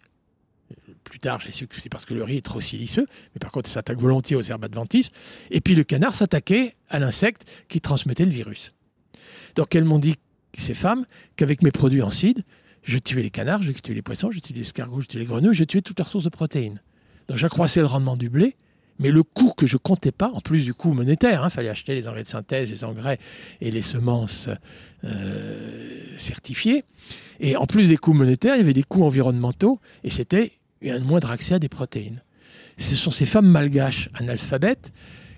Plus 1.04 1.18
tard, 1.18 1.40
j'ai 1.40 1.50
su 1.50 1.66
que 1.66 1.80
c'est 1.80 1.88
parce 1.88 2.04
que 2.04 2.14
le 2.14 2.24
riz 2.24 2.38
est 2.38 2.44
trop 2.44 2.60
siliceux, 2.60 3.06
mais 3.34 3.38
par 3.38 3.52
contre, 3.52 3.68
ils 3.68 3.72
s'attaquent 3.72 4.00
volontiers 4.00 4.36
aux 4.36 4.42
herbes 4.42 4.64
adventices. 4.64 5.10
Et 5.50 5.60
puis 5.60 5.74
le 5.74 5.84
canard 5.84 6.14
s'attaquait 6.14 6.74
à 6.88 6.98
l'insecte 6.98 7.48
qui 7.68 7.80
transmettait 7.80 8.24
le 8.24 8.30
virus. 8.30 8.72
Donc 9.54 9.74
elles 9.74 9.84
m'ont 9.84 9.98
dit, 9.98 10.14
ces 10.56 10.74
femmes, 10.74 11.04
qu'avec 11.36 11.62
mes 11.62 11.70
produits 11.70 12.02
en 12.02 12.10
cide, 12.10 12.42
je 12.82 12.98
tuais 12.98 13.22
les 13.22 13.30
canards, 13.30 13.62
je 13.62 13.72
tuais 13.72 13.94
les 13.94 14.02
poissons, 14.02 14.30
je 14.30 14.40
tuais 14.40 14.54
les 14.54 14.62
escargots, 14.62 15.00
je 15.00 15.06
tuais 15.06 15.20
les 15.20 15.26
grenouilles, 15.26 15.54
je 15.54 15.64
tuais 15.64 15.82
toutes 15.82 15.98
leurs 15.98 16.08
sources 16.08 16.24
de 16.24 16.30
protéines. 16.30 16.80
Donc 17.28 17.36
j'accroissais 17.36 17.80
le 17.80 17.86
rendement 17.86 18.16
du 18.16 18.28
blé, 18.28 18.54
mais 18.98 19.10
le 19.10 19.22
coût 19.22 19.52
que 19.56 19.66
je 19.66 19.76
comptais 19.76 20.12
pas, 20.12 20.30
en 20.34 20.40
plus 20.40 20.64
du 20.64 20.74
coût 20.74 20.92
monétaire, 20.92 21.42
il 21.44 21.50
fallait 21.50 21.68
acheter 21.68 21.94
les 21.94 22.08
engrais 22.08 22.22
de 22.22 22.28
synthèse, 22.28 22.70
les 22.70 22.84
engrais 22.84 23.18
et 23.60 23.70
les 23.70 23.82
semences 23.82 24.48
euh, 25.04 26.16
certifiées. 26.16 26.84
Et 27.40 27.56
en 27.56 27.66
plus 27.66 27.88
des 27.88 27.96
coûts 27.96 28.12
monétaires, 28.12 28.54
il 28.56 28.58
y 28.58 28.62
avait 28.62 28.72
des 28.72 28.82
coûts 28.82 29.04
environnementaux, 29.04 29.80
et 30.04 30.10
c'était 30.10 30.52
un 30.84 31.00
moindre 31.00 31.30
accès 31.30 31.54
à 31.54 31.58
des 31.58 31.68
protéines. 31.68 32.22
Ce 32.78 32.94
sont 32.96 33.10
ces 33.10 33.26
femmes 33.26 33.48
malgaches 33.48 34.08
analphabètes 34.14 34.92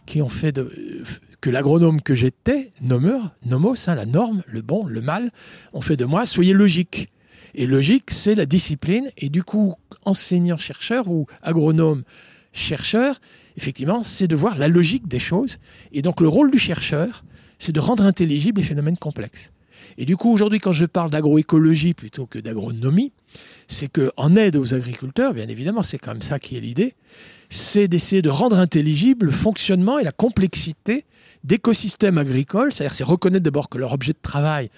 qui 0.06 0.22
ont 0.22 0.28
fait 0.28 0.52
de, 0.52 1.02
que 1.40 1.50
l'agronome 1.50 2.00
que 2.00 2.14
j'étais, 2.14 2.72
nomeur, 2.80 3.34
nomos, 3.44 3.74
hein, 3.86 3.94
la 3.94 4.06
norme, 4.06 4.42
le 4.46 4.62
bon, 4.62 4.86
le 4.86 5.00
mal, 5.00 5.30
ont 5.72 5.80
fait 5.80 5.96
de 5.96 6.04
moi, 6.04 6.26
soyez 6.26 6.54
logique. 6.54 7.08
Et 7.54 7.66
logique, 7.66 8.10
c'est 8.10 8.34
la 8.34 8.46
discipline. 8.46 9.10
Et 9.16 9.28
du 9.28 9.42
coup, 9.42 9.74
enseignant-chercheur 10.04 11.08
ou 11.08 11.26
agronome-chercheur, 11.42 13.20
effectivement, 13.56 14.02
c'est 14.02 14.28
de 14.28 14.36
voir 14.36 14.56
la 14.58 14.68
logique 14.68 15.08
des 15.08 15.18
choses. 15.18 15.58
Et 15.92 16.02
donc, 16.02 16.20
le 16.20 16.28
rôle 16.28 16.50
du 16.50 16.58
chercheur, 16.58 17.24
c'est 17.58 17.72
de 17.72 17.80
rendre 17.80 18.04
intelligibles 18.04 18.60
les 18.60 18.66
phénomènes 18.66 18.96
complexes. 18.96 19.50
Et 19.98 20.06
du 20.06 20.16
coup, 20.16 20.32
aujourd'hui, 20.32 20.58
quand 20.58 20.72
je 20.72 20.86
parle 20.86 21.10
d'agroécologie 21.10 21.94
plutôt 21.94 22.26
que 22.26 22.38
d'agronomie, 22.38 23.12
c'est 23.68 23.88
qu'en 23.88 24.34
aide 24.36 24.56
aux 24.56 24.74
agriculteurs, 24.74 25.34
bien 25.34 25.48
évidemment, 25.48 25.82
c'est 25.82 25.98
quand 25.98 26.12
même 26.12 26.22
ça 26.22 26.38
qui 26.38 26.56
est 26.56 26.60
l'idée, 26.60 26.94
c'est 27.50 27.88
d'essayer 27.88 28.22
de 28.22 28.30
rendre 28.30 28.58
intelligible 28.58 29.26
le 29.26 29.32
fonctionnement 29.32 29.98
et 29.98 30.04
la 30.04 30.12
complexité 30.12 31.04
d'écosystèmes 31.44 32.18
agricoles, 32.18 32.72
c'est-à-dire 32.72 32.94
c'est 32.94 33.04
reconnaître 33.04 33.44
d'abord 33.44 33.68
que 33.68 33.78
leur 33.78 33.92
objet 33.92 34.12
de 34.12 34.18
travail, 34.20 34.68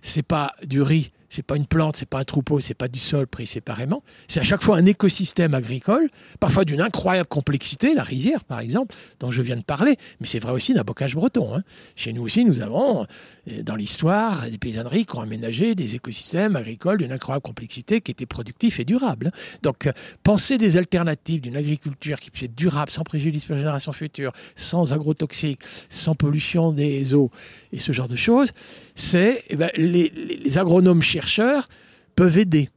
c'est 0.00 0.22
pas 0.22 0.54
du 0.64 0.82
riz, 0.82 1.10
c'est 1.36 1.42
pas 1.42 1.56
une 1.56 1.66
plante, 1.66 1.96
c'est 1.96 2.08
pas 2.08 2.20
un 2.20 2.24
troupeau, 2.24 2.60
c'est 2.60 2.72
pas 2.74 2.88
du 2.88 2.98
sol 2.98 3.26
pris 3.26 3.46
séparément. 3.46 4.02
C'est 4.26 4.40
à 4.40 4.42
chaque 4.42 4.62
fois 4.62 4.78
un 4.78 4.86
écosystème 4.86 5.52
agricole, 5.52 6.08
parfois 6.40 6.64
d'une 6.64 6.80
incroyable 6.80 7.28
complexité, 7.28 7.94
la 7.94 8.02
rizière 8.02 8.42
par 8.44 8.60
exemple, 8.60 8.94
dont 9.20 9.30
je 9.30 9.42
viens 9.42 9.56
de 9.56 9.62
parler, 9.62 9.96
mais 10.20 10.26
c'est 10.26 10.38
vrai 10.38 10.52
aussi 10.52 10.72
d'un 10.72 10.82
bocage 10.82 11.14
breton. 11.14 11.54
hein. 11.54 11.62
Chez 11.94 12.14
nous 12.14 12.22
aussi, 12.22 12.46
nous 12.46 12.62
avons 12.62 13.06
euh, 13.50 13.62
dans 13.62 13.76
l'histoire 13.76 14.48
des 14.48 14.56
paysanneries 14.56 15.04
qui 15.04 15.14
ont 15.16 15.20
aménagé 15.20 15.74
des 15.74 15.94
écosystèmes 15.94 16.56
agricoles 16.56 16.98
d'une 16.98 17.12
incroyable 17.12 17.42
complexité 17.42 18.00
qui 18.00 18.12
étaient 18.12 18.24
productifs 18.24 18.80
et 18.80 18.86
durables. 18.86 19.26
hein. 19.26 19.58
Donc, 19.62 19.86
euh, 19.86 19.92
penser 20.22 20.56
des 20.56 20.78
alternatives 20.78 21.42
d'une 21.42 21.56
agriculture 21.56 22.18
qui 22.18 22.30
puisse 22.30 22.44
être 22.44 22.54
durable, 22.54 22.90
sans 22.90 23.04
préjudice 23.04 23.44
pour 23.44 23.56
les 23.56 23.60
générations 23.60 23.92
futures, 23.92 24.32
sans 24.54 24.94
agrotoxiques, 24.94 25.60
sans 25.90 26.14
pollution 26.14 26.72
des 26.72 27.12
eaux 27.12 27.30
et 27.76 27.78
ce 27.78 27.92
genre 27.92 28.08
de 28.08 28.16
choses, 28.16 28.50
c'est 28.94 29.44
eh 29.50 29.56
ben, 29.56 29.70
les, 29.76 30.56
agronomes 30.56 31.02
chercheurs 31.02 31.68
peuvent 32.16 32.38
aider. 32.38 32.70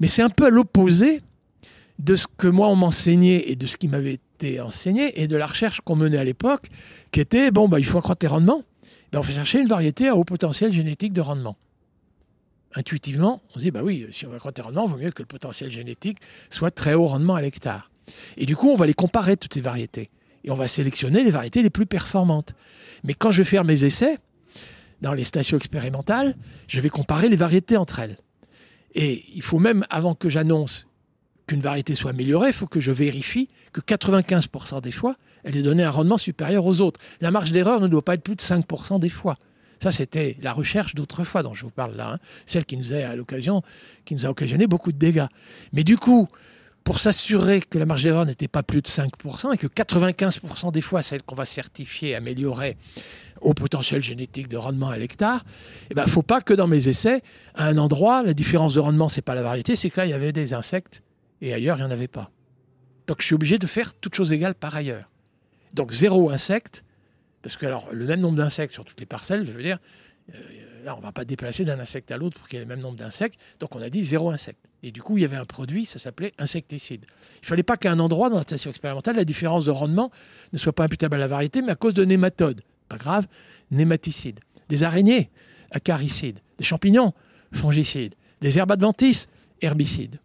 Mais 0.00 0.06
c'est 0.06 0.22
un 0.22 0.30
peu 0.30 0.46
à 0.46 0.50
l'opposé 0.50 1.20
de 1.98 2.16
ce 2.16 2.26
que 2.38 2.48
moi 2.48 2.68
on 2.68 2.76
m'enseignait 2.76 3.50
et 3.50 3.56
de 3.56 3.66
ce 3.66 3.76
qui 3.76 3.88
m'avait 3.88 4.14
été 4.14 4.60
enseigné 4.60 5.20
et 5.20 5.28
de 5.28 5.36
la 5.36 5.46
recherche 5.46 5.82
qu'on 5.82 5.96
menait 5.96 6.16
à 6.16 6.24
l'époque, 6.24 6.68
qui 7.12 7.20
était 7.20 7.50
bon, 7.50 7.68
bah, 7.68 7.78
il 7.78 7.84
faut 7.84 7.98
accroître 7.98 8.24
les 8.24 8.28
rendements. 8.28 8.62
Ben, 9.12 9.18
on 9.18 9.22
fait 9.22 9.34
chercher 9.34 9.60
une 9.60 9.68
variété 9.68 10.08
à 10.08 10.16
haut 10.16 10.24
potentiel 10.24 10.72
génétique 10.72 11.12
de 11.12 11.20
rendement. 11.20 11.56
Intuitivement, 12.74 13.42
on 13.50 13.58
se 13.58 13.64
dit, 13.64 13.70
bah 13.70 13.82
oui, 13.82 14.06
si 14.12 14.26
on 14.26 14.30
veut 14.30 14.36
accroître 14.36 14.60
les 14.60 14.64
rendements, 14.64 14.86
il 14.86 14.90
vaut 14.90 14.98
mieux 14.98 15.10
que 15.10 15.22
le 15.22 15.26
potentiel 15.26 15.70
génétique 15.70 16.18
soit 16.48 16.70
très 16.70 16.94
haut 16.94 17.06
rendement 17.06 17.34
à 17.34 17.42
l'hectare. 17.42 17.90
Et 18.38 18.46
du 18.46 18.56
coup, 18.56 18.70
on 18.70 18.76
va 18.76 18.86
les 18.86 18.94
comparer, 18.94 19.36
toutes 19.36 19.52
ces 19.52 19.60
variétés. 19.60 20.08
Et 20.44 20.50
on 20.50 20.54
va 20.54 20.68
sélectionner 20.68 21.22
les 21.22 21.30
variétés 21.30 21.62
les 21.62 21.70
plus 21.70 21.86
performantes. 21.86 22.54
Mais 23.04 23.14
quand 23.14 23.30
je 23.30 23.38
vais 23.38 23.48
faire 23.48 23.64
mes 23.64 23.84
essais, 23.84 24.16
dans 25.00 25.14
les 25.14 25.24
stations 25.24 25.56
expérimentales, 25.56 26.36
je 26.66 26.80
vais 26.80 26.88
comparer 26.88 27.28
les 27.28 27.36
variétés 27.36 27.76
entre 27.76 28.00
elles. 28.00 28.16
Et 28.94 29.24
il 29.34 29.42
faut 29.42 29.58
même, 29.58 29.84
avant 29.90 30.14
que 30.14 30.28
j'annonce 30.28 30.86
qu'une 31.46 31.60
variété 31.60 31.94
soit 31.94 32.10
améliorée, 32.10 32.48
il 32.48 32.54
faut 32.54 32.66
que 32.66 32.80
je 32.80 32.92
vérifie 32.92 33.48
que 33.72 33.80
95% 33.80 34.82
des 34.82 34.90
fois, 34.90 35.14
elle 35.44 35.56
est 35.56 35.62
donnée 35.62 35.84
un 35.84 35.90
rendement 35.90 36.18
supérieur 36.18 36.66
aux 36.66 36.80
autres. 36.80 37.00
La 37.20 37.30
marge 37.30 37.52
d'erreur 37.52 37.80
ne 37.80 37.88
doit 37.88 38.04
pas 38.04 38.14
être 38.14 38.22
plus 38.22 38.36
de 38.36 38.40
5% 38.40 38.98
des 38.98 39.08
fois. 39.08 39.34
Ça, 39.82 39.90
c'était 39.90 40.36
la 40.42 40.52
recherche 40.52 40.94
d'autrefois 40.94 41.42
dont 41.42 41.54
je 41.54 41.62
vous 41.62 41.70
parle 41.70 41.96
là, 41.96 42.14
hein. 42.14 42.18
celle 42.46 42.64
qui 42.64 42.76
nous 42.76 42.92
a 42.92 42.96
à 42.96 43.14
l'occasion, 43.14 43.62
qui 44.04 44.14
nous 44.14 44.26
a 44.26 44.28
occasionné 44.28 44.66
beaucoup 44.66 44.90
de 44.90 44.98
dégâts. 44.98 45.26
Mais 45.72 45.84
du 45.84 45.96
coup, 45.96 46.28
pour 46.82 46.98
s'assurer 46.98 47.60
que 47.60 47.78
la 47.78 47.86
marge 47.86 48.02
d'erreur 48.02 48.26
n'était 48.26 48.48
pas 48.48 48.62
plus 48.62 48.82
de 48.82 48.86
5% 48.86 49.54
et 49.54 49.58
que 49.58 49.66
95% 49.66 50.72
des 50.72 50.80
fois, 50.80 51.02
celle 51.02 51.22
qu'on 51.22 51.34
va 51.34 51.44
certifier, 51.44 52.16
améliorer 52.16 52.76
au 53.40 53.54
potentiel 53.54 54.02
génétique 54.02 54.48
de 54.48 54.56
rendement 54.56 54.88
à 54.88 54.98
l'hectare, 54.98 55.44
il 55.90 55.96
ne 55.96 56.06
faut 56.06 56.22
pas 56.22 56.40
que 56.40 56.54
dans 56.54 56.66
mes 56.66 56.88
essais, 56.88 57.20
à 57.54 57.66
un 57.66 57.78
endroit, 57.78 58.22
la 58.22 58.34
différence 58.34 58.74
de 58.74 58.80
rendement, 58.80 59.08
c'est 59.08 59.22
pas 59.22 59.34
la 59.34 59.42
variété, 59.42 59.76
c'est 59.76 59.90
que 59.90 60.00
là, 60.00 60.06
il 60.06 60.10
y 60.10 60.14
avait 60.14 60.32
des 60.32 60.54
insectes 60.54 61.02
et 61.40 61.52
ailleurs, 61.52 61.78
il 61.78 61.80
n'y 61.80 61.86
en 61.86 61.90
avait 61.90 62.08
pas. 62.08 62.30
Donc, 63.06 63.20
je 63.20 63.26
suis 63.26 63.34
obligé 63.34 63.58
de 63.58 63.66
faire 63.66 63.94
toutes 63.94 64.14
choses 64.14 64.32
égales 64.32 64.54
par 64.54 64.76
ailleurs. 64.76 65.08
Donc, 65.74 65.92
zéro 65.92 66.30
insecte, 66.30 66.84
parce 67.42 67.56
que 67.56 67.66
alors, 67.66 67.88
le 67.92 68.04
même 68.04 68.20
nombre 68.20 68.36
d'insectes 68.36 68.72
sur 68.72 68.84
toutes 68.84 69.00
les 69.00 69.06
parcelles, 69.06 69.46
je 69.46 69.52
veux 69.52 69.62
dire, 69.62 69.78
euh, 70.34 70.38
là, 70.84 70.94
on 70.94 70.98
ne 70.98 71.02
va 71.02 71.12
pas 71.12 71.24
déplacer 71.24 71.64
d'un 71.64 71.78
insecte 71.78 72.10
à 72.10 72.16
l'autre 72.16 72.38
pour 72.38 72.48
qu'il 72.48 72.58
y 72.58 72.62
ait 72.62 72.64
le 72.64 72.68
même 72.68 72.80
nombre 72.80 72.96
d'insectes. 72.96 73.38
Donc, 73.60 73.74
on 73.76 73.82
a 73.82 73.88
dit 73.88 74.02
zéro 74.04 74.30
insecte. 74.30 74.66
Et 74.82 74.90
du 74.90 75.02
coup, 75.02 75.16
il 75.16 75.22
y 75.22 75.24
avait 75.24 75.36
un 75.36 75.44
produit, 75.44 75.86
ça 75.86 75.98
s'appelait 75.98 76.32
insecticide. 76.38 77.04
Il 77.36 77.44
ne 77.44 77.46
fallait 77.46 77.62
pas 77.62 77.76
qu'à 77.76 77.90
un 77.92 77.98
endroit 77.98 78.28
dans 78.28 78.36
la 78.36 78.42
station 78.42 78.70
expérimentale, 78.70 79.16
la 79.16 79.24
différence 79.24 79.64
de 79.64 79.70
rendement 79.70 80.10
ne 80.52 80.58
soit 80.58 80.72
pas 80.72 80.84
imputable 80.84 81.16
à 81.16 81.18
la 81.18 81.26
variété, 81.26 81.62
mais 81.62 81.72
à 81.72 81.76
cause 81.76 81.94
de 81.94 82.04
nématodes. 82.04 82.60
Pas 82.88 82.96
grave, 82.96 83.26
nématicides. 83.70 84.40
Des 84.68 84.82
araignées, 84.82 85.30
acaricides. 85.70 86.40
Des 86.58 86.64
champignons, 86.64 87.12
fongicides. 87.52 88.14
Des 88.40 88.58
herbes 88.58 88.72
adventices, 88.72 89.28
herbicides. 89.60 90.20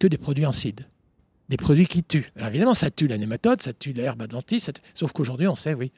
Que 0.00 0.06
des 0.06 0.18
produits 0.18 0.46
en 0.46 0.52
cide. 0.52 0.86
Des 1.48 1.56
produits 1.56 1.86
qui 1.86 2.02
tuent. 2.02 2.32
Alors 2.36 2.48
évidemment, 2.48 2.74
ça 2.74 2.90
tue 2.90 3.06
la 3.06 3.18
nématode, 3.18 3.60
ça 3.60 3.72
tue 3.72 3.92
l'herbe 3.92 4.22
adventice, 4.22 4.70
sauf 4.94 5.12
qu'aujourd'hui, 5.12 5.48
on 5.48 5.54
sait, 5.54 5.74
oui, 5.74 5.90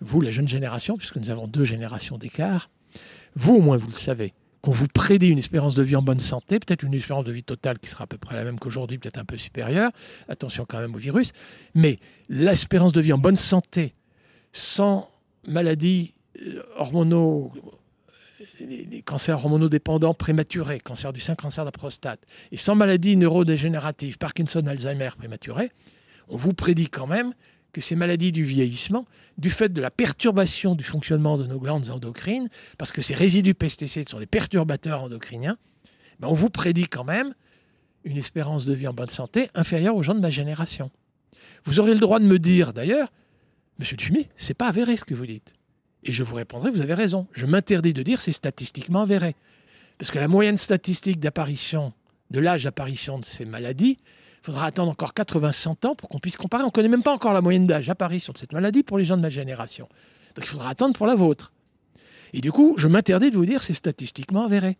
vous, 0.00 0.20
la 0.20 0.30
jeune 0.30 0.48
génération, 0.48 0.96
puisque 0.96 1.16
nous 1.16 1.30
avons 1.30 1.46
deux 1.46 1.64
générations 1.64 2.18
d'écart, 2.18 2.70
vous 3.34 3.54
au 3.54 3.60
moins, 3.60 3.76
vous 3.76 3.88
le 3.88 3.94
savez, 3.94 4.32
qu'on 4.62 4.70
vous 4.70 4.88
prédit 4.88 5.28
une 5.28 5.38
espérance 5.38 5.74
de 5.74 5.82
vie 5.82 5.96
en 5.96 6.02
bonne 6.02 6.20
santé, 6.20 6.58
peut-être 6.58 6.82
une 6.82 6.94
espérance 6.94 7.24
de 7.24 7.32
vie 7.32 7.44
totale 7.44 7.78
qui 7.78 7.88
sera 7.88 8.04
à 8.04 8.06
peu 8.06 8.18
près 8.18 8.34
la 8.34 8.44
même 8.44 8.58
qu'aujourd'hui, 8.58 8.98
peut-être 8.98 9.18
un 9.18 9.24
peu 9.24 9.36
supérieure, 9.36 9.90
attention 10.28 10.66
quand 10.68 10.80
même 10.80 10.94
au 10.94 10.98
virus, 10.98 11.32
mais 11.74 11.96
l'espérance 12.28 12.92
de 12.92 13.00
vie 13.00 13.12
en 13.12 13.18
bonne 13.18 13.36
santé, 13.36 13.92
sans 14.56 15.10
maladies 15.46 16.14
euh, 16.40 16.62
hormonaux, 16.76 17.52
les, 18.58 19.02
cancers 19.02 19.36
hormonodépendants 19.36 20.14
prématurés, 20.14 20.80
cancer 20.80 21.12
du 21.12 21.20
sein, 21.20 21.34
cancer 21.34 21.64
de 21.64 21.68
la 21.68 21.72
prostate, 21.72 22.20
et 22.52 22.56
sans 22.56 22.74
maladies 22.74 23.18
neurodégénératives, 23.18 24.16
Parkinson, 24.16 24.66
Alzheimer 24.66 25.10
prématurés, 25.16 25.70
on 26.28 26.36
vous 26.36 26.54
prédit 26.54 26.88
quand 26.88 27.06
même 27.06 27.34
que 27.72 27.82
ces 27.82 27.96
maladies 27.96 28.32
du 28.32 28.44
vieillissement, 28.44 29.04
du 29.36 29.50
fait 29.50 29.70
de 29.70 29.82
la 29.82 29.90
perturbation 29.90 30.74
du 30.74 30.84
fonctionnement 30.84 31.36
de 31.36 31.44
nos 31.44 31.58
glandes 31.58 31.90
endocrines, 31.90 32.48
parce 32.78 32.92
que 32.92 33.02
ces 33.02 33.14
résidus 33.14 33.54
pesticides 33.54 34.08
sont 34.08 34.20
des 34.20 34.26
perturbateurs 34.26 35.02
endocriniens, 35.02 35.58
ben 36.18 36.28
on 36.28 36.34
vous 36.34 36.48
prédit 36.48 36.88
quand 36.88 37.04
même 37.04 37.34
une 38.04 38.16
espérance 38.16 38.64
de 38.64 38.72
vie 38.72 38.88
en 38.88 38.94
bonne 38.94 39.10
santé 39.10 39.50
inférieure 39.54 39.96
aux 39.96 40.02
gens 40.02 40.14
de 40.14 40.20
ma 40.20 40.30
génération. 40.30 40.90
Vous 41.66 41.78
aurez 41.78 41.92
le 41.92 42.00
droit 42.00 42.20
de 42.20 42.24
me 42.24 42.38
dire 42.38 42.72
d'ailleurs, 42.72 43.08
Monsieur 43.78 43.96
Dufumier, 43.96 44.28
c'est 44.36 44.54
pas 44.54 44.68
avéré 44.68 44.96
ce 44.96 45.04
que 45.04 45.14
vous 45.14 45.26
dites. 45.26 45.52
Et 46.02 46.12
je 46.12 46.22
vous 46.22 46.36
répondrai, 46.36 46.70
vous 46.70 46.80
avez 46.80 46.94
raison. 46.94 47.26
Je 47.32 47.46
m'interdis 47.46 47.92
de 47.92 48.02
dire 48.02 48.20
c'est 48.20 48.32
statistiquement 48.32 49.02
avéré. 49.02 49.34
Parce 49.98 50.10
que 50.10 50.18
la 50.18 50.28
moyenne 50.28 50.56
statistique 50.56 51.20
d'apparition, 51.20 51.92
de 52.30 52.40
l'âge 52.40 52.64
d'apparition 52.64 53.18
de 53.18 53.24
ces 53.24 53.44
maladies, 53.44 53.96
il 53.98 54.44
faudra 54.46 54.66
attendre 54.66 54.90
encore 54.90 55.12
80-100 55.12 55.86
ans 55.86 55.94
pour 55.94 56.08
qu'on 56.08 56.20
puisse 56.20 56.36
comparer. 56.36 56.62
On 56.62 56.66
ne 56.66 56.70
connaît 56.70 56.88
même 56.88 57.02
pas 57.02 57.12
encore 57.12 57.32
la 57.32 57.40
moyenne 57.40 57.66
d'âge 57.66 57.88
d'apparition 57.88 58.32
de 58.32 58.38
cette 58.38 58.52
maladie 58.52 58.82
pour 58.82 58.98
les 58.98 59.04
gens 59.04 59.16
de 59.16 59.22
ma 59.22 59.30
génération. 59.30 59.88
Donc 60.34 60.44
il 60.44 60.48
faudra 60.48 60.70
attendre 60.70 60.94
pour 60.94 61.06
la 61.06 61.14
vôtre. 61.14 61.52
Et 62.32 62.40
du 62.40 62.52
coup, 62.52 62.74
je 62.78 62.88
m'interdis 62.88 63.30
de 63.30 63.36
vous 63.36 63.46
dire 63.46 63.62
c'est 63.62 63.74
statistiquement 63.74 64.44
avéré 64.44 64.78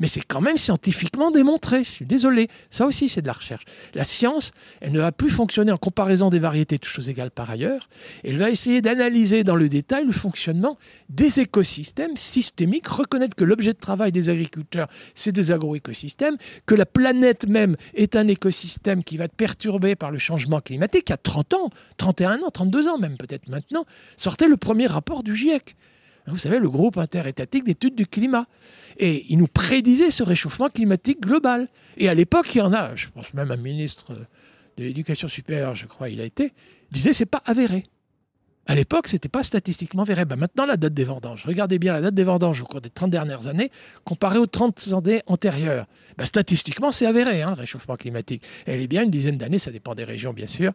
mais 0.00 0.06
c'est 0.06 0.24
quand 0.24 0.40
même 0.40 0.56
scientifiquement 0.56 1.30
démontré. 1.30 1.84
Je 1.84 1.90
suis 1.90 2.06
désolé. 2.06 2.48
Ça 2.70 2.86
aussi, 2.86 3.08
c'est 3.08 3.22
de 3.22 3.26
la 3.26 3.32
recherche. 3.32 3.64
La 3.94 4.04
science, 4.04 4.52
elle 4.80 4.92
ne 4.92 5.00
va 5.00 5.12
plus 5.12 5.30
fonctionner 5.30 5.72
en 5.72 5.76
comparaison 5.76 6.30
des 6.30 6.38
variétés, 6.38 6.78
toutes 6.78 6.92
choses 6.92 7.08
égales 7.08 7.30
par 7.30 7.50
ailleurs. 7.50 7.88
Elle 8.24 8.38
va 8.38 8.50
essayer 8.50 8.80
d'analyser 8.80 9.44
dans 9.44 9.56
le 9.56 9.68
détail 9.68 10.04
le 10.04 10.12
fonctionnement 10.12 10.78
des 11.08 11.40
écosystèmes 11.40 12.16
systémiques, 12.16 12.86
reconnaître 12.88 13.36
que 13.36 13.44
l'objet 13.44 13.72
de 13.72 13.78
travail 13.78 14.12
des 14.12 14.28
agriculteurs, 14.28 14.88
c'est 15.14 15.32
des 15.32 15.52
agroécosystèmes, 15.52 16.36
que 16.66 16.74
la 16.74 16.86
planète 16.86 17.48
même 17.48 17.76
est 17.94 18.16
un 18.16 18.28
écosystème 18.28 19.04
qui 19.04 19.16
va 19.16 19.24
être 19.24 19.34
perturbé 19.34 19.96
par 19.96 20.10
le 20.10 20.18
changement 20.18 20.60
climatique. 20.60 21.08
Il 21.08 21.12
y 21.12 21.14
a 21.14 21.18
30 21.18 21.54
ans, 21.54 21.70
31 21.96 22.42
ans, 22.42 22.50
32 22.52 22.88
ans 22.88 22.98
même 22.98 23.16
peut-être 23.16 23.48
maintenant, 23.48 23.84
sortait 24.16 24.48
le 24.48 24.56
premier 24.56 24.86
rapport 24.86 25.22
du 25.22 25.36
GIEC. 25.36 25.74
Vous 26.26 26.38
savez, 26.38 26.58
le 26.58 26.70
groupe 26.70 26.98
interétatique 26.98 27.64
d'études 27.64 27.94
du 27.94 28.06
climat. 28.06 28.46
Et 28.98 29.26
il 29.28 29.38
nous 29.38 29.48
prédisait 29.48 30.10
ce 30.10 30.22
réchauffement 30.22 30.68
climatique 30.68 31.20
global. 31.20 31.66
Et 31.96 32.08
à 32.08 32.14
l'époque, 32.14 32.54
il 32.54 32.58
y 32.58 32.60
en 32.60 32.72
a, 32.72 32.94
je 32.94 33.08
pense 33.08 33.32
même 33.34 33.50
un 33.50 33.56
ministre 33.56 34.14
de 34.76 34.84
l'éducation 34.84 35.28
supérieure, 35.28 35.74
je 35.74 35.86
crois, 35.86 36.08
il 36.08 36.20
a 36.20 36.24
été, 36.24 36.50
disait 36.90 37.12
c'est 37.12 37.26
pas 37.26 37.42
avéré. 37.44 37.84
À 38.66 38.76
l'époque, 38.76 39.08
ce 39.08 39.14
n'était 39.14 39.28
pas 39.28 39.42
statistiquement 39.42 40.02
avéré. 40.02 40.24
Ben 40.24 40.36
maintenant, 40.36 40.66
la 40.66 40.76
date 40.76 40.94
des 40.94 41.02
vendanges. 41.02 41.44
Regardez 41.44 41.80
bien 41.80 41.92
la 41.94 42.00
date 42.00 42.14
des 42.14 42.22
vendanges 42.22 42.62
au 42.62 42.64
cours 42.64 42.80
des 42.80 42.90
30 42.90 43.10
dernières 43.10 43.48
années, 43.48 43.72
comparée 44.04 44.38
aux 44.38 44.46
30 44.46 44.92
années 44.92 45.22
antérieures. 45.26 45.86
Ben, 46.16 46.24
statistiquement, 46.24 46.92
c'est 46.92 47.06
avéré, 47.06 47.42
hein, 47.42 47.50
le 47.50 47.60
réchauffement 47.60 47.96
climatique. 47.96 48.42
Elle 48.66 48.80
est 48.80 48.86
bien 48.86 49.02
une 49.02 49.10
dizaine 49.10 49.36
d'années, 49.36 49.58
ça 49.58 49.72
dépend 49.72 49.96
des 49.96 50.04
régions, 50.04 50.32
bien 50.32 50.46
sûr, 50.46 50.70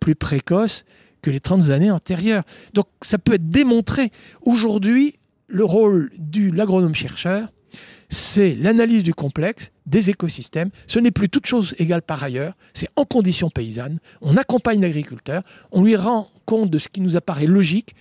plus 0.00 0.14
précoce 0.14 0.86
que 1.22 1.30
les 1.30 1.40
30 1.40 1.70
années 1.70 1.90
antérieures. 1.90 2.44
Donc, 2.74 2.86
ça 3.02 3.18
peut 3.18 3.34
être 3.34 3.48
démontré. 3.48 4.10
Aujourd'hui, 4.42 5.16
le 5.48 5.64
rôle 5.64 6.10
de 6.18 6.54
l'agronome-chercheur, 6.54 7.48
c'est 8.10 8.54
l'analyse 8.54 9.02
du 9.02 9.14
complexe 9.14 9.70
des 9.86 10.10
écosystèmes. 10.10 10.70
Ce 10.86 10.98
n'est 10.98 11.10
plus 11.10 11.28
toute 11.28 11.46
chose 11.46 11.74
égale 11.78 12.02
par 12.02 12.22
ailleurs, 12.22 12.54
c'est 12.74 12.88
en 12.96 13.04
conditions 13.04 13.50
paysannes. 13.50 13.98
On 14.20 14.36
accompagne 14.36 14.80
l'agriculteur, 14.80 15.42
on 15.72 15.82
lui 15.82 15.96
rend 15.96 16.28
compte 16.44 16.70
de 16.70 16.78
ce 16.78 16.88
qui 16.88 17.00
nous 17.00 17.16
apparaît 17.16 17.46
logique, 17.46 17.94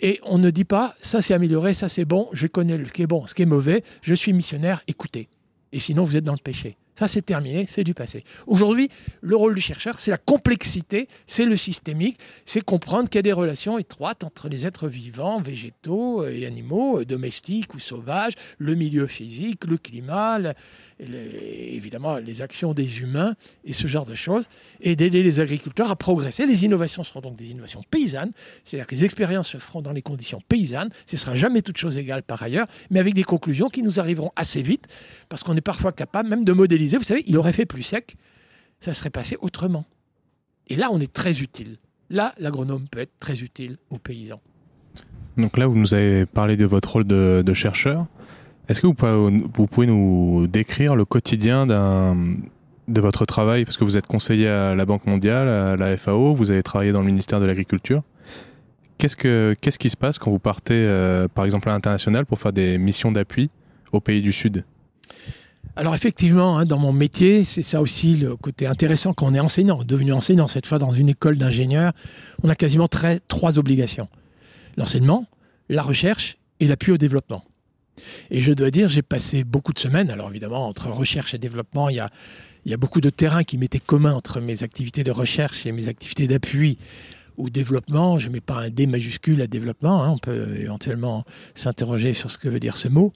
et 0.00 0.18
on 0.24 0.36
ne 0.36 0.50
dit 0.50 0.64
pas 0.64 0.94
ça 1.00 1.22
c'est 1.22 1.32
amélioré, 1.32 1.74
ça 1.74 1.88
c'est 1.88 2.04
bon, 2.04 2.28
je 2.32 2.46
connais 2.46 2.84
ce 2.84 2.92
qui 2.92 3.02
est 3.02 3.06
bon, 3.06 3.26
ce 3.26 3.34
qui 3.34 3.42
est 3.42 3.46
mauvais, 3.46 3.82
je 4.02 4.14
suis 4.14 4.32
missionnaire, 4.32 4.82
écoutez. 4.88 5.28
Et 5.70 5.78
sinon 5.78 6.04
vous 6.04 6.16
êtes 6.16 6.24
dans 6.24 6.32
le 6.32 6.38
péché. 6.38 6.74
Ça, 6.94 7.08
c'est 7.08 7.22
terminé, 7.22 7.66
c'est 7.68 7.84
du 7.84 7.94
passé. 7.94 8.20
Aujourd'hui, 8.46 8.90
le 9.22 9.34
rôle 9.34 9.54
du 9.54 9.62
chercheur, 9.62 9.98
c'est 9.98 10.10
la 10.10 10.18
complexité, 10.18 11.06
c'est 11.26 11.46
le 11.46 11.56
systémique, 11.56 12.18
c'est 12.44 12.60
comprendre 12.60 13.08
qu'il 13.08 13.18
y 13.18 13.20
a 13.20 13.22
des 13.22 13.32
relations 13.32 13.78
étroites 13.78 14.24
entre 14.24 14.48
les 14.48 14.66
êtres 14.66 14.88
vivants, 14.88 15.40
végétaux 15.40 16.26
et 16.26 16.44
animaux, 16.44 17.00
euh, 17.00 17.06
domestiques 17.06 17.74
ou 17.74 17.78
sauvages, 17.78 18.34
le 18.58 18.74
milieu 18.74 19.06
physique, 19.06 19.64
le 19.64 19.78
climat, 19.78 20.38
évidemment 21.02 22.18
les 22.18 22.42
actions 22.42 22.74
des 22.74 23.00
humains 23.00 23.34
et 23.64 23.72
ce 23.72 23.86
genre 23.86 24.04
de 24.04 24.14
choses, 24.14 24.44
et 24.80 24.96
d'aider 24.96 25.22
les 25.22 25.40
agriculteurs 25.40 25.90
à 25.90 25.96
progresser. 25.96 26.46
Les 26.46 26.64
innovations 26.64 27.04
seront 27.04 27.20
donc 27.20 27.36
des 27.36 27.50
innovations 27.50 27.82
paysannes, 27.90 28.32
c'est-à-dire 28.64 28.86
que 28.86 28.94
les 28.94 29.04
expériences 29.04 29.50
se 29.50 29.58
feront 29.58 29.82
dans 29.82 29.92
les 29.92 30.02
conditions 30.02 30.40
paysannes, 30.48 30.90
ce 31.06 31.16
ne 31.16 31.20
sera 31.20 31.34
jamais 31.34 31.62
toute 31.62 31.78
chose 31.78 31.98
égale 31.98 32.22
par 32.22 32.42
ailleurs, 32.42 32.66
mais 32.90 33.00
avec 33.00 33.14
des 33.14 33.24
conclusions 33.24 33.68
qui 33.68 33.82
nous 33.82 34.00
arriveront 34.00 34.32
assez 34.36 34.62
vite, 34.62 34.86
parce 35.28 35.42
qu'on 35.42 35.56
est 35.56 35.62
parfois 35.62 35.92
capable 35.92 36.28
même 36.28 36.44
de 36.44 36.52
modéliser. 36.52 36.96
Vous 36.96 37.04
savez, 37.04 37.24
il 37.26 37.36
aurait 37.36 37.52
fait 37.52 37.66
plus 37.66 37.82
sec, 37.82 38.14
ça 38.80 38.92
serait 38.92 39.10
passé 39.10 39.36
autrement. 39.40 39.84
Et 40.68 40.76
là, 40.76 40.88
on 40.92 41.00
est 41.00 41.12
très 41.12 41.40
utile. 41.40 41.76
Là, 42.10 42.34
l'agronome 42.38 42.88
peut 42.88 43.00
être 43.00 43.18
très 43.18 43.40
utile 43.40 43.78
aux 43.90 43.98
paysans. 43.98 44.40
Donc 45.36 45.56
là, 45.56 45.66
vous 45.66 45.76
nous 45.76 45.94
avez 45.94 46.26
parlé 46.26 46.56
de 46.56 46.66
votre 46.66 46.92
rôle 46.92 47.06
de, 47.06 47.42
de 47.44 47.54
chercheur. 47.54 48.06
Est-ce 48.68 48.80
que 48.80 48.86
vous 48.86 48.94
pouvez, 49.66 49.86
nous 49.86 50.46
décrire 50.46 50.94
le 50.94 51.04
quotidien 51.04 51.66
de 51.66 53.00
votre 53.00 53.26
travail? 53.26 53.64
Parce 53.64 53.76
que 53.76 53.84
vous 53.84 53.96
êtes 53.96 54.06
conseiller 54.06 54.48
à 54.48 54.74
la 54.74 54.84
Banque 54.84 55.06
mondiale, 55.06 55.48
à 55.48 55.76
la 55.76 55.96
FAO, 55.96 56.34
vous 56.34 56.50
avez 56.50 56.62
travaillé 56.62 56.92
dans 56.92 57.00
le 57.00 57.06
ministère 57.06 57.40
de 57.40 57.46
l'Agriculture. 57.46 58.02
Qu'est-ce, 58.98 59.16
que, 59.16 59.56
qu'est-ce 59.60 59.80
qui 59.80 59.90
se 59.90 59.96
passe 59.96 60.18
quand 60.20 60.30
vous 60.30 60.38
partez, 60.38 60.74
euh, 60.74 61.26
par 61.26 61.44
exemple, 61.44 61.68
à 61.68 61.72
l'international 61.72 62.24
pour 62.24 62.38
faire 62.38 62.52
des 62.52 62.78
missions 62.78 63.10
d'appui 63.10 63.50
aux 63.90 64.00
pays 64.00 64.22
du 64.22 64.32
Sud? 64.32 64.64
Alors 65.74 65.94
effectivement, 65.94 66.58
hein, 66.58 66.66
dans 66.66 66.78
mon 66.78 66.92
métier, 66.92 67.44
c'est 67.44 67.62
ça 67.62 67.80
aussi 67.80 68.14
le 68.14 68.36
côté 68.36 68.66
intéressant 68.66 69.14
quand 69.14 69.26
on 69.26 69.34
est 69.34 69.40
enseignant, 69.40 69.82
devenu 69.84 70.12
enseignant 70.12 70.46
cette 70.46 70.66
fois 70.66 70.78
dans 70.78 70.90
une 70.90 71.08
école 71.08 71.38
d'ingénieurs, 71.38 71.92
on 72.42 72.48
a 72.48 72.54
quasiment 72.54 72.88
trois 73.26 73.58
obligations. 73.58 74.08
L'enseignement, 74.76 75.26
la 75.68 75.82
recherche 75.82 76.36
et 76.60 76.68
l'appui 76.68 76.92
au 76.92 76.98
développement. 76.98 77.42
Et 78.30 78.40
je 78.40 78.52
dois 78.52 78.70
dire, 78.70 78.88
j'ai 78.88 79.02
passé 79.02 79.44
beaucoup 79.44 79.72
de 79.72 79.78
semaines, 79.78 80.10
alors 80.10 80.30
évidemment, 80.30 80.68
entre 80.68 80.88
recherche 80.88 81.34
et 81.34 81.38
développement, 81.38 81.88
il 81.88 81.96
y 81.96 82.00
a, 82.72 82.76
beaucoup 82.76 83.00
de 83.00 83.10
terrains 83.10 83.44
qui 83.44 83.58
m'étaient 83.58 83.80
communs 83.80 84.14
entre 84.14 84.40
mes 84.40 84.62
activités 84.62 85.04
de 85.04 85.10
recherche 85.10 85.66
et 85.66 85.72
mes 85.72 85.88
activités 85.88 86.26
d'appui 86.26 86.78
ou 87.36 87.50
développement. 87.50 88.18
Je 88.18 88.28
ne 88.28 88.34
mets 88.34 88.40
pas 88.40 88.60
un 88.60 88.70
D 88.70 88.86
majuscule 88.86 89.40
à 89.42 89.46
développement, 89.46 90.04
hein. 90.04 90.10
on 90.10 90.18
peut 90.18 90.56
éventuellement 90.58 91.24
s'interroger 91.54 92.12
sur 92.12 92.30
ce 92.30 92.38
que 92.38 92.48
veut 92.48 92.60
dire 92.60 92.76
ce 92.76 92.88
mot. 92.88 93.12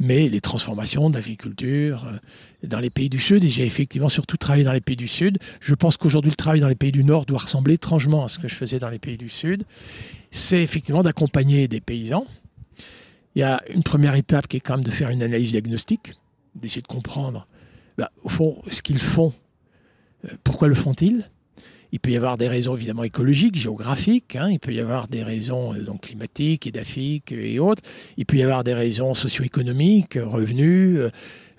Mais 0.00 0.28
les 0.28 0.40
transformations 0.40 1.10
d'agriculture 1.10 2.04
euh, 2.06 2.18
dans 2.66 2.78
les 2.78 2.90
pays 2.90 3.08
du 3.08 3.18
Sud, 3.18 3.42
et 3.42 3.48
j'ai 3.48 3.64
effectivement 3.64 4.08
surtout 4.08 4.36
travaillé 4.36 4.64
dans 4.64 4.72
les 4.72 4.80
pays 4.80 4.96
du 4.96 5.08
Sud. 5.08 5.38
Je 5.60 5.74
pense 5.74 5.96
qu'aujourd'hui, 5.96 6.30
le 6.30 6.36
travail 6.36 6.60
dans 6.60 6.68
les 6.68 6.76
pays 6.76 6.92
du 6.92 7.02
Nord 7.02 7.26
doit 7.26 7.38
ressembler 7.38 7.74
étrangement 7.74 8.24
à 8.24 8.28
ce 8.28 8.38
que 8.38 8.46
je 8.46 8.54
faisais 8.54 8.78
dans 8.78 8.90
les 8.90 9.00
pays 9.00 9.16
du 9.16 9.28
Sud. 9.28 9.64
C'est 10.30 10.62
effectivement 10.62 11.02
d'accompagner 11.02 11.66
des 11.66 11.80
paysans, 11.80 12.26
il 13.38 13.42
y 13.42 13.44
a 13.44 13.62
une 13.72 13.84
première 13.84 14.16
étape 14.16 14.48
qui 14.48 14.56
est 14.56 14.60
quand 14.60 14.74
même 14.74 14.84
de 14.84 14.90
faire 14.90 15.10
une 15.10 15.22
analyse 15.22 15.52
diagnostique, 15.52 16.14
d'essayer 16.56 16.82
de 16.82 16.88
comprendre, 16.88 17.46
bah, 17.96 18.10
au 18.24 18.28
fond, 18.28 18.60
ce 18.68 18.82
qu'ils 18.82 18.98
font, 18.98 19.32
euh, 20.24 20.30
pourquoi 20.42 20.66
le 20.66 20.74
font-ils? 20.74 21.30
Il 21.92 22.00
peut 22.00 22.10
y 22.10 22.16
avoir 22.16 22.36
des 22.36 22.48
raisons 22.48 22.74
évidemment 22.74 23.04
écologiques, 23.04 23.54
géographiques, 23.54 24.34
hein. 24.34 24.48
il 24.50 24.58
peut 24.58 24.72
y 24.72 24.80
avoir 24.80 25.06
des 25.06 25.22
raisons 25.22 25.72
euh, 25.72 25.78
donc, 25.78 26.00
climatiques, 26.00 26.66
édaphiques 26.66 27.30
et 27.30 27.60
autres, 27.60 27.80
il 28.16 28.26
peut 28.26 28.36
y 28.38 28.42
avoir 28.42 28.64
des 28.64 28.74
raisons 28.74 29.14
socio-économiques, 29.14 30.18
revenus, 30.20 30.98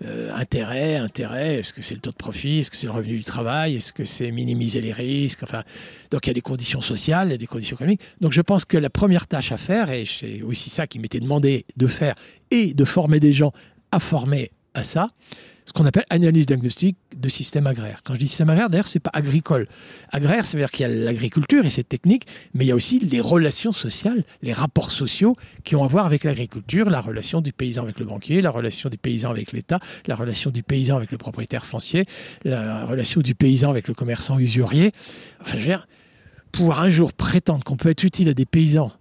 euh, 0.05 0.33
intérêt, 0.33 0.95
intérêt, 0.95 1.55
est-ce 1.55 1.73
que 1.73 1.81
c'est 1.81 1.93
le 1.93 1.99
taux 1.99 2.11
de 2.11 2.15
profit, 2.15 2.59
est-ce 2.59 2.71
que 2.71 2.77
c'est 2.77 2.87
le 2.87 2.93
revenu 2.93 3.17
du 3.17 3.23
travail, 3.23 3.75
est-ce 3.75 3.91
que 3.91 4.05
c'est 4.05 4.31
minimiser 4.31 4.79
les 4.79 4.93
risques, 4.93 5.43
enfin, 5.43 5.63
donc 6.09 6.25
il 6.25 6.29
y 6.29 6.31
a 6.31 6.33
des 6.33 6.41
conditions 6.41 6.81
sociales, 6.81 7.27
il 7.27 7.31
y 7.31 7.35
a 7.35 7.37
des 7.37 7.47
conditions 7.47 7.75
économiques. 7.75 8.01
Donc 8.21 8.31
je 8.31 8.41
pense 8.41 8.63
que 8.63 8.77
la 8.77 8.89
première 8.89 9.27
tâche 9.27 9.51
à 9.51 9.57
faire, 9.57 9.91
et 9.91 10.05
c'est 10.05 10.41
aussi 10.41 10.69
ça 10.69 10.87
qui 10.87 10.99
m'était 10.99 11.19
demandé 11.19 11.65
de 11.75 11.87
faire, 11.87 12.13
et 12.49 12.73
de 12.73 12.85
former 12.85 13.19
des 13.19 13.33
gens 13.33 13.51
à 13.91 13.99
former 13.99 14.51
à 14.73 14.83
ça, 14.83 15.09
ce 15.69 15.73
qu'on 15.73 15.85
appelle 15.85 16.05
analyse 16.09 16.47
diagnostique 16.47 16.97
de 17.15 17.29
système 17.29 17.67
agraire. 17.67 18.01
Quand 18.03 18.15
je 18.15 18.19
dis 18.19 18.27
système 18.27 18.49
agraire, 18.49 18.71
d'ailleurs, 18.71 18.87
c'est 18.87 18.99
pas 18.99 19.11
agricole. 19.13 19.67
Agraire, 20.11 20.43
ça 20.43 20.57
veut 20.57 20.63
dire 20.63 20.71
qu'il 20.71 20.81
y 20.81 20.85
a 20.85 20.87
l'agriculture 20.87 21.63
et 21.63 21.69
ses 21.69 21.83
techniques, 21.83 22.23
mais 22.55 22.65
il 22.65 22.69
y 22.69 22.71
a 22.71 22.75
aussi 22.75 22.97
les 22.97 23.21
relations 23.21 23.71
sociales, 23.71 24.23
les 24.41 24.51
rapports 24.51 24.89
sociaux 24.89 25.35
qui 25.63 25.75
ont 25.75 25.83
à 25.83 25.87
voir 25.87 26.07
avec 26.07 26.23
l'agriculture, 26.23 26.89
la 26.89 27.01
relation 27.01 27.39
du 27.39 27.53
paysan 27.53 27.83
avec 27.83 27.99
le 27.99 28.05
banquier, 28.05 28.41
la 28.41 28.49
relation 28.49 28.89
du 28.89 28.97
paysan 28.97 29.29
avec 29.29 29.51
l'État, 29.51 29.77
la 30.07 30.15
relation 30.15 30.49
du 30.49 30.63
paysan 30.63 30.97
avec 30.97 31.11
le 31.11 31.19
propriétaire 31.19 31.63
foncier, 31.63 32.01
la 32.43 32.85
relation 32.85 33.21
du 33.21 33.35
paysan 33.35 33.69
avec 33.69 33.87
le 33.87 33.93
commerçant 33.93 34.39
usurier. 34.39 34.91
Enfin, 35.39 35.53
je 35.53 35.57
veux 35.57 35.67
dire, 35.67 35.87
pouvoir 36.51 36.79
un 36.79 36.89
jour 36.89 37.13
prétendre 37.13 37.63
qu'on 37.63 37.77
peut 37.77 37.89
être 37.89 38.03
utile 38.03 38.27
à 38.29 38.33
des 38.33 38.47
paysans 38.47 38.91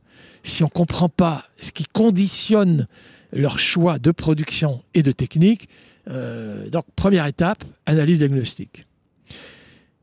si 0.43 0.62
on 0.62 0.66
ne 0.66 0.71
comprend 0.71 1.09
pas 1.09 1.45
ce 1.61 1.73
qui 1.73 1.85
conditionne 1.85 2.87
leur 3.33 3.59
choix 3.59 3.99
de 3.99 4.11
production 4.11 4.83
et 4.95 5.03
de 5.03 5.12
technique, 5.12 5.69
euh, 6.09 6.69
donc, 6.71 6.85
première 6.97 7.27
étape, 7.27 7.65
analyse 7.87 8.19
diagnostique. 8.19 8.85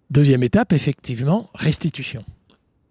Deuxième 0.10 0.44
étape, 0.44 0.74
effectivement, 0.74 1.50
restitution. 1.56 2.24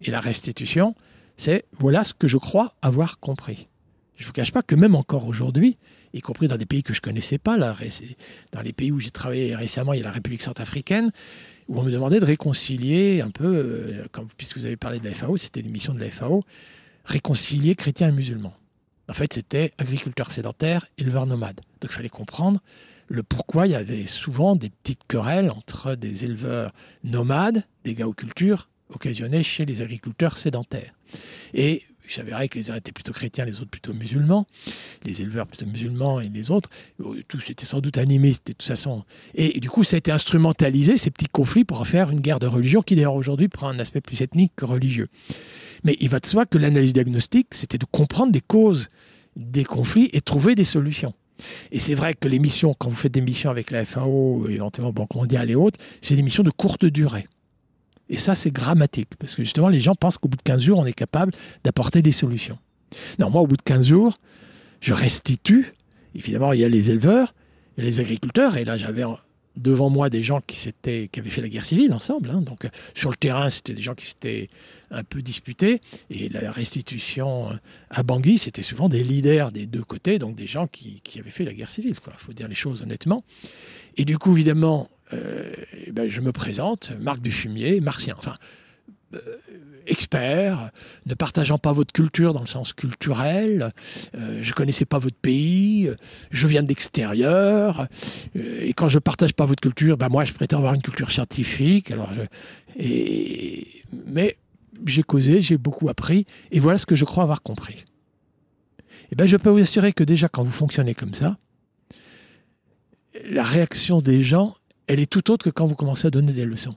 Et 0.01 0.11
la 0.11 0.21
restitution, 0.21 0.95
c'est 1.37 1.65
voilà 1.73 2.05
ce 2.05 2.13
que 2.15 2.29
je 2.29 2.37
crois 2.37 2.75
avoir 2.83 3.21
compris. 3.21 3.69
Je 4.17 4.23
ne 4.23 4.27
vous 4.27 4.33
cache 4.33 4.53
pas 4.53 4.63
que 4.63 4.75
même 4.75 4.95
encore 4.95 5.27
aujourd'hui, 5.27 5.77
y 6.13 6.21
compris 6.21 6.47
dans 6.47 6.57
des 6.57 6.67
pays 6.67 6.83
que 6.83 6.93
je 6.93 6.99
ne 6.99 7.03
connaissais 7.03 7.39
pas, 7.39 7.57
dans 7.57 8.61
les 8.63 8.73
pays 8.73 8.93
où 8.93 9.01
j'ai 9.01 9.11
travaillé 9.11 9.57
récemment, 9.57 9.93
il 9.93 9.99
y 9.99 10.03
a 10.03 10.05
la 10.05 10.13
République 10.13 10.43
centrafricaine, 10.43 11.11
où 11.69 11.81
on 11.81 11.83
me 11.83 11.91
demandait 11.91 12.21
de 12.21 12.25
réconcilier 12.25 13.23
un 13.23 13.31
peu, 13.31 13.45
euh, 13.47 14.05
puisque 14.37 14.59
vous 14.59 14.67
avez 14.67 14.77
parlé 14.77 15.01
de 15.01 15.05
la 15.05 15.15
FAO, 15.15 15.37
c'était 15.37 15.63
l'émission 15.63 15.95
de 15.95 16.01
la 16.01 16.11
FAO, 16.11 16.41
réconcilier 17.05 17.75
chrétiens 17.75 18.09
et 18.09 18.13
musulmans. 18.13 18.55
En 19.09 19.15
fait, 19.15 19.33
c'était 19.33 19.73
agriculteurs 19.79 20.31
sédentaires, 20.31 20.87
éleveurs 20.97 21.27
nomades. 21.27 21.61
Donc 21.81 21.91
il 21.91 21.95
fallait 21.95 22.09
comprendre 22.09 22.61
le 23.09 23.23
pourquoi 23.23 23.67
il 23.67 23.73
y 23.73 23.77
avait 23.77 24.07
souvent 24.07 24.57
des 24.57 24.71
petites 24.71 25.05
querelles 25.07 25.51
entre 25.51 25.95
des 25.95 26.25
éleveurs 26.25 26.71
nomades, 27.03 27.65
des 27.85 27.95
cultures 28.17 28.69
occasionnées 28.91 29.43
chez 29.43 29.65
les 29.65 29.83
agriculteurs 29.83 30.39
sédentaires. 30.39 30.93
Et 31.53 31.83
il 32.07 32.11
s'avérait 32.11 32.49
que 32.49 32.59
les 32.59 32.71
uns 32.71 32.77
étaient 32.77 32.93
plutôt 32.93 33.13
chrétiens, 33.13 33.45
les 33.45 33.61
autres 33.61 33.71
plutôt 33.71 33.95
musulmans, 33.95 34.47
les 35.05 35.23
éleveurs 35.23 35.47
plutôt 35.47 35.67
musulmans 35.67 36.21
et 36.21 36.29
les 36.29 36.51
autres, 36.51 36.69
euh, 37.01 37.23
tous 37.29 37.51
étaient 37.51 37.67
sans 37.67 37.81
doute 37.81 37.99
animistes 37.99 38.49
de 38.49 38.53
toute 38.53 38.63
façon. 38.63 39.05
Et, 39.35 39.59
du 39.61 39.71
coup, 39.71 39.85
ça 39.85 39.97
a 39.97 39.99
été 39.99 40.11
instrumentalisé, 40.11 40.99
ces 40.99 41.11
petits 41.11 41.29
conflits, 41.29 41.65
pour 41.65 41.81
en 41.81 41.85
faire 41.85 42.11
une 42.11 42.21
guerre 42.21 42.41
de 42.41 42.47
religion 42.47 42.83
qui 42.83 42.95
d'ailleurs 42.95 43.15
aujourd'hui 43.15 43.49
prend 43.49 43.69
un 43.69 43.79
aspect 43.79 44.01
plus 44.01 44.21
ethnique 44.21 44.53
que 44.55 44.65
religieux. 44.65 45.09
Mais 45.83 45.97
il 46.01 46.09
va 46.09 46.21
de 46.21 46.27
soi 46.27 46.47
que 46.47 46.59
l'analyse 46.59 46.93
diagnostique, 46.93 47.49
c'était 47.53 47.79
de 47.79 47.87
comprendre 47.87 48.33
les 48.33 48.41
causes 48.41 48.89
des 49.37 49.65
conflits 49.65 50.11
et 50.13 50.21
trouver 50.21 50.55
des 50.55 50.65
solutions. 50.65 51.15
Et 51.73 51.79
c'est 51.79 51.95
vrai 51.95 52.15
que 52.15 52.29
les 52.29 52.39
missions, 52.39 52.75
quand 52.79 52.89
vous 52.89 52.97
faites 52.97 53.13
des 53.13 53.21
missions 53.21 53.51
avec 53.51 53.71
la 53.71 53.85
FAO, 53.85 54.49
éventuellement 54.49 54.93
Banque 54.93 55.15
mondiale 55.15 55.51
et 55.51 55.55
autres, 55.55 55.79
c'est 56.01 56.17
des 56.17 56.23
missions 56.23 56.43
de 56.43 56.51
courte 56.51 56.85
durée. 56.85 57.27
Et 58.09 58.19
ça, 58.19 58.35
c'est 58.35 58.51
dramatique, 58.51 59.11
parce 59.19 59.35
que 59.35 59.43
justement, 59.43 59.69
les 59.69 59.81
gens 59.81 59.95
pensent 59.95 60.19
qu'au 60.19 60.29
bout 60.29 60.37
de 60.37 60.43
15 60.43 60.63
jours, 60.63 60.79
on 60.79 60.87
est 60.87 60.93
capable 60.93 61.33
d'apporter 61.65 62.03
des 62.03 62.13
solutions. 62.13 62.59
Non, 63.19 63.31
moi, 63.31 63.41
au 63.41 63.47
bout 63.47 63.57
de 63.57 63.63
15 63.63 63.89
jours, 63.89 64.19
je 64.81 64.93
restitue. 64.93 65.73
Évidemment, 66.15 66.53
il 66.53 66.61
y 66.61 66.65
a 66.65 66.69
les 66.69 66.91
éleveurs, 66.91 67.35
il 67.77 67.83
y 67.83 67.87
a 67.87 67.91
les 67.91 68.01
agriculteurs, 68.01 68.57
et 68.57 68.65
là, 68.65 68.77
j'avais 68.77 69.05
devant 69.57 69.91
moi 69.91 70.11
des 70.11 70.23
gens 70.23 70.41
qui, 70.47 70.73
qui 70.83 71.21
avaient 71.21 71.31
fait 71.31 71.41
la 71.41 71.49
guerre 71.49 71.63
civile 71.63 71.93
ensemble. 71.93 72.31
Hein. 72.31 72.41
donc, 72.41 72.67
sur 72.95 73.11
le 73.11 73.17
terrain, 73.17 73.51
c'était 73.51 73.75
des 73.75 73.83
gens 73.83 73.95
qui 73.95 74.07
s'étaient 74.07 74.49
un 74.91 75.05
peu 75.05 75.23
disputés. 75.23 75.81
Et 76.11 76.29
la 76.29 76.51
restitution 76.51 77.59
à 77.91 78.03
Bangui, 78.03 78.39
c'était 78.39 78.63
souvent 78.63 78.89
des 78.89 79.05
leaders 79.05 79.53
des 79.53 79.67
deux 79.67 79.85
côtés, 79.85 80.19
donc 80.19 80.35
des 80.35 80.47
gens 80.47 80.67
qui, 80.67 81.01
qui 81.03 81.19
avaient 81.19 81.31
fait 81.31 81.45
la 81.45 81.55
guerre 81.55 81.69
civile. 81.69 81.95
Il 82.07 82.13
faut 82.17 82.33
dire 82.33 82.49
les 82.49 82.55
choses 82.55 82.83
honnêtement. 82.83 83.23
Et 83.97 84.05
du 84.05 84.19
coup, 84.19 84.33
évidemment, 84.33 84.89
euh, 85.13 85.53
eh 85.87 85.93
ben, 85.93 86.09
je 86.09 86.21
me 86.21 86.33
présente, 86.33 86.93
Marc 86.99 87.21
Dufumier, 87.21 87.81
martien, 87.81 88.17
euh, 88.27 88.31
expert, 89.87 90.71
ne 91.07 91.15
partageant 91.15 91.59
pas 91.59 91.73
votre 91.73 91.93
culture 91.93 92.33
dans 92.33 92.41
le 92.41 92.47
sens 92.47 92.73
culturel, 92.73 93.73
euh, 94.15 94.39
je 94.43 94.49
ne 94.49 94.55
connaissais 94.55 94.85
pas 94.85 94.99
votre 94.99 95.17
pays, 95.17 95.91
je 96.31 96.47
viens 96.47 96.63
de 96.63 96.69
l'extérieur, 96.69 97.87
et 98.35 98.73
quand 98.73 98.89
je 98.89 98.97
ne 98.97 99.01
partage 99.01 99.35
pas 99.35 99.45
votre 99.45 99.61
culture, 99.61 99.97
ben 99.97 100.09
moi 100.09 100.25
je 100.25 100.33
prétends 100.33 100.59
avoir 100.59 100.75
une 100.75 100.83
culture 100.83 101.11
scientifique, 101.11 101.91
alors 101.91 102.11
et, 102.79 103.67
mais 104.07 104.39
j'ai 104.87 105.03
causé, 105.03 105.43
j'ai 105.43 105.59
beaucoup 105.59 105.89
appris, 105.89 106.25
et 106.51 106.61
voilà 106.61 106.79
ce 106.79 106.87
que 106.87 106.95
je 106.95 107.05
crois 107.05 107.23
avoir 107.23 107.43
compris. 107.43 107.85
Et 109.05 109.09
eh 109.13 109.17
ben, 109.17 109.27
je 109.27 109.37
peux 109.37 109.51
vous 109.51 109.61
assurer 109.61 109.93
que 109.93 110.03
déjà 110.03 110.29
quand 110.29 110.43
vous 110.43 110.51
fonctionnez 110.51 110.95
comme 110.95 111.15
ça, 111.15 111.37
la 113.29 113.45
réaction 113.45 114.01
des 114.01 114.23
gens 114.23 114.57
elle 114.87 115.01
est 115.01 115.11
tout 115.11 115.31
autre 115.31 115.45
que 115.47 115.51
quand 115.51 115.67
vous 115.67 115.75
commencez 115.75 116.07
à 116.07 116.11
donner 116.11 116.33
des 116.33 116.45
leçons. 116.45 116.75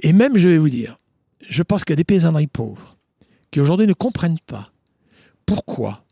Et 0.00 0.12
même, 0.12 0.38
je 0.38 0.48
vais 0.48 0.58
vous 0.58 0.68
dire, 0.68 0.98
je 1.48 1.62
pense 1.62 1.84
qu'il 1.84 1.92
y 1.92 1.94
a 1.94 1.96
des 1.96 2.04
paysanneries 2.04 2.46
pauvres 2.46 2.96
qui 3.50 3.60
aujourd'hui 3.60 3.86
ne 3.86 3.92
comprennent 3.92 4.40
pas 4.46 4.64
pourquoi 5.46 6.04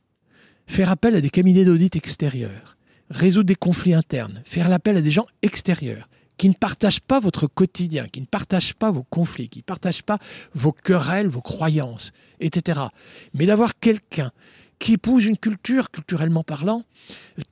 faire 0.66 0.90
appel 0.90 1.16
à 1.16 1.20
des 1.20 1.30
cabinets 1.30 1.64
d'audit 1.64 1.94
extérieurs, 1.96 2.76
résoudre 3.10 3.46
des 3.46 3.54
conflits 3.54 3.94
internes, 3.94 4.42
faire 4.44 4.70
appel 4.72 4.96
à 4.96 5.00
des 5.00 5.10
gens 5.10 5.26
extérieurs 5.42 6.08
qui 6.36 6.48
ne 6.48 6.54
partagent 6.54 7.00
pas 7.00 7.20
votre 7.20 7.46
quotidien, 7.46 8.06
qui 8.08 8.20
ne 8.20 8.26
partagent 8.26 8.74
pas 8.74 8.90
vos 8.90 9.02
conflits, 9.02 9.48
qui 9.48 9.58
ne 9.58 9.64
partagent 9.64 10.02
pas 10.02 10.16
vos 10.54 10.72
querelles, 10.72 11.28
vos 11.28 11.42
croyances, 11.42 12.12
etc. 12.40 12.80
Mais 13.34 13.46
d'avoir 13.46 13.78
quelqu'un 13.78 14.30
qui 14.78 14.94
épouse 14.94 15.26
une 15.26 15.36
culture, 15.36 15.90
culturellement 15.90 16.42
parlant, 16.42 16.84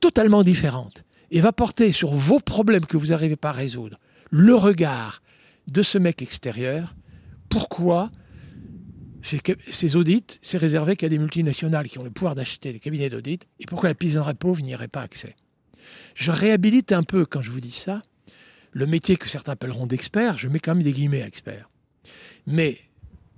totalement 0.00 0.42
différente, 0.42 1.04
et 1.30 1.40
va 1.40 1.52
porter 1.52 1.92
sur 1.92 2.14
vos 2.14 2.40
problèmes 2.40 2.86
que 2.86 2.96
vous 2.96 3.08
n'arrivez 3.08 3.36
pas 3.36 3.50
à 3.50 3.52
résoudre 3.52 3.98
le 4.30 4.54
regard 4.54 5.22
de 5.66 5.82
ce 5.82 5.98
mec 5.98 6.22
extérieur, 6.22 6.94
pourquoi 7.48 8.08
ces 9.22 9.96
audits, 9.96 10.38
c'est 10.42 10.58
réservé 10.58 10.96
qu'à 10.96 11.08
des 11.08 11.18
multinationales 11.18 11.88
qui 11.88 11.98
ont 11.98 12.04
le 12.04 12.10
pouvoir 12.10 12.34
d'acheter 12.34 12.72
des 12.72 12.78
cabinets 12.78 13.10
d'audit, 13.10 13.46
et 13.58 13.66
pourquoi 13.66 13.88
la 13.88 13.94
paysannerie 13.94 14.34
pauvre 14.34 14.62
n'y 14.62 14.74
aurait 14.74 14.88
pas 14.88 15.02
accès 15.02 15.30
Je 16.14 16.30
réhabilite 16.30 16.92
un 16.92 17.02
peu, 17.02 17.26
quand 17.26 17.42
je 17.42 17.50
vous 17.50 17.60
dis 17.60 17.72
ça, 17.72 18.00
le 18.72 18.86
métier 18.86 19.16
que 19.16 19.28
certains 19.28 19.52
appelleront 19.52 19.86
d'expert, 19.86 20.38
je 20.38 20.48
mets 20.48 20.60
quand 20.60 20.74
même 20.74 20.84
des 20.84 20.92
guillemets 20.92 21.20
expert. 21.20 21.68
Mais 22.46 22.78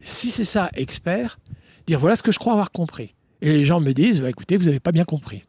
si 0.00 0.30
c'est 0.30 0.44
ça, 0.44 0.70
expert, 0.74 1.38
dire 1.86 1.98
voilà 1.98 2.16
ce 2.16 2.22
que 2.22 2.32
je 2.32 2.38
crois 2.38 2.52
avoir 2.52 2.72
compris. 2.72 3.14
Et 3.40 3.48
les 3.48 3.64
gens 3.64 3.80
me 3.80 3.92
disent, 3.92 4.20
bah, 4.20 4.28
écoutez, 4.28 4.56
vous 4.56 4.66
n'avez 4.66 4.80
pas 4.80 4.92
bien 4.92 5.04
compris. 5.04 5.44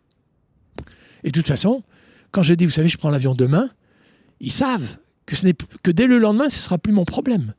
Et 1.23 1.27
de 1.27 1.31
toute 1.31 1.47
façon, 1.47 1.83
quand 2.31 2.43
je 2.43 2.53
dis, 2.53 2.65
vous 2.65 2.71
savez, 2.71 2.87
je 2.87 2.97
prends 2.97 3.09
l'avion 3.09 3.35
demain, 3.35 3.69
ils 4.39 4.51
savent 4.51 4.97
que, 5.25 5.35
ce 5.35 5.45
que 5.83 5.91
dès 5.91 6.07
le 6.07 6.19
lendemain, 6.19 6.49
ce 6.49 6.55
ne 6.55 6.61
sera 6.61 6.77
plus 6.77 6.93
mon 6.93 7.05
problème. 7.05 7.53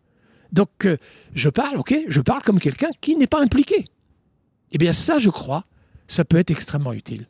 Donc, 0.52 0.84
euh, 0.84 0.96
je 1.34 1.48
parle, 1.48 1.78
ok, 1.78 1.94
je 2.08 2.20
parle 2.20 2.42
comme 2.42 2.60
quelqu'un 2.60 2.90
qui 3.00 3.16
n'est 3.16 3.26
pas 3.26 3.42
impliqué. 3.42 3.84
Eh 4.72 4.78
bien, 4.78 4.92
ça, 4.92 5.18
je 5.18 5.30
crois, 5.30 5.64
ça 6.08 6.24
peut 6.24 6.36
être 6.36 6.50
extrêmement 6.50 6.92
utile. 6.92 7.26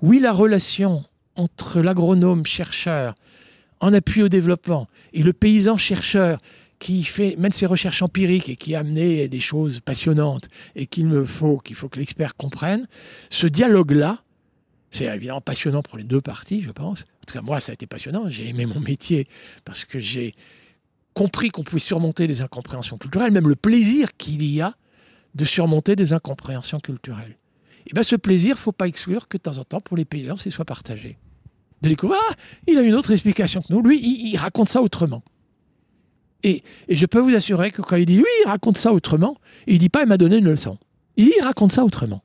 Oui, 0.00 0.20
la 0.20 0.32
relation 0.32 1.04
entre 1.36 1.80
l'agronome 1.80 2.44
chercheur 2.44 3.14
en 3.80 3.92
appui 3.92 4.22
au 4.22 4.28
développement 4.28 4.88
et 5.12 5.22
le 5.22 5.32
paysan 5.32 5.76
chercheur 5.76 6.38
qui 6.78 7.04
fait 7.04 7.36
mène 7.38 7.52
ses 7.52 7.66
recherches 7.66 8.02
empiriques 8.02 8.48
et 8.48 8.56
qui 8.56 8.74
a 8.74 8.80
amené 8.80 9.28
des 9.28 9.40
choses 9.40 9.80
passionnantes 9.80 10.48
et 10.74 10.86
qu'il 10.86 11.06
me 11.06 11.24
faut 11.24 11.58
qu'il 11.58 11.76
faut 11.76 11.88
que 11.88 11.98
l'expert 11.98 12.36
comprenne, 12.36 12.88
ce 13.30 13.46
dialogue-là, 13.46 14.22
c'est 14.90 15.04
évidemment 15.04 15.40
passionnant 15.40 15.82
pour 15.82 15.96
les 15.96 16.04
deux 16.04 16.20
parties, 16.20 16.60
je 16.60 16.70
pense. 16.70 17.00
En 17.00 17.24
tout 17.26 17.34
cas, 17.34 17.40
moi, 17.40 17.60
ça 17.60 17.70
a 17.70 17.74
été 17.74 17.86
passionnant. 17.86 18.28
J'ai 18.28 18.48
aimé 18.48 18.66
mon 18.66 18.80
métier 18.80 19.26
parce 19.64 19.84
que 19.84 20.00
j'ai 20.00 20.32
compris 21.14 21.50
qu'on 21.50 21.62
pouvait 21.62 21.80
surmonter 21.80 22.26
des 22.26 22.42
incompréhensions 22.42 22.98
culturelles, 22.98 23.30
même 23.30 23.48
le 23.48 23.56
plaisir 23.56 24.16
qu'il 24.16 24.44
y 24.44 24.60
a 24.60 24.74
de 25.34 25.44
surmonter 25.44 25.96
des 25.96 26.12
incompréhensions 26.12 26.80
culturelles. 26.80 27.38
Et 27.86 27.92
bien 27.92 28.02
ce 28.02 28.16
plaisir, 28.16 28.58
faut 28.58 28.72
pas 28.72 28.86
exclure 28.86 29.28
que 29.28 29.36
de 29.36 29.42
temps 29.42 29.58
en 29.58 29.64
temps, 29.64 29.80
pour 29.80 29.96
les 29.96 30.04
paysans, 30.04 30.36
c'est 30.36 30.50
soit 30.50 30.64
partagé. 30.64 31.18
De 31.80 31.88
découvrir, 31.88 32.20
ah, 32.30 32.34
il 32.68 32.78
a 32.78 32.82
une 32.82 32.94
autre 32.94 33.10
explication 33.10 33.60
que 33.60 33.72
nous. 33.72 33.82
Lui, 33.82 34.00
il, 34.00 34.36
raconte 34.36 34.68
ça 34.68 34.82
autrement. 34.82 35.22
Et, 36.44 36.62
et, 36.88 36.96
je 36.96 37.06
peux 37.06 37.18
vous 37.18 37.34
assurer 37.34 37.70
que 37.70 37.82
quand 37.82 37.96
il 37.96 38.06
dit, 38.06 38.18
oui, 38.18 38.28
il 38.44 38.48
raconte 38.48 38.78
ça 38.78 38.92
autrement, 38.92 39.36
il 39.66 39.78
dit 39.78 39.88
pas, 39.88 40.02
il 40.02 40.08
m'a 40.08 40.16
donné 40.16 40.36
une 40.36 40.48
leçon. 40.48 40.78
Il 41.16 41.32
raconte 41.42 41.72
ça 41.72 41.84
autrement. 41.84 42.22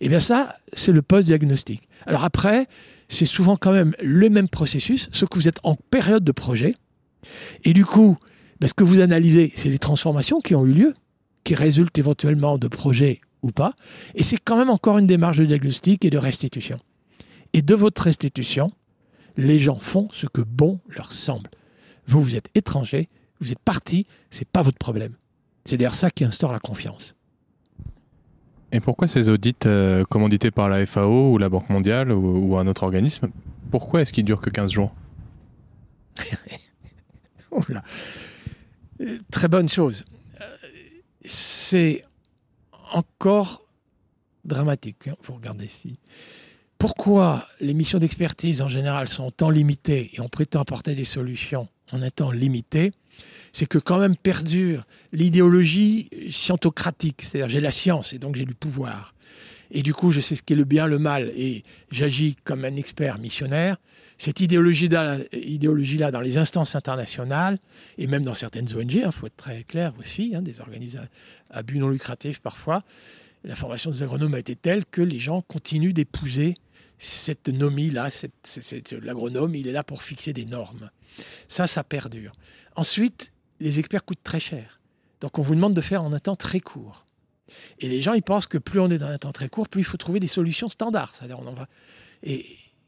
Eh 0.00 0.08
bien 0.08 0.20
ça, 0.20 0.56
c'est 0.72 0.92
le 0.92 1.02
post-diagnostic. 1.02 1.88
Alors 2.06 2.24
après, 2.24 2.66
c'est 3.08 3.26
souvent 3.26 3.56
quand 3.56 3.72
même 3.72 3.94
le 4.02 4.28
même 4.30 4.48
processus, 4.48 5.08
sauf 5.12 5.28
que 5.28 5.38
vous 5.38 5.48
êtes 5.48 5.60
en 5.62 5.76
période 5.76 6.24
de 6.24 6.32
projet. 6.32 6.74
Et 7.64 7.72
du 7.72 7.84
coup, 7.84 8.16
ben, 8.60 8.66
ce 8.66 8.74
que 8.74 8.84
vous 8.84 9.00
analysez, 9.00 9.52
c'est 9.56 9.70
les 9.70 9.78
transformations 9.78 10.40
qui 10.40 10.54
ont 10.54 10.66
eu 10.66 10.72
lieu, 10.72 10.94
qui 11.44 11.54
résultent 11.54 11.98
éventuellement 11.98 12.58
de 12.58 12.68
projets 12.68 13.18
ou 13.42 13.50
pas. 13.50 13.70
Et 14.14 14.22
c'est 14.22 14.38
quand 14.38 14.56
même 14.56 14.70
encore 14.70 14.98
une 14.98 15.06
démarche 15.06 15.36
de 15.36 15.44
diagnostic 15.44 16.04
et 16.04 16.10
de 16.10 16.18
restitution. 16.18 16.76
Et 17.52 17.62
de 17.62 17.74
votre 17.74 18.02
restitution, 18.02 18.68
les 19.36 19.58
gens 19.58 19.76
font 19.76 20.08
ce 20.12 20.26
que 20.26 20.40
bon 20.40 20.80
leur 20.88 21.12
semble. 21.12 21.50
Vous, 22.06 22.22
vous 22.22 22.36
êtes 22.36 22.48
étranger, 22.54 23.06
vous 23.40 23.52
êtes 23.52 23.58
parti, 23.58 24.06
c'est 24.30 24.48
pas 24.48 24.62
votre 24.62 24.78
problème. 24.78 25.14
C'est 25.64 25.76
d'ailleurs 25.76 25.94
ça 25.94 26.10
qui 26.10 26.24
instaure 26.24 26.52
la 26.52 26.58
confiance. 26.58 27.14
Et 28.72 28.80
pourquoi 28.80 29.06
ces 29.06 29.28
audits 29.28 29.54
euh, 29.66 30.04
commandités 30.04 30.50
par 30.50 30.68
la 30.68 30.84
FAO 30.84 31.32
ou 31.32 31.38
la 31.38 31.48
Banque 31.48 31.70
mondiale 31.70 32.10
ou, 32.10 32.56
un 32.58 32.66
autre 32.66 32.82
organisme, 32.82 33.28
pourquoi 33.70 34.02
est-ce 34.02 34.12
qu'ils 34.12 34.24
durent 34.24 34.40
que 34.40 34.50
15 34.50 34.72
jours? 34.72 34.92
Très 39.30 39.48
bonne 39.48 39.68
chose. 39.68 40.04
C'est 41.24 42.02
encore 42.92 43.62
dramatique. 44.44 45.08
Hein, 45.08 45.16
vous 45.22 45.34
regardez 45.34 45.64
ici. 45.64 45.96
Pourquoi 46.78 47.48
les 47.60 47.74
missions 47.74 47.98
d'expertise 47.98 48.60
en 48.60 48.68
général 48.68 49.08
sont 49.08 49.24
en 49.24 49.30
temps 49.30 49.50
limité 49.50 50.10
et 50.14 50.20
on 50.20 50.28
prétend 50.28 50.60
apporter 50.60 50.94
des 50.94 51.04
solutions 51.04 51.68
en 51.92 52.02
un 52.02 52.10
temps 52.10 52.30
limité? 52.30 52.90
C'est 53.52 53.66
que 53.66 53.78
quand 53.78 53.98
même 53.98 54.16
perdure 54.16 54.84
l'idéologie 55.12 56.10
scientocratique. 56.30 57.22
C'est-à-dire 57.22 57.48
j'ai 57.48 57.60
la 57.60 57.70
science 57.70 58.12
et 58.12 58.18
donc 58.18 58.36
j'ai 58.36 58.44
du 58.44 58.54
pouvoir. 58.54 59.14
Et 59.70 59.82
du 59.82 59.94
coup, 59.94 60.10
je 60.10 60.20
sais 60.20 60.36
ce 60.36 60.42
qui 60.42 60.52
est 60.52 60.56
le 60.56 60.64
bien, 60.64 60.86
le 60.86 60.98
mal, 60.98 61.32
et 61.36 61.62
j'agis 61.90 62.36
comme 62.44 62.64
un 62.64 62.76
expert 62.76 63.18
missionnaire. 63.18 63.76
Cette 64.18 64.40
idéologie-là, 64.40 65.18
idéologie 65.32 65.98
-là, 65.98 66.10
dans 66.10 66.20
les 66.20 66.38
instances 66.38 66.74
internationales, 66.74 67.58
et 67.98 68.06
même 68.06 68.22
dans 68.22 68.34
certaines 68.34 68.72
ONG, 68.74 68.92
il 68.92 69.12
faut 69.12 69.26
être 69.26 69.36
très 69.36 69.64
clair 69.64 69.92
aussi, 69.98 70.32
hein, 70.34 70.42
des 70.42 70.60
organismes 70.60 71.08
à 71.50 71.62
but 71.62 71.78
non 71.78 71.88
lucratif 71.88 72.40
parfois, 72.40 72.80
la 73.44 73.54
formation 73.54 73.90
des 73.90 74.02
agronomes 74.02 74.34
a 74.34 74.38
été 74.38 74.56
telle 74.56 74.86
que 74.86 75.02
les 75.02 75.18
gens 75.18 75.42
continuent 75.42 75.92
d'épouser 75.92 76.54
cette 76.98 77.48
nomie-là. 77.48 78.08
L'agronome, 79.02 79.54
il 79.54 79.68
est 79.68 79.72
là 79.72 79.84
pour 79.84 80.02
fixer 80.02 80.32
des 80.32 80.46
normes. 80.46 80.90
Ça, 81.46 81.66
ça 81.66 81.84
perdure. 81.84 82.32
Ensuite, 82.76 83.32
les 83.60 83.78
experts 83.78 84.04
coûtent 84.04 84.24
très 84.24 84.40
cher. 84.40 84.80
Donc 85.20 85.38
on 85.38 85.42
vous 85.42 85.54
demande 85.54 85.74
de 85.74 85.80
faire 85.80 86.02
en 86.02 86.12
un 86.12 86.18
temps 86.18 86.36
très 86.36 86.60
court. 86.60 87.04
Et 87.78 87.88
les 87.88 88.00
gens, 88.00 88.14
ils 88.14 88.22
pensent 88.22 88.46
que 88.46 88.58
plus 88.58 88.80
on 88.80 88.90
est 88.90 88.98
dans 88.98 89.08
un 89.08 89.18
temps 89.18 89.32
très 89.32 89.48
court, 89.48 89.68
plus 89.68 89.82
il 89.82 89.84
faut 89.84 89.98
trouver 89.98 90.20
des 90.20 90.26
solutions 90.26 90.68
standards. 90.68 91.12
On 91.22 91.46
en 91.46 91.52
va. 91.52 91.68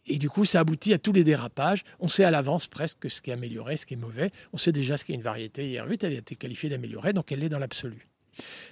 Et 0.07 0.19
du 0.19 0.29
coup, 0.29 0.45
ça 0.45 0.61
aboutit 0.61 0.93
à 0.93 0.99
tous 0.99 1.13
les 1.13 1.25
dérapages. 1.25 1.85
On 2.01 2.09
sait 2.09 2.25
à 2.25 2.31
l'avance 2.31 2.67
presque 2.67 3.11
ce 3.11 3.21
qui 3.21 3.31
est 3.31 3.35
amélioré, 3.35 3.77
ce 3.77 3.87
qui 3.87 3.95
est 3.95 3.99
mauvais. 3.99 4.31
On 4.53 4.59
sait 4.59 4.73
déjà 4.73 4.97
ce 4.97 5.05
qui 5.05 5.13
est 5.13 5.17
une 5.17 5.23
variété 5.23 5.65
IR8, 5.75 5.99
elle 6.03 6.13
a 6.13 6.19
été 6.19 6.37
qualifiée 6.37 6.71
d'améliorée, 6.71 7.13
donc 7.13 7.33
elle 7.33 7.43
est 7.43 7.49
dans 7.49 7.59
l'absolu. 7.59 8.07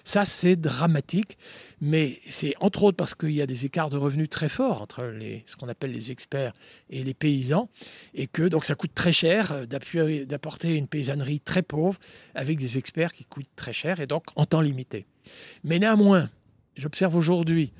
Ça, 0.05 0.25
c'est 0.27 0.57
dramatique, 0.57 1.39
mais 1.81 2.21
c'est 2.29 2.55
entre 2.61 2.83
autres 2.85 2.97
parce 2.97 3.15
qu'il 3.15 3.33
y 3.33 3.41
a 3.41 3.47
des 3.47 3.65
écarts 3.65 3.89
de 3.89 3.97
revenus 3.97 4.29
très 4.29 4.51
forts 4.51 4.83
entre 4.83 5.05
les, 5.05 5.43
ce 5.47 5.57
qu'on 5.57 5.69
appelle 5.69 5.93
les 5.93 6.11
experts 6.11 6.53
et 6.91 7.03
les 7.03 7.15
paysans, 7.15 7.71
et 8.15 8.27
que 8.27 8.43
donc 8.43 8.67
ça 8.67 8.75
coûte 8.75 8.95
très 8.95 9.13
cher 9.13 9.67
d'apporter 9.67 10.75
une 10.75 10.87
paysannerie 10.87 11.41
très 11.41 11.63
pauvre 11.63 11.99
avec 12.35 12.59
des 12.59 12.77
experts 12.77 13.13
qui 13.13 13.25
coûtent 13.25 13.49
très 13.57 13.73
cher 13.73 14.01
et 14.01 14.07
donc 14.07 14.25
en 14.37 14.45
temps 14.45 14.61
limité. 14.61 15.07
Mais 15.65 15.79
néanmoins, 15.79 16.29
j'observe 16.77 17.17
aujourd'hui, 17.17 17.73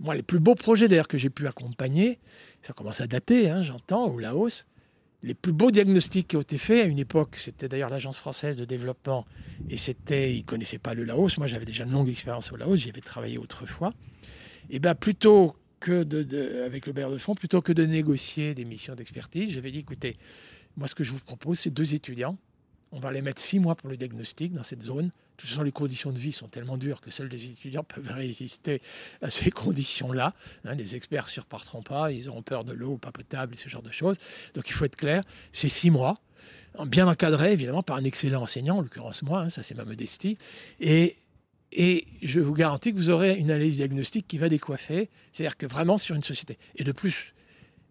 moi, 0.00 0.14
les 0.14 0.22
plus 0.22 0.40
beaux 0.40 0.54
projets 0.54 0.88
d'ailleurs 0.88 1.08
que 1.08 1.18
j'ai 1.18 1.30
pu 1.30 1.46
accompagner, 1.46 2.18
ça 2.66 2.72
commence 2.72 3.00
à 3.00 3.06
dater, 3.06 3.50
hein, 3.50 3.62
j'entends, 3.62 4.06
au 4.08 4.18
Laos. 4.18 4.66
Les 5.22 5.34
plus 5.34 5.52
beaux 5.52 5.70
diagnostics 5.70 6.28
qui 6.28 6.36
ont 6.36 6.42
été 6.42 6.58
faits 6.58 6.84
à 6.84 6.86
une 6.86 6.98
époque, 6.98 7.36
c'était 7.36 7.68
d'ailleurs 7.68 7.88
l'Agence 7.88 8.18
française 8.18 8.56
de 8.56 8.64
développement, 8.64 9.24
et 9.70 9.76
c'était, 9.76 10.34
ils 10.34 10.40
ne 10.40 10.44
connaissaient 10.44 10.78
pas 10.78 10.92
le 10.92 11.04
Laos. 11.04 11.38
Moi, 11.38 11.46
j'avais 11.46 11.64
déjà 11.64 11.84
une 11.84 11.92
longue 11.92 12.10
expérience 12.10 12.52
au 12.52 12.56
Laos, 12.56 12.76
j'y 12.76 12.90
avais 12.90 13.00
travaillé 13.00 13.38
autrefois. 13.38 13.90
Et 14.68 14.78
bien, 14.78 14.94
plutôt 14.94 15.56
que 15.80 16.02
de, 16.02 16.62
avec 16.64 16.86
le 16.86 16.92
bailleur 16.92 17.10
de 17.10 17.18
fonds, 17.18 17.34
plutôt 17.34 17.62
que 17.62 17.72
de 17.72 17.84
négocier 17.84 18.54
des 18.54 18.64
missions 18.64 18.94
d'expertise, 18.94 19.52
j'avais 19.52 19.70
dit 19.70 19.80
écoutez, 19.80 20.12
moi, 20.76 20.88
ce 20.88 20.94
que 20.94 21.04
je 21.04 21.12
vous 21.12 21.20
propose, 21.20 21.58
c'est 21.58 21.70
deux 21.70 21.94
étudiants 21.94 22.36
on 22.94 23.00
va 23.00 23.10
les 23.10 23.22
mettre 23.22 23.40
six 23.40 23.58
mois 23.58 23.74
pour 23.74 23.90
le 23.90 23.96
diagnostic 23.96 24.52
dans 24.52 24.62
cette 24.62 24.82
zone. 24.82 25.10
Toute 25.36 25.48
façon, 25.48 25.62
les 25.62 25.72
conditions 25.72 26.12
de 26.12 26.18
vie 26.18 26.32
sont 26.32 26.48
tellement 26.48 26.76
dures 26.76 27.00
que 27.00 27.10
seuls 27.10 27.28
les 27.28 27.46
étudiants 27.46 27.84
peuvent 27.88 28.12
résister 28.12 28.78
à 29.22 29.30
ces 29.30 29.50
conditions-là. 29.50 30.30
Hein, 30.64 30.74
les 30.74 30.96
experts 30.96 31.26
ne 31.26 31.30
surpartiront 31.30 31.82
pas, 31.82 32.12
ils 32.12 32.28
auront 32.28 32.42
peur 32.42 32.64
de 32.64 32.72
l'eau 32.72 32.96
pas 32.96 33.12
potable 33.12 33.54
et 33.54 33.56
ce 33.56 33.68
genre 33.68 33.82
de 33.82 33.90
choses. 33.90 34.18
Donc 34.54 34.68
il 34.68 34.72
faut 34.72 34.84
être 34.84 34.96
clair, 34.96 35.22
c'est 35.52 35.68
six 35.68 35.90
mois, 35.90 36.16
bien 36.86 37.08
encadré 37.08 37.52
évidemment 37.52 37.82
par 37.82 37.96
un 37.96 38.04
excellent 38.04 38.42
enseignant, 38.42 38.78
en 38.78 38.82
l'occurrence 38.82 39.22
moi, 39.22 39.40
hein, 39.40 39.48
ça 39.48 39.62
c'est 39.62 39.74
ma 39.74 39.84
modestie. 39.84 40.36
Et, 40.80 41.16
et 41.72 42.06
je 42.22 42.40
vous 42.40 42.54
garantis 42.54 42.92
que 42.92 42.96
vous 42.96 43.10
aurez 43.10 43.36
une 43.36 43.50
analyse 43.50 43.76
diagnostique 43.76 44.26
qui 44.28 44.38
va 44.38 44.48
décoiffer, 44.48 45.08
c'est-à-dire 45.32 45.56
que 45.56 45.66
vraiment 45.66 45.98
sur 45.98 46.14
une 46.14 46.22
société. 46.22 46.56
Et 46.76 46.84
de 46.84 46.92
plus, 46.92 47.33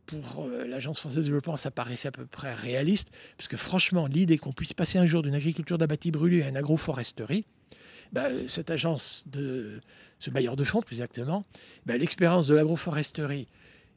pour 0.05 0.45
euh, 0.45 0.65
l'Agence 0.65 0.99
française 0.99 1.19
de 1.19 1.23
développement, 1.23 1.57
ça 1.57 1.71
paraissait 1.71 2.09
à 2.09 2.11
peu 2.11 2.25
près 2.25 2.53
réaliste, 2.53 3.09
parce 3.37 3.47
que 3.47 3.57
franchement, 3.57 4.07
l'idée 4.07 4.37
qu'on 4.37 4.51
puisse 4.51 4.73
passer 4.73 4.97
un 4.97 5.05
jour 5.05 5.21
d'une 5.21 5.35
agriculture 5.35 5.77
d'abattis 5.77 6.11
brûlés 6.11 6.43
à 6.43 6.49
une 6.49 6.57
agroforesterie, 6.57 7.45
bah, 8.11 8.25
euh, 8.25 8.47
cette 8.47 8.71
agence, 8.71 9.23
de 9.27 9.79
ce 10.19 10.29
bailleur 10.29 10.55
de 10.55 10.63
fonds 10.63 10.81
plus 10.81 10.95
exactement, 10.95 11.43
bah, 11.85 11.97
l'expérience 11.97 12.47
de 12.47 12.55
l'agroforesterie 12.55 13.47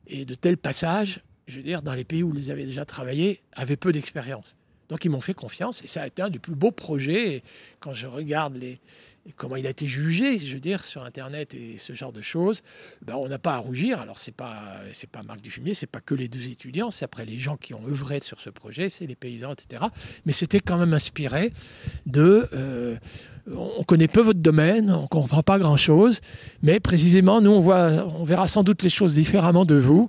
et 0.07 0.25
de 0.25 0.35
tels 0.35 0.57
passages, 0.57 1.21
je 1.47 1.57
veux 1.57 1.63
dire, 1.63 1.83
dans 1.83 1.95
les 1.95 2.05
pays 2.05 2.23
où 2.23 2.33
ils 2.35 2.51
avaient 2.51 2.67
déjà 2.67 2.85
travaillé, 2.85 3.41
avait 3.53 3.77
peu 3.77 3.93
d'expérience. 3.93 4.57
Donc 4.89 5.05
ils 5.05 5.09
m'ont 5.09 5.21
fait 5.21 5.35
confiance 5.35 5.83
et 5.83 5.87
ça 5.87 6.03
a 6.03 6.07
été 6.07 6.23
un 6.23 6.31
des 6.31 6.39
plus 6.39 6.55
beaux 6.55 6.71
projets. 6.71 7.37
Et 7.37 7.43
quand 7.81 7.93
je 7.93 8.07
regarde 8.07 8.57
les, 8.57 8.79
comment 9.37 9.57
il 9.57 9.67
a 9.67 9.71
été 9.71 9.87
jugé, 9.87 10.39
je 10.39 10.55
veux 10.55 10.61
dire, 10.61 10.81
sur 10.81 11.05
Internet 11.05 11.55
et 11.55 11.79
ce 11.79 11.93
genre 11.93 12.13
de 12.13 12.23
choses, 12.23 12.63
ben, 13.03 13.15
on 13.15 13.29
n'a 13.29 13.39
pas 13.39 13.55
à 13.55 13.59
rougir. 13.59 14.01
Alors, 14.01 14.19
ce 14.19 14.31
n'est 14.31 14.35
pas, 14.35 14.81
pas 15.13 15.23
Marc 15.27 15.41
Dufumier, 15.41 15.75
ce 15.75 15.85
n'est 15.85 15.89
pas 15.91 16.01
que 16.01 16.15
les 16.15 16.29
deux 16.29 16.47
étudiants, 16.49 16.91
c'est 16.91 17.05
après 17.05 17.25
les 17.25 17.39
gens 17.39 17.57
qui 17.57 17.75
ont 17.75 17.85
œuvré 17.87 18.21
sur 18.21 18.41
ce 18.41 18.51
projet, 18.51 18.89
c'est 18.89 19.07
les 19.07 19.17
paysans, 19.17 19.53
etc. 19.53 19.85
Mais 20.25 20.33
c'était 20.33 20.61
quand 20.61 20.79
même 20.79 20.95
inspiré 20.95 21.53
de... 22.07 22.49
Euh, 22.53 22.97
on 23.49 23.85
connaît 23.85 24.09
peu 24.09 24.23
votre 24.23 24.41
domaine, 24.41 24.91
on 24.91 25.03
ne 25.03 25.07
comprend 25.07 25.43
pas 25.43 25.61
grand-chose, 25.61 26.21
mais 26.63 26.81
précisément, 26.81 27.41
nous, 27.41 27.53
on, 27.53 27.61
voit, 27.61 28.05
on 28.19 28.25
verra 28.25 28.49
sans 28.49 28.65
doute 28.65 28.83
les 28.83 28.91
choses 28.91 29.15
différemment 29.15 29.65
de 29.65 29.77
vous. 29.77 30.09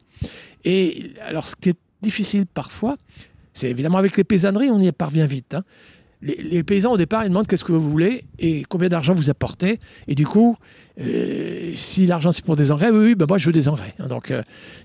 Et 0.63 1.11
alors, 1.21 1.45
ce 1.45 1.55
qui 1.55 1.69
est 1.69 1.77
difficile 2.01 2.47
parfois, 2.47 2.97
c'est 3.53 3.69
évidemment 3.69 3.99
avec 3.99 4.17
les 4.17 4.23
paysanneries, 4.23 4.71
on 4.71 4.79
y 4.79 4.91
parvient 4.91 5.27
vite. 5.27 5.53
Hein 5.53 5.63
les, 6.21 6.63
paysans 6.63 6.93
au 6.93 6.97
départ 6.97 7.23
ils 7.23 7.29
demandent 7.29 7.47
qu'est-ce 7.47 7.63
que 7.63 7.71
vous 7.71 7.89
voulez 7.89 8.23
et 8.39 8.63
combien 8.63 8.89
d'argent 8.89 9.13
vous 9.13 9.29
apportez. 9.29 9.79
Et 10.07 10.15
du 10.15 10.25
coup 10.25 10.55
euh, 10.99 11.71
si 11.75 12.07
l'argent 12.07 12.31
c'est 12.31 12.43
pour 12.43 12.55
des 12.55 12.71
engrais 12.71 12.89
oui, 12.89 13.09
oui 13.09 13.15
ben 13.15 13.25
moi 13.27 13.37
je 13.37 13.45
veux 13.45 13.51
des 13.51 13.67
engrais. 13.67 13.93
Hein, 13.99 14.07
donc 14.07 14.31
euh, 14.31 14.41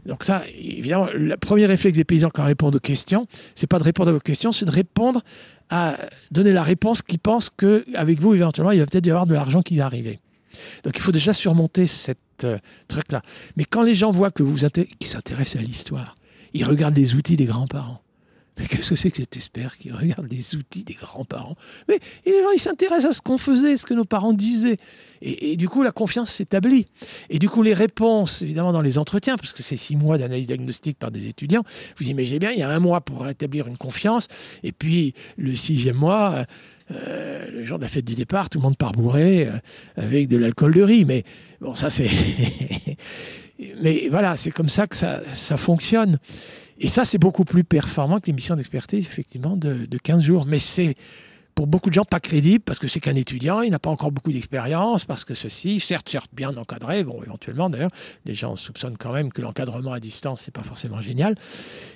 donc 0.07 0.25
ça 0.25 0.43
évidemment 0.59 1.09
le 1.15 1.37
premier 1.37 1.67
réflexe 1.67 1.97
des 1.97 2.05
paysans 2.05 2.31
quand 2.33 2.43
ils 2.43 2.49
répondent 2.49 2.77
aux 2.77 2.81
questions 2.81 3.25
c'est 3.55 3.67
pas 3.67 3.79
de 3.79 3.85
répondre 3.85 4.11
à 4.11 4.13
vos 4.13 4.21
questions 4.21 4.53
c'est 4.53 4.67
de 4.67 4.71
répondre 4.71 5.23
à 5.71 5.97
donner 6.31 6.53
la 6.53 6.63
réponse 6.63 7.01
qu'ils 7.01 7.19
pensent 7.19 7.51
qu'avec 7.51 8.21
vous 8.21 8.35
éventuellement 8.35 8.73
il 8.73 8.81
va 8.81 8.87
peut-être 8.87 9.07
y 9.07 9.11
avoir 9.11 9.27
de 9.27 9.35
l'argent 9.35 9.63
qui 9.63 9.77
va 9.77 9.87
arriver. 9.87 10.19
Donc 10.85 10.97
il 10.97 11.01
faut 11.01 11.13
déjà 11.13 11.33
surmonter 11.33 11.87
cette 11.87 12.19
euh, 12.45 12.59
truc 12.89 13.11
là 13.11 13.23
mais 13.57 13.65
quand 13.65 13.83
les 13.83 13.95
gens 13.95 14.11
voient 14.11 14.31
que 14.31 14.43
vous 14.43 14.59
qui 14.99 15.09
s'intéressent 15.09 15.63
à 15.63 15.65
l'histoire 15.65 16.15
ils 16.53 16.65
regardent 16.65 16.97
les 16.97 17.15
outils 17.15 17.37
des 17.37 17.47
grands-parents 17.47 18.03
mais 18.59 18.67
qu'est-ce 18.67 18.91
que 18.91 18.97
c'est 18.97 19.11
que 19.11 19.17
cet 19.17 19.37
expert 19.37 19.79
qui 19.79 19.91
regarde 19.91 20.27
les 20.31 20.55
outils 20.55 20.85
des 20.85 20.93
grands-parents? 20.93 21.57
Mais 21.89 21.99
les 22.27 22.43
gens, 22.43 22.51
ils 22.55 22.61
s'intéressent 22.61 23.11
à 23.11 23.13
ce 23.13 23.23
qu'on 23.23 23.39
faisait, 23.39 23.77
ce 23.77 23.87
que 23.87 23.95
nos 23.95 24.05
parents 24.05 24.35
disaient. 24.35 24.77
Et, 25.23 25.57
du 25.57 25.69
coup, 25.69 25.83
la 25.83 25.93
confiance 25.93 26.31
s'établit. 26.31 26.85
Et 27.31 27.39
du 27.39 27.49
coup, 27.49 27.63
les 27.63 27.73
réponses, 27.73 28.43
évidemment, 28.43 28.73
dans 28.73 28.83
les 28.83 28.99
entretiens, 28.99 29.37
parce 29.37 29.53
que 29.53 29.63
c'est 29.63 29.77
six 29.77 29.97
mois 29.97 30.19
d'analyse 30.19 30.49
diagnostique 30.49 30.99
par 30.99 31.11
des 31.11 31.29
étudiants, 31.29 31.63
vous 31.97 32.09
imaginez 32.09 32.41
bien, 32.41 32.51
il 32.51 32.59
y 32.59 32.63
a 32.63 32.69
un 32.69 32.81
mois 32.81 33.01
pour 33.01 33.27
établir 33.29 33.69
une 33.69 33.79
confiance. 33.79 34.29
Et 34.63 34.73
puis, 34.73 35.15
le 35.39 35.55
sixième 35.55 35.97
mois, 35.97 36.45
euh, 36.91 37.47
le 37.51 37.65
jour 37.65 37.79
de 37.79 37.83
la 37.83 37.89
fête 37.89 38.05
du 38.05 38.15
départ, 38.15 38.51
tout 38.51 38.59
le 38.59 38.63
monde 38.63 38.77
part 38.77 38.93
bourré 38.93 39.47
euh, 39.47 39.53
avec 39.97 40.29
de 40.29 40.37
l'alcool 40.37 40.75
de 40.75 40.83
riz. 40.83 41.05
Mais 41.05 41.25
bon, 41.61 41.75
ça, 41.75 41.89
c'est. 41.89 42.11
Mais 43.81 44.09
voilà, 44.11 44.37
c'est 44.37 44.51
comme 44.51 44.69
ça 44.69 44.87
que 44.87 44.97
ça, 44.97 45.23
ça 45.31 45.57
fonctionne. 45.57 46.19
Et 46.83 46.89
ça, 46.89 47.05
c'est 47.05 47.19
beaucoup 47.19 47.45
plus 47.45 47.63
performant 47.63 48.19
que 48.19 48.27
l'émission 48.27 48.57
d'expertise, 48.57 49.07
effectivement, 49.07 49.57
de, 49.57 49.87
de 49.87 49.99
15 49.99 50.23
jours. 50.23 50.47
Mais 50.47 50.59
c'est 50.59 50.97
pour 51.55 51.67
beaucoup 51.67 51.91
de 51.91 51.95
gens 51.95 52.05
pas 52.05 52.21
crédible 52.21 52.65
parce 52.65 52.79
que 52.79 52.89
c'est 52.89 53.01
qu'un 53.01 53.15
étudiant, 53.15 53.61
il 53.61 53.71
n'a 53.71 53.79
pas 53.79 53.91
encore 53.91 54.13
beaucoup 54.13 54.33
d'expérience, 54.33 55.05
parce 55.05 55.25
que 55.25 55.35
ceci, 55.35 55.81
certes, 55.81 56.09
certes 56.09 56.31
bien 56.33 56.57
encadré, 56.57 57.05
bon, 57.05 57.23
éventuellement 57.23 57.71
d'ailleurs, 57.71 57.91
les 58.25 58.35
gens 58.35 58.57
soupçonnent 58.57 58.97
quand 58.97 59.13
même 59.13 59.33
que 59.33 59.43
l'encadrement 59.43 59.93
à 59.93 60.01
distance, 60.01 60.43
c'est 60.43 60.55
pas 60.55 60.63
forcément 60.63 61.01
génial, 61.01 61.35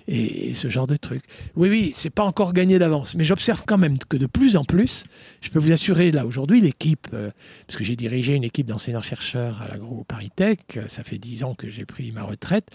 et, 0.09 0.55
ce 0.55 0.69
genre 0.69 0.87
de 0.87 0.97
truc. 0.97 1.23
Oui, 1.55 1.69
oui, 1.69 1.93
c'est 1.95 2.11
pas 2.11 2.25
encore 2.25 2.53
gagné 2.53 2.79
d'avance, 2.79 3.15
mais 3.15 3.25
j'observe 3.25 3.63
quand 3.67 3.79
même 3.79 3.99
que 3.99 4.17
de 4.17 4.27
plus 4.27 4.57
en 4.57 4.65
plus, 4.65 5.05
je 5.41 5.51
peux 5.51 5.59
vous 5.59 5.73
assurer, 5.73 6.11
là 6.11 6.27
aujourd'hui, 6.27 6.61
l'équipe, 6.61 7.09
euh, 7.13 7.31
parce 7.67 7.77
que 7.77 7.85
j'ai 7.85 7.97
dirigé 7.97 8.35
une 8.35 8.45
équipe 8.45 8.67
d'enseignants-chercheurs 8.67 9.63
à 9.63 9.69
l'agro 9.69 10.05
Paris 10.05 10.31
Tech, 10.35 10.59
euh, 10.77 10.89
ça 10.89 11.03
fait 11.03 11.19
dix 11.19 11.45
ans 11.45 11.55
que 11.55 11.71
j'ai 11.71 11.85
pris 11.85 12.13
ma 12.13 12.23
retraite, 12.23 12.69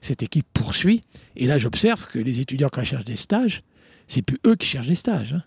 cette 0.00 0.22
équipe 0.22 0.46
poursuit, 0.52 1.00
et 1.36 1.46
là 1.46 1.58
j'observe 1.58 2.06
que 2.10 2.18
les 2.18 2.40
étudiants 2.40 2.70
ils 2.76 2.84
cherchent 2.84 3.04
des 3.04 3.16
stages, 3.16 3.62
c'est 4.08 4.22
plus 4.22 4.38
eux 4.46 4.56
qui 4.56 4.66
cherchent 4.66 4.88
des 4.88 4.94
stages. 4.94 5.34
Hein 5.34 5.42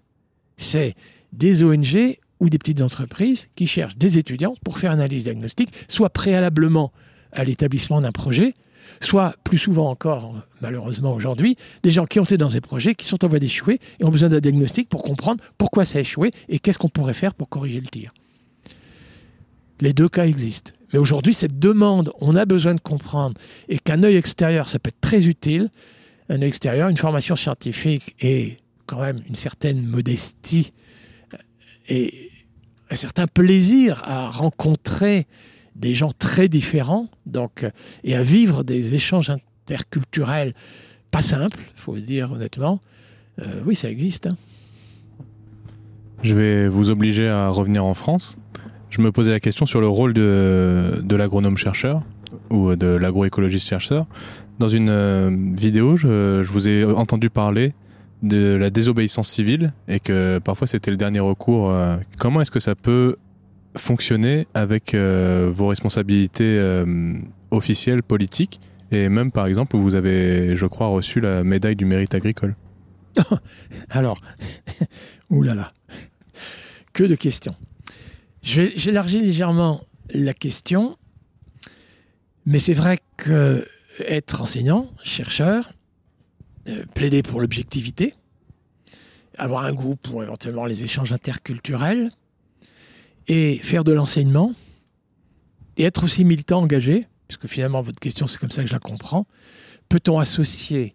c'est 0.57 0.93
des 1.33 1.63
ONG 1.63 2.17
ou 2.39 2.49
des 2.49 2.57
petites 2.57 2.81
entreprises 2.81 3.49
qui 3.55 3.67
cherchent 3.67 3.97
des 3.97 4.17
étudiants 4.17 4.55
pour 4.63 4.79
faire 4.79 4.91
analyse 4.91 5.23
diagnostique, 5.23 5.69
soit 5.87 6.09
préalablement 6.09 6.91
à 7.31 7.43
l'établissement 7.43 8.01
d'un 8.01 8.11
projet, 8.11 8.51
soit 9.01 9.35
plus 9.43 9.57
souvent 9.57 9.89
encore, 9.89 10.35
malheureusement 10.61 11.13
aujourd'hui, 11.13 11.55
des 11.83 11.91
gens 11.91 12.05
qui 12.05 12.19
ont 12.19 12.23
été 12.23 12.37
dans 12.37 12.49
ces 12.49 12.61
projets, 12.61 12.95
qui 12.95 13.05
sont 13.05 13.23
en 13.25 13.27
voie 13.27 13.39
d'échouer 13.39 13.77
et 13.99 14.05
ont 14.05 14.09
besoin 14.09 14.29
d'un 14.29 14.39
diagnostic 14.39 14.89
pour 14.89 15.03
comprendre 15.03 15.43
pourquoi 15.57 15.85
ça 15.85 15.97
a 15.97 16.01
échoué 16.01 16.31
et 16.49 16.59
qu'est-ce 16.59 16.79
qu'on 16.79 16.89
pourrait 16.89 17.13
faire 17.13 17.33
pour 17.33 17.49
corriger 17.49 17.81
le 17.81 17.87
tir. 17.87 18.13
Les 19.81 19.93
deux 19.93 20.07
cas 20.07 20.25
existent. 20.25 20.71
Mais 20.93 20.99
aujourd'hui, 20.99 21.33
cette 21.33 21.59
demande, 21.59 22.11
on 22.21 22.35
a 22.35 22.45
besoin 22.45 22.75
de 22.75 22.79
comprendre 22.79 23.35
et 23.67 23.77
qu'un 23.79 24.03
œil 24.03 24.15
extérieur, 24.15 24.69
ça 24.69 24.79
peut 24.79 24.89
être 24.89 25.01
très 25.01 25.27
utile. 25.27 25.69
Un 26.29 26.41
œil 26.41 26.47
extérieur, 26.47 26.89
une 26.89 26.97
formation 26.97 27.35
scientifique 27.35 28.15
et 28.21 28.55
quand 28.85 29.01
même 29.01 29.19
une 29.27 29.35
certaine 29.35 29.85
modestie 29.85 30.71
et 31.87 32.31
un 32.89 32.95
certain 32.95 33.27
plaisir 33.27 34.01
à 34.05 34.29
rencontrer 34.29 35.27
des 35.75 35.95
gens 35.95 36.11
très 36.11 36.47
différents 36.47 37.09
donc, 37.25 37.65
et 38.03 38.15
à 38.15 38.23
vivre 38.23 38.63
des 38.63 38.95
échanges 38.95 39.29
interculturels 39.29 40.53
pas 41.11 41.21
simples, 41.21 41.59
il 41.75 41.79
faut 41.79 41.95
le 41.95 42.01
dire 42.01 42.33
honnêtement. 42.33 42.81
Euh, 43.41 43.61
oui, 43.65 43.75
ça 43.75 43.89
existe. 43.89 44.27
Hein. 44.27 44.35
Je 46.23 46.35
vais 46.35 46.67
vous 46.67 46.89
obliger 46.89 47.29
à 47.29 47.49
revenir 47.49 47.85
en 47.85 47.93
France. 47.93 48.37
Je 48.89 49.01
me 49.01 49.11
posais 49.11 49.31
la 49.31 49.39
question 49.39 49.65
sur 49.65 49.79
le 49.79 49.87
rôle 49.87 50.13
de, 50.13 51.01
de 51.03 51.15
l'agronome 51.15 51.57
chercheur 51.57 52.03
ou 52.49 52.75
de 52.75 52.87
l'agroécologiste 52.87 53.67
chercheur. 53.67 54.07
Dans 54.59 54.69
une 54.69 54.89
euh, 54.89 55.29
vidéo, 55.53 55.95
je, 55.97 56.41
vous 56.43 56.67
ai 56.67 56.83
entendu 56.83 57.29
parler 57.29 57.73
de 58.25 58.55
la 58.55 58.69
désobéissance 58.69 59.29
civile 59.29 59.71
et 59.87 59.99
que 59.99 60.39
parfois 60.39 60.67
c'était 60.67 60.91
le 60.91 60.97
dernier 60.97 61.19
recours. 61.19 61.69
Euh, 61.69 61.97
comment 62.17 62.41
est-ce 62.41 62.51
que 62.51 62.59
ça 62.59 62.75
peut 62.75 63.15
fonctionner 63.77 64.47
avec 64.53 64.93
euh, 64.93 65.49
vos 65.53 65.67
responsabilités 65.67 66.57
euh, 66.57 67.13
officielles, 67.51 68.03
politiques, 68.03 68.59
et 68.91 69.09
même 69.09 69.31
par 69.31 69.45
exemple, 69.47 69.77
vous 69.77 69.95
avez, 69.95 70.55
je 70.55 70.65
crois, 70.65 70.87
reçu 70.87 71.19
la 71.19 71.43
médaille 71.43 71.75
du 71.75 71.85
mérite 71.85 72.15
agricole? 72.15 72.55
Alors, 73.89 74.17
oulala, 75.29 75.71
que 76.93 77.03
de 77.03 77.15
questions. 77.15 77.55
J'élargis 78.41 79.21
légèrement 79.21 79.81
la 80.09 80.33
question, 80.33 80.97
mais 82.45 82.59
c'est 82.59 82.73
vrai 82.73 82.99
que 83.17 83.67
être 83.99 84.41
enseignant, 84.41 84.91
chercheur, 85.03 85.71
plaider 86.93 87.21
pour 87.21 87.41
l'objectivité, 87.41 88.13
avoir 89.37 89.65
un 89.65 89.73
goût 89.73 89.95
pour 89.95 90.23
éventuellement 90.23 90.65
les 90.65 90.83
échanges 90.83 91.11
interculturels, 91.11 92.09
et 93.27 93.57
faire 93.63 93.83
de 93.83 93.91
l'enseignement, 93.91 94.53
et 95.77 95.83
être 95.83 96.03
aussi 96.03 96.25
militant 96.25 96.61
engagé, 96.61 97.05
puisque 97.27 97.47
finalement 97.47 97.81
votre 97.81 97.99
question 97.99 98.27
c'est 98.27 98.39
comme 98.39 98.51
ça 98.51 98.61
que 98.61 98.67
je 98.67 98.73
la 98.73 98.79
comprends, 98.79 99.25
peut-on 99.89 100.19
associer 100.19 100.93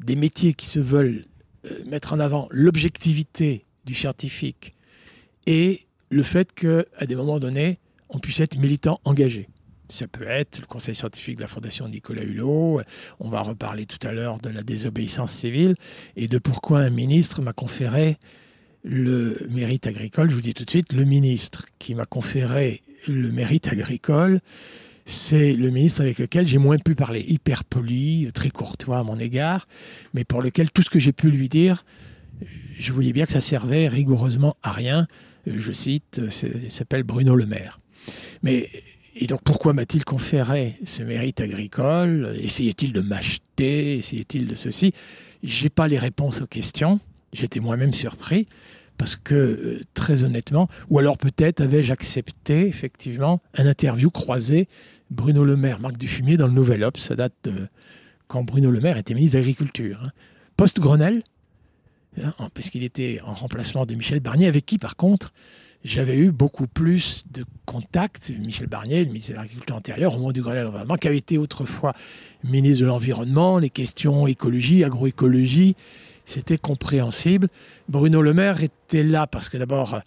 des 0.00 0.16
métiers 0.16 0.54
qui 0.54 0.66
se 0.66 0.80
veulent 0.80 1.24
euh, 1.66 1.84
mettre 1.90 2.12
en 2.12 2.20
avant 2.20 2.48
l'objectivité 2.50 3.62
du 3.84 3.94
scientifique 3.94 4.72
et 5.46 5.86
le 6.10 6.22
fait 6.22 6.52
qu'à 6.54 7.06
des 7.06 7.16
moments 7.16 7.38
donnés, 7.38 7.78
on 8.08 8.18
puisse 8.18 8.40
être 8.40 8.58
militant 8.58 9.00
engagé? 9.04 9.46
Ça 9.88 10.06
peut 10.06 10.26
être 10.26 10.60
le 10.60 10.66
conseil 10.66 10.94
scientifique 10.94 11.36
de 11.36 11.42
la 11.42 11.48
Fondation 11.48 11.88
Nicolas 11.88 12.22
Hulot. 12.22 12.80
On 13.20 13.28
va 13.28 13.42
reparler 13.42 13.86
tout 13.86 14.06
à 14.06 14.12
l'heure 14.12 14.38
de 14.38 14.50
la 14.50 14.62
désobéissance 14.62 15.32
civile 15.32 15.74
et 16.16 16.28
de 16.28 16.38
pourquoi 16.38 16.80
un 16.80 16.90
ministre 16.90 17.42
m'a 17.42 17.52
conféré 17.52 18.18
le 18.84 19.46
mérite 19.50 19.86
agricole. 19.86 20.30
Je 20.30 20.34
vous 20.34 20.40
dis 20.40 20.54
tout 20.54 20.64
de 20.64 20.70
suite, 20.70 20.92
le 20.92 21.04
ministre 21.04 21.66
qui 21.78 21.94
m'a 21.94 22.04
conféré 22.04 22.80
le 23.06 23.30
mérite 23.30 23.68
agricole, 23.68 24.38
c'est 25.04 25.54
le 25.54 25.70
ministre 25.70 26.02
avec 26.02 26.18
lequel 26.18 26.46
j'ai 26.46 26.58
moins 26.58 26.78
pu 26.78 26.94
parler. 26.94 27.24
Hyper 27.26 27.64
poli, 27.64 28.28
très 28.34 28.50
courtois 28.50 28.98
à 28.98 29.02
mon 29.02 29.18
égard, 29.18 29.66
mais 30.12 30.24
pour 30.24 30.42
lequel 30.42 30.70
tout 30.70 30.82
ce 30.82 30.90
que 30.90 30.98
j'ai 30.98 31.12
pu 31.12 31.30
lui 31.30 31.48
dire, 31.48 31.84
je 32.78 32.92
voyais 32.92 33.12
bien 33.12 33.24
que 33.24 33.32
ça 33.32 33.40
servait 33.40 33.88
rigoureusement 33.88 34.56
à 34.62 34.72
rien. 34.72 35.08
Je 35.46 35.72
cite, 35.72 36.20
il 36.42 36.70
s'appelle 36.70 37.04
Bruno 37.04 37.34
Le 37.34 37.46
Maire. 37.46 37.78
Mais 38.42 38.70
et 39.20 39.26
donc 39.26 39.42
pourquoi 39.42 39.72
m'a-t-il 39.72 40.04
conféré 40.04 40.76
ce 40.84 41.02
mérite 41.02 41.40
agricole? 41.40 42.36
Essayait-il 42.40 42.92
de 42.92 43.00
m'acheter? 43.00 43.98
Essayait-il 43.98 44.46
de 44.46 44.54
ceci? 44.54 44.92
J'ai 45.42 45.70
pas 45.70 45.88
les 45.88 45.98
réponses 45.98 46.40
aux 46.40 46.46
questions. 46.46 47.00
J'étais 47.32 47.58
moi-même 47.58 47.92
surpris 47.92 48.46
parce 48.96 49.16
que 49.16 49.34
euh, 49.34 49.80
très 49.94 50.22
honnêtement, 50.22 50.68
ou 50.88 50.98
alors 50.98 51.18
peut-être 51.18 51.60
avais-je 51.60 51.92
accepté 51.92 52.66
effectivement 52.66 53.40
un 53.54 53.66
interview 53.66 54.10
croisé 54.10 54.66
Bruno 55.10 55.44
Le 55.44 55.56
Maire, 55.56 55.80
Marc 55.80 55.96
Dufumier 55.96 56.36
dans 56.36 56.46
le 56.46 56.52
Nouvel 56.52 56.84
Obs. 56.84 56.98
Ça 56.98 57.16
date 57.16 57.34
de 57.44 57.52
quand 58.28 58.44
Bruno 58.44 58.70
Le 58.70 58.80
Maire 58.80 58.98
était 58.98 59.14
ministre 59.14 59.36
d'Agriculture. 59.36 60.00
Hein. 60.04 60.10
Post-Grenelle, 60.56 61.22
hein, 62.22 62.34
parce 62.54 62.70
qu'il 62.70 62.84
était 62.84 63.20
en 63.24 63.34
remplacement 63.34 63.84
de 63.84 63.94
Michel 63.94 64.20
Barnier, 64.20 64.46
avec 64.46 64.64
qui 64.66 64.78
par 64.78 64.96
contre 64.96 65.32
j'avais 65.84 66.16
eu 66.16 66.30
beaucoup 66.30 66.66
plus 66.66 67.24
de 67.30 67.44
contacts. 67.66 68.30
Michel 68.44 68.66
Barnier, 68.66 69.04
le 69.04 69.06
ministre 69.06 69.32
de 69.32 69.36
l'Agriculture 69.36 69.76
antérieur, 69.76 70.14
au 70.14 70.18
moment 70.18 70.32
du 70.32 70.42
Grenelle 70.42 70.64
l'environnement, 70.64 70.96
qui 70.96 71.08
avait 71.08 71.18
été 71.18 71.38
autrefois 71.38 71.92
ministre 72.44 72.82
de 72.82 72.86
l'Environnement, 72.88 73.58
les 73.58 73.70
questions 73.70 74.26
écologie, 74.26 74.84
agroécologie, 74.84 75.74
c'était 76.24 76.58
compréhensible. 76.58 77.48
Bruno 77.88 78.22
Le 78.22 78.34
Maire 78.34 78.62
était 78.62 79.02
là 79.02 79.26
parce 79.26 79.48
que 79.48 79.56
d'abord, 79.56 80.00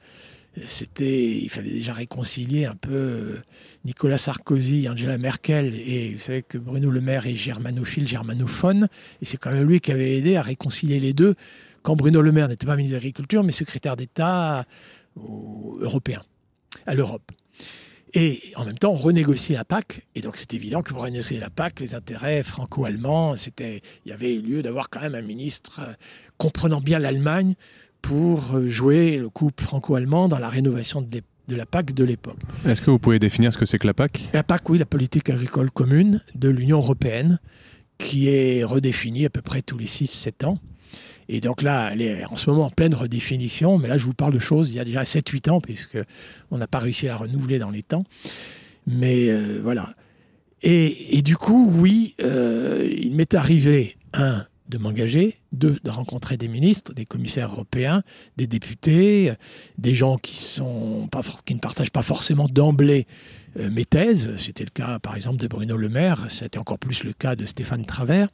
c'était, 0.65 1.37
il 1.37 1.49
fallait 1.49 1.71
déjà 1.71 1.93
réconcilier 1.93 2.65
un 2.65 2.75
peu 2.75 3.37
Nicolas 3.85 4.17
Sarkozy, 4.17 4.87
Angela 4.89 5.17
Merkel, 5.17 5.73
et 5.73 6.13
vous 6.13 6.19
savez 6.19 6.43
que 6.43 6.57
Bruno 6.57 6.91
Le 6.91 7.01
Maire 7.01 7.25
est 7.25 7.35
germanophile, 7.35 8.07
germanophone, 8.07 8.87
et 9.21 9.25
c'est 9.25 9.37
quand 9.37 9.51
même 9.51 9.67
lui 9.67 9.79
qui 9.79 9.91
avait 9.91 10.17
aidé 10.17 10.35
à 10.35 10.41
réconcilier 10.41 10.99
les 10.99 11.13
deux 11.13 11.33
quand 11.81 11.95
Bruno 11.95 12.21
Le 12.21 12.31
Maire 12.31 12.47
n'était 12.47 12.67
pas 12.67 12.75
ministre 12.75 12.93
de 12.93 12.97
l'Agriculture, 12.97 13.43
mais 13.43 13.51
secrétaire 13.51 13.95
d'État 13.95 14.65
aux 15.15 15.77
Européens, 15.81 16.21
à 16.85 16.95
l'Europe. 16.95 17.31
Et 18.13 18.51
en 18.55 18.65
même 18.65 18.77
temps, 18.77 18.93
renégocier 18.93 19.55
la 19.55 19.63
PAC. 19.63 20.05
Et 20.15 20.21
donc, 20.21 20.35
c'est 20.35 20.53
évident 20.53 20.81
que 20.81 20.91
pour 20.91 21.01
renégocier 21.03 21.39
la 21.39 21.49
PAC, 21.49 21.79
les 21.79 21.95
intérêts 21.95 22.43
franco-allemands, 22.43 23.37
c'était, 23.37 23.81
il 24.05 24.09
y 24.09 24.11
avait 24.11 24.33
lieu 24.35 24.61
d'avoir 24.61 24.89
quand 24.89 24.99
même 24.99 25.15
un 25.15 25.21
ministre 25.21 25.79
euh, 25.79 25.93
comprenant 26.37 26.81
bien 26.81 26.99
l'Allemagne 26.99 27.55
pour 28.01 28.55
euh, 28.55 28.67
jouer 28.67 29.17
le 29.17 29.29
couple 29.29 29.63
franco-allemand 29.63 30.27
dans 30.27 30.39
la 30.39 30.49
rénovation 30.49 31.01
de, 31.01 31.21
de 31.47 31.55
la 31.55 31.65
PAC 31.65 31.93
de 31.93 32.03
l'époque. 32.03 32.39
Est-ce 32.65 32.81
que 32.81 32.91
vous 32.91 32.99
pouvez 32.99 33.19
définir 33.19 33.53
ce 33.53 33.57
que 33.57 33.65
c'est 33.65 33.79
que 33.79 33.87
la 33.87 33.93
PAC? 33.93 34.29
La 34.33 34.43
PAC, 34.43 34.69
oui, 34.69 34.77
la 34.77 34.85
politique 34.85 35.29
agricole 35.29 35.71
commune 35.71 36.21
de 36.35 36.49
l'Union 36.49 36.79
européenne, 36.79 37.39
qui 37.97 38.27
est 38.27 38.63
redéfinie 38.65 39.25
à 39.25 39.29
peu 39.29 39.41
près 39.41 39.61
tous 39.61 39.77
les 39.77 39.85
6-7 39.85 40.45
ans. 40.45 40.55
Et 41.33 41.39
donc 41.39 41.61
là, 41.61 41.91
elle 41.93 42.01
est 42.01 42.25
en 42.25 42.35
ce 42.35 42.49
moment 42.49 42.65
en 42.65 42.69
pleine 42.69 42.93
redéfinition, 42.93 43.77
mais 43.77 43.87
là, 43.87 43.97
je 43.97 44.03
vous 44.03 44.13
parle 44.13 44.33
de 44.33 44.39
choses 44.39 44.73
il 44.73 44.75
y 44.75 44.79
a 44.81 44.83
déjà 44.83 45.03
7-8 45.03 45.49
ans, 45.49 45.61
puisqu'on 45.61 46.57
n'a 46.57 46.67
pas 46.67 46.79
réussi 46.79 47.07
à 47.07 47.11
la 47.11 47.17
renouveler 47.17 47.57
dans 47.57 47.69
les 47.69 47.83
temps. 47.83 48.03
Mais 48.85 49.29
euh, 49.29 49.61
voilà. 49.63 49.87
Et, 50.61 51.21
du 51.23 51.37
coup, 51.37 51.71
oui, 51.73 52.15
euh, 52.21 52.85
il 53.01 53.15
m'est 53.15 53.33
arrivé, 53.33 53.95
un, 54.13 54.45
de 54.67 54.77
m'engager, 54.77 55.37
deux, 55.53 55.77
de 55.81 55.89
rencontrer 55.89 56.35
des 56.35 56.49
ministres, 56.49 56.93
des 56.93 57.05
commissaires 57.05 57.51
européens, 57.51 58.03
des 58.35 58.45
députés, 58.45 59.31
des 59.77 59.95
gens 59.95 60.17
qui, 60.17 60.59
ne 60.59 61.59
partagent 61.59 61.91
pas 61.91 62.01
forcément 62.01 62.49
d'emblée 62.49 63.07
euh, 63.57 63.69
mes 63.71 63.85
thèses. 63.85 64.35
C'était 64.35 64.65
le 64.65 64.69
cas, 64.69 64.99
par 64.99 65.15
exemple, 65.15 65.37
de 65.37 65.47
Bruno 65.47 65.77
Le 65.77 65.87
Maire, 65.87 66.25
c'était 66.27 66.59
encore 66.59 66.77
plus 66.77 67.05
le 67.05 67.13
cas 67.13 67.37
de 67.37 67.45
Stéphane 67.45 67.85
Travers. 67.85 68.27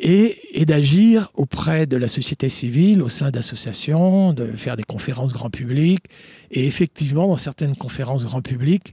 Et, 0.00 0.64
d'agir 0.64 1.30
auprès 1.34 1.86
de 1.86 1.96
la 1.96 2.08
société 2.08 2.48
civile, 2.48 3.02
au 3.02 3.08
sein 3.08 3.30
d'associations, 3.30 4.32
de 4.32 4.46
faire 4.52 4.76
des 4.76 4.82
conférences 4.82 5.32
grand 5.32 5.50
public. 5.50 6.04
Et 6.50 6.66
effectivement, 6.66 7.28
dans 7.28 7.36
certaines 7.36 7.76
conférences 7.76 8.24
grand 8.24 8.40
public, 8.40 8.92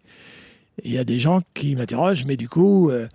il 0.83 0.91
y 0.91 0.97
a 0.97 1.05
des 1.05 1.19
gens 1.19 1.41
qui 1.53 1.75
m'interrogent, 1.75 2.25
mais 2.25 2.35
du 2.35 2.49
coup, 2.49 2.89
euh, 2.89 3.07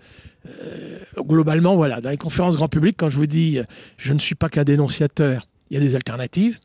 euh, 0.47 0.99
globalement, 1.19 1.77
voilà, 1.77 2.01
dans 2.01 2.11
les 2.11 2.17
conférences 2.17 2.57
grand 2.57 2.69
public, 2.69 2.97
quand 2.99 3.11
je 3.11 3.17
vous 3.17 3.27
dis 3.27 3.59
je 3.99 4.13
ne 4.13 4.19
suis 4.19 4.35
pas 4.35 4.49
qu'un 4.49 4.65
dénonciateur, 4.65 5.47
il 5.71 5.75
y 5.75 5.77
a 5.77 5.81
des 5.81 5.95
alternatives 5.95 6.59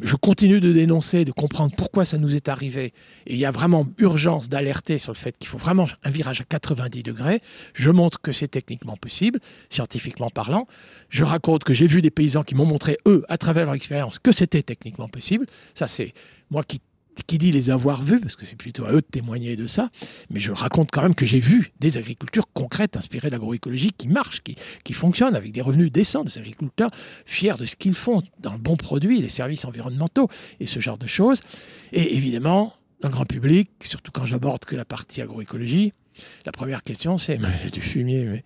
je 0.00 0.16
continue 0.16 0.60
de 0.60 0.72
dénoncer, 0.72 1.24
de 1.24 1.32
comprendre 1.32 1.74
pourquoi 1.76 2.04
ça 2.04 2.18
nous 2.18 2.34
est 2.34 2.48
arrivé. 2.48 2.90
Et 3.26 3.34
il 3.34 3.38
y 3.38 3.44
a 3.44 3.50
vraiment 3.50 3.86
urgence 3.98 4.48
d'alerter 4.48 4.98
sur 4.98 5.12
le 5.12 5.16
fait 5.16 5.36
qu'il 5.38 5.48
faut 5.48 5.58
vraiment 5.58 5.86
un 6.04 6.10
virage 6.10 6.40
à 6.40 6.44
90 6.44 7.02
degrés. 7.02 7.40
Je 7.74 7.90
montre 7.90 8.20
que 8.20 8.32
c'est 8.32 8.48
techniquement 8.48 8.96
possible, 8.96 9.40
scientifiquement 9.70 10.30
parlant. 10.30 10.66
Je 11.08 11.24
raconte 11.24 11.64
que 11.64 11.74
j'ai 11.74 11.86
vu 11.86 12.02
des 12.02 12.10
paysans 12.10 12.42
qui 12.42 12.54
m'ont 12.54 12.66
montré, 12.66 12.98
eux, 13.06 13.24
à 13.28 13.38
travers 13.38 13.66
leur 13.66 13.74
expérience, 13.74 14.18
que 14.18 14.32
c'était 14.32 14.62
techniquement 14.62 15.08
possible. 15.08 15.46
Ça, 15.74 15.86
c'est 15.86 16.12
moi 16.50 16.62
qui 16.62 16.80
qui 17.24 17.38
dit 17.38 17.52
les 17.52 17.70
avoir 17.70 18.02
vus, 18.02 18.20
parce 18.20 18.36
que 18.36 18.44
c'est 18.44 18.56
plutôt 18.56 18.84
à 18.84 18.92
eux 18.92 19.00
de 19.00 19.06
témoigner 19.10 19.56
de 19.56 19.66
ça, 19.66 19.88
mais 20.30 20.40
je 20.40 20.52
raconte 20.52 20.90
quand 20.90 21.02
même 21.02 21.14
que 21.14 21.26
j'ai 21.26 21.40
vu 21.40 21.72
des 21.80 21.96
agricultures 21.96 22.46
concrètes 22.52 22.96
inspirées 22.96 23.28
de 23.28 23.32
l'agroécologie 23.32 23.92
qui 23.92 24.08
marchent, 24.08 24.42
qui, 24.42 24.56
qui 24.84 24.92
fonctionnent 24.92 25.36
avec 25.36 25.52
des 25.52 25.60
revenus 25.60 25.90
décents, 25.90 26.24
des 26.24 26.38
agriculteurs 26.38 26.90
fiers 27.26 27.56
de 27.58 27.66
ce 27.66 27.76
qu'ils 27.76 27.94
font 27.94 28.22
dans 28.40 28.52
le 28.52 28.58
bon 28.58 28.76
produit, 28.76 29.20
les 29.20 29.28
services 29.28 29.64
environnementaux 29.64 30.28
et 30.60 30.66
ce 30.66 30.80
genre 30.80 30.98
de 30.98 31.06
choses. 31.06 31.40
Et 31.92 32.16
évidemment, 32.16 32.74
dans 33.00 33.08
le 33.08 33.12
grand 33.12 33.26
public, 33.26 33.70
surtout 33.80 34.12
quand 34.12 34.24
j'aborde 34.24 34.64
que 34.64 34.76
la 34.76 34.84
partie 34.84 35.22
agroécologie, 35.22 35.92
la 36.44 36.52
première 36.52 36.82
question 36.82 37.18
c'est 37.18 37.38
du 37.72 37.80
fumier, 37.80 38.24
mais 38.24 38.44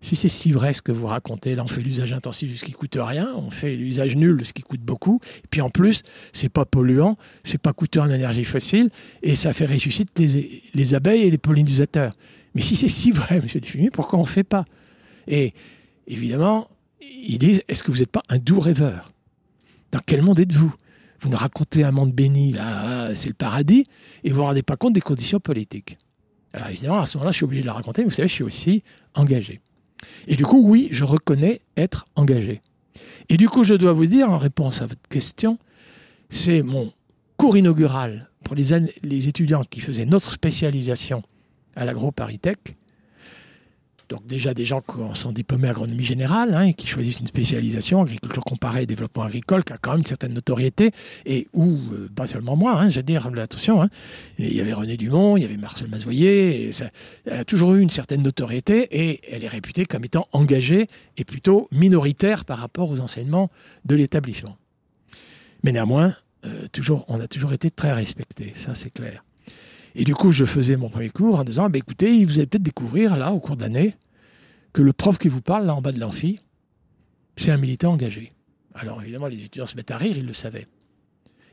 si 0.00 0.16
c'est 0.16 0.28
si 0.28 0.50
vrai 0.50 0.72
ce 0.72 0.80
que 0.80 0.92
vous 0.92 1.06
racontez, 1.06 1.54
là 1.54 1.62
on 1.62 1.66
fait 1.66 1.82
l'usage 1.82 2.12
intensif 2.12 2.50
de 2.52 2.56
ce 2.56 2.64
qui 2.64 2.72
coûte 2.72 2.96
rien, 2.98 3.32
on 3.36 3.50
fait 3.50 3.76
l'usage 3.76 4.16
nul 4.16 4.36
de 4.38 4.44
ce 4.44 4.52
qui 4.52 4.62
coûte 4.62 4.80
beaucoup, 4.80 5.20
et 5.44 5.46
puis 5.50 5.60
en 5.60 5.68
plus 5.68 6.02
c'est 6.32 6.48
pas 6.48 6.64
polluant, 6.64 7.16
c'est 7.44 7.58
pas 7.58 7.72
coûteux 7.72 8.00
en 8.00 8.08
énergie 8.08 8.44
fossile, 8.44 8.88
et 9.22 9.34
ça 9.34 9.52
fait 9.52 9.66
ressusciter 9.66 10.62
les, 10.74 10.94
abeilles 10.94 11.22
et 11.22 11.30
les 11.30 11.38
pollinisateurs. 11.38 12.12
Mais 12.54 12.62
si 12.62 12.76
c'est 12.76 12.88
si 12.88 13.12
vrai, 13.12 13.40
Monsieur 13.42 13.60
Dufumier, 13.60 13.90
pourquoi 13.90 14.18
on 14.18 14.22
ne 14.22 14.28
fait 14.28 14.44
pas? 14.44 14.64
Et 15.28 15.50
évidemment, 16.06 16.68
ils 17.00 17.38
disent 17.38 17.62
est-ce 17.68 17.82
que 17.82 17.90
vous 17.90 17.98
n'êtes 17.98 18.10
pas 18.10 18.22
un 18.30 18.38
doux 18.38 18.60
rêveur? 18.60 19.12
Dans 19.92 20.00
quel 20.04 20.22
monde 20.22 20.40
êtes-vous? 20.40 20.72
Vous 21.20 21.28
nous 21.28 21.36
racontez 21.36 21.84
un 21.84 21.92
monde 21.92 22.12
béni, 22.12 22.52
là, 22.52 23.14
c'est 23.14 23.28
le 23.28 23.34
paradis, 23.34 23.84
et 24.24 24.30
vous 24.30 24.36
ne 24.36 24.40
vous 24.40 24.46
rendez 24.46 24.62
pas 24.62 24.76
compte 24.76 24.94
des 24.94 25.02
conditions 25.02 25.40
politiques. 25.40 25.98
Alors 26.54 26.68
évidemment, 26.68 27.00
à 27.00 27.06
ce 27.06 27.18
moment-là, 27.18 27.32
je 27.32 27.36
suis 27.36 27.44
obligé 27.44 27.60
de 27.60 27.66
la 27.66 27.74
raconter, 27.74 28.02
mais 28.02 28.08
vous 28.08 28.14
savez, 28.14 28.28
je 28.28 28.32
suis 28.32 28.44
aussi 28.44 28.82
engagé. 29.14 29.60
Et 30.26 30.36
du 30.36 30.44
coup, 30.44 30.62
oui, 30.64 30.88
je 30.90 31.04
reconnais 31.04 31.60
être 31.76 32.06
engagé. 32.14 32.60
Et 33.28 33.36
du 33.36 33.48
coup, 33.48 33.64
je 33.64 33.74
dois 33.74 33.92
vous 33.92 34.06
dire, 34.06 34.30
en 34.30 34.38
réponse 34.38 34.82
à 34.82 34.86
votre 34.86 35.08
question, 35.08 35.58
c'est 36.28 36.62
mon 36.62 36.92
cours 37.36 37.56
inaugural 37.56 38.28
pour 38.44 38.54
les, 38.54 38.72
étudiants 39.28 39.64
qui 39.64 39.80
faisaient 39.80 40.04
notre 40.04 40.30
spécialisation 40.30 41.18
à 41.76 41.84
l'agro-paritech. 41.84 42.58
Donc 44.10 44.26
déjà 44.26 44.54
des 44.54 44.66
gens 44.66 44.80
qui 44.80 44.98
sont 45.14 45.30
diplômés 45.30 45.68
agronomie 45.68 46.04
générale 46.04 46.52
hein, 46.52 46.64
et 46.64 46.74
qui 46.74 46.88
choisissent 46.88 47.20
une 47.20 47.28
spécialisation, 47.28 48.02
agriculture 48.02 48.42
comparée 48.44 48.82
et 48.82 48.86
développement 48.86 49.22
agricole, 49.22 49.62
qui 49.62 49.72
a 49.72 49.78
quand 49.78 49.92
même 49.92 50.00
une 50.00 50.04
certaine 50.04 50.34
notoriété, 50.34 50.90
et 51.26 51.46
où, 51.54 51.78
euh, 51.92 52.08
pas 52.14 52.26
seulement 52.26 52.56
moi, 52.56 52.78
hein, 52.80 52.88
dire, 52.88 53.30
attention, 53.38 53.82
hein, 53.82 53.88
il 54.38 54.52
y 54.52 54.60
avait 54.60 54.72
René 54.72 54.96
Dumont, 54.96 55.36
il 55.36 55.42
y 55.42 55.44
avait 55.44 55.56
Marcel 55.56 55.88
Mazoyer, 55.88 56.70
elle 57.24 57.40
a 57.40 57.44
toujours 57.44 57.74
eu 57.74 57.80
une 57.80 57.88
certaine 57.88 58.22
notoriété, 58.22 58.88
et 58.90 59.20
elle 59.32 59.44
est 59.44 59.48
réputée 59.48 59.86
comme 59.86 60.04
étant 60.04 60.26
engagée 60.32 60.86
et 61.16 61.24
plutôt 61.24 61.68
minoritaire 61.70 62.44
par 62.44 62.58
rapport 62.58 62.90
aux 62.90 62.98
enseignements 62.98 63.48
de 63.84 63.94
l'établissement. 63.94 64.56
Mais 65.62 65.70
néanmoins, 65.70 66.16
euh, 66.46 66.66
toujours, 66.72 67.04
on 67.06 67.20
a 67.20 67.28
toujours 67.28 67.52
été 67.52 67.70
très 67.70 67.92
respecté, 67.92 68.52
ça 68.54 68.74
c'est 68.74 68.90
clair. 68.90 69.22
Et 69.94 70.04
du 70.04 70.14
coup, 70.14 70.30
je 70.30 70.44
faisais 70.44 70.76
mon 70.76 70.88
premier 70.88 71.10
cours 71.10 71.38
en 71.38 71.44
disant, 71.44 71.68
bah, 71.68 71.78
écoutez, 71.78 72.24
vous 72.24 72.38
allez 72.38 72.46
peut-être 72.46 72.62
découvrir, 72.62 73.16
là, 73.16 73.32
au 73.32 73.40
cours 73.40 73.56
de 73.56 73.62
l'année, 73.62 73.96
que 74.72 74.82
le 74.82 74.92
prof 74.92 75.18
qui 75.18 75.28
vous 75.28 75.42
parle, 75.42 75.66
là, 75.66 75.74
en 75.74 75.82
bas 75.82 75.92
de 75.92 76.00
l'amphi, 76.00 76.38
c'est 77.36 77.50
un 77.50 77.56
militant 77.56 77.92
engagé. 77.92 78.28
Alors, 78.74 79.02
évidemment, 79.02 79.26
les 79.26 79.38
étudiants 79.38 79.66
se 79.66 79.76
mettent 79.76 79.90
à 79.90 79.96
rire, 79.96 80.16
ils 80.16 80.26
le 80.26 80.32
savaient. 80.32 80.66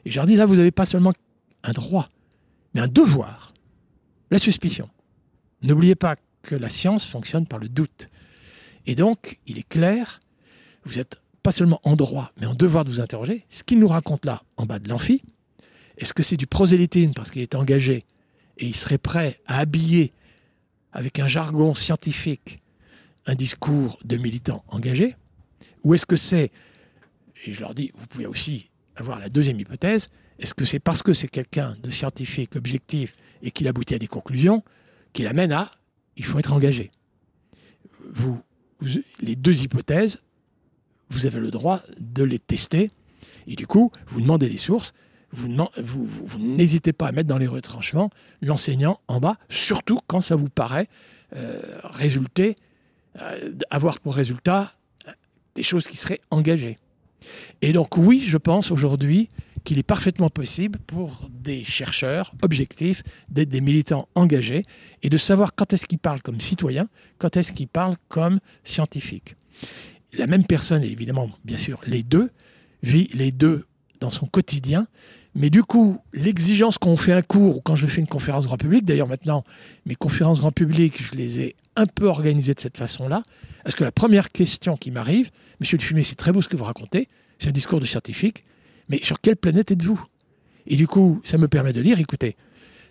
Et 0.05 0.11
je 0.11 0.15
leur 0.15 0.25
dis, 0.25 0.35
là, 0.35 0.45
vous 0.45 0.57
n'avez 0.57 0.71
pas 0.71 0.85
seulement 0.85 1.13
un 1.63 1.71
droit, 1.71 2.07
mais 2.73 2.81
un 2.81 2.87
devoir, 2.87 3.53
la 4.29 4.39
suspicion. 4.39 4.87
N'oubliez 5.63 5.95
pas 5.95 6.15
que 6.43 6.55
la 6.55 6.69
science 6.69 7.05
fonctionne 7.05 7.47
par 7.47 7.59
le 7.59 7.67
doute. 7.67 8.07
Et 8.85 8.95
donc, 8.95 9.39
il 9.47 9.57
est 9.57 9.67
clair, 9.67 10.19
vous 10.85 10.99
êtes 10.99 11.17
pas 11.41 11.51
seulement 11.51 11.79
en 11.83 11.95
droit, 11.95 12.31
mais 12.39 12.45
en 12.45 12.53
devoir 12.53 12.85
de 12.85 12.89
vous 12.89 12.99
interroger. 12.99 13.45
Ce 13.49 13.63
qu'il 13.63 13.79
nous 13.79 13.87
raconte 13.87 14.25
là, 14.25 14.43
en 14.57 14.65
bas 14.65 14.79
de 14.79 14.89
l'amphi, 14.89 15.21
est-ce 15.97 16.13
que 16.13 16.23
c'est 16.23 16.37
du 16.37 16.47
prosélytisme 16.47 17.13
parce 17.13 17.31
qu'il 17.31 17.41
est 17.41 17.55
engagé 17.55 18.03
et 18.57 18.65
il 18.65 18.75
serait 18.75 18.97
prêt 18.97 19.39
à 19.45 19.59
habiller 19.59 20.11
avec 20.91 21.19
un 21.19 21.27
jargon 21.27 21.73
scientifique 21.73 22.57
un 23.27 23.35
discours 23.35 23.99
de 24.03 24.17
militants 24.17 24.63
engagés. 24.69 25.13
Ou 25.83 25.93
est-ce 25.93 26.05
que 26.05 26.15
c'est, 26.15 26.47
et 27.45 27.53
je 27.53 27.59
leur 27.59 27.75
dis, 27.75 27.91
vous 27.95 28.07
pouvez 28.07 28.25
aussi 28.25 28.69
avoir 28.95 29.19
la 29.19 29.29
deuxième 29.29 29.59
hypothèse, 29.59 30.09
est-ce 30.39 30.53
que 30.53 30.65
c'est 30.65 30.79
parce 30.79 31.03
que 31.03 31.13
c'est 31.13 31.27
quelqu'un 31.27 31.77
de 31.83 31.89
scientifique, 31.89 32.55
objectif, 32.55 33.15
et 33.41 33.51
qu'il 33.51 33.67
aboutit 33.67 33.95
à 33.95 33.99
des 33.99 34.07
conclusions, 34.07 34.63
qu'il 35.13 35.27
amène 35.27 35.51
à, 35.51 35.71
il 36.15 36.25
faut 36.25 36.39
être 36.39 36.53
engagé. 36.53 36.89
Vous, 38.11 38.41
Les 39.19 39.35
deux 39.35 39.63
hypothèses, 39.63 40.17
vous 41.09 41.25
avez 41.25 41.39
le 41.39 41.51
droit 41.51 41.83
de 41.99 42.23
les 42.23 42.39
tester, 42.39 42.89
et 43.45 43.55
du 43.55 43.67
coup, 43.67 43.91
vous 44.07 44.21
demandez 44.21 44.49
les 44.49 44.57
sources, 44.57 44.93
vous, 45.31 45.69
n'hésitez 46.39 46.93
pas 46.93 47.07
à 47.07 47.11
mettre 47.11 47.27
dans 47.27 47.37
les 47.37 47.47
retranchements 47.47 48.09
l'enseignant 48.41 48.99
en 49.07 49.19
bas, 49.19 49.33
surtout 49.49 49.99
quand 50.07 50.21
ça 50.21 50.35
vous 50.35 50.49
paraît 50.49 50.87
euh, 51.35 51.59
résulter, 51.83 52.55
euh, 53.21 53.53
avoir 53.69 53.99
pour 53.99 54.15
résultat 54.15 54.73
euh, 55.07 55.11
des 55.55 55.63
choses 55.63 55.87
qui 55.87 55.97
seraient 55.97 56.21
engagées. 56.31 56.75
Et 57.61 57.73
donc 57.73 57.97
oui, 57.97 58.23
je 58.25 58.37
pense 58.37 58.71
aujourd'hui 58.71 59.27
qu'il 59.65 59.77
est 59.79 59.83
parfaitement 59.83 60.29
possible 60.29 60.79
pour 60.87 61.29
des 61.29 61.65
chercheurs 61.65 62.33
objectifs 62.41 63.03
d'être 63.27 63.49
des 63.49 63.59
militants 63.59 64.07
engagés 64.15 64.61
et 65.03 65.09
de 65.09 65.17
savoir 65.17 65.55
quand 65.55 65.73
est-ce 65.73 65.87
qu'ils 65.87 65.99
parlent 65.99 66.21
comme 66.21 66.39
citoyens, 66.39 66.87
quand 67.17 67.35
est-ce 67.35 67.51
qu'ils 67.51 67.67
parlent 67.67 67.97
comme 68.07 68.39
scientifiques. 68.63 69.35
La 70.13 70.27
même 70.27 70.45
personne, 70.45 70.83
évidemment, 70.83 71.29
bien 71.43 71.57
sûr, 71.57 71.81
les 71.85 72.03
deux, 72.03 72.29
vit 72.81 73.09
les 73.13 73.33
deux 73.33 73.65
dans 73.99 74.11
son 74.11 74.25
quotidien. 74.25 74.87
Mais 75.35 75.51
du 75.51 75.61
coup, 75.61 75.99
l'exigence 76.13 76.79
quand 76.79 76.89
on 76.89 76.97
fait 76.97 77.13
un 77.13 77.21
cours 77.21 77.57
ou 77.57 77.61
quand 77.61 77.75
je 77.75 77.85
fais 77.85 78.01
une 78.01 78.07
conférence 78.07 78.47
grand 78.47 78.57
public, 78.57 78.85
d'ailleurs 78.85 79.07
maintenant, 79.07 79.43
mes 79.85 79.95
conférences 79.95 80.39
grand 80.39 80.51
public, 80.51 80.99
je 80.99 81.15
les 81.15 81.41
ai 81.41 81.55
un 81.75 81.85
peu 81.85 82.07
organisées 82.07 82.55
de 82.55 82.59
cette 82.59 82.77
façon-là, 82.77 83.21
parce 83.63 83.75
que 83.75 83.83
la 83.83 83.91
première 83.91 84.31
question 84.31 84.77
qui 84.77 84.89
m'arrive, 84.89 85.29
Monsieur 85.59 85.77
le 85.77 85.83
Fumier, 85.83 86.03
c'est 86.03 86.15
très 86.15 86.31
beau 86.31 86.41
ce 86.41 86.49
que 86.49 86.57
vous 86.57 86.63
racontez, 86.63 87.07
c'est 87.37 87.49
un 87.49 87.51
discours 87.51 87.79
de 87.79 87.85
scientifique, 87.85 88.41
mais 88.89 88.99
sur 89.03 89.21
quelle 89.21 89.35
planète 89.35 89.69
êtes-vous? 89.69 90.01
Et 90.65 90.75
du 90.75 90.87
coup, 90.87 91.21
ça 91.23 91.37
me 91.37 91.47
permet 91.47 91.71
de 91.71 91.83
dire, 91.83 91.99
écoutez, 91.99 92.33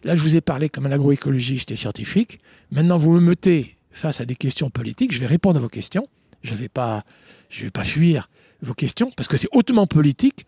là 0.04 0.14
je 0.14 0.22
vous 0.22 0.36
ai 0.36 0.40
parlé 0.40 0.68
comme 0.68 0.86
un 0.86 0.92
agroécologiste 0.92 1.72
et 1.72 1.76
scientifique, 1.76 2.38
maintenant 2.70 2.96
vous 2.96 3.12
me 3.12 3.20
mettez 3.20 3.76
face 3.90 4.20
à 4.20 4.24
des 4.24 4.36
questions 4.36 4.70
politiques, 4.70 5.12
je 5.12 5.18
vais 5.18 5.26
répondre 5.26 5.56
à 5.56 5.60
vos 5.60 5.68
questions, 5.68 6.04
je 6.42 6.52
ne 6.52 6.58
vais, 6.58 6.68
pas, 6.68 7.00
vais 7.58 7.70
pas 7.70 7.82
fuir 7.82 8.28
vos 8.62 8.74
questions, 8.74 9.10
parce 9.16 9.26
que 9.26 9.36
c'est 9.36 9.48
hautement 9.50 9.88
politique 9.88 10.46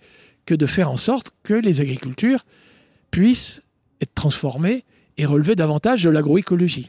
que 0.48 0.54
de 0.54 0.64
faire 0.64 0.90
en 0.90 0.96
sorte 0.96 1.32
que 1.42 1.52
les 1.52 1.82
agricultures 1.82 2.46
puissent 3.10 3.62
être 4.00 4.14
transformées 4.14 4.84
et 5.18 5.26
relever 5.26 5.54
davantage 5.54 6.04
de 6.04 6.08
l'agroécologie. 6.08 6.88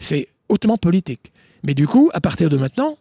C'est 0.00 0.26
hautement 0.48 0.76
politique. 0.76 1.32
Mais 1.62 1.74
du 1.74 1.86
coup, 1.86 2.10
à 2.14 2.20
partir 2.20 2.48
de 2.48 2.56
maintenant, 2.56 2.98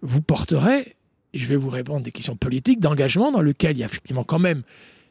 vous 0.00 0.22
porterez, 0.22 0.94
je 1.34 1.44
vais 1.46 1.56
vous 1.56 1.70
répondre 1.70 2.04
des 2.04 2.12
questions 2.12 2.36
politiques, 2.36 2.78
d'engagement 2.78 3.32
dans 3.32 3.42
lequel 3.42 3.76
il 3.76 3.80
y 3.80 3.82
a 3.82 3.86
effectivement 3.86 4.22
quand 4.22 4.38
même 4.38 4.62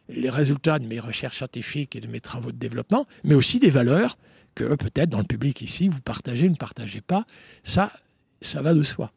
les 0.07 0.29
résultats 0.29 0.79
de 0.79 0.85
mes 0.85 1.01
recherches 1.01 1.35
scientifiques 1.35 1.97
et 1.97 1.99
de 1.99 2.07
mes 2.07 2.21
travaux 2.21 2.53
de 2.53 2.57
développement, 2.57 3.07
mais 3.25 3.35
aussi 3.35 3.59
des 3.59 3.69
valeurs 3.69 4.17
que 4.53 4.75
peut-être 4.75 5.09
dans 5.09 5.19
le 5.19 5.25
public 5.25 5.61
ici, 5.61 5.89
vous 5.89 5.99
partagez, 5.99 6.47
ne 6.47 6.55
partagez 6.55 7.01
pas. 7.01 7.19
Ça, 7.63 7.91
ça 8.41 8.61
va 8.61 8.73
de 8.73 8.83
soi. 8.83 9.09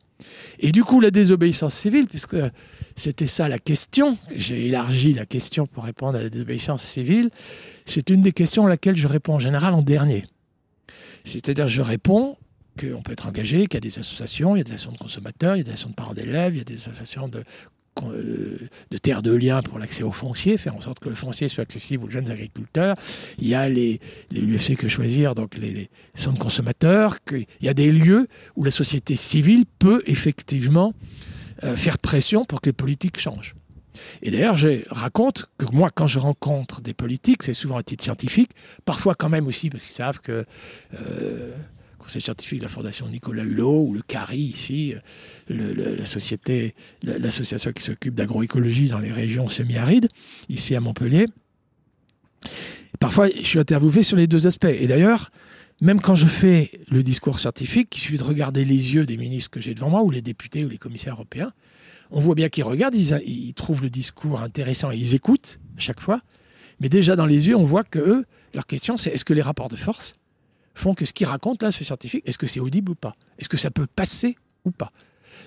Et 0.59 0.73
du 0.73 0.83
coup, 0.83 1.01
la 1.01 1.11
désobéissance 1.11 1.75
civile, 1.75 2.07
puisque 2.07 2.37
c'était 2.97 3.29
ça 3.29 3.49
la 3.49 3.59
question, 3.59 4.19
j'ai 4.35 4.67
élargi 4.67 5.15
la 5.15 5.27
question 5.27 5.67
pour 5.67 5.85
répondre 5.85 6.19
à 6.19 6.23
la 6.23 6.29
désobéissance 6.29 6.83
civile, 6.83 7.31
c'est 7.87 8.11
une 8.11 8.23
des 8.23 8.33
questions 8.33 8.67
à 8.67 8.69
laquelle 8.69 8.97
je 8.97 9.07
réponds 9.07 9.35
en 9.35 9.39
général 9.39 9.75
en 9.75 9.83
dernier. 9.83 10.25
C'est-à-dire, 11.25 11.69
je 11.69 11.83
réponds 11.83 12.37
qu'on 12.79 13.03
peut 13.03 13.13
être 13.13 13.29
engagé, 13.29 13.67
qu'il 13.67 13.75
y 13.75 13.77
a 13.77 13.81
des 13.81 13.99
associations, 13.99 14.57
il 14.57 14.59
y 14.59 14.63
a 14.63 14.65
des 14.65 14.73
associations 14.73 14.93
de 14.93 14.99
consommateurs, 14.99 15.57
il 15.57 15.59
y 15.59 15.61
a 15.61 15.65
des 15.65 15.71
associations 15.71 15.91
de 15.91 15.95
parents 15.95 16.15
d'élèves, 16.15 16.55
il 16.55 16.59
y 16.59 16.63
a 16.63 16.65
des 16.65 16.75
associations 16.75 17.29
de 17.29 17.43
de 18.03 18.99
terre 18.99 19.23
de 19.23 19.33
lien 19.33 19.63
pour 19.63 19.79
l'accès 19.79 20.03
au 20.03 20.13
foncier, 20.13 20.57
faire 20.57 20.77
en 20.77 20.81
sorte 20.81 20.99
que 20.99 21.09
le 21.09 21.15
foncier 21.15 21.49
soit 21.49 21.63
accessible 21.63 22.05
aux 22.05 22.11
jeunes 22.11 22.31
agriculteurs. 22.31 22.95
Il 23.39 23.49
y 23.49 23.55
a 23.55 23.69
les, 23.69 23.99
les 24.31 24.41
l'UFC 24.41 24.77
que 24.77 24.89
choisir, 24.89 25.35
donc 25.35 25.57
les, 25.57 25.91
centres 26.15 26.39
consommateurs. 26.39 27.19
il 27.33 27.47
y 27.61 27.69
a 27.69 27.75
des 27.75 27.93
lieux 27.93 28.29
où 28.57 28.65
la 28.65 28.71
société 28.71 29.17
civile 29.17 29.65
peut 29.79 30.03
effectivement 30.07 30.93
euh, 31.65 31.77
faire 31.77 31.99
pression 31.99 32.45
pour 32.45 32.61
que 32.61 32.69
les 32.69 32.73
politiques 32.73 33.19
changent. 33.19 33.55
Et 34.23 34.31
d'ailleurs, 34.31 34.57
je 34.57 34.83
raconte 34.91 35.47
que 35.59 35.67
moi, 35.73 35.91
quand 35.93 36.07
je 36.07 36.19
rencontre 36.19 36.81
des 36.81 36.95
politiques, 36.95 37.43
c'est 37.43 37.53
souvent 37.53 37.77
à 37.77 37.83
titre 37.83 38.05
scientifique, 38.05 38.51
parfois 38.85 39.15
quand 39.15 39.29
même 39.29 39.47
aussi 39.47 39.71
parce 39.71 39.83
qu'ils 39.83 39.95
savent 39.95 40.21
que 40.21 40.45
euh, 40.95 41.51
conseil 42.09 42.23
scientifique 42.23 42.61
de 42.61 42.65
la 42.65 42.71
Fondation 42.71 43.07
Nicolas 43.07 43.45
Hulot 43.45 43.83
ou 43.83 43.93
le 43.93 44.01
CARI 44.01 44.39
ici, 44.39 44.95
la 45.51 46.07
société, 46.07 46.73
l'association 47.03 47.71
qui 47.73 47.83
s'occupe 47.83 48.15
d'agroécologie 48.15 48.89
dans 48.89 48.99
les 48.99 49.13
régions 49.13 49.47
semi-arides, 49.51 50.09
ici 50.49 50.75
à 50.75 50.81
Montpellier. 50.81 51.27
Parfois, 52.99 53.29
je 53.29 53.43
suis 53.43 53.59
interviewé 53.59 54.03
sur 54.03 54.17
les 54.17 54.27
deux 54.27 54.47
aspects. 54.47 54.65
Et 54.65 54.87
d'ailleurs, 54.87 55.31
même 55.83 56.01
quand 56.01 56.15
je 56.15 56.25
fais 56.25 56.71
le 56.91 57.03
discours 57.03 57.39
scientifique, 57.41 57.95
il 57.99 58.01
suffit 58.01 58.17
de 58.17 58.25
regarder 58.25 58.65
les 58.65 58.95
yeux 58.95 59.05
des 59.05 59.19
ministres 59.19 59.51
que 59.51 59.61
j'ai 59.61 59.75
devant 59.75 59.91
moi, 59.91 60.03
ou 60.03 60.11
les 60.11 60.23
députés 60.23 60.65
ou 60.65 60.71
les 60.71 60.79
commissaires 60.79 61.13
européens, 61.13 61.53
on 62.11 62.21
voit 62.21 62.35
bien 62.35 62.49
qu'ils 62.49 62.65
regardent, 62.65 62.95
ils, 62.95 63.53
trouvent 63.53 63.83
le 63.83 63.91
discours 63.91 64.41
intéressant 64.41 64.91
et 64.91 64.97
ils 64.97 65.15
écoutent 65.15 65.59
à 65.77 65.81
chaque 65.81 66.01
fois. 66.01 66.21
Mais 66.81 66.89
déjà 66.89 67.17
dans 67.17 67.27
les 67.27 67.49
yeux, 67.49 67.57
on 67.57 67.65
voit 67.65 67.85
que 67.85 67.99
eux, 67.99 68.25
leur 68.55 68.67
question, 68.67 68.97
c'est 68.97 69.11
est-ce 69.11 69.27
que 69.27 69.35
les 69.35 69.43
rapports 69.43 69.69
de 69.69 69.77
force 69.77 70.18
font 70.79 70.95
que 70.95 71.05
ce 71.05 71.13
qu'il 71.13 71.27
raconte 71.27 71.63
là, 71.63 71.73
ce 71.73 71.85
scientifique, 71.85 72.23
est-ce 72.27 72.39
que 72.39 72.47
c'est 72.47 72.61
audible 72.61 72.93
ou 72.93 72.95
pas? 72.95 73.13
Est-ce 73.39 73.49
que 73.49 73.57
ça 73.57 73.71
peut 73.71 73.87
passer 73.87 74.37
ou 74.65 74.71
pas? 74.71 74.93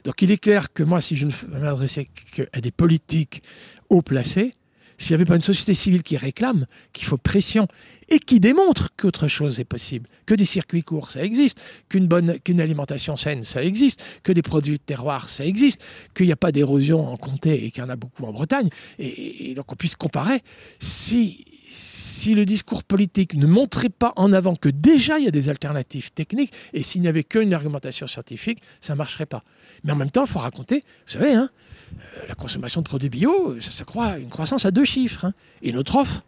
Donc 0.03 0.21
il 0.21 0.31
est 0.31 0.37
clair 0.37 0.73
que 0.73 0.83
moi, 0.83 1.01
si 1.01 1.15
je 1.15 1.27
ne 1.27 1.31
m'adressais 1.47 2.05
qu'à 2.05 2.61
des 2.61 2.71
politiques 2.71 3.43
haut 3.89 4.01
placés, 4.01 4.51
s'il 4.97 5.15
n'y 5.15 5.21
avait 5.21 5.25
pas 5.25 5.35
une 5.35 5.41
société 5.41 5.73
civile 5.73 6.03
qui 6.03 6.15
réclame, 6.15 6.67
qu'il 6.93 7.07
faut 7.07 7.17
pression 7.17 7.67
et 8.07 8.19
qui 8.19 8.39
démontre 8.39 8.89
qu'autre 8.95 9.27
chose 9.27 9.59
est 9.59 9.65
possible, 9.65 10.07
que 10.27 10.35
des 10.35 10.45
circuits 10.45 10.83
courts, 10.83 11.09
ça 11.09 11.23
existe, 11.23 11.59
qu'une 11.89 12.05
bonne, 12.05 12.39
qu'une 12.39 12.61
alimentation 12.61 13.17
saine, 13.17 13.43
ça 13.43 13.63
existe, 13.63 14.03
que 14.21 14.31
des 14.31 14.43
produits 14.43 14.77
de 14.77 14.83
terroir, 14.83 15.27
ça 15.27 15.43
existe, 15.43 15.83
qu'il 16.13 16.27
n'y 16.27 16.31
a 16.31 16.35
pas 16.35 16.51
d'érosion 16.51 17.07
en 17.07 17.17
comté 17.17 17.65
et 17.65 17.71
qu'il 17.71 17.81
y 17.81 17.85
en 17.85 17.89
a 17.89 17.95
beaucoup 17.95 18.25
en 18.25 18.31
Bretagne, 18.31 18.69
et, 18.99 19.49
et 19.49 19.53
donc 19.55 19.71
on 19.71 19.75
puisse 19.75 19.95
comparer. 19.95 20.43
Si 20.79 21.45
si 21.71 22.35
le 22.35 22.45
discours 22.45 22.83
politique 22.83 23.35
ne 23.35 23.47
montrait 23.47 23.89
pas 23.89 24.13
en 24.17 24.33
avant 24.33 24.55
que 24.55 24.69
déjà 24.69 25.19
il 25.19 25.25
y 25.25 25.27
a 25.27 25.31
des 25.31 25.49
alternatives 25.49 26.11
techniques, 26.11 26.53
et 26.73 26.83
s'il 26.83 27.01
n'y 27.01 27.07
avait 27.07 27.23
qu'une 27.23 27.53
argumentation 27.53 28.07
scientifique, 28.07 28.59
ça 28.81 28.93
ne 28.93 28.97
marcherait 28.97 29.25
pas. 29.25 29.39
Mais 29.83 29.93
en 29.93 29.95
même 29.95 30.11
temps, 30.11 30.25
il 30.25 30.29
faut 30.29 30.39
raconter, 30.39 30.77
vous 31.07 31.13
savez, 31.13 31.33
hein, 31.33 31.49
euh, 31.93 32.27
la 32.27 32.35
consommation 32.35 32.81
de 32.81 32.87
produits 32.87 33.09
bio, 33.09 33.59
ça, 33.59 33.85
croit 33.85 34.17
une 34.17 34.29
croissance 34.29 34.65
à 34.65 34.71
deux 34.71 34.85
chiffres. 34.85 35.25
Hein. 35.25 35.33
et 35.61 35.71
notre 35.71 35.95
offre, 35.95 36.23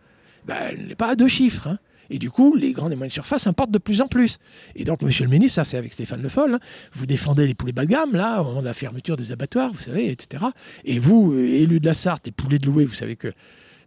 ben, 0.46 0.56
elle 0.70 0.88
n'est 0.88 0.96
pas 0.96 1.10
à 1.10 1.16
deux 1.16 1.28
chiffres. 1.28 1.68
Hein. 1.68 1.80
Et 2.10 2.20
du 2.20 2.30
coup, 2.30 2.56
les 2.56 2.74
grandes 2.74 2.92
et 2.92 2.96
moyennes 2.96 3.10
surfaces 3.10 3.48
importent 3.48 3.72
de 3.72 3.78
plus 3.78 4.02
en 4.02 4.08
plus. 4.08 4.38
Et 4.76 4.84
donc, 4.84 5.02
monsieur 5.02 5.26
le 5.26 5.32
ministre, 5.32 5.56
ça 5.56 5.64
c'est 5.64 5.78
avec 5.78 5.94
Stéphane 5.94 6.22
Le 6.22 6.30
Foll, 6.30 6.60
vous 6.94 7.06
défendez 7.06 7.48
les 7.48 7.56
poulets 7.56 7.72
bas 7.72 7.86
de 7.86 7.92
gamme, 7.92 8.14
là, 8.14 8.42
au 8.42 8.46
moment 8.46 8.62
de 8.62 8.66
la 8.66 8.74
fermeture 8.74 9.18
des 9.18 9.32
abattoirs, 9.32 9.72
vous 9.74 9.82
savez, 9.82 10.10
etc. 10.10 10.46
Et 10.86 11.00
vous, 11.00 11.34
euh, 11.34 11.46
élu 11.46 11.80
de 11.80 11.86
la 11.86 11.94
Sarthe, 11.94 12.26
les 12.26 12.32
poulets 12.32 12.60
de 12.60 12.66
louer, 12.66 12.86
vous 12.86 12.94
savez 12.94 13.16
que, 13.16 13.30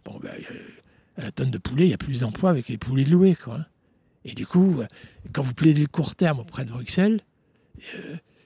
ben, 0.05 0.13
euh, 0.25 0.29
à 1.17 1.23
la 1.23 1.31
tonne 1.31 1.51
de 1.51 1.57
poulet, 1.57 1.87
il 1.87 1.89
y 1.89 1.93
a 1.93 1.97
plus 1.97 2.21
d'emplois 2.21 2.49
avec 2.49 2.69
les 2.69 2.77
poulets 2.77 3.03
loués. 3.03 3.35
Quoi. 3.35 3.65
Et 4.25 4.33
du 4.33 4.45
coup, 4.45 4.81
quand 5.33 5.41
vous 5.41 5.53
plaidez 5.53 5.81
le 5.81 5.87
court 5.87 6.15
terme 6.15 6.39
auprès 6.39 6.65
de 6.65 6.71
Bruxelles, 6.71 7.21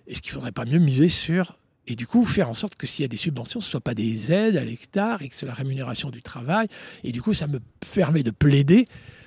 est-ce 0.07 0.22
qu'il 0.22 0.31
ne 0.31 0.35
faudrait 0.35 0.52
pas 0.52 0.65
mieux 0.65 0.80
miser 0.80 1.10
sur 1.10 1.57
et 1.88 1.95
du 1.95 2.06
coup, 2.06 2.26
faire 2.26 2.48
en 2.48 2.53
sorte 2.53 2.76
que 2.76 2.85
s'il 2.85 3.03
y 3.03 3.06
a 3.06 3.10
des 3.10 3.18
subventions, 3.18 3.60
ce 3.60 3.68
ne 3.68 3.72
soit 3.72 3.81
pas 3.81 3.95
des 3.95 4.31
aides 4.31 4.56
à 4.56 4.64
l'hectare 4.64 5.22
et 5.23 5.30
que 5.30 5.35
c'est 5.35 5.48
la 5.48 5.53
rémunération 5.53 6.10
du 6.10 6.22
travail. 6.22 6.68
Et 7.03 7.11
du 7.11 7.22
coup, 7.22 7.34
ça 7.34 7.48
me 7.48 7.60
permet 7.93 8.23
de 8.23 8.31
plaider 8.31 8.85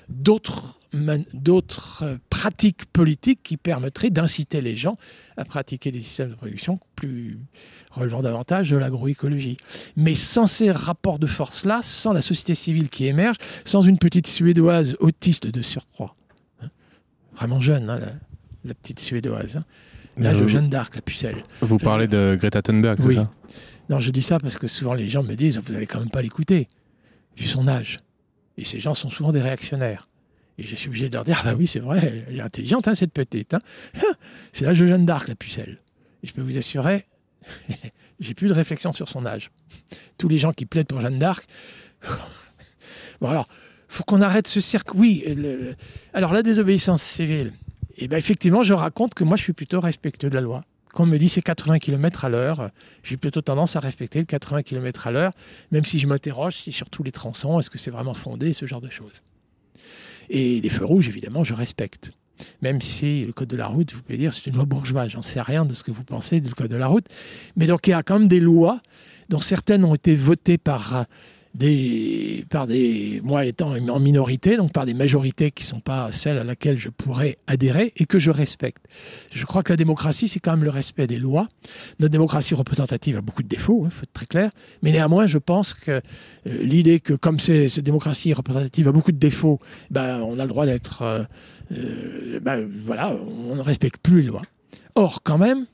d'autres 0.09 0.79
euh, 0.95 2.19
pratiques 2.31 2.85
politiques 2.87 3.41
qui 3.43 3.57
permettraient 3.57 4.11
d'inciter 4.11 4.61
les 4.61 4.77
gens 4.77 4.93
à 5.37 5.45
pratiquer 5.45 5.91
des 5.91 6.01
systèmes 6.01 6.31
de 6.31 6.35
production 6.35 6.79
plus 6.95 7.39
relevant 7.91 8.23
davantage 8.23 8.71
de 8.71 8.77
l'agroécologie. 8.77 9.57
Mais 9.97 10.15
sans 10.15 10.47
ces 10.47 10.71
rapports 10.71 11.19
de 11.19 11.27
force-là, 11.27 11.81
sans 11.83 12.13
la 12.13 12.21
société 12.21 12.55
civile 12.55 12.89
qui 12.89 13.07
émerge, 13.07 13.37
sans 13.65 13.83
une 13.83 13.99
petite 13.99 14.27
Suédoise 14.27 14.97
autiste 15.01 15.47
de 15.47 15.63
surcroît, 15.63 16.15
hein, 16.63 16.69
vraiment 17.35 17.61
jeune, 17.61 17.89
hein, 17.91 17.99
la, 18.65 18.75
petite 18.75 19.01
Suédoise, 19.01 19.57
hein, 19.57 19.61
L'âge 20.17 20.41
de 20.41 20.47
Jeanne 20.47 20.69
d'Arc, 20.69 20.95
la 20.95 21.03
pucelle. 21.03 21.43
Vous 21.61 21.79
parlez 21.79 22.07
de 22.07 22.37
Greta 22.39 22.63
Thunberg, 22.63 23.01
c'est 23.03 23.15
ça? 23.15 23.25
Non, 23.91 23.99
je 23.99 24.11
dis 24.11 24.23
ça 24.23 24.39
parce 24.39 24.57
que 24.57 24.69
souvent 24.69 24.95
les 24.95 25.09
gens 25.09 25.25
me 25.25 25.35
disent 25.35 25.59
Vous 25.59 25.73
n'allez 25.73 25.87
quand 25.87 25.99
même 25.99 26.11
pas 26.11 26.23
l'écouter, 26.23 26.69
vu 27.37 27.47
son 27.47 27.67
âge. 27.67 27.99
Et 28.57 28.65
ces 28.65 28.81
gens 28.81 28.95
sont 28.95 29.11
souvent 29.11 29.33
des 29.33 29.41
réactionnaires. 29.41 30.09
Et 30.59 30.67
je 30.67 30.77
suis 30.77 30.89
obligé 30.89 31.09
de 31.09 31.15
leur 31.15 31.25
dire 31.25 31.41
Ah 31.43 31.51
bah 31.51 31.55
oui, 31.59 31.67
c'est 31.67 31.81
vrai, 31.81 32.25
elle 32.29 32.37
est 32.37 32.43
intelligente, 32.43 32.87
hein, 32.87 32.95
cette 32.95 33.13
petite. 33.13 33.55
Hein. 33.55 33.59
c'est 34.53 34.65
l'âge 34.65 34.79
de 34.79 34.87
Jeanne 34.87 35.05
d'Arc, 35.05 35.29
la 35.29 35.35
pucelle. 35.35 35.79
Et 36.23 36.27
je 36.27 36.33
peux 36.33 36.43
vous 36.43 36.57
assurer, 36.57 37.05
j'ai 38.21 38.35
plus 38.35 38.49
de 38.49 38.55
réflexion 38.55 38.93
sur 38.93 39.09
son 39.09 39.27
âge. 39.27 39.51
Tous 40.17 40.29
les 40.29 40.39
gens 40.39 40.53
qui 40.53 40.67
plaident 40.67 40.87
pour 40.87 41.01
Jeanne 41.01 41.19
d'Arc. 41.19 41.45
bon, 43.21 43.29
alors, 43.29 43.49
faut 43.89 44.05
qu'on 44.05 44.21
arrête 44.21 44.47
ce 44.47 44.61
cirque. 44.61 44.95
Oui, 44.95 45.25
alors 46.13 46.33
la 46.33 46.43
désobéissance 46.43 47.03
civile, 47.03 47.53
et 47.97 48.09
bien 48.09 48.19
effectivement, 48.19 48.63
je 48.63 48.75
raconte 48.75 49.15
que 49.15 49.25
moi, 49.25 49.37
je 49.37 49.43
suis 49.43 49.53
plutôt 49.53 49.81
respectueux 49.81 50.31
de 50.31 50.35
la 50.35 50.41
loi. 50.41 50.61
Quand 50.95 51.03
on 51.03 51.07
me 51.07 51.19
dit 51.19 51.29
c'est 51.29 51.43
80 51.43 51.81
km 51.81 52.25
à 52.25 52.29
l'heure, 52.29 52.71
j'ai 53.03 53.17
plutôt 53.17 53.41
tendance 53.41 53.75
à 53.75 53.81
respecter 53.81 54.21
le 54.21 54.27
80 54.27 54.63
km 54.63 55.09
à 55.09 55.11
l'heure, 55.11 55.33
même 55.73 55.85
si 55.85 55.99
je 55.99 56.07
m'interroge 56.07 56.55
si 56.55 56.71
sur 56.71 56.89
tous 56.89 57.03
les 57.03 57.11
tronçons, 57.11 57.59
est-ce 57.59 57.69
que 57.69 57.79
c'est 57.79 57.91
vraiment 57.91 58.15
fondé, 58.15 58.53
ce 58.53 58.65
genre 58.65 58.81
de 58.81 58.91
choses. 58.91 59.23
Et 60.31 60.61
les 60.61 60.69
feux 60.69 60.85
rouges, 60.85 61.09
évidemment, 61.09 61.43
je 61.43 61.53
respecte. 61.53 62.13
Même 62.63 62.81
si 62.81 63.25
le 63.27 63.33
code 63.33 63.49
de 63.49 63.57
la 63.57 63.67
route, 63.67 63.93
vous 63.93 64.03
pouvez 64.03 64.19
dire, 64.19 64.33
c'est 64.33 64.47
une 64.47 64.55
loi 64.55 64.65
bourgeoise. 64.67 65.11
J'en 65.11 65.23
sais 65.23 65.41
rien 65.41 65.65
de 65.65 65.75
ce 65.75 65.83
que 65.83 65.91
vous 65.91 66.05
pensez 66.05 66.41
du 66.41 66.53
code 66.55 66.71
de 66.71 66.77
la 66.77 66.87
route. 66.87 67.07
Mais 67.57 67.67
donc, 67.67 67.87
il 67.89 67.91
y 67.91 67.95
a 67.95 68.03
quand 68.05 68.21
même 68.21 68.29
des 68.29 68.41
lois 68.41 68.79
dont 69.29 69.41
certaines 69.41 69.85
ont 69.85 69.95
été 69.95 70.15
votées 70.15 70.59
par 70.59 71.07
des, 71.55 72.45
par 72.51 72.67
des, 72.67 73.21
moi 73.23 73.45
étant 73.45 73.75
en 73.77 74.01
minorité, 74.01 74.57
donc 74.57 74.73
par 74.73 74.87
des 74.87 74.95
majorités 74.95 75.53
qui 75.53 75.63
ne 75.63 75.69
sont 75.69 75.81
pas 75.81 76.11
celles 76.11 76.39
à 76.39 76.45
laquelle 76.45 76.77
je 76.79 76.89
pourrais 76.89 77.39
adhérer 77.47 77.93
et 77.97 78.07
que 78.07 78.19
je 78.19 78.31
respecte. 78.33 78.85
Je 79.31 79.45
crois 79.47 79.63
que 79.63 79.73
la 79.73 79.77
démocratie, 79.77 80.27
c'est 80.27 80.41
quand 80.41 80.53
même 80.53 80.65
le 80.65 80.71
respect 80.71 81.07
des 81.07 81.19
lois. 81.19 81.47
Notre 82.01 82.11
démocratie 82.11 82.55
représentative 82.55 83.17
a 83.17 83.21
beaucoup 83.21 83.45
de 83.45 83.49
défauts, 83.49 83.83
il 83.83 83.87
hein, 83.87 83.91
faut 83.91 84.03
être 84.03 84.13
très 84.13 84.27
clair, 84.27 84.51
mais 84.83 84.91
néanmoins, 84.91 85.27
je 85.27 85.39
pense 85.39 85.75
que 85.75 85.93
euh, 85.93 86.01
l'idée 86.45 86.99
que 86.99 87.15
comme 87.15 87.39
cette 87.39 87.81
démocratie 87.81 88.33
représentative 88.33 88.89
a 88.89 88.93
beaucoup 88.93 89.13
de 89.13 89.19
défauts, 89.19 89.59
ben, 89.91 90.21
on 90.23 90.41
a 90.41 90.43
le 90.43 90.49
droit 90.49 90.67
d'être, 90.67 91.03
euh, 91.03 91.23
euh, 91.73 92.41
ben, 92.41 92.69
voilà, 92.85 93.15
on 93.15 93.55
ne 93.55 93.63
respecte 93.63 94.03
plus 94.03 94.23
les 94.23 94.29
lois. 94.29 94.43
Or, 94.97 95.23
quand 95.23 95.39
même, 95.39 95.67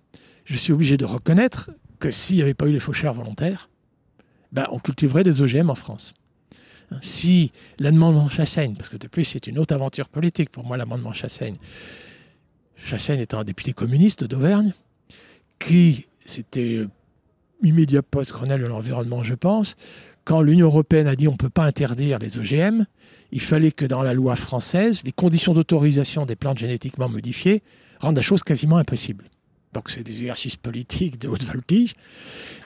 je 0.44 0.56
suis 0.56 0.74
obligé 0.74 0.98
de 0.98 1.06
reconnaître 1.06 1.70
que 2.00 2.10
s'il 2.10 2.36
n'y 2.36 2.42
avait 2.42 2.54
pas 2.54 2.66
eu 2.66 2.72
les 2.72 2.80
faucheurs 2.80 3.14
volontaires, 3.14 3.69
ben, 4.52 4.66
on 4.70 4.78
cultiverait 4.78 5.24
des 5.24 5.42
OGM 5.42 5.70
en 5.70 5.74
France. 5.74 6.14
Si 7.00 7.52
l'amendement 7.78 8.28
Chassaigne, 8.28 8.74
parce 8.74 8.88
que 8.88 8.96
de 8.96 9.06
plus 9.06 9.24
c'est 9.24 9.46
une 9.46 9.58
autre 9.58 9.74
aventure 9.74 10.08
politique 10.08 10.50
pour 10.50 10.64
moi 10.64 10.76
l'amendement 10.76 11.12
Chassaigne, 11.12 11.54
Chassaigne 12.84 13.20
étant 13.20 13.38
un 13.38 13.44
député 13.44 13.72
communiste 13.72 14.24
d'Auvergne, 14.24 14.72
qui 15.58 16.06
c'était 16.24 16.76
euh, 16.76 16.88
immédiat 17.62 18.02
post-Grenelle 18.02 18.62
de 18.62 18.66
l'environnement, 18.66 19.22
je 19.22 19.34
pense, 19.34 19.76
quand 20.24 20.42
l'Union 20.42 20.66
européenne 20.66 21.06
a 21.06 21.16
dit 21.16 21.28
on 21.28 21.32
ne 21.32 21.36
peut 21.36 21.50
pas 21.50 21.64
interdire 21.64 22.18
les 22.18 22.38
OGM, 22.38 22.86
il 23.32 23.40
fallait 23.40 23.72
que 23.72 23.84
dans 23.84 24.02
la 24.02 24.14
loi 24.14 24.36
française, 24.36 25.02
les 25.04 25.12
conditions 25.12 25.54
d'autorisation 25.54 26.26
des 26.26 26.36
plantes 26.36 26.58
génétiquement 26.58 27.08
modifiées 27.08 27.62
rendent 28.00 28.16
la 28.16 28.22
chose 28.22 28.42
quasiment 28.42 28.76
impossible. 28.76 29.24
Donc 29.72 29.88
c'est 29.90 30.02
des 30.02 30.22
exercices 30.22 30.56
politiques 30.56 31.20
de 31.20 31.28
haute 31.28 31.44
voltige. 31.44 31.94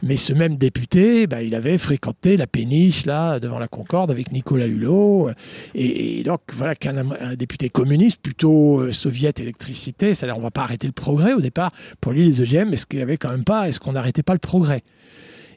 Mais 0.02 0.16
ce 0.16 0.32
même 0.32 0.56
député, 0.56 1.26
bah, 1.26 1.42
il 1.42 1.54
avait 1.54 1.76
fréquenté 1.76 2.36
la 2.36 2.46
péniche 2.46 3.04
là 3.04 3.40
devant 3.40 3.58
la 3.58 3.68
Concorde 3.68 4.10
avec 4.10 4.32
Nicolas 4.32 4.66
Hulot. 4.66 5.30
Et, 5.74 6.22
donc 6.22 6.40
voilà 6.56 6.74
qu'un 6.74 7.04
député 7.36 7.68
communiste, 7.68 8.20
plutôt 8.22 8.80
euh, 8.80 8.92
soviète 8.92 9.40
électricité, 9.40 10.14
c'est-à-dire 10.14 10.36
on 10.36 10.40
ne 10.40 10.44
va 10.44 10.50
pas 10.50 10.62
arrêter 10.62 10.86
le 10.86 10.92
progrès 10.92 11.34
au 11.34 11.40
départ. 11.40 11.70
Pour 12.00 12.12
lui 12.12 12.24
les 12.24 12.42
EGM, 12.42 12.72
est-ce 12.72 12.86
qu'il 12.86 13.00
y 13.00 13.02
avait 13.02 13.18
quand 13.18 13.30
même 13.30 13.44
pas, 13.44 13.68
est-ce 13.68 13.80
qu'on 13.80 13.92
n'arrêtait 13.92 14.22
pas 14.22 14.34
le 14.34 14.38
progrès? 14.38 14.80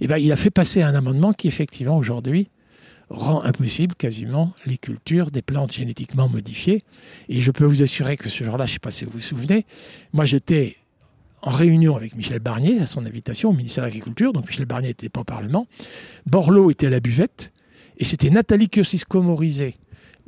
Et 0.01 0.07
ben 0.07 0.17
il 0.17 0.31
a 0.31 0.35
fait 0.35 0.51
passer 0.51 0.81
un 0.81 0.95
amendement 0.95 1.33
qui 1.33 1.47
effectivement 1.47 1.97
aujourd'hui 1.97 2.49
rend 3.09 3.41
impossible 3.43 3.95
quasiment 3.95 4.53
les 4.65 4.77
cultures 4.77 5.31
des 5.31 5.41
plantes 5.41 5.71
génétiquement 5.71 6.27
modifiées. 6.27 6.81
Et 7.29 7.39
je 7.39 7.51
peux 7.51 7.65
vous 7.65 7.81
assurer 7.81 8.17
que 8.17 8.29
ce 8.29 8.43
jour-là, 8.43 8.65
je 8.65 8.71
ne 8.71 8.73
sais 8.73 8.79
pas 8.79 8.91
si 8.91 9.05
vous 9.05 9.11
vous 9.11 9.21
souvenez, 9.21 9.65
moi 10.13 10.25
j'étais 10.25 10.75
en 11.47 11.49
réunion 11.49 11.95
avec 11.95 12.15
Michel 12.15 12.39
Barnier, 12.39 12.81
à 12.81 12.85
son 12.85 13.05
invitation 13.05 13.49
au 13.49 13.53
ministère 13.53 13.83
de 13.83 13.87
l'Agriculture. 13.87 14.33
Donc 14.33 14.47
Michel 14.47 14.65
Barnier 14.65 14.89
n'était 14.89 15.07
pas 15.07 15.21
au 15.21 15.23
Parlement. 15.23 15.65
Borloo 16.25 16.69
était 16.69 16.87
à 16.87 16.89
la 16.89 16.99
buvette. 16.99 17.53
Et 17.99 18.05
c'était 18.05 18.29
Nathalie 18.29 18.67
Kosciusko-Morizet, 18.67 19.73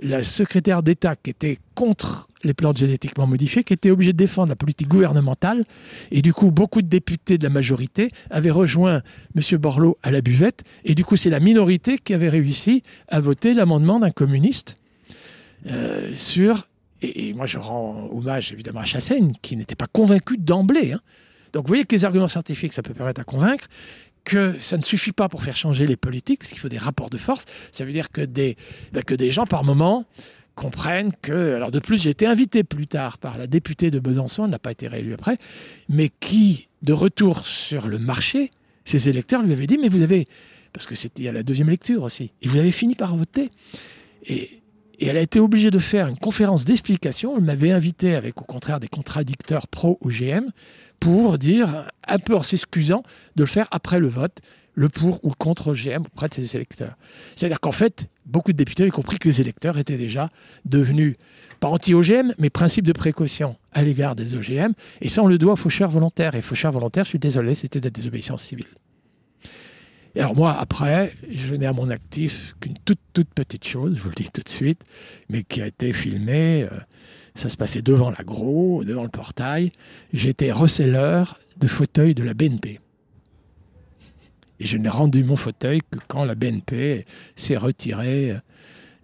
la 0.02 0.24
secrétaire 0.24 0.82
d'État 0.82 1.16
qui 1.16 1.30
était 1.30 1.58
contre 1.76 2.30
les 2.44 2.54
plantes 2.54 2.78
génétiquement 2.78 3.28
modifiées, 3.28 3.64
qui 3.66 3.74
était 3.74 3.92
obligée 3.92 4.14
de 4.14 4.18
défendre 4.18 4.48
la 4.48 4.56
politique 4.56 4.88
gouvernementale. 4.88 5.66
Et 6.10 6.22
du 6.22 6.34
coup, 6.34 6.52
beaucoup 6.52 6.82
de 6.82 6.88
députés 6.88 7.38
de 7.38 7.44
la 7.44 7.50
majorité 7.50 8.10
avaient 8.30 8.50
rejoint 8.50 9.02
M. 9.36 9.58
Borloo 9.58 9.98
à 10.02 10.12
la 10.12 10.22
buvette. 10.22 10.64
Et 10.86 10.96
du 10.96 11.04
coup, 11.04 11.18
c'est 11.18 11.30
la 11.30 11.42
minorité 11.42 11.98
qui 11.98 12.14
avait 12.14 12.30
réussi 12.30 12.82
à 13.10 13.20
voter 13.20 13.54
l'amendement 13.54 14.00
d'un 14.00 14.12
communiste 14.12 14.78
euh, 15.70 16.14
sur 16.14 16.66
et, 17.02 17.34
moi, 17.34 17.46
je 17.46 17.58
rends 17.58 18.10
hommage 18.12 18.52
évidemment 18.52 18.82
à 18.82 18.86
Chassaigne, 18.86 19.34
qui 19.42 19.56
n'était 19.56 19.76
pas 19.76 19.88
convaincu 19.88 20.38
d'emblée. 20.38 20.94
Hein. 20.94 21.02
Donc, 21.54 21.64
vous 21.64 21.70
voyez 21.70 21.86
que 21.86 21.96
les 21.96 22.06
arguments 22.06 22.28
scientifiques, 22.28 22.74
ça 22.74 22.82
peut 22.82 22.94
permettre 22.94 23.22
à 23.22 23.24
convaincre 23.24 23.68
que 24.26 24.56
ça 24.60 24.78
ne 24.78 24.84
suffit 24.84 25.14
pas 25.14 25.30
pour 25.30 25.44
faire 25.44 25.56
changer 25.56 25.88
les 25.88 25.96
politiques, 25.96 26.40
parce 26.40 26.52
qu'il 26.52 26.60
faut 26.60 26.70
des 26.70 26.78
rapports 26.78 27.10
de 27.10 27.18
force. 27.18 27.46
Ça 27.72 27.86
veut 27.86 27.94
dire 27.94 28.12
que 28.12 28.22
des, 28.22 28.58
bah, 28.92 29.02
que 29.02 29.16
des 29.16 29.32
gens, 29.32 29.46
par 29.46 29.64
moment, 29.64 30.06
comprennent 30.56 31.14
que. 31.22 31.56
Alors, 31.56 31.72
de 31.72 31.80
plus, 31.80 32.02
j'ai 32.02 32.10
été 32.10 32.26
invité 32.26 32.64
plus 32.64 32.88
tard 32.88 33.18
par 33.18 33.38
la 33.38 33.48
députée 33.48 33.92
de 33.92 34.00
Besançon, 34.00 34.46
elle 34.46 34.52
n'a 34.52 34.60
pas 34.60 34.72
été 34.72 34.88
réélue 34.88 35.14
après, 35.14 35.38
mais 35.88 36.10
qui, 36.20 36.68
de 36.82 36.94
retour 36.94 37.46
sur 37.46 37.88
le 37.88 37.98
marché, 37.98 38.52
ses 38.84 39.10
électeurs 39.10 39.42
lui 39.42 39.54
avaient 39.54 39.68
dit 39.68 39.78
Mais 39.78 39.90
vous 39.90 40.04
avez. 40.04 40.26
Parce 40.74 40.86
que 40.86 40.94
c'était 40.94 41.28
à 41.28 41.32
la 41.32 41.42
deuxième 41.42 41.70
lecture 41.70 42.04
aussi. 42.04 42.32
Et 42.44 42.48
vous 42.48 42.58
avez 42.58 42.72
fini 42.72 42.94
par 42.94 43.16
voter. 43.16 43.50
Et 44.28 44.59
et 45.00 45.08
elle 45.08 45.18
a 45.18 45.22
été 45.22 45.40
obligée 45.40 45.72
de 45.72 45.80
faire 45.80 46.08
une 46.08 46.18
conférence 46.18 46.66
d'explication. 46.66 47.38
Elle 47.38 47.44
m'avait 47.44 47.72
invité 47.72 48.16
avec 48.16 48.42
au 48.42 48.46
contraire 48.46 48.80
des 48.80 48.90
contradicteurs 48.90 49.68
pro-OGM 49.68 50.46
pour 51.00 51.38
dire, 51.38 51.88
un 52.08 52.20
peu 52.20 52.36
en 52.36 52.44
s'excusant, 52.44 53.04
de 53.36 53.44
le 53.44 53.48
faire 53.48 53.68
après 53.72 54.00
le 54.00 54.08
vote, 54.08 54.40
le 54.74 54.90
pour 54.90 55.24
ou 55.24 55.30
le 55.30 55.36
contre 55.36 55.70
OGM 55.70 56.04
auprès 56.06 56.28
de 56.28 56.34
ses 56.34 56.56
électeurs. 56.56 56.92
C'est-à-dire 57.36 57.62
qu'en 57.62 57.72
fait, 57.72 58.10
beaucoup 58.26 58.52
de 58.52 58.58
députés 58.58 58.86
ont 58.86 58.90
compris 58.90 59.18
que 59.18 59.30
les 59.30 59.40
électeurs 59.40 59.78
étaient 59.78 59.98
déjà 59.98 60.26
devenus, 60.66 61.16
pas 61.62 61.70
anti-OGM, 61.70 62.34
mais 62.38 62.50
principe 62.50 62.86
de 62.86 62.94
précaution 62.94 63.56
à 63.72 63.84
l'égard 63.84 64.16
des 64.16 64.36
OGM. 64.36 64.74
Et 65.02 65.08
ça, 65.08 65.24
on 65.24 65.28
le 65.28 65.38
doit 65.38 65.54
aux 65.54 65.58
faucheurs 65.58 65.92
volontaires. 65.92 66.36
Et 66.36 66.42
faucheurs 66.42 66.74
volontaires, 66.74 67.06
je 67.06 67.10
suis 67.10 67.20
désolé, 67.20 67.56
c'était 67.56 67.80
de 67.80 67.86
la 67.86 67.92
désobéissance 67.92 68.44
civile. 68.44 68.68
Alors 70.16 70.36
moi, 70.36 70.58
après, 70.60 71.14
je 71.30 71.54
n'ai 71.54 71.66
à 71.66 71.74
mon 71.74 71.90
actif 71.90 72.56
qu'une 72.60 72.78
toute, 72.84 73.00
toute 73.14 73.30
petite 73.30 73.66
chose, 73.66 73.96
je 73.96 74.02
vous 74.02 74.10
le 74.10 74.16
dis 74.16 74.30
tout 74.32 74.42
de 74.42 74.50
suite, 74.50 74.82
mais 75.30 75.44
qui 75.44 75.62
a 75.62 75.68
été 75.68 75.94
filmée. 75.94 76.64
Euh, 76.64 76.78
ça 77.36 77.48
se 77.48 77.56
passait 77.56 77.82
devant 77.82 78.10
l'agro, 78.10 78.84
devant 78.84 79.04
le 79.04 79.10
portail. 79.10 79.70
J'étais 80.12 80.52
receleur 80.52 81.40
de 81.58 81.68
fauteuil 81.68 82.16
de 82.16 82.24
la 82.24 82.34
BNP. 82.34 82.80
Et 84.60 84.66
je 84.66 84.78
n'ai 84.78 84.90
rendu 84.90 85.24
mon 85.24 85.36
fauteuil 85.36 85.80
que 85.90 86.00
quand 86.08 86.26
la 86.26 86.36
BNP 86.36 87.06
s'est 87.36 87.56
retirée 87.56 88.36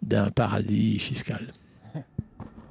d'un 0.02 0.30
paradis 0.32 1.00
fiscal 1.00 1.48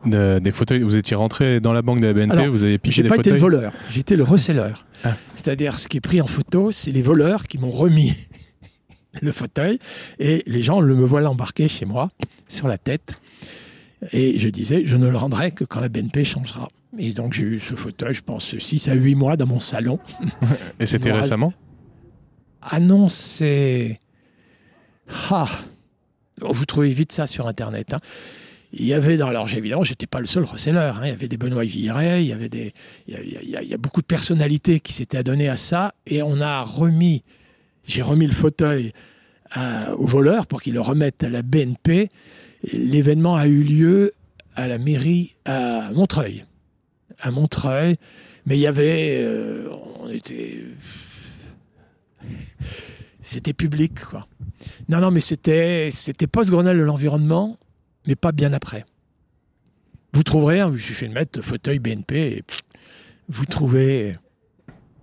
des 0.07 0.53
fauteuils. 0.53 0.83
Vous 0.83 0.97
étiez 0.97 1.17
rentré 1.17 1.61
dans 1.61 1.73
la 1.73 1.83
banque 1.83 2.01
de 2.01 2.07
la 2.07 2.13
BNP, 2.13 2.47
vous 2.47 2.65
avez 2.65 2.79
piché 2.79 3.03
des 3.03 3.09
fauteuils. 3.09 3.25
J'ai 3.25 3.31
pas 3.31 3.37
été 3.37 3.39
le 3.39 3.41
voleur, 3.41 3.73
j'étais 3.91 4.17
le 4.17 4.25
receleur. 4.25 4.87
Ah. 5.05 5.17
C'est-à-dire, 5.35 5.79
ce 5.79 5.89
qui 5.89 5.99
est 5.99 6.01
pris 6.01 6.21
en 6.21 6.27
photo, 6.27 6.71
c'est 6.71 6.93
les 6.93 7.03
voleurs 7.03 7.45
qui 7.45 7.59
m'ont 7.59 7.71
remis 7.71 8.15
le 9.23 9.33
fauteuil 9.33 9.79
et 10.19 10.43
les 10.47 10.63
gens 10.63 10.81
le 10.81 10.95
me 10.95 11.05
voilà 11.05 11.31
embarqué 11.31 11.69
chez 11.69 11.87
moi 11.87 12.11
sur 12.49 12.69
la 12.69 12.79
tête. 12.79 13.15
Et 14.13 14.39
je 14.39 14.49
disais, 14.49 14.83
je 14.85 14.97
ne 14.97 15.09
le 15.09 15.17
rendrai 15.17 15.53
que 15.53 15.65
quand 15.65 15.81
la 15.81 15.89
BNP 15.89 16.25
changera. 16.25 16.69
Et 16.99 17.13
donc 17.13 17.33
j'ai 17.33 17.43
eu 17.43 17.61
ce 17.61 17.75
fauteuil, 17.75 18.15
je 18.15 18.23
pense, 18.23 18.57
6 18.57 18.89
à 18.89 18.95
8 18.95 19.15
mois 19.15 19.37
dans 19.37 19.47
mon 19.47 19.61
salon. 19.61 19.99
Et 20.81 20.87
c'était 20.87 21.13
récemment? 21.13 21.53
Ah 22.63 22.81
non, 22.81 23.09
c'est... 23.09 23.99
Ah 25.31 25.47
Vous 26.41 26.65
trouvez 26.65 26.91
vite 26.91 27.13
ça 27.13 27.27
sur 27.27 27.47
Internet. 27.47 27.95
Hein. 27.95 27.99
Il 28.77 28.85
y 28.85 28.95
avait 28.95 29.17
dans 29.17 29.29
alors 29.29 29.49
évidemment 29.53 29.85
j'étais 29.85 30.07
pas 30.07 30.21
le 30.21 30.27
seul 30.27 30.45
receleur 30.45 30.99
hein. 30.99 31.03
il 31.05 31.09
y 31.09 31.13
avait 31.13 31.29
des 31.29 31.37
Benoît 31.37 31.65
Villeray 31.65 32.25
il 32.25 32.29
y 32.29 32.33
avait 32.33 32.49
des 32.49 32.73
il 33.07 33.49
y, 33.49 33.75
a, 33.75 33.77
beaucoup 33.79 34.01
de 34.01 34.07
personnalités 34.07 34.81
qui 34.81 34.93
s'étaient 34.93 35.19
adonnées 35.19 35.49
à 35.49 35.57
ça. 35.57 35.95
Et 36.07 36.23
on 36.23 36.41
a 36.41 36.63
remis 36.63 37.23
j'ai 37.87 38.03
remis 38.03 38.27
le 38.27 38.33
fauteuil 38.33 38.91
au 39.97 40.07
voleur 40.07 40.47
pour 40.47 40.61
qu'il 40.63 40.75
le 40.75 40.81
remette 40.81 41.23
à 41.23 41.29
la 41.29 41.43
BNP 41.43 42.09
l'événement 42.73 43.37
a 43.37 43.47
eu 43.47 43.63
lieu 43.63 44.15
à 44.57 44.69
la 44.69 44.79
mairie 44.79 45.35
à 45.45 45.91
Montreuil. 45.93 46.45
À 47.21 47.31
Montreuil. 47.31 47.97
Mais 48.47 48.57
il 48.57 48.61
y 48.61 48.67
avait 48.67 49.19
euh, 49.21 49.69
on 50.01 50.11
était 50.11 50.65
c'était 53.23 53.53
public 53.53 54.05
quoi. 54.05 54.21
Non 54.89 54.99
non 55.01 55.11
mais 55.11 55.21
c'était 55.21 55.89
c'était 55.91 56.27
post 56.27 56.51
Grenelle 56.51 56.79
de 56.79 56.83
l'environnement 56.83 57.59
mais 58.07 58.15
pas 58.15 58.33
bien 58.33 58.53
après. 58.53 58.85
Vous 60.13 60.23
trouverez, 60.23 60.61
hein, 60.61 60.71
il 60.73 60.81
suffit 60.81 61.09
de 61.09 61.13
mettre 61.13 61.43
fauteuil 61.43 61.79
BNP 61.79 62.15
et 62.17 62.45
vous 63.29 63.47
trouvez. 63.47 64.13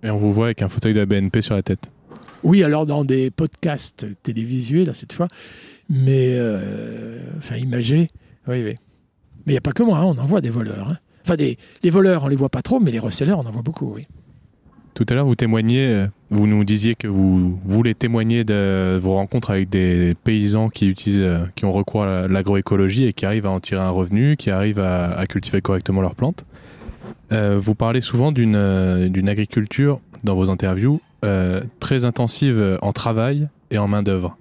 Et 0.02 0.10
on 0.10 0.18
vous 0.18 0.32
voit 0.32 0.46
avec 0.46 0.62
un 0.62 0.68
fauteuil 0.68 0.94
de 0.94 1.00
la 1.00 1.06
BNP 1.06 1.42
sur 1.42 1.54
la 1.54 1.62
tête. 1.62 1.90
Oui, 2.42 2.64
alors 2.64 2.86
dans 2.86 3.04
des 3.04 3.30
podcasts 3.30 4.06
télévisuels, 4.22 4.86
là, 4.86 4.94
cette 4.94 5.12
fois, 5.12 5.26
mais 5.88 6.30
euh, 6.32 7.20
enfin 7.38 7.56
imagé, 7.56 8.08
oui, 8.48 8.64
oui. 8.64 8.74
Mais 9.44 9.52
il 9.52 9.52
n'y 9.52 9.58
a 9.58 9.62
pas 9.62 9.72
que 9.72 9.82
moi, 9.82 9.98
hein, 9.98 10.04
on 10.04 10.18
en 10.18 10.26
voit 10.26 10.40
des 10.40 10.50
voleurs. 10.50 10.88
Hein. 10.88 10.98
Enfin, 11.24 11.36
des, 11.36 11.56
les 11.82 11.90
voleurs, 11.90 12.24
on 12.24 12.28
les 12.28 12.36
voit 12.36 12.48
pas 12.48 12.62
trop, 12.62 12.80
mais 12.80 12.90
les 12.90 12.98
recelleurs, 12.98 13.38
on 13.38 13.46
en 13.46 13.50
voit 13.50 13.62
beaucoup, 13.62 13.92
oui. 13.94 14.02
Tout 14.94 15.06
à 15.08 15.14
l'heure, 15.14 15.24
vous 15.24 15.34
témoignez, 15.34 15.86
euh, 15.86 16.06
vous 16.28 16.46
nous 16.46 16.64
disiez 16.64 16.94
que 16.94 17.08
vous 17.08 17.58
voulez 17.64 17.94
témoigner 17.94 18.44
de 18.44 18.98
vos 19.00 19.14
rencontres 19.14 19.50
avec 19.50 19.70
des 19.70 20.14
paysans 20.22 20.68
qui 20.68 20.86
utilisent, 20.88 21.22
euh, 21.22 21.46
qui 21.54 21.64
ont 21.64 21.72
recours 21.72 22.02
à 22.02 22.28
l'agroécologie 22.28 23.06
et 23.06 23.14
qui 23.14 23.24
arrivent 23.24 23.46
à 23.46 23.50
en 23.50 23.60
tirer 23.60 23.80
un 23.80 23.88
revenu, 23.90 24.36
qui 24.36 24.50
arrivent 24.50 24.80
à, 24.80 25.24
cultiver 25.26 25.62
correctement 25.62 26.02
leurs 26.02 26.14
plantes. 26.14 26.44
Euh, 27.32 27.58
vous 27.58 27.74
parlez 27.74 28.02
souvent 28.02 28.32
d'une 28.32 28.54
agriculture 28.54 30.00
dans 30.24 30.34
vos 30.34 30.50
interviews 30.50 31.00
très 31.78 32.04
intensive 32.04 32.78
en 32.82 32.92
travail 32.92 33.48
et 33.70 33.78
en 33.78 33.86
main 33.86 34.02
d'œuvre. 34.02 34.36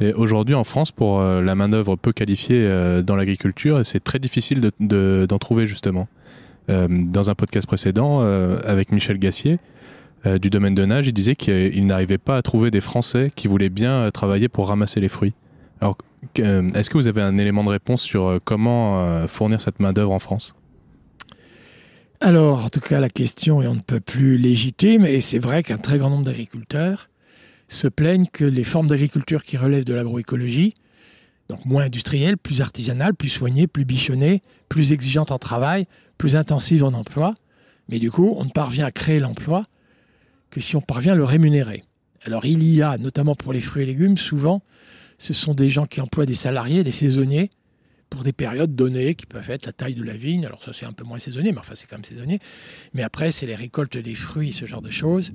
Et 0.00 0.12
aujourd'hui, 0.12 0.56
en 0.56 0.64
France, 0.64 0.90
pour 0.90 1.20
la 1.20 1.54
main 1.54 1.68
d'œuvre 1.68 1.94
peu 1.94 2.12
qualifiée 2.12 2.68
dans 3.04 3.14
l'agriculture, 3.14 3.86
c'est 3.86 4.02
très 4.02 4.18
difficile 4.18 4.60
d'en 4.60 4.70
de, 4.80 5.38
trouver 5.38 5.68
justement. 5.68 6.08
dans 6.68 7.30
un 7.30 7.34
podcast 7.36 7.68
précédent 7.68 8.22
avec 8.66 8.90
Michel 8.90 9.18
Gassier, 9.18 9.60
euh, 10.26 10.38
du 10.38 10.50
domaine 10.50 10.74
de 10.74 10.84
nage, 10.84 11.06
il 11.06 11.12
disait 11.12 11.36
qu'il 11.36 11.86
n'arrivait 11.86 12.18
pas 12.18 12.36
à 12.36 12.42
trouver 12.42 12.70
des 12.70 12.80
Français 12.80 13.30
qui 13.34 13.48
voulaient 13.48 13.68
bien 13.68 13.92
euh, 13.92 14.10
travailler 14.10 14.48
pour 14.48 14.68
ramasser 14.68 15.00
les 15.00 15.08
fruits. 15.08 15.34
Alors, 15.80 15.96
euh, 16.40 16.70
est-ce 16.72 16.90
que 16.90 16.98
vous 16.98 17.06
avez 17.06 17.22
un 17.22 17.38
élément 17.38 17.62
de 17.62 17.68
réponse 17.68 18.02
sur 18.02 18.40
comment 18.44 19.26
fournir 19.28 19.60
cette 19.60 19.78
main-d'œuvre 19.78 20.12
en 20.12 20.18
France? 20.18 20.54
Alors, 22.20 22.64
en 22.64 22.68
tout 22.68 22.80
cas, 22.80 22.98
la 22.98 23.10
question 23.10 23.62
est 23.62 23.66
on 23.66 23.74
ne 23.74 23.80
peut 23.80 24.00
plus 24.00 24.38
légitime, 24.38 25.04
et 25.04 25.20
c'est 25.20 25.38
vrai 25.38 25.62
qu'un 25.62 25.76
très 25.76 25.98
grand 25.98 26.10
nombre 26.10 26.24
d'agriculteurs 26.24 27.10
se 27.68 27.88
plaignent 27.88 28.26
que 28.32 28.44
les 28.44 28.64
formes 28.64 28.86
d'agriculture 28.86 29.42
qui 29.42 29.56
relèvent 29.56 29.84
de 29.84 29.94
l'agroécologie, 29.94 30.72
donc 31.48 31.64
moins 31.66 31.84
industrielles, 31.84 32.38
plus 32.38 32.60
artisanales, 32.60 33.14
plus 33.14 33.28
soignées, 33.28 33.66
plus 33.66 33.84
bichonnées, 33.84 34.42
plus 34.68 34.92
exigeantes 34.92 35.30
en 35.30 35.38
travail, 35.38 35.84
plus 36.16 36.36
intensives 36.36 36.84
en 36.84 36.94
emploi, 36.94 37.32
mais 37.88 37.98
du 37.98 38.10
coup, 38.10 38.34
on 38.38 38.44
ne 38.44 38.50
parvient 38.50 38.86
à 38.86 38.90
créer 38.90 39.20
l'emploi 39.20 39.62
que 40.50 40.60
si 40.60 40.76
on 40.76 40.80
parvient 40.80 41.12
à 41.12 41.16
le 41.16 41.24
rémunérer. 41.24 41.82
Alors 42.24 42.44
il 42.44 42.62
y 42.62 42.82
a, 42.82 42.98
notamment 42.98 43.34
pour 43.34 43.52
les 43.52 43.60
fruits 43.60 43.84
et 43.84 43.86
légumes, 43.86 44.16
souvent, 44.16 44.62
ce 45.18 45.32
sont 45.32 45.54
des 45.54 45.70
gens 45.70 45.86
qui 45.86 46.00
emploient 46.00 46.26
des 46.26 46.34
salariés, 46.34 46.84
des 46.84 46.92
saisonniers, 46.92 47.50
pour 48.10 48.22
des 48.22 48.32
périodes 48.32 48.74
données 48.74 49.14
qui 49.14 49.26
peuvent 49.26 49.50
être 49.50 49.66
la 49.66 49.72
taille 49.72 49.94
de 49.94 50.02
la 50.02 50.16
vigne. 50.16 50.46
Alors 50.46 50.62
ça 50.62 50.72
c'est 50.72 50.86
un 50.86 50.92
peu 50.92 51.04
moins 51.04 51.18
saisonnier, 51.18 51.52
mais 51.52 51.58
enfin 51.58 51.74
c'est 51.74 51.86
quand 51.86 51.96
même 51.96 52.04
saisonnier. 52.04 52.38
Mais 52.94 53.02
après 53.02 53.30
c'est 53.30 53.46
les 53.46 53.54
récoltes 53.54 53.96
des 53.96 54.14
fruits, 54.14 54.52
ce 54.52 54.66
genre 54.66 54.82
de 54.82 54.90
choses. 54.90 55.30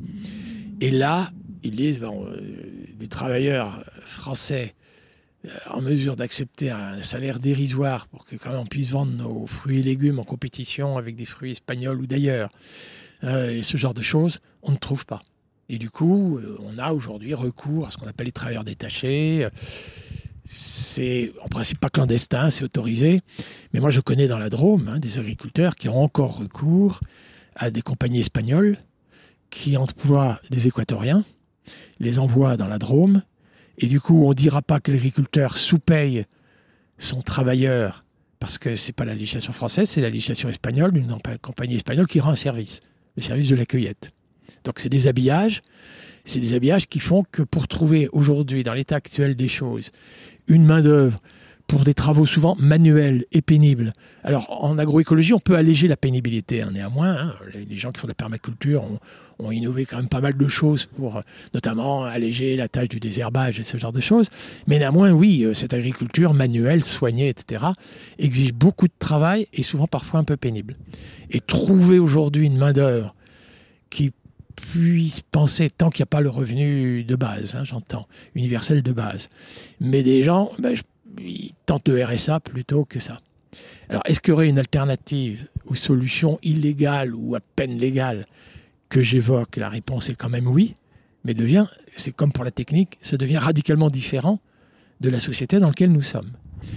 Et 0.80 0.90
là, 0.90 1.32
ils 1.64 1.76
disent, 1.76 2.00
bon, 2.00 2.26
euh, 2.26 2.42
les 3.00 3.08
travailleurs 3.08 3.84
français 4.04 4.74
euh, 5.46 5.50
en 5.70 5.82
mesure 5.82 6.16
d'accepter 6.16 6.72
un 6.72 7.02
salaire 7.02 7.40
dérisoire 7.40 8.08
pour 8.08 8.26
que 8.26 8.36
quand 8.36 8.56
on 8.56 8.66
puisse 8.66 8.90
vendre 8.90 9.16
nos 9.16 9.46
fruits 9.48 9.80
et 9.80 9.84
légumes 9.84 10.20
en 10.20 10.24
compétition 10.24 10.98
avec 10.98 11.16
des 11.16 11.26
fruits 11.26 11.52
espagnols 11.52 12.00
ou 12.00 12.08
d'ailleurs, 12.08 12.50
et 13.24 13.62
ce 13.62 13.78
genre 13.78 13.94
de 13.94 14.02
choses, 14.02 14.40
on 14.64 14.72
ne 14.72 14.78
trouve 14.78 15.06
pas. 15.06 15.22
Et 15.72 15.78
du 15.78 15.90
coup, 15.90 16.38
euh, 16.38 16.58
on 16.64 16.78
a 16.78 16.92
aujourd'hui 16.92 17.34
recours 17.34 17.88
à 17.88 17.92
ce 17.92 17.98
qu'on 17.98 18.06
appelle 18.06 18.26
les 18.26 18.34
travailleurs 18.34 18.66
détachés. 18.66 19.48
C'est 20.46 21.32
en 21.42 21.48
principe 21.48 21.80
pas 21.80 21.90
clandestin, 21.90 22.50
c'est 22.50 22.66
autorisé. 22.66 23.22
Mais 23.74 23.80
moi, 23.80 23.90
je 23.90 24.02
connais 24.02 24.28
dans 24.28 24.38
la 24.38 24.50
Drôme 24.50 24.90
hein, 24.94 25.00
des 25.00 25.18
agriculteurs 25.18 25.76
qui 25.76 25.88
ont 25.88 26.04
encore 26.04 26.36
recours 26.38 27.00
à 27.56 27.72
des 27.72 27.82
compagnies 27.82 28.20
espagnoles 28.20 28.78
qui 29.50 29.78
emploient 29.78 30.42
des 30.50 30.68
équatoriens, 30.68 31.24
les 32.00 32.20
envoient 32.20 32.58
dans 32.58 32.68
la 32.68 32.78
Drôme. 32.78 33.22
Et 33.78 33.88
du 33.88 34.02
coup, 34.02 34.26
on 34.26 34.30
ne 34.30 34.34
dira 34.34 34.62
pas 34.62 34.82
que 34.82 34.92
l'agriculteur 34.92 35.58
sous-paye 35.58 36.24
son 36.98 37.22
travailleur 37.22 38.04
parce 38.42 38.58
que 38.58 38.76
ce 38.76 38.88
n'est 38.88 38.94
pas 38.94 39.06
la 39.06 39.14
législation 39.14 39.54
française, 39.54 39.90
c'est 39.90 40.02
la 40.02 40.10
législation 40.10 40.50
espagnole 40.50 40.92
d'une 40.92 41.16
compagnie 41.42 41.76
espagnole 41.76 42.08
qui 42.08 42.20
rend 42.20 42.32
un 42.32 42.36
service 42.36 42.82
le 43.16 43.22
service 43.22 43.50
de 43.50 43.56
la 43.56 43.66
cueillette. 43.66 44.12
Donc 44.64 44.80
c'est 44.80 44.90
des 44.90 45.08
habillages, 45.08 45.62
c'est 46.26 46.40
des 46.40 46.54
habillages 46.54 46.88
qui 46.88 47.00
font 47.00 47.24
que 47.32 47.42
pour 47.42 47.68
trouver 47.68 48.10
aujourd'hui, 48.12 48.64
dans 48.64 48.74
l'état 48.74 48.96
actuel 48.96 49.36
des 49.36 49.48
choses, 49.48 49.92
une 50.48 50.66
main-d'œuvre 50.66 51.22
pour 51.72 51.86
des 51.86 51.94
travaux 51.94 52.26
souvent 52.26 52.58
manuels 52.60 53.24
et 53.32 53.42
pénibles. 53.42 53.94
Alors 54.26 54.62
en 54.62 54.78
agroécologie, 54.78 55.34
on 55.34 55.40
peut 55.40 55.56
alléger 55.56 55.88
la 55.88 55.96
pénibilité, 55.96 56.62
hein, 56.62 56.72
néanmoins. 56.74 57.16
Hein. 57.18 57.36
les, 57.54 57.78
gens 57.78 57.94
qui 57.94 58.02
font 58.02 58.08
de 58.08 58.12
la 58.12 58.16
permaculture 58.16 58.84
ont, 59.40 59.52
innové 59.52 59.86
quand 59.86 59.96
même 59.96 60.10
pas 60.10 60.20
mal 60.20 60.36
de 60.36 60.48
choses 60.50 60.86
pour 60.86 61.22
notamment 61.54 62.04
alléger 62.04 62.58
la 62.58 62.68
tâche 62.68 62.90
du 62.90 63.00
désherbage 63.00 63.58
et 63.62 63.64
ce 63.64 63.78
genre 63.78 63.94
de 63.94 64.02
choses. 64.02 64.28
Mais 64.68 64.80
néanmoins, 64.80 65.12
oui, 65.12 65.46
euh, 65.46 65.54
cette 65.54 65.74
agriculture 65.74 66.34
manuelle, 66.34 66.84
soignée, 66.84 67.30
etc., 67.30 67.68
exige 68.20 68.54
beaucoup 68.54 68.88
de 68.88 68.94
travail 69.00 69.48
et 69.54 69.64
souvent 69.64 69.88
parfois 69.88 70.20
un 70.20 70.26
peu 70.26 70.36
pénible. 70.36 70.76
Et 71.30 71.40
trouver 71.40 72.00
aujourd'hui 72.00 72.48
une 72.48 72.58
main-d'œuvre 72.58 73.16
qui 73.90 74.12
puisse 74.56 75.22
penser, 75.22 75.70
tant 75.70 75.90
qu'il 75.90 76.02
n'y 76.02 76.08
a 76.08 76.08
pas 76.08 76.22
le 76.22 76.30
revenu 76.30 77.06
de 77.06 77.16
base, 77.16 77.56
hein, 77.56 77.64
j'entends, 77.64 78.08
universel 78.36 78.84
de 78.84 78.92
base, 78.92 79.28
mais 79.80 80.04
des 80.04 80.24
gens, 80.24 80.52
ben, 80.60 80.76
ils 81.20 81.54
tentent 81.66 81.88
le 81.88 82.04
RSA 82.04 82.40
plutôt 82.40 82.86
que 82.86 83.00
ça. 83.00 83.18
Alors, 83.90 84.04
est-ce 84.06 84.22
qu'il 84.22 84.32
y 84.32 84.34
aurait 84.34 84.48
une 84.48 84.60
alternative 84.60 85.48
ou 85.66 85.76
solution 85.76 86.40
illégale 86.44 87.14
ou 87.14 87.36
à 87.36 87.40
peine 87.40 87.78
légale 87.78 88.26
que 88.90 89.02
j'évoque? 89.02 89.58
La 89.58 89.70
réponse 89.70 90.10
est 90.10 90.16
quand 90.16 90.30
même 90.30 90.48
oui, 90.48 90.74
mais 91.26 91.34
devient, 91.34 91.66
c'est 91.96 92.16
comme 92.16 92.32
pour 92.32 92.44
la 92.44 92.52
technique, 92.52 92.98
ça 93.02 93.18
devient 93.18 93.38
radicalement 93.38 93.90
différent 93.90 94.40
de 95.02 95.10
la 95.10 95.20
société 95.20 95.60
dans 95.60 95.68
laquelle 95.68 95.92
nous 95.92 96.02
sommes. 96.02 96.32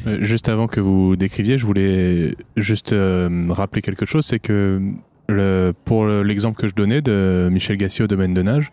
Euh, 0.07 0.23
juste 0.23 0.49
avant 0.49 0.67
que 0.67 0.81
vous 0.81 1.15
décriviez, 1.15 1.59
je 1.59 1.67
voulais 1.67 2.35
juste 2.57 2.93
euh, 2.93 3.47
rappeler 3.51 3.83
quelque 3.83 4.07
chose, 4.07 4.25
c'est 4.25 4.39
que 4.39 4.81
pour 5.85 6.07
l'exemple 6.07 6.61
que 6.61 6.69
je 6.69 6.75
donnais 6.75 7.01
de 7.01 7.49
Michel 7.51 7.79
Gassier 7.79 8.05
au 8.05 8.09
domaine 8.09 8.33
de 8.33 8.43
nage, 8.43 8.73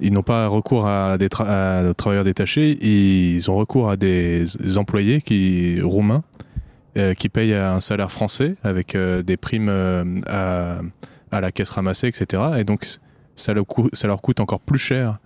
ils 0.00 0.12
n'ont 0.12 0.22
pas 0.22 0.46
recours 0.48 0.86
à 0.86 1.18
des 1.18 1.28
travailleurs 1.28 2.24
détachés, 2.24 2.78
ils 2.84 3.50
ont 3.50 3.56
recours 3.56 3.90
à 3.90 3.96
des 3.96 4.46
employés 4.76 5.20
qui, 5.20 5.80
roumains 5.80 6.22
euh, 6.98 7.14
qui 7.14 7.28
payent 7.28 7.54
un 7.54 7.78
salaire 7.78 8.10
français 8.10 8.56
avec 8.64 8.96
euh, 8.96 9.22
des 9.22 9.36
primes 9.36 9.68
euh, 9.68 10.04
à, 10.26 10.80
à, 11.30 11.40
la 11.40 11.52
caisse 11.52 11.70
ramassée, 11.70 12.08
etc. 12.08 12.42
Et 12.58 12.64
donc 12.64 12.84
ça, 13.36 13.54
leur 13.54 13.64
coûte, 13.64 13.94
ça 13.94 14.08
leur 14.08 14.20
coûte 14.20 14.40
encore 14.40 14.58
plus 14.58 14.80
cher 14.80 15.18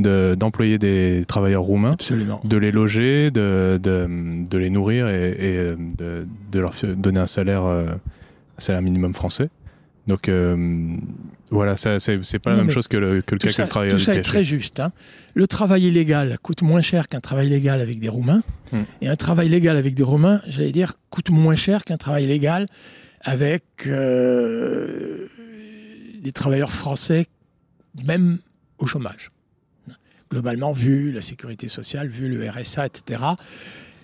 d'employer 0.00 0.76
des 0.76 1.24
travailleurs 1.28 1.62
roumains, 1.62 1.92
Absolument. 1.92 2.40
de 2.42 2.56
les 2.56 2.72
loger, 2.72 3.30
de, 3.30 3.78
de, 3.80 4.08
de 4.44 4.58
les 4.58 4.70
nourrir 4.70 5.08
et, 5.08 5.76
de, 5.96 6.58
leur 6.58 6.72
donner 6.96 7.20
un 7.20 7.28
salaire, 7.28 7.62
un 7.62 7.86
salaire 8.58 8.82
minimum 8.82 9.14
français. 9.14 9.50
Donc 10.06 10.28
euh, 10.28 10.96
voilà, 11.50 11.76
ça, 11.76 11.98
c'est 11.98 12.38
pas 12.38 12.50
la 12.50 12.56
même 12.56 12.70
chose 12.70 12.88
que 12.88 12.96
le, 12.96 13.22
que 13.22 13.34
le 13.34 13.38
cas 13.38 13.50
que 13.52 13.62
le 13.62 13.68
travail 13.68 13.90
Tout 13.90 13.98
ça 13.98 14.12
est 14.12 14.22
très 14.22 14.44
juste. 14.44 14.80
Hein. 14.80 14.92
Le 15.32 15.46
travail 15.46 15.84
illégal 15.84 16.38
coûte 16.42 16.62
moins 16.62 16.82
cher 16.82 17.08
qu'un 17.08 17.20
travail 17.20 17.48
légal 17.48 17.80
avec 17.80 18.00
des 18.00 18.08
Roumains. 18.08 18.42
Hmm. 18.72 18.82
Et 19.00 19.08
un 19.08 19.16
travail 19.16 19.48
légal 19.48 19.76
avec 19.76 19.94
des 19.94 20.02
Roumains, 20.02 20.42
j'allais 20.46 20.72
dire, 20.72 20.94
coûte 21.10 21.30
moins 21.30 21.54
cher 21.54 21.84
qu'un 21.84 21.96
travail 21.96 22.26
légal 22.26 22.66
avec 23.22 23.64
euh, 23.86 25.28
des 26.22 26.32
travailleurs 26.32 26.72
français, 26.72 27.26
même 28.04 28.38
au 28.78 28.86
chômage. 28.86 29.30
Globalement, 30.30 30.72
vu 30.72 31.12
la 31.12 31.20
sécurité 31.22 31.68
sociale, 31.68 32.08
vu 32.08 32.28
le 32.28 32.48
RSA, 32.48 32.86
etc., 32.86 33.22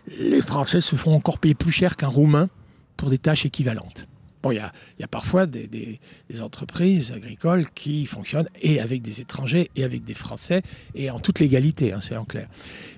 les 0.06 0.40
Français 0.40 0.80
se 0.80 0.96
font 0.96 1.14
encore 1.14 1.38
payer 1.38 1.54
plus 1.54 1.72
cher 1.72 1.96
qu'un 1.96 2.08
Roumain 2.08 2.48
pour 2.96 3.10
des 3.10 3.18
tâches 3.18 3.44
équivalentes. 3.44 4.06
Bon, 4.42 4.52
il 4.52 4.56
y 4.56 5.04
a, 5.04 5.08
parfois 5.08 5.46
des, 5.46 5.98
entreprises 6.40 7.12
agricoles 7.12 7.66
qui 7.74 8.06
fonctionnent 8.06 8.48
et 8.62 8.80
avec 8.80 9.02
des 9.02 9.20
étrangers 9.20 9.70
et 9.76 9.84
avec 9.84 10.04
des 10.04 10.14
Français 10.14 10.60
et 10.94 11.10
en 11.10 11.18
toute 11.18 11.40
légalité, 11.40 11.92
hein, 11.92 12.00
c'est 12.00 12.16
en 12.16 12.24
clair. 12.24 12.44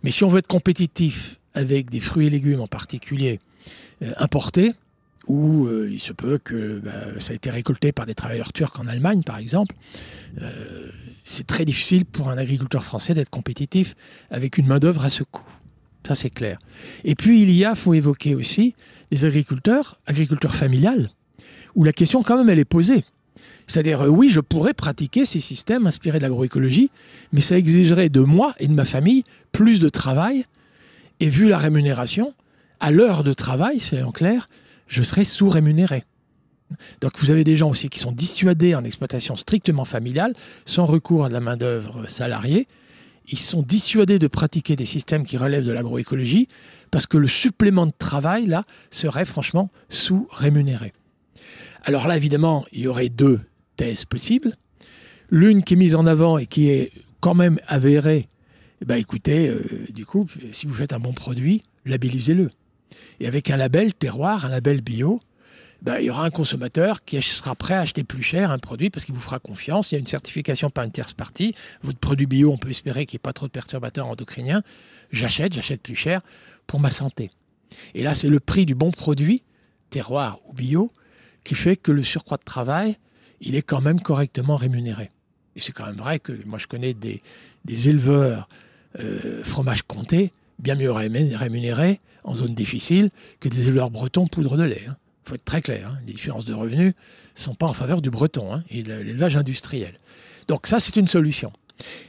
Mais 0.05 0.11
si 0.11 0.23
on 0.23 0.29
veut 0.29 0.39
être 0.39 0.47
compétitif 0.47 1.41
avec 1.55 1.91
des 1.91 2.01
fruits 2.01 2.29
et 2.29 2.31
légumes 2.31 2.61
en 2.61 2.67
particulier, 2.67 3.39
importées, 4.17 4.73
où 5.29 5.69
il 5.89 6.01
se 6.01 6.13
peut 6.13 6.39
que 6.39 6.81
bah, 6.81 6.93
ça 7.19 7.33
ait 7.33 7.37
été 7.37 7.51
récolté 7.51 7.93
par 7.93 8.07
des 8.07 8.15
travailleurs 8.15 8.53
turcs 8.53 8.81
en 8.81 8.87
Allemagne, 8.87 9.23
par 9.23 9.39
exemple. 9.39 9.75
c'est 11.25 11.47
très 11.47 11.65
difficile 11.65 12.05
pour 12.05 12.31
un 12.31 12.39
agriculteur 12.39 12.85
français 12.85 13.15
d'être 13.15 13.31
compétitif 13.31 13.95
avec 14.31 14.59
une 14.59 14.67
main-d'œuvre 14.67 15.05
à 15.05 15.11
ce 15.11 15.25
coût. 15.25 15.49
Ça, 16.07 16.15
c'est 16.15 16.31
clair. 16.31 16.57
Et 17.05 17.15
puis, 17.15 17.43
il 17.43 17.51
y 17.53 17.65
a, 17.65 17.75
faut 17.75 17.95
évoquer 17.95 18.35
aussi, 18.35 18.75
des 19.11 19.25
agriculteurs, 19.25 20.01
agriculteurs 20.07 20.55
familiales, 20.55 21.11
où 21.75 21.85
la 21.85 21.93
question, 21.93 22.23
quand 22.23 22.37
même, 22.37 22.49
elle 22.49 22.59
est 22.59 22.65
posée. 22.65 23.05
C'est-à-dire, 23.67 24.03
euh, 24.03 24.09
oui, 24.09 24.29
je 24.29 24.41
pourrais 24.41 24.75
pratiquer 24.75 25.25
ces 25.25 25.41
systèmes 25.41 25.87
inspirés 25.87 26.19
de 26.19 26.23
l'agroécologie, 26.23 26.91
mais 27.33 27.41
ça 27.41 27.57
exigerait 27.57 28.09
de 28.09 28.21
moi 28.21 28.55
et 28.59 28.69
de 28.69 28.75
ma 28.75 28.85
famille 28.85 29.23
plus 29.53 29.81
de 29.81 29.89
travail. 29.89 30.45
Et 31.21 31.29
vu 31.29 31.49
la 31.49 31.59
rémunération, 31.59 32.35
à 32.81 32.91
l'heure 32.91 33.25
de 33.25 33.33
travail, 33.33 33.81
c'est 33.81 34.03
en 34.03 34.13
clair, 34.13 34.49
je 34.89 35.03
serais 35.03 35.25
sous-rémunéré. 35.25 36.05
Donc 37.01 37.19
vous 37.19 37.31
avez 37.31 37.45
des 37.45 37.57
gens 37.57 37.71
aussi 37.71 37.89
qui 37.89 37.99
sont 37.99 38.13
dissuadés 38.13 38.75
en 38.75 38.83
exploitation 38.83 39.37
strictement 39.37 39.85
familiale, 39.85 40.35
sans 40.65 40.85
recours 40.85 41.25
à 41.25 41.29
la 41.29 41.41
main-d'œuvre 41.41 42.09
salariée. 42.09 42.67
Ils 43.29 43.39
sont 43.39 43.63
dissuadés 43.63 44.19
de 44.19 44.27
pratiquer 44.27 44.75
des 44.75 44.85
systèmes 44.85 45.25
qui 45.25 45.37
relèvent 45.37 45.65
de 45.65 45.73
l'agroécologie 45.73 46.49
parce 46.91 47.07
que 47.07 47.19
le 47.19 47.29
supplément 47.29 47.87
de 47.87 47.93
travail, 47.97 48.47
là, 48.47 48.65
serait 48.91 49.25
franchement 49.25 49.71
sous-rémunéré. 49.89 50.93
Alors 51.85 52.07
là, 52.07 52.17
évidemment, 52.17 52.65
il 52.73 52.81
y 52.81 52.87
aurait 52.87 53.09
deux 53.09 53.41
thèses 53.77 54.05
possibles. 54.05 54.53
L'une 55.31 55.65
qui 55.65 55.75
est 55.75 55.77
mise 55.77 55.95
en 55.95 56.07
avant 56.07 56.39
et 56.39 56.47
qui 56.47 56.69
est 56.69 56.93
quand 57.21 57.35
même 57.35 57.59
avérée, 57.67 58.29
eh 58.81 58.85
ben 58.85 58.97
écoutez, 58.97 59.49
euh, 59.49 59.63
du 59.91 60.07
coup, 60.07 60.27
si 60.53 60.67
vous 60.67 60.75
faites 60.75 60.93
un 60.93 60.99
bon 60.99 61.13
produit, 61.13 61.63
labellisez-le. 61.85 62.51
Et 63.21 63.27
avec 63.27 63.51
un 63.51 63.57
label 63.57 63.95
terroir, 63.95 64.45
un 64.45 64.49
label 64.49 64.81
bio, 64.81 65.19
ben, 65.81 65.99
il 65.99 66.05
y 66.05 66.11
aura 66.11 66.25
un 66.25 66.31
consommateur 66.31 67.05
qui 67.05 67.21
sera 67.23 67.57
prêt 67.57 67.75
à 67.75 67.81
acheter 67.81 68.05
plus 68.05 68.23
cher 68.23 68.53
un 68.53 68.59
produit 68.59 68.89
parce 68.89 69.05
qu'il 69.05 69.15
vous 69.15 69.21
fera 69.21 69.41
confiance. 69.41 69.91
Il 69.91 69.97
y 69.97 69.97
a 69.97 69.99
une 69.99 70.07
certification 70.07 70.71
par 70.71 70.85
une 70.85 70.93
tierce 70.93 71.13
partie. 71.13 71.55
Votre 71.83 71.99
produit 71.99 72.27
bio, 72.27 72.53
on 72.53 72.59
peut 72.59 72.71
espérer 72.71 73.05
qu'il 73.05 73.17
n'y 73.17 73.23
ait 73.23 73.27
pas 73.27 73.33
trop 73.33 73.47
de 73.47 73.53
perturbateurs 73.53 74.07
endocriniens. 74.07 74.63
J'achète, 75.11 75.55
j'achète 75.55 75.83
plus 75.83 75.97
cher 75.97 76.21
pour 76.69 76.79
ma 76.79 76.93
santé. 76.93 77.31
Et 77.95 78.05
là, 78.05 78.15
c'est 78.15 78.29
le 78.29 78.39
prix 78.39 78.65
du 78.65 78.77
bon 78.77 78.93
produit, 78.93 79.43
terroir 79.91 80.39
ou 80.47 80.53
bio, 80.53 80.93
qui 81.45 81.55
fait 81.55 81.77
que 81.77 81.93
le 81.93 82.03
surcroît 82.03 82.39
de 82.39 82.45
travail, 82.45 82.99
il 83.41 83.57
est 83.57 83.63
quand 83.63 83.81
même 83.81 84.01
correctement 84.01 84.57
rémunéré. 84.57 85.11
Et 85.57 85.61
c'est 85.61 85.73
quand 85.73 85.87
même 85.87 85.97
vrai 85.97 86.19
que 86.19 86.33
moi 86.47 86.59
je 86.59 86.67
connais 86.67 86.95
des, 86.95 87.21
éleveurs 87.89 88.49
euh, 88.99 89.43
fromage 89.45 89.83
comté 89.83 90.33
bien 90.59 90.77
mieux 90.77 90.91
rémunérés 90.91 92.01
en 92.25 92.35
zone 92.35 92.55
difficile 92.55 93.11
que 93.41 93.49
des 93.49 93.67
éleveurs 93.67 93.91
bretons 93.91 94.27
poudre 94.27 94.57
de 94.57 94.63
lait. 94.63 94.83
Il 94.85 94.91
hein. 94.91 94.97
faut 95.25 95.35
être 95.35 95.45
très 95.45 95.61
clair, 95.61 95.89
hein. 95.89 95.99
les 96.07 96.13
différences 96.13 96.45
de 96.45 96.55
revenus 96.55 96.95
ne 97.37 97.41
sont 97.41 97.55
pas 97.55 97.67
en 97.67 97.73
faveur 97.73 98.01
du 98.01 98.11
breton 98.11 98.55
hein, 98.55 98.63
et 98.71 98.83
de 98.83 98.95
l'élevage 98.95 99.37
industriel. 99.37 99.93
Donc 100.49 100.67
ça 100.67 100.81
c'est 100.81 100.97
une 100.97 101.09
solution. 101.09 101.53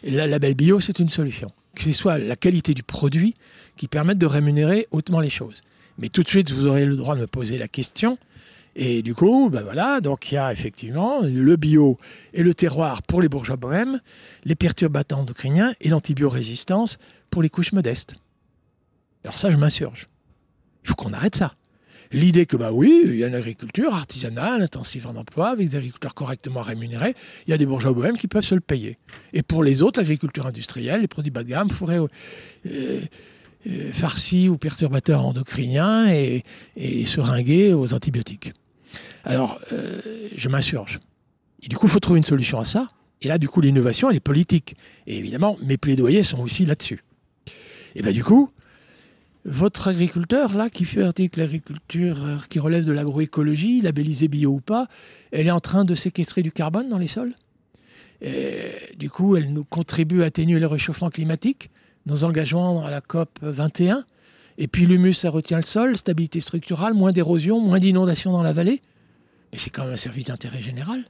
La 0.04 0.28
label 0.28 0.54
bio 0.54 0.80
c'est 0.80 1.00
une 1.00 1.10
solution. 1.10 1.52
Que 1.76 1.84
ce 1.84 1.92
soit 1.92 2.20
la 2.20 2.36
qualité 2.36 2.76
du 2.76 2.84
produit 2.84 3.34
qui 3.76 3.88
permette 3.88 4.20
de 4.20 4.28
rémunérer 4.28 4.88
hautement 4.92 5.20
les 5.20 5.32
choses. 5.32 5.62
Mais 5.98 6.10
tout 6.10 6.22
de 6.22 6.28
suite 6.28 6.52
vous 6.52 6.68
aurez 6.68 6.86
le 6.86 6.96
droit 6.96 7.16
de 7.16 7.22
me 7.22 7.28
poser 7.28 7.58
la 7.58 7.68
question, 7.68 8.20
et 8.76 9.04
du 9.04 9.14
coup, 9.14 9.50
ben 9.52 9.62
voilà, 9.62 10.02
donc 10.02 10.32
il 10.32 10.36
y 10.36 10.38
a 10.38 10.52
effectivement 10.52 11.22
le 11.22 11.56
bio 11.58 11.98
et 12.34 12.42
le 12.42 12.54
terroir 12.54 13.04
pour 13.04 13.22
les 13.22 13.30
bourgeois 13.30 13.56
bohèmes, 13.56 14.02
les 14.46 14.56
perturbateurs 14.56 15.20
endocriniens 15.20 15.74
et 15.80 15.90
l'antibiorésistance 15.90 16.98
pour 17.30 17.44
les 17.44 17.50
couches 17.50 17.74
modestes. 17.74 18.16
Alors 19.24 19.36
ça, 19.36 19.52
je 19.52 19.58
m'insurge. 19.58 20.10
Il 20.84 20.90
faut 20.90 20.96
qu'on 20.96 21.14
arrête 21.14 21.36
ça. 21.36 21.52
L'idée 22.12 22.46
que, 22.46 22.58
bah 22.58 22.72
oui, 22.72 23.02
il 23.06 23.16
y 23.16 23.24
a 23.24 23.28
une 23.28 23.36
agriculture 23.36 23.94
artisanale, 23.94 24.62
intensive 24.62 25.08
en 25.08 25.16
emploi, 25.16 25.50
avec 25.50 25.68
des 25.68 25.76
agriculteurs 25.76 26.14
correctement 26.14 26.62
rémunérés, 26.62 27.14
il 27.48 27.52
y 27.52 27.54
a 27.54 27.58
des 27.58 27.66
bourgeois 27.66 27.94
bohèmes 27.94 28.18
qui 28.18 28.28
peuvent 28.28 28.44
se 28.44 28.54
le 28.54 28.62
payer. 28.62 28.98
Et 29.34 29.42
pour 29.42 29.64
les 29.64 29.82
autres, 29.82 30.00
l'agriculture 30.00 30.46
industrielle, 30.46 31.02
les 31.02 31.08
produits 31.08 31.32
bas 31.32 31.44
de 31.44 31.50
gamme, 31.50 31.70
fourrés, 31.70 31.98
euh, 31.98 32.08
euh, 32.66 33.92
farcis 33.94 34.48
ou 34.48 34.58
perturbateurs 34.58 35.26
endocriniens 35.26 36.14
et, 36.14 36.44
et 36.76 37.06
seringués 37.06 37.74
aux 37.74 37.94
antibiotiques. 37.96 38.54
Alors, 39.24 39.60
euh, 39.72 40.02
je 40.36 40.50
m'insurge. 40.50 41.00
Et 41.62 41.68
du 41.68 41.78
coup, 41.78 41.88
il 41.88 41.92
faut 41.92 42.00
trouver 42.00 42.18
une 42.18 42.24
solution 42.24 42.60
à 42.60 42.66
ça. 42.66 42.88
Et 43.22 43.28
là, 43.28 43.38
du 43.38 43.48
coup, 43.48 43.62
l'innovation, 43.62 44.10
elle 44.10 44.18
est 44.18 44.22
politique. 44.22 44.76
Et 45.08 45.18
évidemment, 45.18 45.58
mes 45.62 45.78
plaidoyers 45.78 46.24
sont 46.24 46.40
aussi 46.40 46.66
là-dessus. 46.66 47.04
Et 47.96 48.02
bien, 48.02 48.12
du 48.12 48.24
coup, 48.24 48.50
votre 49.46 49.88
agriculteur, 49.88 50.54
là, 50.56 50.70
qui 50.70 50.86
fait 50.86 51.02
l'agriculture 51.38 52.24
euh, 52.24 52.38
qui 52.50 52.60
relève 52.60 52.86
de 52.86 52.92
l'agroécologie, 52.92 53.82
labellisée 53.82 54.28
bio 54.28 54.52
ou 54.52 54.60
pas, 54.60 54.86
elle 55.32 55.48
est 55.48 55.52
en 55.52 55.62
train 55.62 55.86
de 55.86 55.96
séquestrer 55.96 56.44
du 56.44 56.52
carbone 56.52 56.90
dans 56.90 56.98
les 56.98 57.08
sols. 57.08 57.34
Et, 58.22 58.72
du 58.98 59.10
coup, 59.10 59.36
elle 59.36 59.54
nous 59.54 59.64
contribue 59.64 60.24
à 60.24 60.26
atténuer 60.26 60.60
le 60.60 60.68
réchauffement 60.68 61.10
climatique, 61.10 61.70
nos 62.06 62.24
engagements 62.24 62.86
à 62.86 62.90
la 62.90 63.02
COP 63.02 63.40
21. 63.42 64.06
Et 64.58 64.68
puis 64.68 64.86
l'humus, 64.86 65.14
ça 65.14 65.30
retient 65.30 65.58
le 65.58 65.64
sol, 65.64 65.98
stabilité 65.98 66.40
structurale, 66.40 66.94
moins 66.94 67.12
d'érosion, 67.12 67.60
moins 67.60 67.80
d'inondation 67.80 68.32
dans 68.32 68.44
la 68.44 68.54
vallée. 68.54 68.82
Mais 69.54 69.60
c'est 69.60 69.70
quand 69.70 69.84
même 69.84 69.94
un 69.94 69.98
service 69.98 70.26
d'intérêt 70.26 70.64
général. 70.64 71.06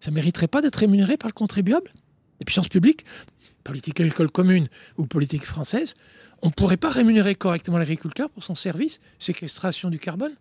Ça 0.00 0.10
ne 0.10 0.14
mériterait 0.14 0.48
pas 0.48 0.60
d'être 0.60 0.76
rémunéré 0.76 1.16
par 1.16 1.28
le 1.28 1.32
contribuable? 1.32 1.90
Les 2.38 2.44
puissances 2.44 2.68
publiques, 2.68 3.04
politique 3.64 3.98
agricole 4.00 4.30
commune 4.30 4.68
ou 4.98 5.06
politique 5.06 5.44
française, 5.44 5.94
on 6.42 6.48
ne 6.48 6.52
pourrait 6.52 6.76
pas 6.76 6.90
rémunérer 6.90 7.34
correctement 7.34 7.78
l'agriculteur 7.78 8.28
pour 8.30 8.44
son 8.44 8.54
service, 8.54 9.00
séquestration 9.18 9.88
du 9.88 9.98
carbone? 9.98 10.32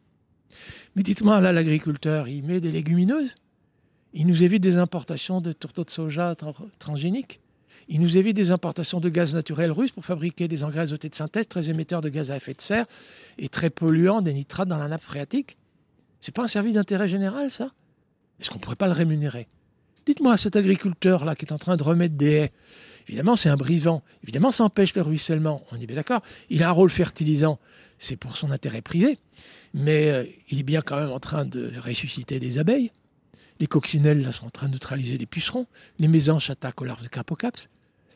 Mais 0.95 1.03
dites-moi, 1.03 1.39
là, 1.39 1.53
l'agriculteur, 1.53 2.27
il 2.27 2.43
met 2.43 2.59
des 2.59 2.71
légumineuses? 2.71 3.35
Il 4.13 4.27
nous 4.27 4.43
évite 4.43 4.61
des 4.61 4.77
importations 4.77 5.39
de 5.39 5.53
tourteaux 5.53 5.85
de 5.85 5.89
soja 5.89 6.35
transgéniques? 6.77 7.39
Il 7.87 8.01
nous 8.01 8.17
évite 8.17 8.35
des 8.35 8.51
importations 8.51 8.99
de 8.99 9.09
gaz 9.09 9.33
naturel 9.33 9.71
russe 9.71 9.91
pour 9.91 10.05
fabriquer 10.05 10.47
des 10.47 10.63
engrais 10.63 10.81
azotés 10.81 11.09
de 11.09 11.15
synthèse 11.15 11.47
très 11.47 11.69
émetteurs 11.69 12.01
de 12.01 12.09
gaz 12.09 12.31
à 12.31 12.35
effet 12.35 12.53
de 12.53 12.61
serre 12.61 12.85
et 13.37 13.47
très 13.47 13.69
polluants 13.69 14.21
des 14.21 14.33
nitrates 14.33 14.67
dans 14.67 14.77
la 14.77 14.89
nappe 14.89 15.03
phréatique? 15.03 15.57
C'est 16.21 16.33
pas 16.33 16.43
un 16.43 16.47
service 16.47 16.75
d'intérêt 16.75 17.07
général, 17.07 17.49
ça? 17.51 17.71
Est-ce 18.39 18.49
qu'on 18.49 18.55
ne 18.55 18.61
pourrait 18.61 18.75
pas 18.75 18.87
le 18.87 18.93
rémunérer? 18.93 19.47
Dites-moi, 20.05 20.37
cet 20.37 20.55
agriculteur-là 20.55 21.35
qui 21.35 21.45
est 21.45 21.51
en 21.51 21.57
train 21.57 21.77
de 21.77 21.83
remettre 21.83 22.15
des 22.15 22.31
haies, 22.31 22.51
évidemment, 23.07 23.35
c'est 23.35 23.49
un 23.49 23.55
brisant. 23.55 24.01
Évidemment, 24.23 24.51
ça 24.51 24.63
empêche 24.63 24.95
le 24.95 25.01
ruissellement. 25.01 25.63
On 25.71 25.75
est 25.75 25.85
bien 25.85 25.95
d'accord. 25.95 26.21
Il 26.49 26.63
a 26.63 26.69
un 26.69 26.71
rôle 26.71 26.89
fertilisant. 26.89 27.59
C'est 27.97 28.15
pour 28.15 28.35
son 28.35 28.51
intérêt 28.51 28.81
privé. 28.81 29.17
Mais 29.73 30.09
euh, 30.09 30.25
il 30.49 30.59
est 30.59 30.63
bien 30.63 30.81
quand 30.81 30.97
même 30.97 31.11
en 31.11 31.19
train 31.19 31.45
de 31.45 31.71
ressusciter 31.79 32.39
des 32.39 32.57
abeilles. 32.57 32.91
Les 33.59 33.67
coccinelles 33.67 34.21
là, 34.21 34.31
sont 34.31 34.47
en 34.47 34.49
train 34.49 34.67
de 34.67 34.73
neutraliser 34.73 35.17
les 35.17 35.25
pucerons. 35.25 35.67
Les 35.99 36.07
mésanges 36.07 36.49
attaquent 36.49 36.81
aux 36.81 36.85
larves 36.85 37.03
de 37.03 37.09
crapocaps. 37.09 37.69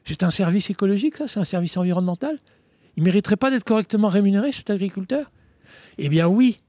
C'est 0.06 0.24
un 0.24 0.32
service 0.32 0.70
écologique, 0.70 1.18
ça? 1.18 1.28
C'est 1.28 1.40
un 1.40 1.46
service 1.46 1.78
environnemental? 1.78 2.40
Il 2.96 3.04
ne 3.04 3.06
mériterait 3.06 3.38
pas 3.38 3.52
d'être 3.52 3.64
correctement 3.64 4.08
rémunéré, 4.08 4.52
cet 4.52 4.70
agriculteur? 4.70 5.32
Eh 5.98 6.10
bien 6.10 6.28
oui, 6.28 6.60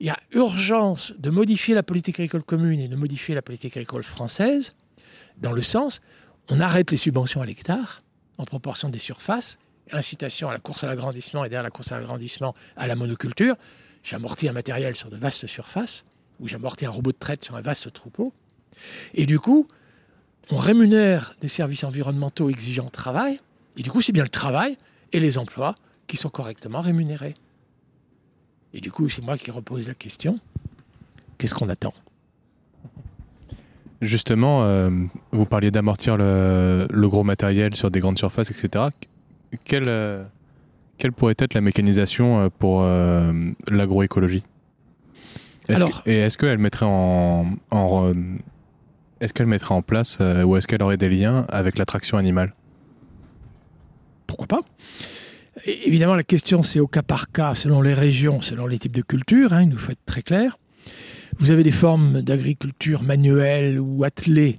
il 0.00 0.06
y 0.06 0.10
a 0.10 0.18
urgence 0.32 1.12
de 1.18 1.28
modifier 1.28 1.74
la 1.74 1.82
politique 1.82 2.18
agricole 2.18 2.42
commune 2.42 2.80
et 2.80 2.88
de 2.88 2.96
modifier 2.96 3.34
la 3.34 3.42
politique 3.42 3.76
agricole 3.76 4.02
française, 4.02 4.74
dans 5.36 5.52
le 5.52 5.62
sens, 5.62 6.00
on 6.48 6.58
arrête 6.60 6.90
les 6.90 6.96
subventions 6.96 7.42
à 7.42 7.46
l'hectare 7.46 8.02
en 8.38 8.44
proportion 8.44 8.88
des 8.88 8.98
surfaces, 8.98 9.58
incitation 9.92 10.48
à 10.48 10.52
la 10.52 10.58
course 10.58 10.84
à 10.84 10.86
l'agrandissement 10.86 11.44
et 11.44 11.50
derrière 11.50 11.62
la 11.62 11.70
course 11.70 11.92
à 11.92 11.98
l'agrandissement 11.98 12.54
à 12.76 12.86
la 12.86 12.96
monoculture. 12.96 13.56
J'amortis 14.02 14.48
un 14.48 14.52
matériel 14.52 14.96
sur 14.96 15.10
de 15.10 15.16
vastes 15.16 15.46
surfaces, 15.46 16.04
ou 16.40 16.48
j'amortis 16.48 16.86
un 16.86 16.90
robot 16.90 17.12
de 17.12 17.18
traite 17.18 17.44
sur 17.44 17.56
un 17.56 17.60
vaste 17.60 17.92
troupeau. 17.92 18.32
Et 19.12 19.26
du 19.26 19.38
coup, 19.38 19.66
on 20.50 20.56
rémunère 20.56 21.36
des 21.42 21.48
services 21.48 21.84
environnementaux 21.84 22.48
exigeants 22.48 22.86
de 22.86 22.90
travail, 22.90 23.38
et 23.76 23.82
du 23.82 23.90
coup, 23.90 24.00
c'est 24.00 24.12
bien 24.12 24.22
le 24.22 24.30
travail 24.30 24.78
et 25.12 25.20
les 25.20 25.36
emplois 25.36 25.74
qui 26.06 26.16
sont 26.16 26.30
correctement 26.30 26.80
rémunérés. 26.80 27.34
Et 28.72 28.80
du 28.80 28.90
coup, 28.90 29.08
c'est 29.08 29.24
moi 29.24 29.36
qui 29.36 29.50
repose 29.50 29.88
la 29.88 29.94
question. 29.94 30.34
Qu'est-ce 31.38 31.54
qu'on 31.54 31.68
attend? 31.68 31.94
Justement, 34.00 34.62
euh, 34.62 34.90
vous 35.30 35.44
parliez 35.44 35.70
d'amortir 35.70 36.16
le, 36.16 36.86
gros 37.08 37.24
matériel 37.24 37.74
sur 37.74 37.90
des 37.90 38.00
grandes 38.00 38.18
surfaces, 38.18 38.50
etc. 38.50 38.86
Quelle, 39.64 39.88
euh, 39.88 40.24
quelle 40.96 41.12
pourrait 41.12 41.34
être 41.36 41.54
la 41.54 41.60
mécanisation 41.60 42.40
euh, 42.40 42.48
pour 42.48 42.82
l'agroécologie? 43.68 44.42
Et 46.06 46.18
est-ce 46.18 46.38
qu'elle 46.38 46.58
mettrait 46.58 46.86
en, 46.88 47.52
en 47.70 48.12
est-ce 49.20 49.32
qu'elle 49.32 49.46
mettrait 49.46 49.74
en 49.74 49.82
place 49.82 50.18
ou 50.20 50.56
est-ce 50.56 50.66
qu'elle 50.66 50.82
aurait 50.82 50.96
des 50.96 51.08
liens 51.08 51.46
avec 51.48 51.78
l'attraction 51.78 52.18
animale? 52.18 52.54
Pourquoi 54.26 54.46
pas? 54.46 54.60
Évidemment, 55.64 56.14
la 56.14 56.22
question, 56.22 56.62
c'est 56.62 56.80
au 56.80 56.86
cas 56.86 57.02
par 57.02 57.30
cas, 57.30 57.54
selon 57.54 57.82
les 57.82 57.94
régions, 57.94 58.40
selon 58.40 58.66
les 58.66 58.78
types 58.78 58.96
de 58.96 59.02
cultures, 59.02 59.52
hein, 59.52 59.62
il 59.62 59.68
nous 59.68 59.78
faut 59.78 59.92
être 59.92 60.04
très 60.04 60.22
clair. 60.22 60.58
Vous 61.38 61.50
avez 61.50 61.62
des 61.62 61.70
formes 61.70 62.22
d'agriculture 62.22 63.02
manuelle 63.02 63.78
ou 63.78 64.04
attelée, 64.04 64.58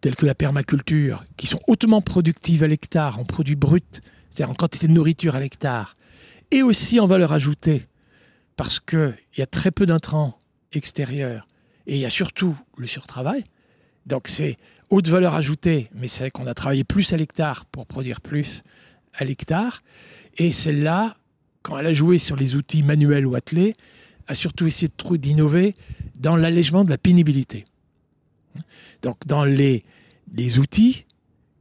telles 0.00 0.16
que 0.16 0.26
la 0.26 0.34
permaculture, 0.34 1.24
qui 1.36 1.46
sont 1.46 1.60
hautement 1.66 2.00
productives 2.00 2.64
à 2.64 2.66
l'hectare, 2.66 3.18
en 3.18 3.24
produits 3.24 3.56
bruts, 3.56 3.80
c'est-à-dire 4.30 4.50
en 4.50 4.54
quantité 4.54 4.88
de 4.88 4.92
nourriture 4.92 5.36
à 5.36 5.40
l'hectare, 5.40 5.96
et 6.50 6.62
aussi 6.62 7.00
en 7.00 7.06
valeur 7.06 7.32
ajoutée, 7.32 7.82
parce 8.56 8.80
qu'il 8.80 9.14
y 9.38 9.42
a 9.42 9.46
très 9.46 9.70
peu 9.70 9.86
d'intrants 9.86 10.38
extérieurs 10.72 11.46
et 11.86 11.94
il 11.96 12.00
y 12.00 12.04
a 12.04 12.10
surtout 12.10 12.56
le 12.76 12.86
surtravail. 12.86 13.44
Donc 14.06 14.28
c'est 14.28 14.56
haute 14.90 15.08
valeur 15.08 15.34
ajoutée, 15.34 15.88
mais 15.94 16.08
c'est 16.08 16.30
qu'on 16.30 16.46
a 16.46 16.54
travaillé 16.54 16.84
plus 16.84 17.12
à 17.12 17.16
l'hectare 17.16 17.64
pour 17.66 17.86
produire 17.86 18.20
plus 18.20 18.62
à 19.14 19.24
l'hectare. 19.24 19.82
Et 20.38 20.52
celle-là, 20.52 21.16
quand 21.62 21.78
elle 21.78 21.86
a 21.86 21.92
joué 21.92 22.18
sur 22.18 22.36
les 22.36 22.56
outils 22.56 22.82
manuels 22.82 23.26
ou 23.26 23.34
attelés, 23.34 23.74
a 24.26 24.34
surtout 24.34 24.66
essayé 24.66 24.90
d'innover 25.18 25.74
dans 26.18 26.36
l'allègement 26.36 26.84
de 26.84 26.90
la 26.90 26.98
pénibilité. 26.98 27.64
Donc 29.02 29.26
dans 29.26 29.44
les, 29.44 29.82
les 30.34 30.58
outils, 30.58 31.06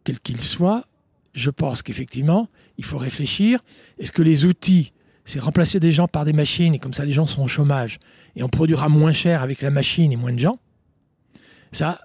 quels 0.04 0.20
qu'ils 0.20 0.42
soient, 0.42 0.86
je 1.34 1.50
pense 1.50 1.82
qu'effectivement, 1.82 2.50
il 2.78 2.86
faut 2.86 2.98
réfléchir. 2.98 3.60
Est-ce 3.98 4.12
que 4.12 4.22
les 4.22 4.46
outils, 4.46 4.94
c'est 5.26 5.40
remplacer 5.40 5.80
des 5.80 5.92
gens 5.92 6.08
par 6.08 6.26
des 6.26 6.34
machines 6.34 6.74
et 6.74 6.80
comme 6.80 6.94
ça 6.94 7.06
les 7.06 7.14
gens 7.14 7.26
sont 7.26 7.44
au 7.44 7.48
chômage 7.48 8.00
et 8.36 8.44
on 8.44 8.50
produira 8.50 8.90
moins 8.90 9.14
cher 9.14 9.42
avec 9.42 9.62
la 9.62 9.72
machine 9.72 10.12
et 10.12 10.16
moins 10.16 10.34
de 10.34 10.40
gens? 10.40 10.56
Ça, 11.72 12.00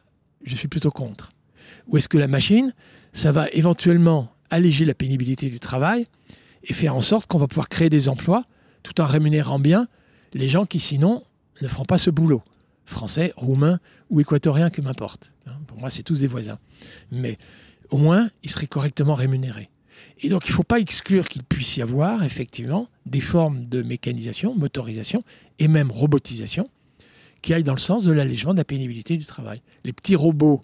je 0.44 0.54
suis 0.54 0.68
plutôt 0.68 0.90
contre. 0.90 1.32
Ou 1.88 1.96
est-ce 1.96 2.08
que 2.08 2.18
la 2.18 2.28
machine, 2.28 2.72
ça 3.12 3.32
va 3.32 3.48
éventuellement 3.50 4.32
alléger 4.50 4.84
la 4.84 4.94
pénibilité 4.94 5.50
du 5.50 5.58
travail 5.58 6.04
et 6.66 6.72
faire 6.72 6.94
en 6.94 7.00
sorte 7.00 7.26
qu'on 7.26 7.38
va 7.38 7.46
pouvoir 7.46 7.68
créer 7.68 7.90
des 7.90 8.08
emplois 8.08 8.44
tout 8.82 9.00
en 9.00 9.06
rémunérant 9.06 9.58
bien 9.58 9.88
les 10.34 10.48
gens 10.48 10.66
qui 10.66 10.80
sinon 10.80 11.24
ne 11.62 11.68
feront 11.68 11.84
pas 11.84 11.98
ce 11.98 12.10
boulot. 12.10 12.42
Français, 12.84 13.32
roumains 13.36 13.80
ou 14.10 14.20
équatoriens, 14.20 14.70
que 14.70 14.80
m'importe. 14.80 15.32
Hein, 15.46 15.58
pour 15.66 15.78
moi, 15.78 15.90
c'est 15.90 16.02
tous 16.02 16.20
des 16.20 16.26
voisins. 16.26 16.58
Mais 17.10 17.38
au 17.90 17.96
moins, 17.96 18.30
ils 18.42 18.50
seraient 18.50 18.66
correctement 18.66 19.14
rémunérés. 19.14 19.70
Et 20.20 20.28
donc, 20.28 20.46
il 20.46 20.50
ne 20.50 20.54
faut 20.54 20.62
pas 20.62 20.78
exclure 20.78 21.26
qu'il 21.26 21.42
puisse 21.42 21.76
y 21.76 21.82
avoir, 21.82 22.22
effectivement, 22.22 22.88
des 23.06 23.20
formes 23.20 23.66
de 23.66 23.82
mécanisation, 23.82 24.54
motorisation 24.54 25.20
et 25.58 25.68
même 25.68 25.90
robotisation 25.90 26.64
qui 27.42 27.54
aillent 27.54 27.64
dans 27.64 27.72
le 27.72 27.78
sens 27.78 28.04
de 28.04 28.12
l'allègement 28.12 28.52
de 28.52 28.58
la 28.58 28.64
pénibilité 28.64 29.16
du 29.16 29.24
travail. 29.24 29.60
Les 29.84 29.92
petits 29.92 30.16
robots 30.16 30.60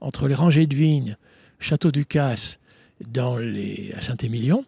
entre 0.00 0.28
les 0.28 0.34
rangées 0.34 0.66
de 0.66 0.76
vignes, 0.76 1.16
Château 1.58 1.90
du 1.90 2.04
Casse, 2.04 2.58
dans 3.08 3.36
les, 3.36 3.92
à 3.96 4.00
Saint-Émilion, 4.00 4.64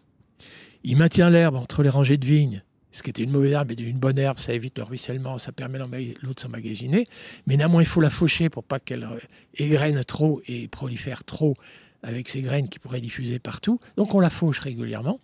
il 0.87 0.95
maintient 0.95 1.29
l'herbe 1.29 1.55
entre 1.55 1.83
les 1.83 1.89
rangées 1.89 2.15
de 2.15 2.25
vignes, 2.25 2.63
ce 2.91 3.03
qui 3.03 3.09
était 3.09 3.21
une 3.21 3.31
mauvaise 3.31 3.51
herbe 3.51 3.71
et 3.71 3.83
une 3.83 3.99
bonne 3.99 4.17
herbe, 4.17 4.39
ça 4.39 4.53
évite 4.53 4.77
le 4.77 4.85
ruissellement, 4.85 5.37
ça 5.37 5.51
permet 5.51 5.79
l'eau 5.79 6.33
de 6.33 6.39
s'emmagasiner. 6.39 7.05
Mais 7.45 7.57
néanmoins, 7.57 7.81
il 7.81 7.85
faut 7.85 7.99
la 7.99 8.09
faucher 8.09 8.49
pour 8.49 8.63
pas 8.63 8.79
qu'elle 8.79 9.03
euh, 9.03 9.19
égrène 9.55 10.01
trop 10.05 10.41
et 10.47 10.69
prolifère 10.69 11.25
trop 11.25 11.55
avec 12.03 12.29
ses 12.29 12.41
graines 12.41 12.69
qui 12.69 12.79
pourraient 12.79 13.01
diffuser 13.01 13.37
partout. 13.37 13.79
Donc 13.97 14.15
on 14.15 14.21
la 14.21 14.29
fauche 14.29 14.59
régulièrement. 14.59 15.19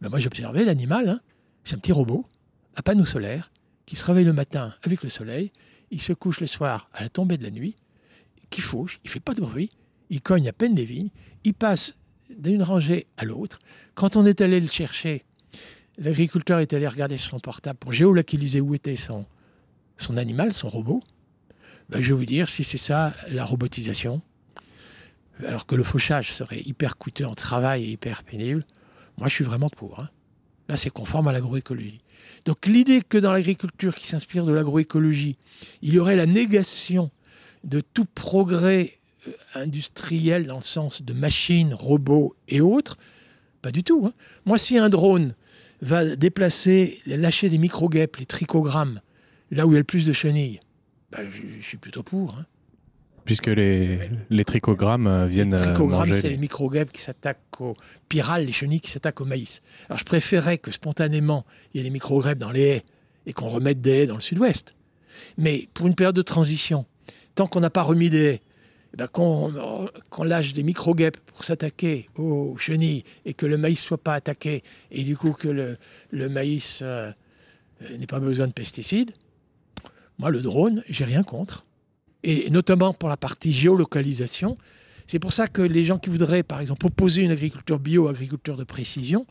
Mais 0.00 0.08
moi 0.08 0.18
j'observais 0.18 0.64
l'animal, 0.64 1.08
hein. 1.08 1.20
c'est 1.62 1.76
un 1.76 1.78
petit 1.78 1.92
robot 1.92 2.26
à 2.74 2.82
panneau 2.82 3.04
solaire 3.04 3.52
qui 3.86 3.94
se 3.94 4.04
réveille 4.04 4.24
le 4.24 4.32
matin 4.32 4.74
avec 4.82 5.04
le 5.04 5.08
soleil, 5.08 5.52
il 5.92 6.02
se 6.02 6.14
couche 6.14 6.40
le 6.40 6.48
soir 6.48 6.90
à 6.92 7.02
la 7.04 7.08
tombée 7.08 7.38
de 7.38 7.44
la 7.44 7.50
nuit, 7.50 7.76
qui 8.50 8.60
fauche, 8.60 8.98
il 9.04 9.10
fait 9.10 9.20
pas 9.20 9.34
de 9.34 9.40
bruit, 9.40 9.70
il 10.10 10.20
cogne 10.20 10.48
à 10.48 10.52
peine 10.52 10.74
des 10.74 10.84
vignes, 10.84 11.10
il 11.44 11.54
passe 11.54 11.94
d'une 12.36 12.62
rangée 12.62 13.06
à 13.16 13.24
l'autre. 13.24 13.58
Quand 13.94 14.16
on 14.16 14.26
est 14.26 14.40
allé 14.40 14.60
le 14.60 14.68
chercher, 14.68 15.22
l'agriculteur 15.98 16.60
est 16.60 16.72
allé 16.72 16.86
regarder 16.86 17.16
son 17.16 17.40
portable 17.40 17.78
pour 17.78 17.92
géolocaliser 17.92 18.60
où 18.60 18.74
était 18.74 18.96
son, 18.96 19.26
son 19.96 20.16
animal, 20.16 20.52
son 20.52 20.68
robot. 20.68 21.00
Ben, 21.88 22.00
je 22.00 22.08
vais 22.08 22.18
vous 22.18 22.24
dire, 22.24 22.48
si 22.48 22.64
c'est 22.64 22.78
ça, 22.78 23.14
la 23.30 23.44
robotisation, 23.44 24.20
alors 25.46 25.66
que 25.66 25.74
le 25.74 25.82
fauchage 25.82 26.32
serait 26.32 26.60
hyper 26.60 26.96
coûteux 26.96 27.26
en 27.26 27.34
travail 27.34 27.84
et 27.84 27.88
hyper 27.88 28.22
pénible, 28.22 28.64
moi 29.18 29.28
je 29.28 29.34
suis 29.34 29.44
vraiment 29.44 29.70
pour. 29.70 30.00
Hein. 30.00 30.08
Là, 30.68 30.76
c'est 30.76 30.90
conforme 30.90 31.28
à 31.28 31.32
l'agroécologie. 31.32 31.98
Donc 32.44 32.66
l'idée 32.66 33.02
que 33.02 33.18
dans 33.18 33.32
l'agriculture 33.32 33.94
qui 33.94 34.06
s'inspire 34.06 34.44
de 34.44 34.52
l'agroécologie, 34.52 35.36
il 35.82 35.94
y 35.94 35.98
aurait 35.98 36.16
la 36.16 36.26
négation 36.26 37.10
de 37.64 37.80
tout 37.80 38.04
progrès 38.04 38.98
industriel 39.54 40.46
dans 40.46 40.56
le 40.56 40.62
sens 40.62 41.02
de 41.02 41.12
machines, 41.12 41.74
robots 41.74 42.34
et 42.48 42.60
autres, 42.60 42.96
pas 43.62 43.72
du 43.72 43.82
tout. 43.82 44.04
Hein. 44.06 44.12
Moi, 44.44 44.58
si 44.58 44.78
un 44.78 44.88
drone 44.88 45.34
va 45.80 46.16
déplacer, 46.16 47.00
lâcher 47.06 47.48
des 47.48 47.58
micro-guêpes, 47.58 48.16
les 48.16 48.26
trichogrammes, 48.26 49.00
là 49.50 49.66
où 49.66 49.70
il 49.70 49.74
y 49.74 49.76
a 49.76 49.80
le 49.80 49.84
plus 49.84 50.06
de 50.06 50.12
chenilles, 50.12 50.60
ben, 51.10 51.28
je, 51.30 51.64
suis 51.64 51.76
plutôt 51.76 52.02
pour. 52.02 52.36
Hein. 52.38 52.46
Puisque 53.24 53.48
les, 53.48 54.00
les 54.30 54.44
trichogrammes 54.44 55.06
euh, 55.06 55.26
viennent. 55.26 55.54
Les 55.54 55.60
euh, 55.60 55.66
trichogrammes, 55.66 56.12
c'est 56.12 56.28
les, 56.28 56.36
micro-guêpes 56.36 56.92
qui 56.92 57.02
s'attaquent 57.02 57.60
aux 57.60 57.76
pyrales, 58.08 58.46
les 58.46 58.52
chenilles 58.52 58.80
qui 58.80 58.90
s'attaquent 58.90 59.20
au 59.20 59.24
maïs. 59.24 59.62
Alors 59.88 59.98
je 59.98 60.04
préférais 60.04 60.58
que 60.58 60.70
spontanément, 60.70 61.44
il 61.74 61.78
y 61.78 61.80
ait 61.80 61.84
des 61.84 61.90
micro-guêpes 61.90 62.38
dans 62.38 62.52
les 62.52 62.62
haies 62.62 62.82
et 63.26 63.32
qu'on 63.32 63.48
remette 63.48 63.80
des 63.80 64.02
haies 64.02 64.06
dans 64.06 64.14
le 64.14 64.20
sud-ouest. 64.20 64.74
Mais 65.38 65.68
pour 65.74 65.86
une 65.86 65.94
période 65.94 66.14
de 66.14 66.22
transition, 66.22 66.86
tant 67.34 67.46
qu'on 67.46 67.60
n'a 67.60 67.70
pas 67.70 67.82
remis 67.82 68.10
des 68.10 68.24
haies, 68.24 68.40
eh 68.96 69.02
ben 69.02 69.08
qu'on 69.08 70.24
lâche 70.24 70.54
des 70.54 70.62
micro-guêpes 70.62 71.18
pour 71.18 71.44
s'attaquer 71.44 72.08
aux 72.16 72.56
chenilles 72.56 73.02
et 73.26 73.34
que 73.34 73.44
le 73.44 73.58
maïs 73.58 73.78
soit 73.78 73.98
pas 73.98 74.14
attaqué 74.14 74.62
et 74.90 75.04
du 75.04 75.18
coup 75.18 75.32
que 75.32 75.76
le, 76.12 76.28
maïs 76.30 76.80
euh, 76.80 77.10
n'ait 77.98 78.06
pas 78.06 78.20
besoin 78.20 78.46
de 78.46 78.52
pesticides, 78.52 79.12
moi 80.18 80.30
le 80.30 80.40
drone, 80.40 80.82
j'ai 80.88 81.04
rien 81.04 81.22
contre 81.22 81.66
et 82.22 82.48
notamment 82.48 82.94
pour 82.94 83.10
la 83.10 83.18
partie 83.18 83.52
géolocalisation. 83.52 84.56
C'est 85.06 85.18
pour 85.18 85.34
ça 85.34 85.46
que 85.46 85.60
les 85.62 85.84
gens 85.84 85.98
qui 85.98 86.08
voudraient, 86.08 86.42
par 86.42 86.60
exemple, 86.60 86.86
opposer 86.86 87.22
une 87.22 87.30
agriculture 87.30 87.78
bio 87.78 88.08
à 88.08 88.10
agriculture 88.10 88.56
de 88.56 88.64
précision, 88.64 89.24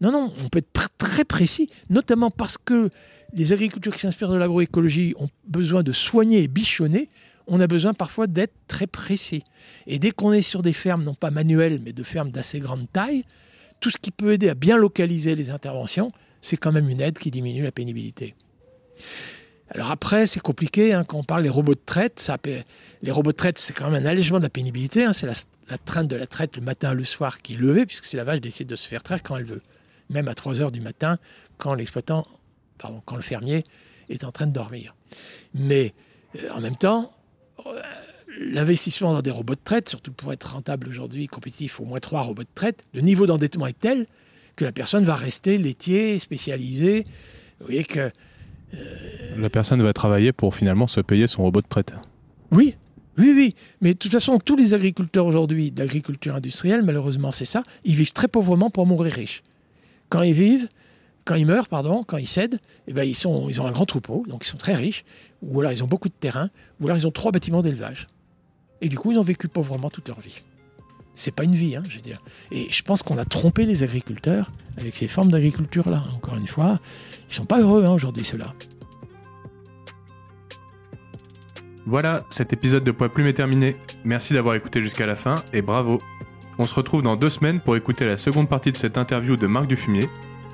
non, 0.00 0.12
non, 0.12 0.32
on 0.42 0.48
peut 0.48 0.60
être 0.60 0.88
très 0.96 1.24
précis, 1.24 1.68
notamment 1.90 2.30
parce 2.30 2.56
que 2.56 2.88
les 3.34 3.52
agricultures 3.52 3.94
qui 3.94 4.00
s'inspirent 4.00 4.30
de 4.30 4.36
l'agroécologie 4.36 5.14
ont 5.18 5.28
besoin 5.46 5.82
de 5.82 5.92
soigner 5.92 6.42
et 6.42 6.48
bichonner. 6.48 7.10
On 7.46 7.60
a 7.60 7.66
besoin 7.66 7.94
parfois 7.94 8.26
d'être 8.26 8.54
très 8.68 8.86
précis. 8.86 9.42
Et 9.86 9.98
dès 9.98 10.10
qu'on 10.10 10.32
est 10.32 10.42
sur 10.42 10.62
des 10.62 10.72
fermes, 10.72 11.02
non 11.02 11.14
pas 11.14 11.30
manuelles, 11.30 11.80
mais 11.84 11.92
de 11.92 12.02
fermes 12.02 12.30
d'assez 12.30 12.60
grande 12.60 12.86
taille, 12.92 13.22
tout 13.80 13.90
ce 13.90 13.96
qui 13.96 14.10
peut 14.10 14.32
aider 14.32 14.48
à 14.48 14.54
bien 14.54 14.76
localiser 14.76 15.34
les 15.34 15.50
interventions, 15.50 16.12
c'est 16.40 16.56
quand 16.56 16.72
même 16.72 16.88
une 16.88 17.00
aide 17.00 17.18
qui 17.18 17.30
diminue 17.30 17.62
la 17.62 17.72
pénibilité. 17.72 18.34
Alors 19.72 19.90
après, 19.90 20.26
c'est 20.26 20.40
compliqué 20.40 20.92
hein, 20.92 21.04
quand 21.04 21.18
on 21.18 21.22
parle 21.22 21.44
des 21.44 21.48
robots 21.48 21.74
de 21.74 21.80
traite. 21.84 22.30
Les 23.02 23.10
robots 23.10 23.32
de 23.32 23.36
traite, 23.36 23.58
c'est 23.58 23.72
quand 23.72 23.90
même 23.90 24.04
un 24.04 24.08
allègement 24.08 24.38
de 24.38 24.42
la 24.42 24.50
pénibilité. 24.50 25.04
Hein. 25.04 25.12
c'est 25.12 25.26
la, 25.26 25.32
la, 25.68 26.02
de 26.02 26.16
la 26.16 26.26
traite 26.26 26.56
le 26.56 26.62
matin, 26.62 26.92
le 26.92 27.04
soir 27.04 27.40
qui 27.40 27.54
est 27.54 27.56
levée, 27.56 27.86
puisque 27.86 28.04
si 28.04 28.16
la 28.16 28.24
vache 28.24 28.40
décide 28.40 28.66
de 28.66 28.76
se 28.76 28.88
faire 28.88 29.02
traire 29.02 29.22
quand 29.22 29.36
elle 29.36 29.44
veut, 29.44 29.62
même 30.08 30.26
à 30.28 30.34
3 30.34 30.60
heures 30.60 30.72
du 30.72 30.80
matin, 30.80 31.18
quand 31.56 31.74
l'exploitant, 31.74 32.26
pardon, 32.78 33.00
quand 33.04 33.16
le 33.16 33.22
fermier 33.22 33.62
est 34.08 34.24
en 34.24 34.32
train 34.32 34.46
de 34.46 34.52
dormir. 34.52 34.96
Mais 35.54 35.94
euh, 36.36 36.50
en 36.50 36.60
même 36.60 36.76
temps, 36.76 37.12
l'investissement 38.38 39.12
dans 39.12 39.22
des 39.22 39.30
robots 39.30 39.54
de 39.54 39.60
traite, 39.62 39.88
surtout 39.88 40.12
pour 40.12 40.32
être 40.32 40.52
rentable 40.52 40.88
aujourd'hui, 40.88 41.26
compétitif, 41.26 41.80
au 41.80 41.84
moins 41.84 42.00
trois 42.00 42.22
robots 42.22 42.42
de 42.42 42.48
traite, 42.54 42.84
le 42.94 43.00
niveau 43.00 43.26
d'endettement 43.26 43.66
est 43.66 43.78
tel 43.78 44.06
que 44.56 44.64
la 44.64 44.72
personne 44.72 45.04
va 45.04 45.14
rester 45.14 45.58
laitier, 45.58 46.18
spécialisé. 46.18 47.04
Vous 47.60 47.66
voyez 47.66 47.84
que 47.84 48.10
la 49.36 49.50
personne 49.50 49.82
va 49.82 49.92
travailler 49.92 50.32
pour 50.32 50.54
finalement 50.54 50.86
se 50.86 51.00
payer 51.00 51.26
son 51.26 51.42
robot 51.42 51.60
de 51.60 51.66
traite. 51.66 51.94
Oui, 52.50 52.76
oui, 53.18 53.32
oui. 53.34 53.54
Mais 53.80 53.94
de 53.94 53.98
toute 53.98 54.12
façon, 54.12 54.38
tous 54.38 54.56
les 54.56 54.74
agriculteurs 54.74 55.26
aujourd'hui 55.26 55.70
d'agriculture 55.70 56.34
industrielle, 56.34 56.82
malheureusement, 56.82 57.32
c'est 57.32 57.44
ça. 57.44 57.62
Ils 57.84 57.94
vivent 57.94 58.12
très 58.12 58.28
pauvrement 58.28 58.70
pour 58.70 58.86
mourir 58.86 59.12
riches. 59.12 59.42
Quand 60.08 60.22
ils 60.22 60.34
vivent, 60.34 60.68
quand 61.24 61.34
ils 61.34 61.46
meurent, 61.46 61.68
pardon, 61.68 62.02
quand 62.02 62.16
ils 62.16 62.26
cèdent, 62.26 62.58
eh 62.86 62.92
ben, 62.92 63.04
ils, 63.04 63.26
ont 63.26 63.66
un 63.66 63.72
grand 63.72 63.86
troupeau, 63.86 64.24
donc 64.26 64.44
ils 64.44 64.48
sont 64.48 64.56
très 64.56 64.74
riches, 64.74 65.04
ou 65.42 65.60
alors 65.60 65.72
ils 65.72 65.84
ont 65.84 65.86
beaucoup 65.86 66.08
de 66.08 66.14
terrain, 66.14 66.50
ou 66.80 66.86
alors 66.86 66.96
ils 66.96 67.06
ont 67.06 67.10
trois 67.10 67.32
bâtiments 67.32 67.62
d'élevage. 67.62 68.08
Et 68.80 68.88
du 68.88 68.98
coup, 68.98 69.12
ils 69.12 69.18
ont 69.18 69.22
vécu 69.22 69.48
pauvrement 69.48 69.90
toute 69.90 70.08
leur 70.08 70.20
vie. 70.20 70.42
C'est 71.12 71.34
pas 71.34 71.44
une 71.44 71.54
vie, 71.54 71.76
hein, 71.76 71.82
je 71.88 71.96
veux 71.96 72.02
dire. 72.02 72.22
Et 72.50 72.68
je 72.70 72.82
pense 72.82 73.02
qu'on 73.02 73.18
a 73.18 73.24
trompé 73.24 73.66
les 73.66 73.82
agriculteurs 73.82 74.50
avec 74.78 74.96
ces 74.96 75.08
formes 75.08 75.30
d'agriculture-là. 75.30 76.04
Encore 76.14 76.36
une 76.36 76.46
fois, 76.46 76.80
ils 77.28 77.34
sont 77.34 77.44
pas 77.44 77.60
heureux 77.60 77.84
hein, 77.84 77.92
aujourd'hui, 77.92 78.24
ceux-là. 78.24 78.46
Voilà, 81.86 82.24
cet 82.30 82.52
épisode 82.52 82.84
de 82.84 82.92
Poids 82.92 83.12
Plume 83.12 83.26
est 83.26 83.34
terminé. 83.34 83.76
Merci 84.04 84.34
d'avoir 84.34 84.54
écouté 84.54 84.80
jusqu'à 84.80 85.06
la 85.06 85.16
fin 85.16 85.42
et 85.52 85.62
bravo. 85.62 86.00
On 86.58 86.66
se 86.66 86.74
retrouve 86.74 87.02
dans 87.02 87.16
deux 87.16 87.30
semaines 87.30 87.60
pour 87.60 87.74
écouter 87.74 88.06
la 88.06 88.18
seconde 88.18 88.48
partie 88.48 88.70
de 88.70 88.76
cette 88.76 88.98
interview 88.98 89.36
de 89.36 89.46
Marc 89.46 89.66
Dufumier. 89.66 90.06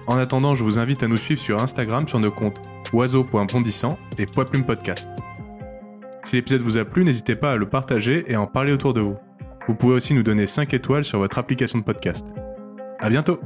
En 0.07 0.19
attendant, 0.19 0.55
je 0.55 0.63
vous 0.63 0.79
invite 0.79 1.03
à 1.03 1.09
nous 1.09 1.17
suivre 1.17 1.41
sur 1.41 1.61
Instagram 1.61 2.07
sur 2.07 2.21
nos 2.21 2.31
comptes 2.31 2.61
oiseau.bondissant 2.93 3.99
et 4.19 4.27
Poids 4.27 4.45
Plume 4.45 4.65
Podcast. 4.65 5.09
Si 6.23 6.37
l'épisode 6.37 6.63
vous 6.63 6.77
a 6.77 6.85
plu, 6.85 7.05
n'hésitez 7.05 7.37
pas 7.37 7.53
à 7.53 7.57
le 7.57 7.69
partager 7.69 8.25
et 8.31 8.35
à 8.35 8.41
en 8.41 8.47
parler 8.47 8.73
autour 8.73 8.95
de 8.95 9.01
vous. 9.01 9.17
Vous 9.67 9.75
pouvez 9.75 9.95
aussi 9.95 10.15
nous 10.15 10.23
donner 10.23 10.47
5 10.47 10.75
étoiles 10.75 11.05
sur 11.05 11.19
votre 11.19 11.39
application 11.39 11.79
de 11.79 11.85
podcast. 11.85 12.27
À 13.01 13.11
bientôt! 13.11 13.41